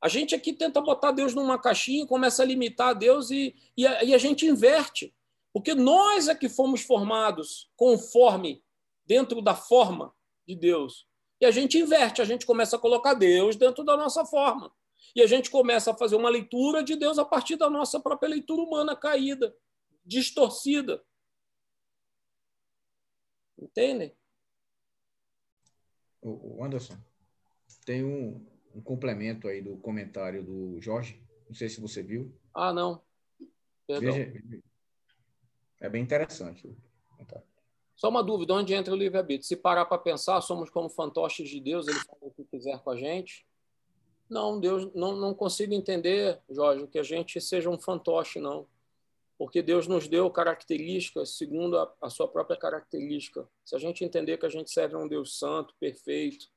A 0.00 0.08
gente 0.08 0.34
aqui 0.34 0.52
tenta 0.52 0.80
botar 0.80 1.12
Deus 1.12 1.34
numa 1.34 1.58
caixinha, 1.58 2.06
começa 2.06 2.42
a 2.42 2.46
limitar 2.46 2.94
Deus 2.94 3.30
e, 3.30 3.54
e, 3.76 3.86
a, 3.86 4.04
e 4.04 4.14
a 4.14 4.18
gente 4.18 4.44
inverte. 4.44 5.14
Porque 5.52 5.74
nós 5.74 6.28
é 6.28 6.34
que 6.34 6.48
fomos 6.48 6.82
formados 6.82 7.70
conforme 7.76 8.62
dentro 9.06 9.40
da 9.42 9.54
forma 9.54 10.14
de 10.46 10.56
Deus. 10.56 11.06
E 11.40 11.44
a 11.44 11.50
gente 11.50 11.78
inverte, 11.78 12.22
a 12.22 12.24
gente 12.24 12.46
começa 12.46 12.76
a 12.76 12.78
colocar 12.78 13.14
Deus 13.14 13.56
dentro 13.56 13.84
da 13.84 13.96
nossa 13.96 14.24
forma. 14.24 14.72
E 15.14 15.20
a 15.20 15.26
gente 15.26 15.50
começa 15.50 15.90
a 15.90 15.96
fazer 15.96 16.16
uma 16.16 16.28
leitura 16.28 16.82
de 16.82 16.96
Deus 16.96 17.18
a 17.18 17.24
partir 17.24 17.56
da 17.56 17.68
nossa 17.68 18.00
própria 18.00 18.28
leitura 18.28 18.62
humana 18.62 18.96
caída, 18.96 19.54
distorcida. 20.04 21.02
Entendem? 23.58 24.16
O 26.20 26.64
Anderson, 26.64 26.96
tem 27.84 28.04
um, 28.04 28.46
um 28.74 28.80
complemento 28.80 29.48
aí 29.48 29.60
do 29.60 29.76
comentário 29.78 30.42
do 30.44 30.80
Jorge. 30.80 31.20
Não 31.48 31.54
sei 31.54 31.68
se 31.68 31.80
você 31.80 32.02
viu. 32.02 32.32
Ah, 32.54 32.72
não. 32.72 33.02
Perdão. 33.86 34.12
Veja, 34.12 34.62
é 35.80 35.88
bem 35.88 36.02
interessante. 36.02 36.72
Só 37.94 38.08
uma 38.08 38.22
dúvida, 38.22 38.54
onde 38.54 38.74
entra 38.74 38.92
o 38.92 38.96
livre-arbítrio? 38.96 39.46
Se 39.46 39.56
parar 39.56 39.84
para 39.84 39.98
pensar, 39.98 40.40
somos 40.40 40.70
como 40.70 40.88
fantoches 40.88 41.48
de 41.48 41.60
Deus, 41.60 41.86
ele 41.86 41.98
faz 42.00 42.18
o 42.20 42.30
que 42.30 42.44
quiser 42.44 42.78
com 42.80 42.90
a 42.90 42.96
gente. 42.96 43.46
Não, 44.28 44.58
Deus, 44.58 44.92
não, 44.94 45.14
não 45.14 45.34
consigo 45.34 45.74
entender, 45.74 46.40
Jorge, 46.48 46.86
que 46.86 46.98
a 46.98 47.02
gente 47.02 47.40
seja 47.40 47.68
um 47.68 47.78
fantoche, 47.78 48.40
não. 48.40 48.66
porque 49.36 49.60
Deus 49.60 49.86
nos 49.86 50.08
deu 50.08 50.30
características 50.30 51.36
segundo 51.36 51.76
a, 51.76 51.92
a, 52.00 52.08
sua 52.08 52.28
própria 52.28 52.56
característica. 52.56 53.46
Se 53.64 53.76
a 53.76 53.78
gente 53.78 54.04
entender 54.04 54.38
que 54.38 54.46
a 54.46 54.48
gente 54.48 54.70
serve 54.70 54.94
a 54.94 54.98
um 54.98 55.08
Deus 55.08 55.38
santo, 55.38 55.74
perfeito, 55.78 56.48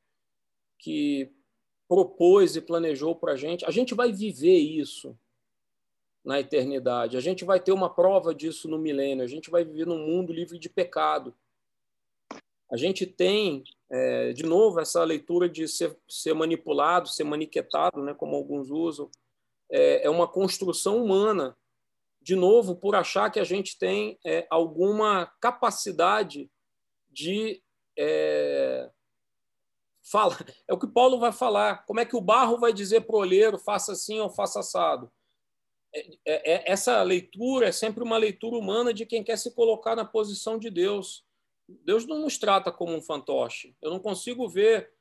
que 0.80 1.32
propôs 1.88 2.56
e 2.56 2.62
planejou 2.62 3.16
para 3.16 3.34
a 3.34 3.36
gente, 3.36 3.66
a 3.66 3.72
gente 3.72 3.94
vai 3.94 4.12
viver 4.12 4.58
isso 4.58 5.18
na 6.26 6.40
eternidade. 6.40 7.16
A 7.16 7.22
gente 7.22 7.46
vai 7.46 7.60
ter 7.60 7.72
uma 7.72 7.90
prova 7.90 8.34
disso 8.34 8.68
no 8.68 8.80
milênio. 8.80 9.24
A 9.24 9.28
gente 9.28 9.52
vai 9.52 9.64
viver 9.64 9.86
num 9.86 10.00
mundo 10.00 10.34
livre 10.34 10.58
de 10.58 10.68
pecado. 10.68 11.36
A 12.72 12.76
gente 12.76 13.06
tem, 13.06 13.64
é, 13.90 14.34
de 14.34 14.44
novo, 14.44 14.80
essa 14.80 15.04
leitura 15.04 15.48
de 15.48 15.68
ser, 15.68 15.96
ser 16.10 16.34
manipulado, 16.34 17.08
ser 17.08 17.24
maniquetado, 17.24 18.02
né, 18.02 18.14
como 18.16 18.36
alguns 18.36 18.72
usam, 18.72 19.10
é, 19.72 20.08
é 20.08 20.10
uma 20.10 20.28
construção 20.28 21.04
humana 21.04 21.56
de 22.22 22.36
novo, 22.36 22.76
por 22.76 22.96
achar 22.96 23.30
que 23.30 23.40
a 23.40 23.44
gente 23.44 23.78
tem 23.78 24.18
é, 24.26 24.48
alguma 24.50 25.28
capacidade 25.40 26.50
de 27.08 27.62
é, 27.96 28.90
fala. 30.02 30.36
É 30.68 30.74
o 30.74 30.80
que 30.80 30.88
Paulo 30.88 31.20
vai 31.20 31.32
falar. 31.32 31.86
Como 31.86 32.00
é 32.00 32.06
que 32.06 32.16
o 32.16 32.22
barro 32.22 32.58
vai 32.58 32.74
dizer 32.74 33.02
para 33.02 33.16
o 33.16 33.20
olheiro, 33.20 33.60
faça 33.60 33.92
assim 33.92 34.20
ou 34.20 34.30
faça 34.32 34.60
assado? 34.60 35.12
É, 35.96 36.00
é, 36.26 36.54
é, 36.54 36.72
essa 36.72 37.02
leitura 37.02 37.68
é 37.68 37.72
sempre 37.72 38.04
uma 38.04 38.18
leitura 38.18 38.58
humana 38.58 38.94
de 38.94 39.06
quem 39.06 39.24
quer 39.24 39.38
se 39.38 39.56
colocar 39.56 39.96
na 39.96 40.04
posição 40.04 40.60
de 40.60 40.70
Deus. 40.70 41.24
Deus 41.68 42.06
não 42.06 42.20
nos 42.20 42.38
trata 42.38 42.72
como 42.72 42.94
um 42.94 43.02
fantoche. 43.02 43.76
Eu 43.82 43.90
não 43.90 44.00
consigo 44.00 44.48
ver 44.50 44.94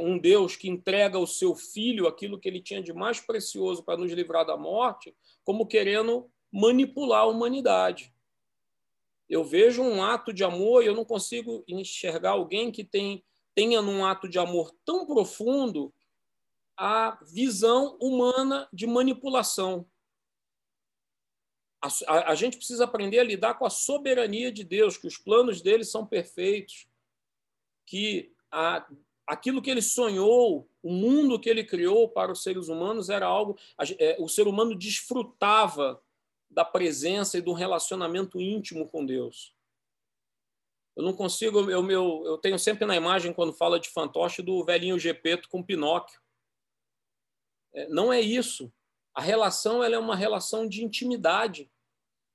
um 0.00 0.18
Deus 0.18 0.56
que 0.56 0.68
entrega 0.68 1.16
o 1.16 1.26
seu 1.26 1.54
filho 1.54 2.08
aquilo 2.08 2.38
que 2.38 2.48
ele 2.48 2.60
tinha 2.60 2.82
de 2.82 2.92
mais 2.92 3.20
precioso 3.20 3.84
para 3.84 3.96
nos 3.96 4.10
livrar 4.10 4.44
da 4.44 4.56
morte, 4.56 5.14
como 5.44 5.68
querendo 5.68 6.28
manipular 6.52 7.20
a 7.20 7.26
humanidade. 7.26 8.12
Eu 9.28 9.44
vejo 9.44 9.82
um 9.82 10.02
ato 10.02 10.32
de 10.32 10.42
amor 10.42 10.82
e 10.82 10.86
eu 10.86 10.94
não 10.96 11.04
consigo 11.04 11.62
enxergar 11.68 12.30
alguém 12.30 12.72
que 12.72 12.82
tem, 12.82 13.24
tenha 13.54 13.80
num 13.80 14.04
ato 14.04 14.28
de 14.28 14.40
amor 14.40 14.74
tão 14.84 15.06
profundo 15.06 15.94
a 16.82 17.18
visão 17.22 17.98
humana 18.00 18.66
de 18.72 18.86
manipulação. 18.86 19.86
A, 21.82 21.88
a, 22.06 22.30
a, 22.30 22.34
gente 22.34 22.56
precisa 22.56 22.84
aprender 22.84 23.18
a 23.18 23.24
lidar 23.24 23.54
com 23.54 23.66
a 23.66 23.70
soberania 23.70 24.50
de 24.50 24.64
Deus, 24.64 24.96
que 24.96 25.06
os 25.06 25.18
planos 25.18 25.60
dele 25.60 25.84
são 25.84 26.06
perfeitos, 26.06 26.88
que 27.84 28.32
a 28.50 28.88
aquilo 29.26 29.62
que 29.62 29.70
ele 29.70 29.82
sonhou, 29.82 30.68
o 30.82 30.90
mundo 30.90 31.38
que 31.38 31.48
ele 31.48 31.62
criou 31.62 32.08
para 32.08 32.32
os 32.32 32.42
seres 32.42 32.66
humanos 32.66 33.08
era 33.08 33.26
algo. 33.26 33.56
É, 33.98 34.16
o 34.18 34.28
ser 34.28 34.48
humano 34.48 34.74
desfrutava 34.74 36.02
da 36.50 36.64
presença 36.64 37.38
e 37.38 37.42
do 37.42 37.52
relacionamento 37.52 38.40
íntimo 38.40 38.88
com 38.88 39.06
Deus. 39.06 39.54
Eu 40.96 41.04
não 41.04 41.12
consigo, 41.12 41.70
eu, 41.70 41.82
meu, 41.82 42.22
eu 42.24 42.38
tenho 42.38 42.58
sempre 42.58 42.84
na 42.84 42.96
imagem, 42.96 43.32
quando 43.32 43.52
fala 43.52 43.78
de 43.78 43.88
fantoche, 43.90 44.42
do 44.42 44.64
velhinho 44.64 44.98
Gepeto 44.98 45.48
com 45.48 45.62
Pinóquio. 45.62 46.19
É, 47.74 47.88
não 47.88 48.12
é 48.12 48.20
isso. 48.20 48.72
A 49.14 49.20
relação 49.20 49.82
ela 49.82 49.94
é 49.94 49.98
uma 49.98 50.16
relação 50.16 50.68
de 50.68 50.84
intimidade. 50.84 51.70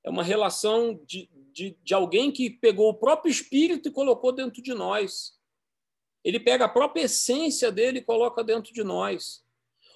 É 0.03 0.09
uma 0.09 0.23
relação 0.23 0.99
de, 1.05 1.29
de, 1.51 1.77
de 1.83 1.93
alguém 1.93 2.31
que 2.31 2.49
pegou 2.49 2.89
o 2.89 2.93
próprio 2.93 3.31
espírito 3.31 3.89
e 3.89 3.91
colocou 3.91 4.31
dentro 4.31 4.61
de 4.61 4.73
nós. 4.73 5.39
Ele 6.23 6.39
pega 6.39 6.65
a 6.65 6.69
própria 6.69 7.03
essência 7.03 7.71
dele 7.71 7.99
e 7.99 8.03
coloca 8.03 8.43
dentro 8.43 8.73
de 8.73 8.83
nós. 8.83 9.43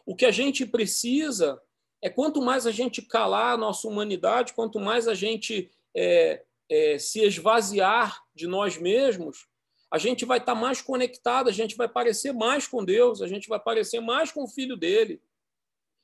O 0.06 0.16
que 0.16 0.26
a 0.26 0.32
gente 0.32 0.66
precisa 0.66 1.62
é 2.02 2.10
quanto 2.10 2.42
mais 2.42 2.66
a 2.66 2.72
gente 2.72 3.02
calar 3.02 3.54
a 3.54 3.58
nossa 3.58 3.88
humanidade, 3.88 4.54
quanto 4.54 4.80
mais 4.80 5.08
a 5.08 5.14
gente 5.14 5.70
é, 5.96 6.44
é, 6.70 6.98
se 6.98 7.22
esvaziar 7.22 8.24
de 8.34 8.48
nós 8.48 8.78
mesmos, 8.78 9.48
a 9.92 9.98
gente 9.98 10.24
vai 10.24 10.38
estar 10.38 10.54
mais 10.54 10.82
conectado, 10.82 11.50
a 11.50 11.52
gente 11.52 11.76
vai 11.76 11.90
parecer 11.90 12.32
mais 12.32 12.68
com 12.68 12.86
Deus, 12.86 13.22
a 13.22 13.28
gente 13.28 13.50
vai 13.50 13.60
parecer 13.60 14.00
mais 14.00 14.32
com 14.32 14.44
o 14.44 14.48
Filho 14.48 14.78
dele. 14.78 15.20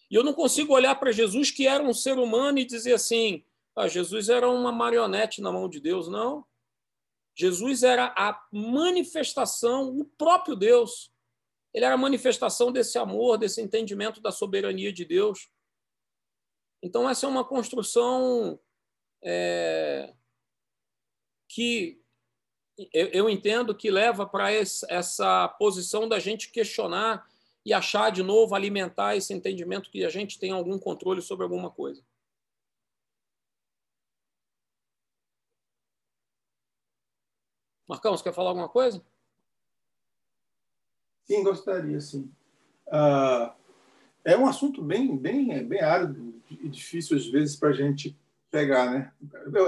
E 0.09 0.15
eu 0.15 0.23
não 0.23 0.33
consigo 0.33 0.73
olhar 0.73 0.95
para 0.95 1.11
Jesus, 1.11 1.51
que 1.51 1.67
era 1.67 1.83
um 1.83 1.93
ser 1.93 2.17
humano, 2.17 2.59
e 2.59 2.65
dizer 2.65 2.93
assim: 2.93 3.43
ah, 3.75 3.87
Jesus 3.87 4.29
era 4.29 4.49
uma 4.49 4.71
marionete 4.71 5.41
na 5.41 5.51
mão 5.51 5.67
de 5.67 5.79
Deus. 5.79 6.07
Não. 6.07 6.45
Jesus 7.37 7.83
era 7.83 8.13
a 8.17 8.41
manifestação, 8.51 9.89
o 9.99 10.05
próprio 10.05 10.55
Deus. 10.55 11.11
Ele 11.73 11.83
era 11.83 11.95
a 11.95 11.97
manifestação 11.97 12.71
desse 12.71 12.97
amor, 12.97 13.37
desse 13.37 13.61
entendimento 13.61 14.21
da 14.21 14.31
soberania 14.31 14.93
de 14.93 15.03
Deus. 15.03 15.49
Então, 16.81 17.09
essa 17.09 17.25
é 17.25 17.29
uma 17.29 17.43
construção 17.43 18.57
é, 19.21 20.13
que 21.49 22.01
eu, 22.93 23.07
eu, 23.07 23.29
entendo 23.29 23.75
que 23.75 23.89
leva 23.89 24.25
para 24.25 24.51
essa 24.51 25.47
posição 25.59 26.07
da 26.07 26.19
gente 26.19 26.51
questionar 26.51 27.27
e 27.65 27.73
achar 27.73 28.11
de 28.11 28.21
novo, 28.21 28.53
alimentar 28.53 29.15
esse 29.15 29.33
entendimento 29.33 29.89
que 29.89 30.05
a 30.05 30.09
gente 30.09 30.37
tem 30.37 30.51
algum 30.51 30.77
controle 30.77 31.21
sobre 31.21 31.43
alguma 31.43 31.71
coisa. 31.71 32.03
Marcão, 37.87 38.15
você 38.15 38.23
quer 38.23 38.33
falar 38.33 38.49
alguma 38.49 38.69
coisa? 38.69 39.03
Sim, 41.23 41.43
gostaria, 41.43 41.99
sim. 41.99 42.31
Ah, 42.87 43.55
é 44.23 44.37
um 44.37 44.45
assunto 44.45 44.81
bem, 44.81 45.17
bem, 45.17 45.63
bem 45.67 45.81
árido 45.81 46.41
e 46.49 46.69
difícil, 46.69 47.17
às 47.17 47.25
vezes, 47.27 47.55
para 47.55 47.69
a 47.69 47.73
gente 47.73 48.17
pegar. 48.51 48.91
Né? 48.91 49.11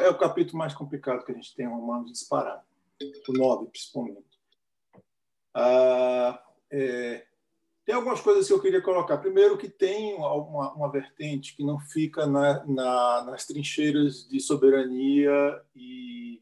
É 0.03 0.09
o 0.09 0.17
capítulo 0.17 0.57
mais 0.57 0.73
complicado 0.73 1.25
que 1.25 1.31
a 1.31 1.35
gente 1.35 1.55
tem 1.55 1.65
em 1.65 1.69
Romanos 1.69 2.11
disparado, 2.11 2.63
o 3.27 3.33
9, 3.33 3.67
principalmente. 3.67 4.39
Ah, 5.53 6.43
é, 6.71 7.25
tem 7.87 7.95
algumas 7.95 8.21
coisas 8.21 8.45
que 8.45 8.53
eu 8.53 8.61
queria 8.61 8.81
colocar. 8.81 9.17
Primeiro, 9.17 9.57
que 9.57 9.69
tem 9.69 10.13
uma, 10.13 10.73
uma 10.73 10.91
vertente 10.91 11.55
que 11.55 11.63
não 11.63 11.79
fica 11.79 12.27
na, 12.27 12.63
na, 12.67 13.23
nas 13.23 13.47
trincheiras 13.47 14.27
de 14.29 14.39
soberania 14.39 15.59
e 15.75 16.39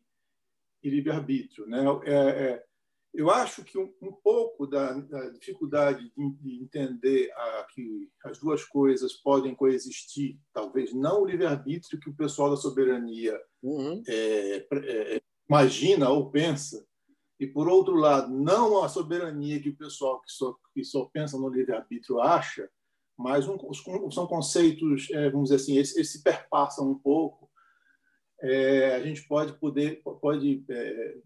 e 0.85 0.89
livre-arbítrio. 0.89 1.65
Né? 1.65 1.83
É, 2.03 2.13
é, 2.13 2.63
eu 3.13 3.31
acho 3.31 3.63
que 3.63 3.77
um, 3.77 3.91
um 4.01 4.11
pouco 4.11 4.67
da, 4.67 4.93
da, 4.93 5.29
dificuldade 5.29 6.11
de, 6.15 6.31
de 6.35 6.63
entender 6.63 7.31
a, 7.33 7.67
que 7.73 8.09
as 8.23 8.37
duas 8.37 8.63
coisas 8.63 9.13
podem 9.13 9.55
coexistir, 9.55 10.37
talvez 10.53 10.93
não 10.93 11.23
o 11.23 11.25
livre-arbítrio 11.25 11.99
que 11.99 12.09
o 12.09 12.15
pessoal 12.15 12.51
da 12.51 12.57
soberania 12.57 13.39
uhum. 13.63 14.03
é, 14.07 14.67
é, 14.71 15.21
imagina 15.49 16.09
ou 16.09 16.29
pensa, 16.29 16.85
e, 17.39 17.47
por 17.47 17.67
outro 17.67 17.95
lado, 17.95 18.33
não 18.33 18.83
a 18.83 18.89
soberania 18.89 19.61
que 19.61 19.69
o 19.69 19.75
pessoal 19.75 20.21
que 20.21 20.31
só, 20.31 20.55
que 20.73 20.83
só 20.83 21.05
pensa 21.05 21.37
no 21.37 21.49
livre-arbítrio 21.49 22.21
acha, 22.21 22.69
mas 23.17 23.47
um, 23.47 23.57
são 24.11 24.27
conceitos, 24.27 25.09
é, 25.11 25.29
vamos 25.29 25.49
dizer 25.49 25.61
assim, 25.61 25.75
eles, 25.75 25.95
eles 25.95 26.11
se 26.11 26.21
perpassam 26.21 26.89
um 26.89 26.97
pouco 26.97 27.45
é, 28.41 28.95
a 28.95 29.01
gente 29.01 29.27
pode 29.27 29.53
poder 29.53 30.01
pode 30.21 30.63
é, 30.69 31.17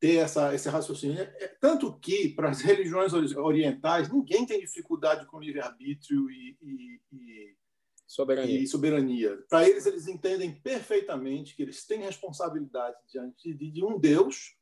ter 0.00 0.16
essa, 0.16 0.54
esse 0.54 0.68
raciocínio. 0.68 1.20
É, 1.20 1.48
tanto 1.60 1.98
que, 1.98 2.28
para 2.30 2.50
as 2.50 2.60
religiões 2.62 3.12
orientais, 3.12 4.10
ninguém 4.10 4.46
tem 4.46 4.60
dificuldade 4.60 5.26
com 5.26 5.40
livre-arbítrio 5.40 6.30
e, 6.30 6.56
e, 6.62 7.00
e, 7.12 7.56
soberania. 8.06 8.66
Soberania. 8.66 9.38
Para 9.48 9.68
eles, 9.68 9.86
eles 9.86 10.06
entendem 10.06 10.52
perfeitamente 10.52 11.54
que 11.54 11.62
eles 11.62 11.84
têm 11.86 12.00
responsabilidade 12.00 12.96
diante 13.10 13.52
de, 13.54 13.70
de 13.70 13.84
um 13.84 13.98
Deus 13.98 14.56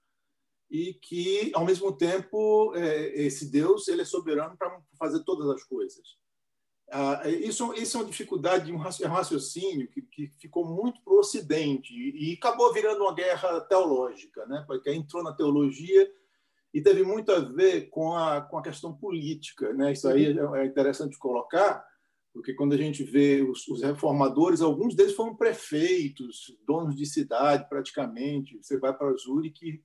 e 0.70 0.94
que, 0.94 1.50
ao 1.54 1.64
mesmo 1.64 1.92
tempo, 1.92 2.74
é, 2.74 3.22
esse 3.22 3.50
Deus 3.50 3.86
ele 3.88 4.02
é 4.02 4.04
soberano 4.04 4.56
para 4.56 4.80
fazer 4.98 5.22
todas 5.24 5.48
as 5.48 5.62
coisas. 5.64 6.16
Ah, 6.90 7.28
isso, 7.28 7.72
isso 7.74 7.96
é 7.96 8.00
uma 8.00 8.08
dificuldade, 8.08 8.72
um 8.72 8.76
raciocínio 8.76 9.88
que, 9.88 10.02
que 10.02 10.28
ficou 10.38 10.64
muito 10.64 11.02
para 11.02 11.14
o 11.14 11.18
Ocidente 11.18 11.92
e, 11.92 12.32
acabou 12.34 12.72
virando 12.72 13.02
uma 13.02 13.14
guerra 13.14 13.60
teológica, 13.62 14.46
né? 14.46 14.64
porque 14.66 14.92
entrou 14.92 15.22
na 15.22 15.32
teologia 15.32 16.08
e 16.72 16.80
teve 16.80 17.02
muito 17.02 17.32
a 17.32 17.40
ver 17.40 17.88
com 17.88 18.14
a, 18.14 18.40
com 18.40 18.58
a 18.58 18.62
questão 18.62 18.96
política. 18.96 19.72
Né? 19.72 19.92
Isso 19.92 20.06
aí 20.06 20.26
é, 20.26 20.60
é 20.60 20.66
interessante 20.66 21.18
colocar, 21.18 21.84
porque 22.32 22.54
quando 22.54 22.74
a 22.74 22.76
gente 22.76 23.02
vê 23.02 23.42
os, 23.42 23.66
os 23.66 23.82
reformadores, 23.82 24.60
alguns 24.60 24.94
deles 24.94 25.14
foram 25.14 25.34
prefeitos, 25.34 26.56
donos 26.64 26.94
de 26.94 27.04
cidade 27.04 27.68
praticamente. 27.68 28.58
Você 28.62 28.78
vai 28.78 28.96
para 28.96 29.12
Zurique, 29.16 29.82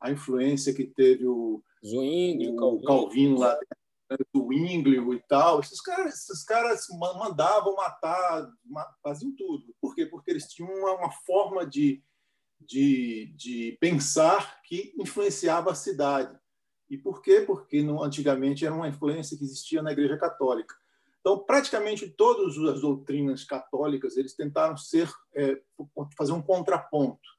a, 0.00 0.10
influência 0.10 0.74
que 0.74 0.84
teve 0.84 1.26
o, 1.26 1.62
Zwingli, 1.84 2.48
o 2.48 2.56
Calvino, 2.56 2.86
Calvino 2.86 3.38
lá 3.38 3.58
dentro 4.08 4.26
do 4.32 4.52
Inglio 4.52 5.14
e 5.14 5.20
tal, 5.28 5.60
esses 5.60 5.80
caras, 5.80 6.14
esses 6.14 6.44
caras 6.44 6.86
mandavam 6.90 7.74
matar, 7.74 8.48
faziam 9.02 9.34
tudo. 9.36 9.74
Por 9.80 9.94
quê? 9.94 10.06
Porque 10.06 10.30
eles 10.30 10.46
tinham 10.46 10.70
uma, 10.70 10.94
uma 10.94 11.10
forma 11.10 11.66
de, 11.66 12.02
de, 12.60 13.34
de, 13.36 13.76
pensar 13.80 14.60
que 14.62 14.94
influenciava 14.98 15.72
a 15.72 15.74
cidade. 15.74 16.38
E 16.88 16.96
por 16.96 17.20
quê? 17.20 17.40
Porque 17.40 17.78
antigamente 18.00 18.64
era 18.64 18.74
uma 18.74 18.88
influência 18.88 19.36
que 19.36 19.44
existia 19.44 19.82
na 19.82 19.92
Igreja 19.92 20.16
Católica. 20.16 20.74
Então, 21.20 21.40
praticamente 21.40 22.08
todas 22.08 22.56
as 22.56 22.80
doutrinas 22.80 23.42
católicas 23.42 24.16
eles 24.16 24.36
tentaram 24.36 24.76
ser 24.76 25.10
é, 25.34 25.60
fazer 26.16 26.30
um 26.30 26.40
contraponto. 26.40 27.35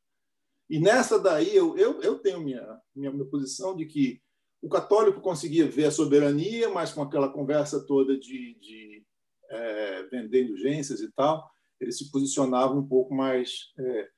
E 0.69 0.79
nessa 0.79 1.19
daí 1.19 1.55
eu, 1.55 1.77
eu, 1.77 2.01
eu 2.01 2.19
tenho 2.19 2.41
minha, 2.41 2.65
minha, 2.95 3.11
minha 3.11 3.25
posição 3.25 3.75
de 3.75 3.85
que 3.85 4.21
o 4.61 4.67
católico 4.67 5.21
conseguia 5.21 5.69
ver 5.69 5.85
a 5.85 5.91
soberania, 5.91 6.69
mas 6.69 6.91
com 6.91 7.01
aquela 7.01 7.29
conversa 7.29 7.85
toda 7.85 8.17
de, 8.17 8.55
de 8.59 9.05
é, 9.49 10.03
vender 10.03 10.43
indulgências 10.43 10.99
e 10.99 11.11
tal, 11.13 11.49
ele 11.79 11.91
se 11.91 12.11
posicionava 12.11 12.73
um 12.73 12.85
pouco 12.85 13.13
mais 13.13 13.71
é, 13.79 14.09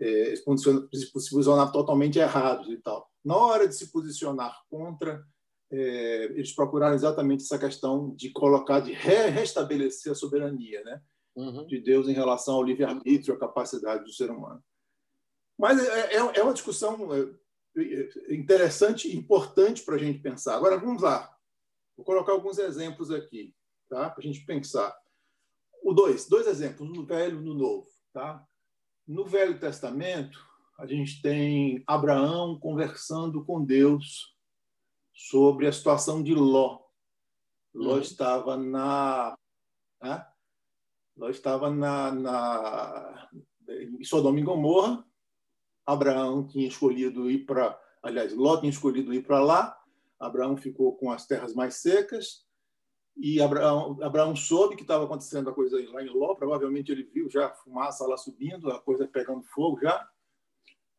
é, 0.00 0.34
se 0.34 1.12
posicionava 1.12 1.72
totalmente 1.72 2.18
errados 2.18 2.68
e 2.68 2.76
tal. 2.78 3.08
Na 3.24 3.36
hora 3.36 3.68
de 3.68 3.74
se 3.74 3.90
posicionar 3.92 4.56
contra, 4.68 5.24
é, 5.70 6.24
eles 6.24 6.54
procuraram 6.54 6.94
exatamente 6.94 7.44
essa 7.44 7.58
questão 7.58 8.14
de 8.14 8.30
colocar, 8.30 8.80
de 8.80 8.92
re 8.92 9.28
restabelecer 9.30 10.12
a 10.12 10.14
soberania, 10.14 10.82
né? 10.82 11.00
Uhum. 11.36 11.66
de 11.66 11.80
Deus 11.80 12.06
em 12.06 12.12
relação 12.12 12.54
ao 12.54 12.62
livre-arbítrio, 12.62 13.34
à 13.34 13.38
capacidade 13.38 14.04
do 14.04 14.12
ser 14.12 14.30
humano. 14.30 14.62
Mas 15.58 15.78
é, 15.78 16.14
é, 16.14 16.16
é 16.16 16.42
uma 16.42 16.52
discussão 16.52 17.12
é, 17.14 17.20
é, 17.76 18.34
interessante 18.34 19.08
e 19.08 19.16
importante 19.16 19.82
para 19.82 19.96
a 19.96 19.98
gente 19.98 20.20
pensar. 20.20 20.56
Agora, 20.56 20.78
vamos 20.78 21.02
lá. 21.02 21.34
Vou 21.96 22.04
colocar 22.04 22.32
alguns 22.32 22.58
exemplos 22.58 23.10
aqui, 23.10 23.54
tá? 23.88 24.10
para 24.10 24.20
a 24.20 24.26
gente 24.26 24.44
pensar. 24.44 24.94
O 25.82 25.92
dois, 25.92 26.28
dois 26.28 26.46
exemplos, 26.46 26.88
no 26.90 27.04
Velho 27.04 27.40
e 27.40 27.44
no 27.44 27.54
Novo. 27.54 27.88
Tá? 28.12 28.44
No 29.06 29.24
Velho 29.24 29.58
Testamento, 29.60 30.38
a 30.78 30.86
gente 30.86 31.22
tem 31.22 31.84
Abraão 31.86 32.58
conversando 32.58 33.44
com 33.44 33.64
Deus 33.64 34.34
sobre 35.12 35.66
a 35.66 35.72
situação 35.72 36.22
de 36.22 36.34
Ló. 36.34 36.80
Ló 37.72 37.94
uhum. 37.94 38.00
estava 38.00 38.56
na. 38.56 39.36
Né? 40.02 40.26
Ló 41.16 41.28
estava 41.28 41.70
na, 41.70 42.12
na, 42.12 43.30
em 43.68 44.02
Sodoma 44.04 44.40
e 44.40 44.42
Gomorra. 44.42 45.04
Abraão 45.86 46.46
tinha 46.46 46.66
escolhido 46.66 47.30
ir 47.30 47.44
para. 47.46 47.78
Aliás, 48.02 48.34
Ló 48.34 48.58
tinha 48.58 48.70
escolhido 48.70 49.12
ir 49.14 49.22
para 49.22 49.40
lá. 49.40 49.78
Abraão 50.18 50.56
ficou 50.56 50.96
com 50.96 51.10
as 51.10 51.26
terras 51.26 51.54
mais 51.54 51.76
secas 51.76 52.44
e 53.16 53.40
Abraão, 53.40 53.96
Abraão 54.02 54.34
soube 54.34 54.74
que 54.74 54.82
estava 54.82 55.04
acontecendo 55.04 55.48
a 55.48 55.54
coisa 55.54 55.76
lá 55.92 56.02
em 56.02 56.08
Ló, 56.08 56.34
provavelmente 56.34 56.90
ele 56.90 57.04
viu 57.04 57.30
já 57.30 57.46
a 57.46 57.54
fumaça 57.54 58.06
lá 58.06 58.16
subindo, 58.16 58.70
a 58.70 58.80
coisa 58.80 59.06
pegando 59.06 59.44
fogo 59.44 59.80
já. 59.80 60.08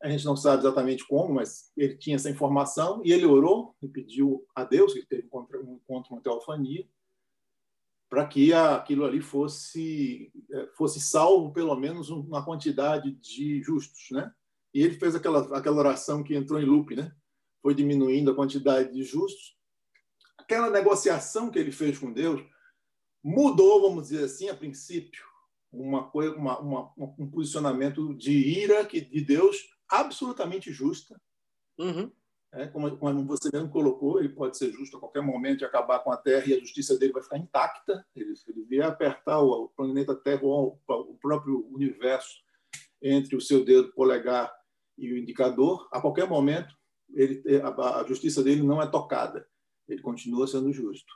A 0.02 0.10
gente 0.10 0.26
não 0.26 0.36
sabe 0.36 0.62
exatamente 0.62 1.06
como, 1.06 1.34
mas 1.34 1.72
ele 1.76 1.98
tinha 1.98 2.16
essa 2.16 2.30
informação 2.30 3.02
e 3.04 3.12
ele 3.12 3.26
orou 3.26 3.76
e 3.82 3.88
pediu 3.88 4.46
a 4.56 4.64
Deus, 4.64 4.94
que 4.94 5.06
teve 5.06 5.28
um 5.34 5.76
encontro 5.76 6.10
com 6.10 6.18
a 6.18 6.22
teofania, 6.22 6.88
para 8.10 8.26
que 8.26 8.54
aquilo 8.54 9.04
ali 9.04 9.20
fosse 9.20 10.32
é, 10.52 10.68
fosse 10.78 11.02
salvo 11.02 11.52
pelo 11.52 11.76
menos 11.76 12.10
uma 12.10 12.46
quantidade 12.46 13.12
de 13.12 13.62
justos, 13.62 14.08
né? 14.12 14.32
E 14.76 14.84
ele 14.84 15.00
fez 15.00 15.16
aquela 15.16 15.58
aquela 15.58 15.78
oração 15.78 16.22
que 16.22 16.36
entrou 16.36 16.60
em 16.60 16.66
loop, 16.66 16.96
né? 16.96 17.12
Foi 17.64 17.74
diminuindo 17.74 18.30
a 18.30 18.36
quantidade 18.36 18.94
de 18.94 19.04
justos 19.04 19.56
aquela 20.46 20.70
negociação 20.70 21.50
que 21.50 21.58
ele 21.58 21.72
fez 21.72 21.98
com 21.98 22.14
Deus 22.14 22.42
mudou, 23.24 23.82
vamos 23.82 24.10
dizer 24.10 24.24
assim, 24.24 24.48
a 24.50 24.56
princípio, 24.56 25.26
uma, 25.72 26.12
uma, 26.14 26.60
uma, 26.60 26.94
um 27.18 27.30
posicionamento 27.30 28.14
de 28.14 28.32
ira 28.32 28.86
que, 28.86 29.02
de 29.02 29.22
Deus 29.22 29.58
absolutamente 29.90 30.72
justa. 30.72 31.20
Uhum. 31.78 32.12
É, 32.54 32.68
como, 32.68 32.96
como, 32.98 33.26
você 33.26 33.50
mesmo 33.52 33.70
colocou, 33.70 34.20
ele 34.20 34.30
pode 34.30 34.58
ser 34.58 34.72
justo 34.72 34.96
a 34.96 35.00
qualquer 35.00 35.22
momento 35.22 35.62
e 35.62 35.66
acabar 35.66 36.00
com 36.00 36.12
a 36.12 36.18
Terra 36.18 36.46
e 36.48 36.54
a 36.54 36.60
justiça 36.60 36.98
dele 36.98 37.12
vai 37.12 37.24
ficar 37.24 37.38
intacta. 37.38 38.06
Ele, 38.16 38.34
ele 38.48 38.64
vier 38.64 38.86
apertar 38.86 39.42
o, 39.42 39.66
o 39.66 39.70
planeta 39.70 40.16
Terra, 40.16 40.44
o, 40.44 40.78
o 40.88 41.18
próprio 41.18 41.68
universo, 41.74 42.38
entre 43.02 43.36
o 43.36 43.42
seu 43.42 43.66
dedo 43.66 43.92
polegar 43.92 44.54
e 44.98 45.12
o 45.12 45.18
indicador, 45.18 45.88
a 45.92 46.00
qualquer 46.00 46.28
momento 46.28 46.74
ele, 47.14 47.42
a, 47.62 48.00
a 48.00 48.04
justiça 48.08 48.44
dele 48.44 48.64
não 48.64 48.82
é 48.82 48.88
tocada 48.88 49.48
ele 49.88 50.02
continua 50.02 50.48
sendo 50.48 50.72
justo. 50.72 51.14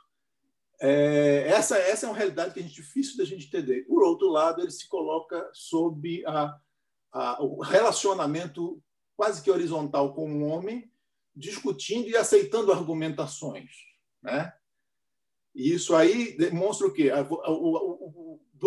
É, 0.80 1.48
essa, 1.48 1.76
essa 1.76 2.06
é 2.06 2.08
uma 2.08 2.16
realidade 2.16 2.54
que 2.54 2.60
é 2.60 2.62
difícil 2.62 3.16
da 3.16 3.24
gente 3.24 3.46
entender. 3.46 3.82
Por 3.82 4.02
outro 4.02 4.28
lado, 4.28 4.62
ele 4.62 4.70
se 4.70 4.88
coloca 4.88 5.48
sob 5.52 6.24
a, 6.26 6.58
a, 7.12 7.42
o 7.42 7.60
relacionamento 7.60 8.82
quase 9.16 9.42
que 9.42 9.50
horizontal 9.50 10.14
com 10.14 10.32
o 10.32 10.46
homem, 10.46 10.90
discutindo 11.36 12.08
e 12.08 12.16
aceitando 12.16 12.72
argumentações. 12.72 13.70
Né? 14.22 14.52
E 15.54 15.72
isso 15.72 15.94
aí 15.94 16.36
demonstra 16.36 16.86
o 16.86 16.92
quê? 16.92 17.10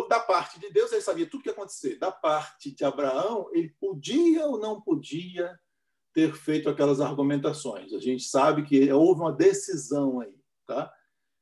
Da 0.09 0.19
parte 0.19 0.59
de 0.59 0.69
Deus, 0.71 0.91
ele 0.91 1.01
sabia 1.01 1.25
tudo 1.25 1.39
o 1.39 1.43
que 1.43 1.49
ia 1.49 1.53
acontecer. 1.53 1.97
Da 1.97 2.11
parte 2.11 2.71
de 2.71 2.83
Abraão, 2.83 3.49
ele 3.53 3.69
podia 3.79 4.45
ou 4.47 4.59
não 4.59 4.81
podia 4.81 5.57
ter 6.13 6.33
feito 6.33 6.69
aquelas 6.69 7.01
argumentações. 7.01 7.93
A 7.93 7.99
gente 7.99 8.23
sabe 8.23 8.63
que 8.63 8.91
houve 8.91 9.21
uma 9.21 9.31
decisão 9.31 10.19
aí, 10.19 10.35
tá? 10.67 10.93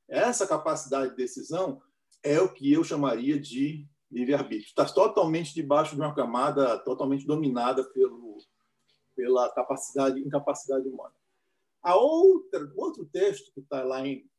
Essa 0.07 0.47
capacidade 0.47 1.11
de 1.11 1.17
decisão 1.17 1.81
é 2.23 2.39
o 2.39 2.51
que 2.51 2.71
eu 2.71 2.83
chamaria 2.83 3.39
de 3.39 3.87
livre-arbítrio. 4.11 4.67
Está 4.67 4.85
totalmente 4.85 5.53
debaixo 5.53 5.95
de 5.95 6.01
uma 6.01 6.13
camada 6.13 6.77
totalmente 6.79 7.25
dominada 7.25 7.83
pelo, 7.91 8.37
pela 9.15 9.49
capacidade, 9.53 10.19
incapacidade 10.19 10.87
humana. 10.87 11.13
A 11.81 11.95
outra, 11.95 12.71
outro 12.75 13.05
texto 13.05 13.51
que 13.53 13.61
está 13.61 13.83
lá 13.83 14.05
em, 14.05 14.29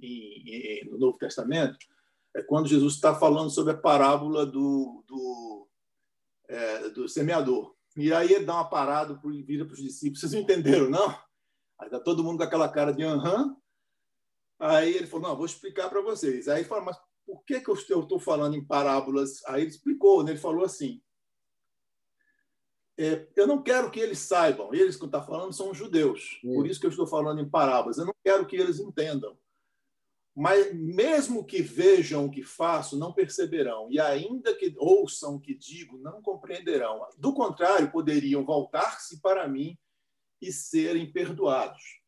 em, 0.00 0.42
em, 0.48 0.84
no 0.90 0.98
Novo 0.98 1.18
Testamento 1.18 1.78
é 2.34 2.42
quando 2.42 2.68
Jesus 2.68 2.94
está 2.94 3.14
falando 3.14 3.50
sobre 3.50 3.72
a 3.72 3.76
parábola 3.76 4.44
do, 4.44 5.04
do, 5.06 5.68
é, 6.48 6.88
do 6.90 7.08
semeador. 7.08 7.74
E 7.96 8.12
aí 8.12 8.32
ele 8.32 8.44
dá 8.44 8.54
uma 8.54 8.68
parada 8.68 9.20
e 9.32 9.42
vira 9.42 9.64
para 9.64 9.74
os 9.74 9.80
discípulos. 9.80 10.20
Vocês 10.20 10.32
não 10.32 10.40
entenderam, 10.40 10.90
não? 10.90 11.10
Aí 11.78 11.86
está 11.86 12.00
todo 12.00 12.24
mundo 12.24 12.38
com 12.38 12.44
aquela 12.44 12.68
cara 12.68 12.92
de 12.92 13.04
aham. 13.04 13.56
Aí 14.58 14.94
ele 14.94 15.06
falou, 15.06 15.28
não, 15.28 15.36
vou 15.36 15.46
explicar 15.46 15.88
para 15.88 16.00
vocês. 16.00 16.48
Aí 16.48 16.60
ele 16.60 16.68
falou, 16.68 16.84
mas 16.84 16.96
por 17.24 17.44
que, 17.44 17.60
que 17.60 17.70
eu 17.70 18.00
estou 18.00 18.18
falando 18.18 18.56
em 18.56 18.64
parábolas? 18.64 19.44
Aí 19.46 19.62
ele 19.62 19.70
explicou, 19.70 20.22
né? 20.22 20.32
ele 20.32 20.40
falou 20.40 20.64
assim, 20.64 21.00
é, 22.96 23.26
eu 23.34 23.46
não 23.46 23.62
quero 23.62 23.90
que 23.90 23.98
eles 23.98 24.18
saibam, 24.20 24.72
eles 24.72 24.96
que 24.96 25.04
estão 25.04 25.22
falando 25.24 25.52
são 25.52 25.74
judeus, 25.74 26.38
por 26.42 26.64
isso 26.64 26.78
que 26.78 26.86
eu 26.86 26.90
estou 26.90 27.08
falando 27.08 27.40
em 27.40 27.48
parábolas, 27.48 27.98
eu 27.98 28.06
não 28.06 28.14
quero 28.22 28.46
que 28.46 28.54
eles 28.54 28.78
entendam. 28.78 29.36
Mas 30.34 30.74
mesmo 30.74 31.44
que 31.44 31.62
vejam 31.62 32.26
o 32.26 32.30
que 32.30 32.42
faço, 32.42 32.98
não 32.98 33.12
perceberão, 33.12 33.88
e 33.90 34.00
ainda 34.00 34.54
que 34.54 34.74
ouçam 34.76 35.36
o 35.36 35.40
que 35.40 35.54
digo, 35.54 35.96
não 35.98 36.20
compreenderão. 36.20 37.06
Do 37.16 37.32
contrário, 37.32 37.92
poderiam 37.92 38.44
voltar-se 38.44 39.20
para 39.20 39.46
mim 39.46 39.78
e 40.42 40.52
serem 40.52 41.10
perdoados. 41.10 42.00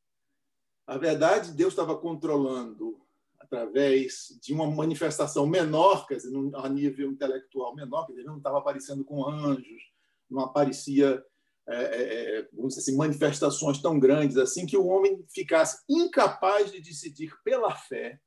A 0.86 0.98
verdade, 0.98 1.52
Deus 1.52 1.72
estava 1.72 1.96
controlando 1.96 3.00
através 3.38 4.36
de 4.42 4.52
uma 4.52 4.68
manifestação 4.68 5.46
menor, 5.46 6.06
quer 6.06 6.16
dizer, 6.16 6.32
a 6.54 6.68
nível 6.68 7.12
intelectual 7.12 7.76
menor, 7.76 8.06
dizer, 8.06 8.20
ele 8.20 8.28
não 8.28 8.38
estava 8.38 8.58
aparecendo 8.58 9.04
com 9.04 9.24
anjos, 9.24 9.82
não 10.28 10.42
aparecia 10.42 11.24
é, 11.68 11.74
é, 11.74 12.38
é, 12.38 12.48
assim, 12.66 12.96
manifestações 12.96 13.82
tão 13.82 13.98
grandes 13.98 14.36
assim 14.36 14.64
que 14.66 14.76
o 14.76 14.86
homem 14.86 15.24
ficasse 15.34 15.82
incapaz 15.88 16.70
de 16.70 16.80
decidir 16.80 17.34
pela 17.42 17.74
fé, 17.74 18.20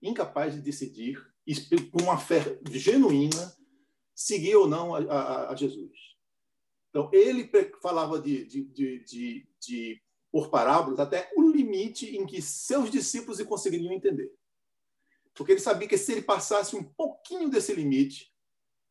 incapaz 0.00 0.54
de 0.54 0.62
decidir 0.62 1.20
com 1.90 2.02
uma 2.02 2.16
fé 2.16 2.58
genuína 2.70 3.54
seguir 4.14 4.56
ou 4.56 4.66
não 4.66 4.94
a, 4.94 5.00
a, 5.00 5.50
a 5.50 5.56
Jesus. 5.56 5.92
Então 6.88 7.10
ele 7.12 7.50
falava 7.82 8.18
de, 8.18 8.44
de, 8.46 8.64
de, 8.64 9.04
de, 9.04 9.48
de 9.60 10.02
por 10.30 10.50
parábolas 10.50 10.98
até 10.98 11.30
o 11.36 11.42
limite 11.50 12.16
em 12.16 12.24
que 12.24 12.40
seus 12.40 12.90
discípulos 12.90 13.42
conseguiriam 13.42 13.92
entender, 13.92 14.32
porque 15.34 15.52
ele 15.52 15.60
sabia 15.60 15.88
que 15.88 15.98
se 15.98 16.12
ele 16.12 16.22
passasse 16.22 16.74
um 16.74 16.84
pouquinho 16.84 17.50
desse 17.50 17.74
limite 17.74 18.31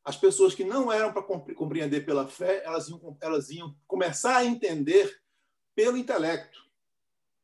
as 0.04 0.18
pessoas 0.18 0.56
que 0.56 0.64
não 0.64 0.92
eram 0.92 1.14
para 1.14 1.22
compreender 1.22 2.06
pela 2.06 2.28
fé, 2.28 2.64
elas 2.66 2.90
iam, 2.90 3.18
elas 3.22 3.50
iam 3.50 3.76
começar 3.88 4.38
a 4.38 4.46
entender 4.46 5.22
pelo 5.76 5.98
intelecto, 5.98 6.60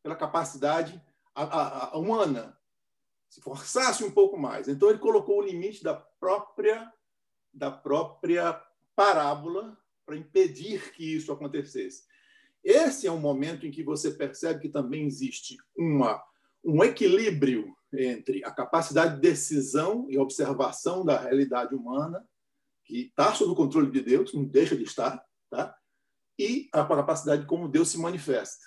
pela 0.01 0.15
capacidade 0.15 1.01
humana, 1.93 2.57
se 3.29 3.41
forçasse 3.41 4.03
um 4.03 4.11
pouco 4.11 4.37
mais. 4.37 4.67
Então 4.67 4.89
ele 4.89 4.99
colocou 4.99 5.39
o 5.39 5.45
limite 5.45 5.83
da 5.83 5.93
própria 5.93 6.91
da 7.53 7.71
própria 7.71 8.61
parábola 8.95 9.75
para 10.05 10.15
impedir 10.15 10.93
que 10.93 11.15
isso 11.15 11.31
acontecesse. 11.31 12.03
Esse 12.63 13.07
é 13.07 13.11
um 13.11 13.19
momento 13.19 13.65
em 13.65 13.71
que 13.71 13.83
você 13.83 14.11
percebe 14.11 14.61
que 14.61 14.69
também 14.69 15.05
existe 15.05 15.57
uma 15.75 16.23
um 16.63 16.83
equilíbrio 16.83 17.75
entre 17.93 18.43
a 18.43 18.51
capacidade 18.51 19.15
de 19.15 19.21
decisão 19.21 20.07
e 20.09 20.17
observação 20.17 21.05
da 21.05 21.17
realidade 21.17 21.73
humana 21.73 22.27
que 22.87 23.01
está 23.01 23.33
sob 23.35 23.51
o 23.51 23.55
controle 23.55 23.91
de 23.91 24.01
Deus, 24.01 24.33
não 24.33 24.45
deixa 24.45 24.75
de 24.75 24.83
estar, 24.83 25.23
tá? 25.49 25.77
e 26.39 26.69
a 26.71 26.85
capacidade 26.85 27.41
de 27.41 27.47
como 27.47 27.67
Deus 27.67 27.89
se 27.89 27.97
manifesta. 27.97 28.65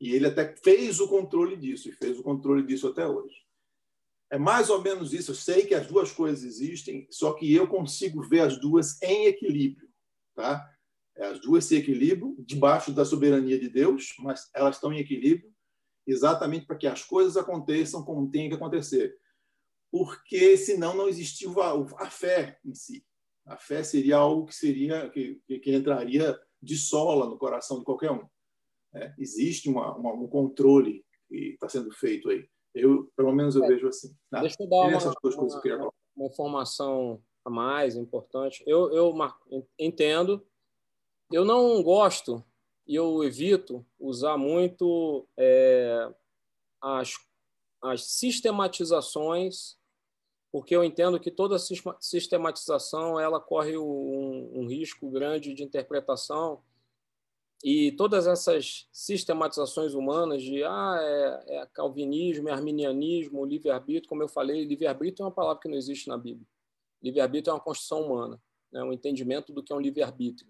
E 0.00 0.12
ele 0.12 0.26
até 0.26 0.54
fez 0.56 1.00
o 1.00 1.08
controle 1.08 1.56
disso, 1.56 1.88
e 1.88 1.92
fez 1.92 2.18
o 2.18 2.22
controle 2.22 2.62
disso 2.64 2.88
até 2.88 3.06
hoje. 3.06 3.34
É 4.30 4.38
mais 4.38 4.68
ou 4.68 4.82
menos 4.82 5.12
isso. 5.12 5.30
Eu 5.30 5.34
sei 5.34 5.64
que 5.64 5.74
as 5.74 5.86
duas 5.86 6.10
coisas 6.10 6.42
existem, 6.42 7.06
só 7.10 7.32
que 7.34 7.52
eu 7.52 7.68
consigo 7.68 8.20
ver 8.22 8.40
as 8.40 8.58
duas 8.58 9.00
em 9.00 9.26
equilíbrio. 9.26 9.88
Tá? 10.34 10.68
As 11.16 11.40
duas 11.40 11.64
se 11.64 11.76
equilibram 11.76 12.34
debaixo 12.40 12.92
da 12.92 13.04
soberania 13.04 13.58
de 13.58 13.68
Deus, 13.68 14.14
mas 14.18 14.50
elas 14.52 14.76
estão 14.76 14.92
em 14.92 14.98
equilíbrio 14.98 15.54
exatamente 16.06 16.66
para 16.66 16.76
que 16.76 16.86
as 16.86 17.02
coisas 17.02 17.36
aconteçam 17.36 18.04
como 18.04 18.30
tem 18.30 18.48
que 18.48 18.56
acontecer. 18.56 19.16
Porque 19.90 20.56
senão 20.56 20.96
não 20.96 21.08
existia 21.08 21.48
a, 21.98 22.10
fé 22.10 22.58
em 22.64 22.74
si. 22.74 23.06
A 23.46 23.56
fé 23.56 23.82
seria 23.82 24.16
algo 24.16 24.46
que 24.46 24.54
seria 24.54 25.10
que, 25.10 25.40
que 25.46 25.74
entraria 25.74 26.38
de 26.62 26.76
sola 26.76 27.26
no 27.26 27.38
coração 27.38 27.78
de 27.78 27.84
qualquer 27.84 28.10
um. 28.10 28.26
É, 28.94 29.12
existe 29.18 29.68
uma, 29.68 29.94
uma, 29.96 30.12
um 30.14 30.26
controle 30.28 31.04
que 31.28 31.52
está 31.54 31.68
sendo 31.68 31.92
feito 31.92 32.30
aí. 32.30 32.48
Eu, 32.74 33.10
pelo 33.16 33.32
menos, 33.32 33.54
eu 33.54 33.64
é. 33.64 33.68
vejo 33.68 33.86
assim. 33.86 34.16
Tá? 34.30 34.40
Deixa 34.40 34.56
eu 34.60 34.68
dar 34.68 34.86
uma, 34.86 34.98
uma, 34.98 35.92
uma, 36.16 36.26
informação 36.26 37.22
a 37.44 37.50
mais 37.50 37.96
importante. 37.96 38.64
Eu, 38.66 38.92
eu 38.92 39.14
entendo. 39.78 40.44
Eu 41.30 41.44
não 41.44 41.82
gosto 41.82 42.44
e 42.86 42.94
eu 42.94 43.22
evito 43.24 43.84
usar 43.98 44.36
muito 44.36 45.26
é, 45.36 46.12
as, 46.80 47.14
as 47.82 48.04
sistematizações, 48.04 49.76
porque 50.54 50.76
eu 50.76 50.84
entendo 50.84 51.18
que 51.18 51.32
toda 51.32 51.58
sistematização 51.98 53.18
ela 53.18 53.40
corre 53.40 53.76
um, 53.76 54.50
um 54.54 54.68
risco 54.68 55.10
grande 55.10 55.52
de 55.52 55.64
interpretação 55.64 56.62
e 57.64 57.90
todas 57.90 58.28
essas 58.28 58.88
sistematizações 58.92 59.94
humanas 59.94 60.44
de 60.44 60.62
ah, 60.62 60.96
é, 61.00 61.56
é 61.56 61.66
calvinismo, 61.74 62.48
é 62.48 62.52
arminianismo, 62.52 63.44
livre-arbítrio, 63.44 64.08
como 64.08 64.22
eu 64.22 64.28
falei, 64.28 64.64
livre-arbítrio 64.64 65.24
é 65.24 65.26
uma 65.26 65.34
palavra 65.34 65.60
que 65.60 65.68
não 65.68 65.76
existe 65.76 66.06
na 66.06 66.16
Bíblia. 66.16 66.46
Livre-arbítrio 67.02 67.50
é 67.50 67.54
uma 67.54 67.60
construção 67.60 68.02
humana, 68.02 68.40
né? 68.70 68.80
um 68.84 68.92
entendimento 68.92 69.52
do 69.52 69.60
que 69.60 69.72
é 69.72 69.76
um 69.76 69.80
livre-arbítrio. 69.80 70.48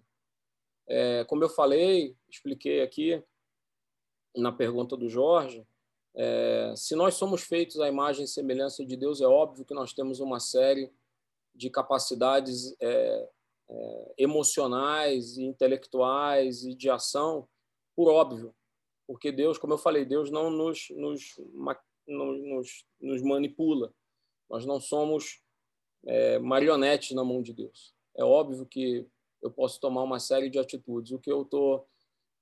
É, 0.87 1.23
como 1.23 1.43
eu 1.43 1.49
falei, 1.49 2.15
expliquei 2.29 2.83
aqui 2.83 3.23
na 4.37 4.51
pergunta 4.51 4.95
do 4.95 5.09
Jorge, 5.09 5.65
é, 6.15 6.73
se 6.75 6.95
nós 6.95 7.15
somos 7.15 7.43
feitos 7.43 7.79
à 7.79 7.87
imagem 7.87 8.23
e 8.23 8.27
semelhança 8.27 8.85
de 8.85 8.95
Deus, 8.95 9.19
é 9.21 9.27
óbvio 9.27 9.65
que 9.65 9.73
nós 9.73 9.93
temos 9.93 10.19
uma 10.19 10.39
série 10.39 10.91
de 11.53 11.69
capacidades 11.69 12.75
é, 12.81 13.29
é, 13.69 14.13
emocionais 14.17 15.37
e 15.37 15.43
intelectuais 15.43 16.63
e 16.63 16.73
de 16.73 16.89
ação, 16.89 17.47
por 17.95 18.09
óbvio, 18.09 18.53
porque 19.07 19.31
Deus, 19.31 19.57
como 19.57 19.73
eu 19.73 19.77
falei, 19.77 20.05
Deus 20.05 20.31
não 20.31 20.49
nos, 20.49 20.87
nos, 20.91 21.35
nos, 22.07 22.85
nos 22.99 23.21
manipula. 23.21 23.93
Nós 24.49 24.65
não 24.65 24.79
somos 24.79 25.41
é, 26.05 26.39
marionetes 26.39 27.11
na 27.11 27.23
mão 27.23 27.41
de 27.41 27.53
Deus. 27.53 27.93
É 28.15 28.23
óbvio 28.23 28.65
que 28.65 29.07
eu 29.41 29.51
posso 29.51 29.79
tomar 29.79 30.03
uma 30.03 30.19
série 30.19 30.49
de 30.49 30.57
atitudes. 30.57 31.11
O 31.11 31.19
que 31.19 31.31
eu 31.31 31.43
estou 31.43 31.87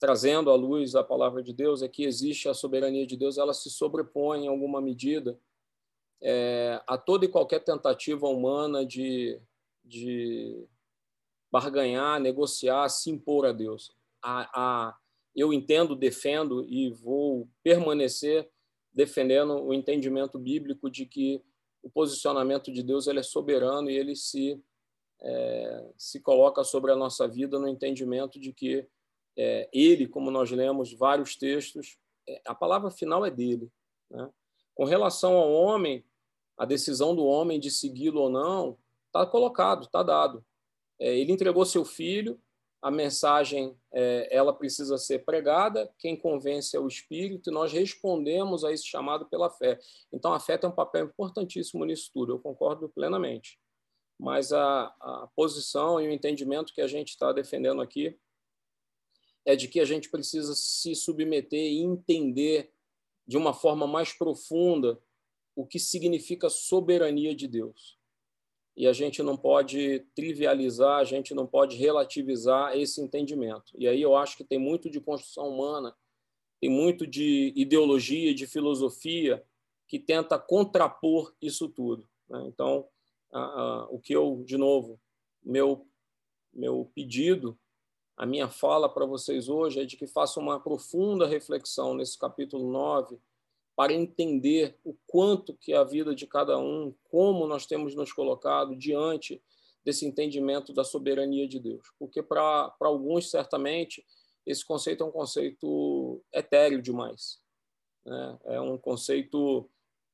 trazendo 0.03 0.51
à 0.51 0.55
luz 0.55 0.95
a 0.95 1.01
palavra 1.01 1.41
de 1.41 1.53
Deus 1.53 1.81
é 1.81 1.88
que 1.88 2.03
existe 2.03 2.49
a 2.49 2.53
soberania 2.53 3.07
de 3.07 3.15
Deus, 3.15 3.38
ela 3.38 3.53
se 3.53 3.69
sobrepõe 3.69 4.43
em 4.43 4.47
alguma 4.49 4.81
medida 4.81 5.39
é, 6.21 6.81
a 6.85 6.97
toda 6.97 7.23
e 7.23 7.30
qualquer 7.30 7.63
tentativa 7.63 8.27
humana 8.27 8.85
de, 8.85 9.39
de 9.81 10.67
barganhar, 11.49 12.19
negociar, 12.19 12.89
se 12.89 13.11
impor 13.11 13.45
a 13.45 13.53
Deus. 13.53 13.95
A, 14.21 14.49
a, 14.53 14.97
eu 15.34 15.53
entendo, 15.53 15.95
defendo 15.95 16.65
e 16.65 16.89
vou 16.89 17.47
permanecer 17.63 18.51
defendendo 18.91 19.53
o 19.53 19.73
entendimento 19.73 20.38
bíblico 20.38 20.89
de 20.89 21.05
que 21.05 21.41
o 21.81 21.89
posicionamento 21.89 22.73
de 22.73 22.84
Deus 22.84 23.07
ele 23.07 23.19
é 23.19 23.23
soberano 23.23 23.89
e 23.89 23.95
ele 23.95 24.17
se 24.17 24.61
é, 25.21 25.91
se 25.97 26.19
coloca 26.19 26.61
sobre 26.65 26.91
a 26.91 26.95
nossa 26.97 27.25
vida 27.25 27.57
no 27.57 27.69
entendimento 27.69 28.38
de 28.38 28.51
que 28.51 28.85
é, 29.38 29.69
ele, 29.73 30.07
como 30.07 30.31
nós 30.31 30.51
lemos 30.51 30.93
vários 30.93 31.35
textos, 31.35 31.97
é, 32.27 32.41
a 32.45 32.55
palavra 32.55 32.91
final 32.91 33.26
é 33.26 33.31
dele. 33.31 33.69
Né? 34.10 34.30
Com 34.76 34.85
relação 34.85 35.35
ao 35.35 35.51
homem, 35.51 36.05
a 36.57 36.65
decisão 36.65 37.15
do 37.15 37.26
homem 37.26 37.60
de 37.60 37.72
segui-lo 37.72 38.22
ou 38.22 38.30
não 38.30 38.77
está 39.07 39.26
colocado, 39.26 39.84
está 39.84 40.01
dado. 40.01 40.43
É, 40.99 41.15
ele 41.15 41.31
entregou 41.31 41.65
seu 41.65 41.85
filho, 41.85 42.39
a 42.81 42.91
mensagem 42.91 43.77
é, 43.93 44.27
ela 44.30 44.53
precisa 44.53 44.97
ser 44.97 45.23
pregada, 45.23 45.89
quem 45.97 46.18
convence 46.18 46.76
é 46.76 46.80
o 46.80 46.88
Espírito, 46.88 47.49
e 47.49 47.53
nós 47.53 47.72
respondemos 47.72 48.65
a 48.65 48.72
esse 48.72 48.85
chamado 48.85 49.26
pela 49.27 49.49
fé. 49.49 49.80
Então, 50.11 50.34
a 50.34 50.39
fé 50.39 50.57
tem 50.57 50.69
um 50.69 50.73
papel 50.73 51.05
importantíssimo 51.05 51.85
nisso 51.85 52.10
tudo, 52.14 52.34
eu 52.34 52.39
concordo 52.39 52.89
plenamente. 52.89 53.57
Mas 54.19 54.51
a, 54.51 54.93
a 54.99 55.30
posição 55.35 56.01
e 56.01 56.07
o 56.07 56.11
entendimento 56.11 56.73
que 56.73 56.81
a 56.81 56.88
gente 56.88 57.10
está 57.10 57.31
defendendo 57.31 57.81
aqui 57.81 58.18
é 59.45 59.56
de 59.56 59.68
que 59.68 59.80
a 59.80 59.86
gente 59.86 60.10
precisa 60.10 60.56
se 60.56 60.95
submeter 60.95 61.72
e 61.72 61.80
entender 61.80 62.72
de 63.28 63.38
uma 63.38 63.53
forma 63.53 63.88
mais 63.88 64.14
profunda 64.14 65.02
o 65.56 65.65
que 65.65 65.80
significa 65.80 66.49
soberania 66.49 67.36
de 67.36 67.48
Deus 67.48 67.98
e 68.76 68.88
a 68.88 68.94
gente 68.94 69.22
não 69.22 69.38
pode 69.38 69.99
trivializar, 70.15 70.98
a 70.98 71.03
gente 71.03 71.34
não 71.34 71.45
pode 71.45 71.78
relativizar 71.78 72.76
esse 72.76 73.02
entendimento. 73.02 73.72
E 73.78 73.88
aí 73.88 74.02
eu 74.02 74.15
acho 74.15 74.36
que 74.36 74.44
tem 74.44 74.57
muito 74.57 74.90
de 74.90 74.99
construção 74.99 75.48
humana, 75.48 75.95
tem 76.60 76.70
muito 76.70 77.06
de 77.06 77.53
ideologia, 77.56 78.34
de 78.34 78.48
filosofia 78.48 79.44
que 79.88 79.99
tenta 79.99 80.40
contrapor 80.40 81.36
isso 81.40 81.70
tudo. 81.70 82.07
Né? 82.28 82.45
Então, 82.48 82.88
a, 83.32 83.40
a, 83.40 83.88
o 83.91 83.99
que 83.99 84.14
eu, 84.14 84.44
de 84.44 84.57
novo, 84.57 84.99
meu, 85.44 85.88
meu 86.52 86.91
pedido, 86.95 87.57
a 88.15 88.26
minha 88.26 88.48
fala 88.48 88.88
para 88.88 89.06
vocês 89.06 89.49
hoje 89.49 89.81
é 89.81 89.85
de 89.85 89.98
que 89.98 90.06
façam 90.06 90.44
uma 90.44 90.60
profunda 90.60 91.26
reflexão 91.26 91.95
nesse 91.95 92.18
capítulo 92.18 92.72
9 92.72 93.19
para 93.76 93.91
entender 93.91 94.77
o 94.84 94.95
quanto 95.07 95.56
que 95.56 95.73
a 95.73 95.84
vida 95.84 96.14
de 96.14 96.27
cada 96.27 96.60
um, 96.60 96.94
como 97.10 97.48
nós 97.48 97.65
temos 97.65 97.95
nos 97.95 98.14
colocado 98.14 98.76
diante 98.76 99.41
desse 99.84 100.06
entendimento 100.06 100.72
da 100.72 100.84
soberania 100.84 101.48
de 101.48 101.60
Deus. 101.60 101.91
Porque 101.98 102.22
para 102.22 102.72
alguns, 102.80 103.31
certamente, 103.31 104.06
esse 104.45 104.64
conceito 104.64 105.03
é 105.03 105.07
um 105.07 105.11
conceito 105.11 106.23
etéreo 106.31 106.81
demais. 106.81 107.40
Né? 108.06 108.40
É 108.45 108.61
um 108.61 108.77
conceito, 108.77 109.68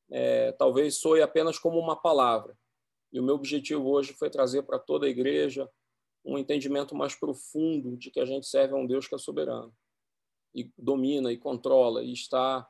é, 0.09 0.53
talvez 0.53 0.95
soe 0.95 1.21
apenas 1.21 1.59
como 1.59 1.77
uma 1.77 1.97
palavra. 1.97 2.57
E 3.11 3.19
o 3.19 3.23
meu 3.23 3.35
objetivo 3.35 3.89
hoje 3.89 4.13
foi 4.13 4.29
trazer 4.29 4.63
para 4.63 4.79
toda 4.79 5.05
a 5.05 5.09
igreja 5.09 5.69
um 6.29 6.37
entendimento 6.37 6.95
mais 6.95 7.15
profundo 7.15 7.97
de 7.97 8.11
que 8.11 8.19
a 8.19 8.25
gente 8.25 8.45
serve 8.47 8.73
a 8.73 8.77
um 8.77 8.85
Deus 8.85 9.07
que 9.07 9.15
é 9.15 9.17
soberano 9.17 9.73
e 10.53 10.71
domina 10.77 11.31
e 11.31 11.37
controla 11.37 12.03
e 12.03 12.13
está 12.13 12.67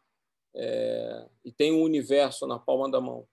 é, 0.55 1.29
e 1.45 1.51
tem 1.51 1.71
o 1.71 1.83
universo 1.83 2.47
na 2.47 2.57
palma 2.57 2.89
da 2.89 2.99
mão. 2.99 3.27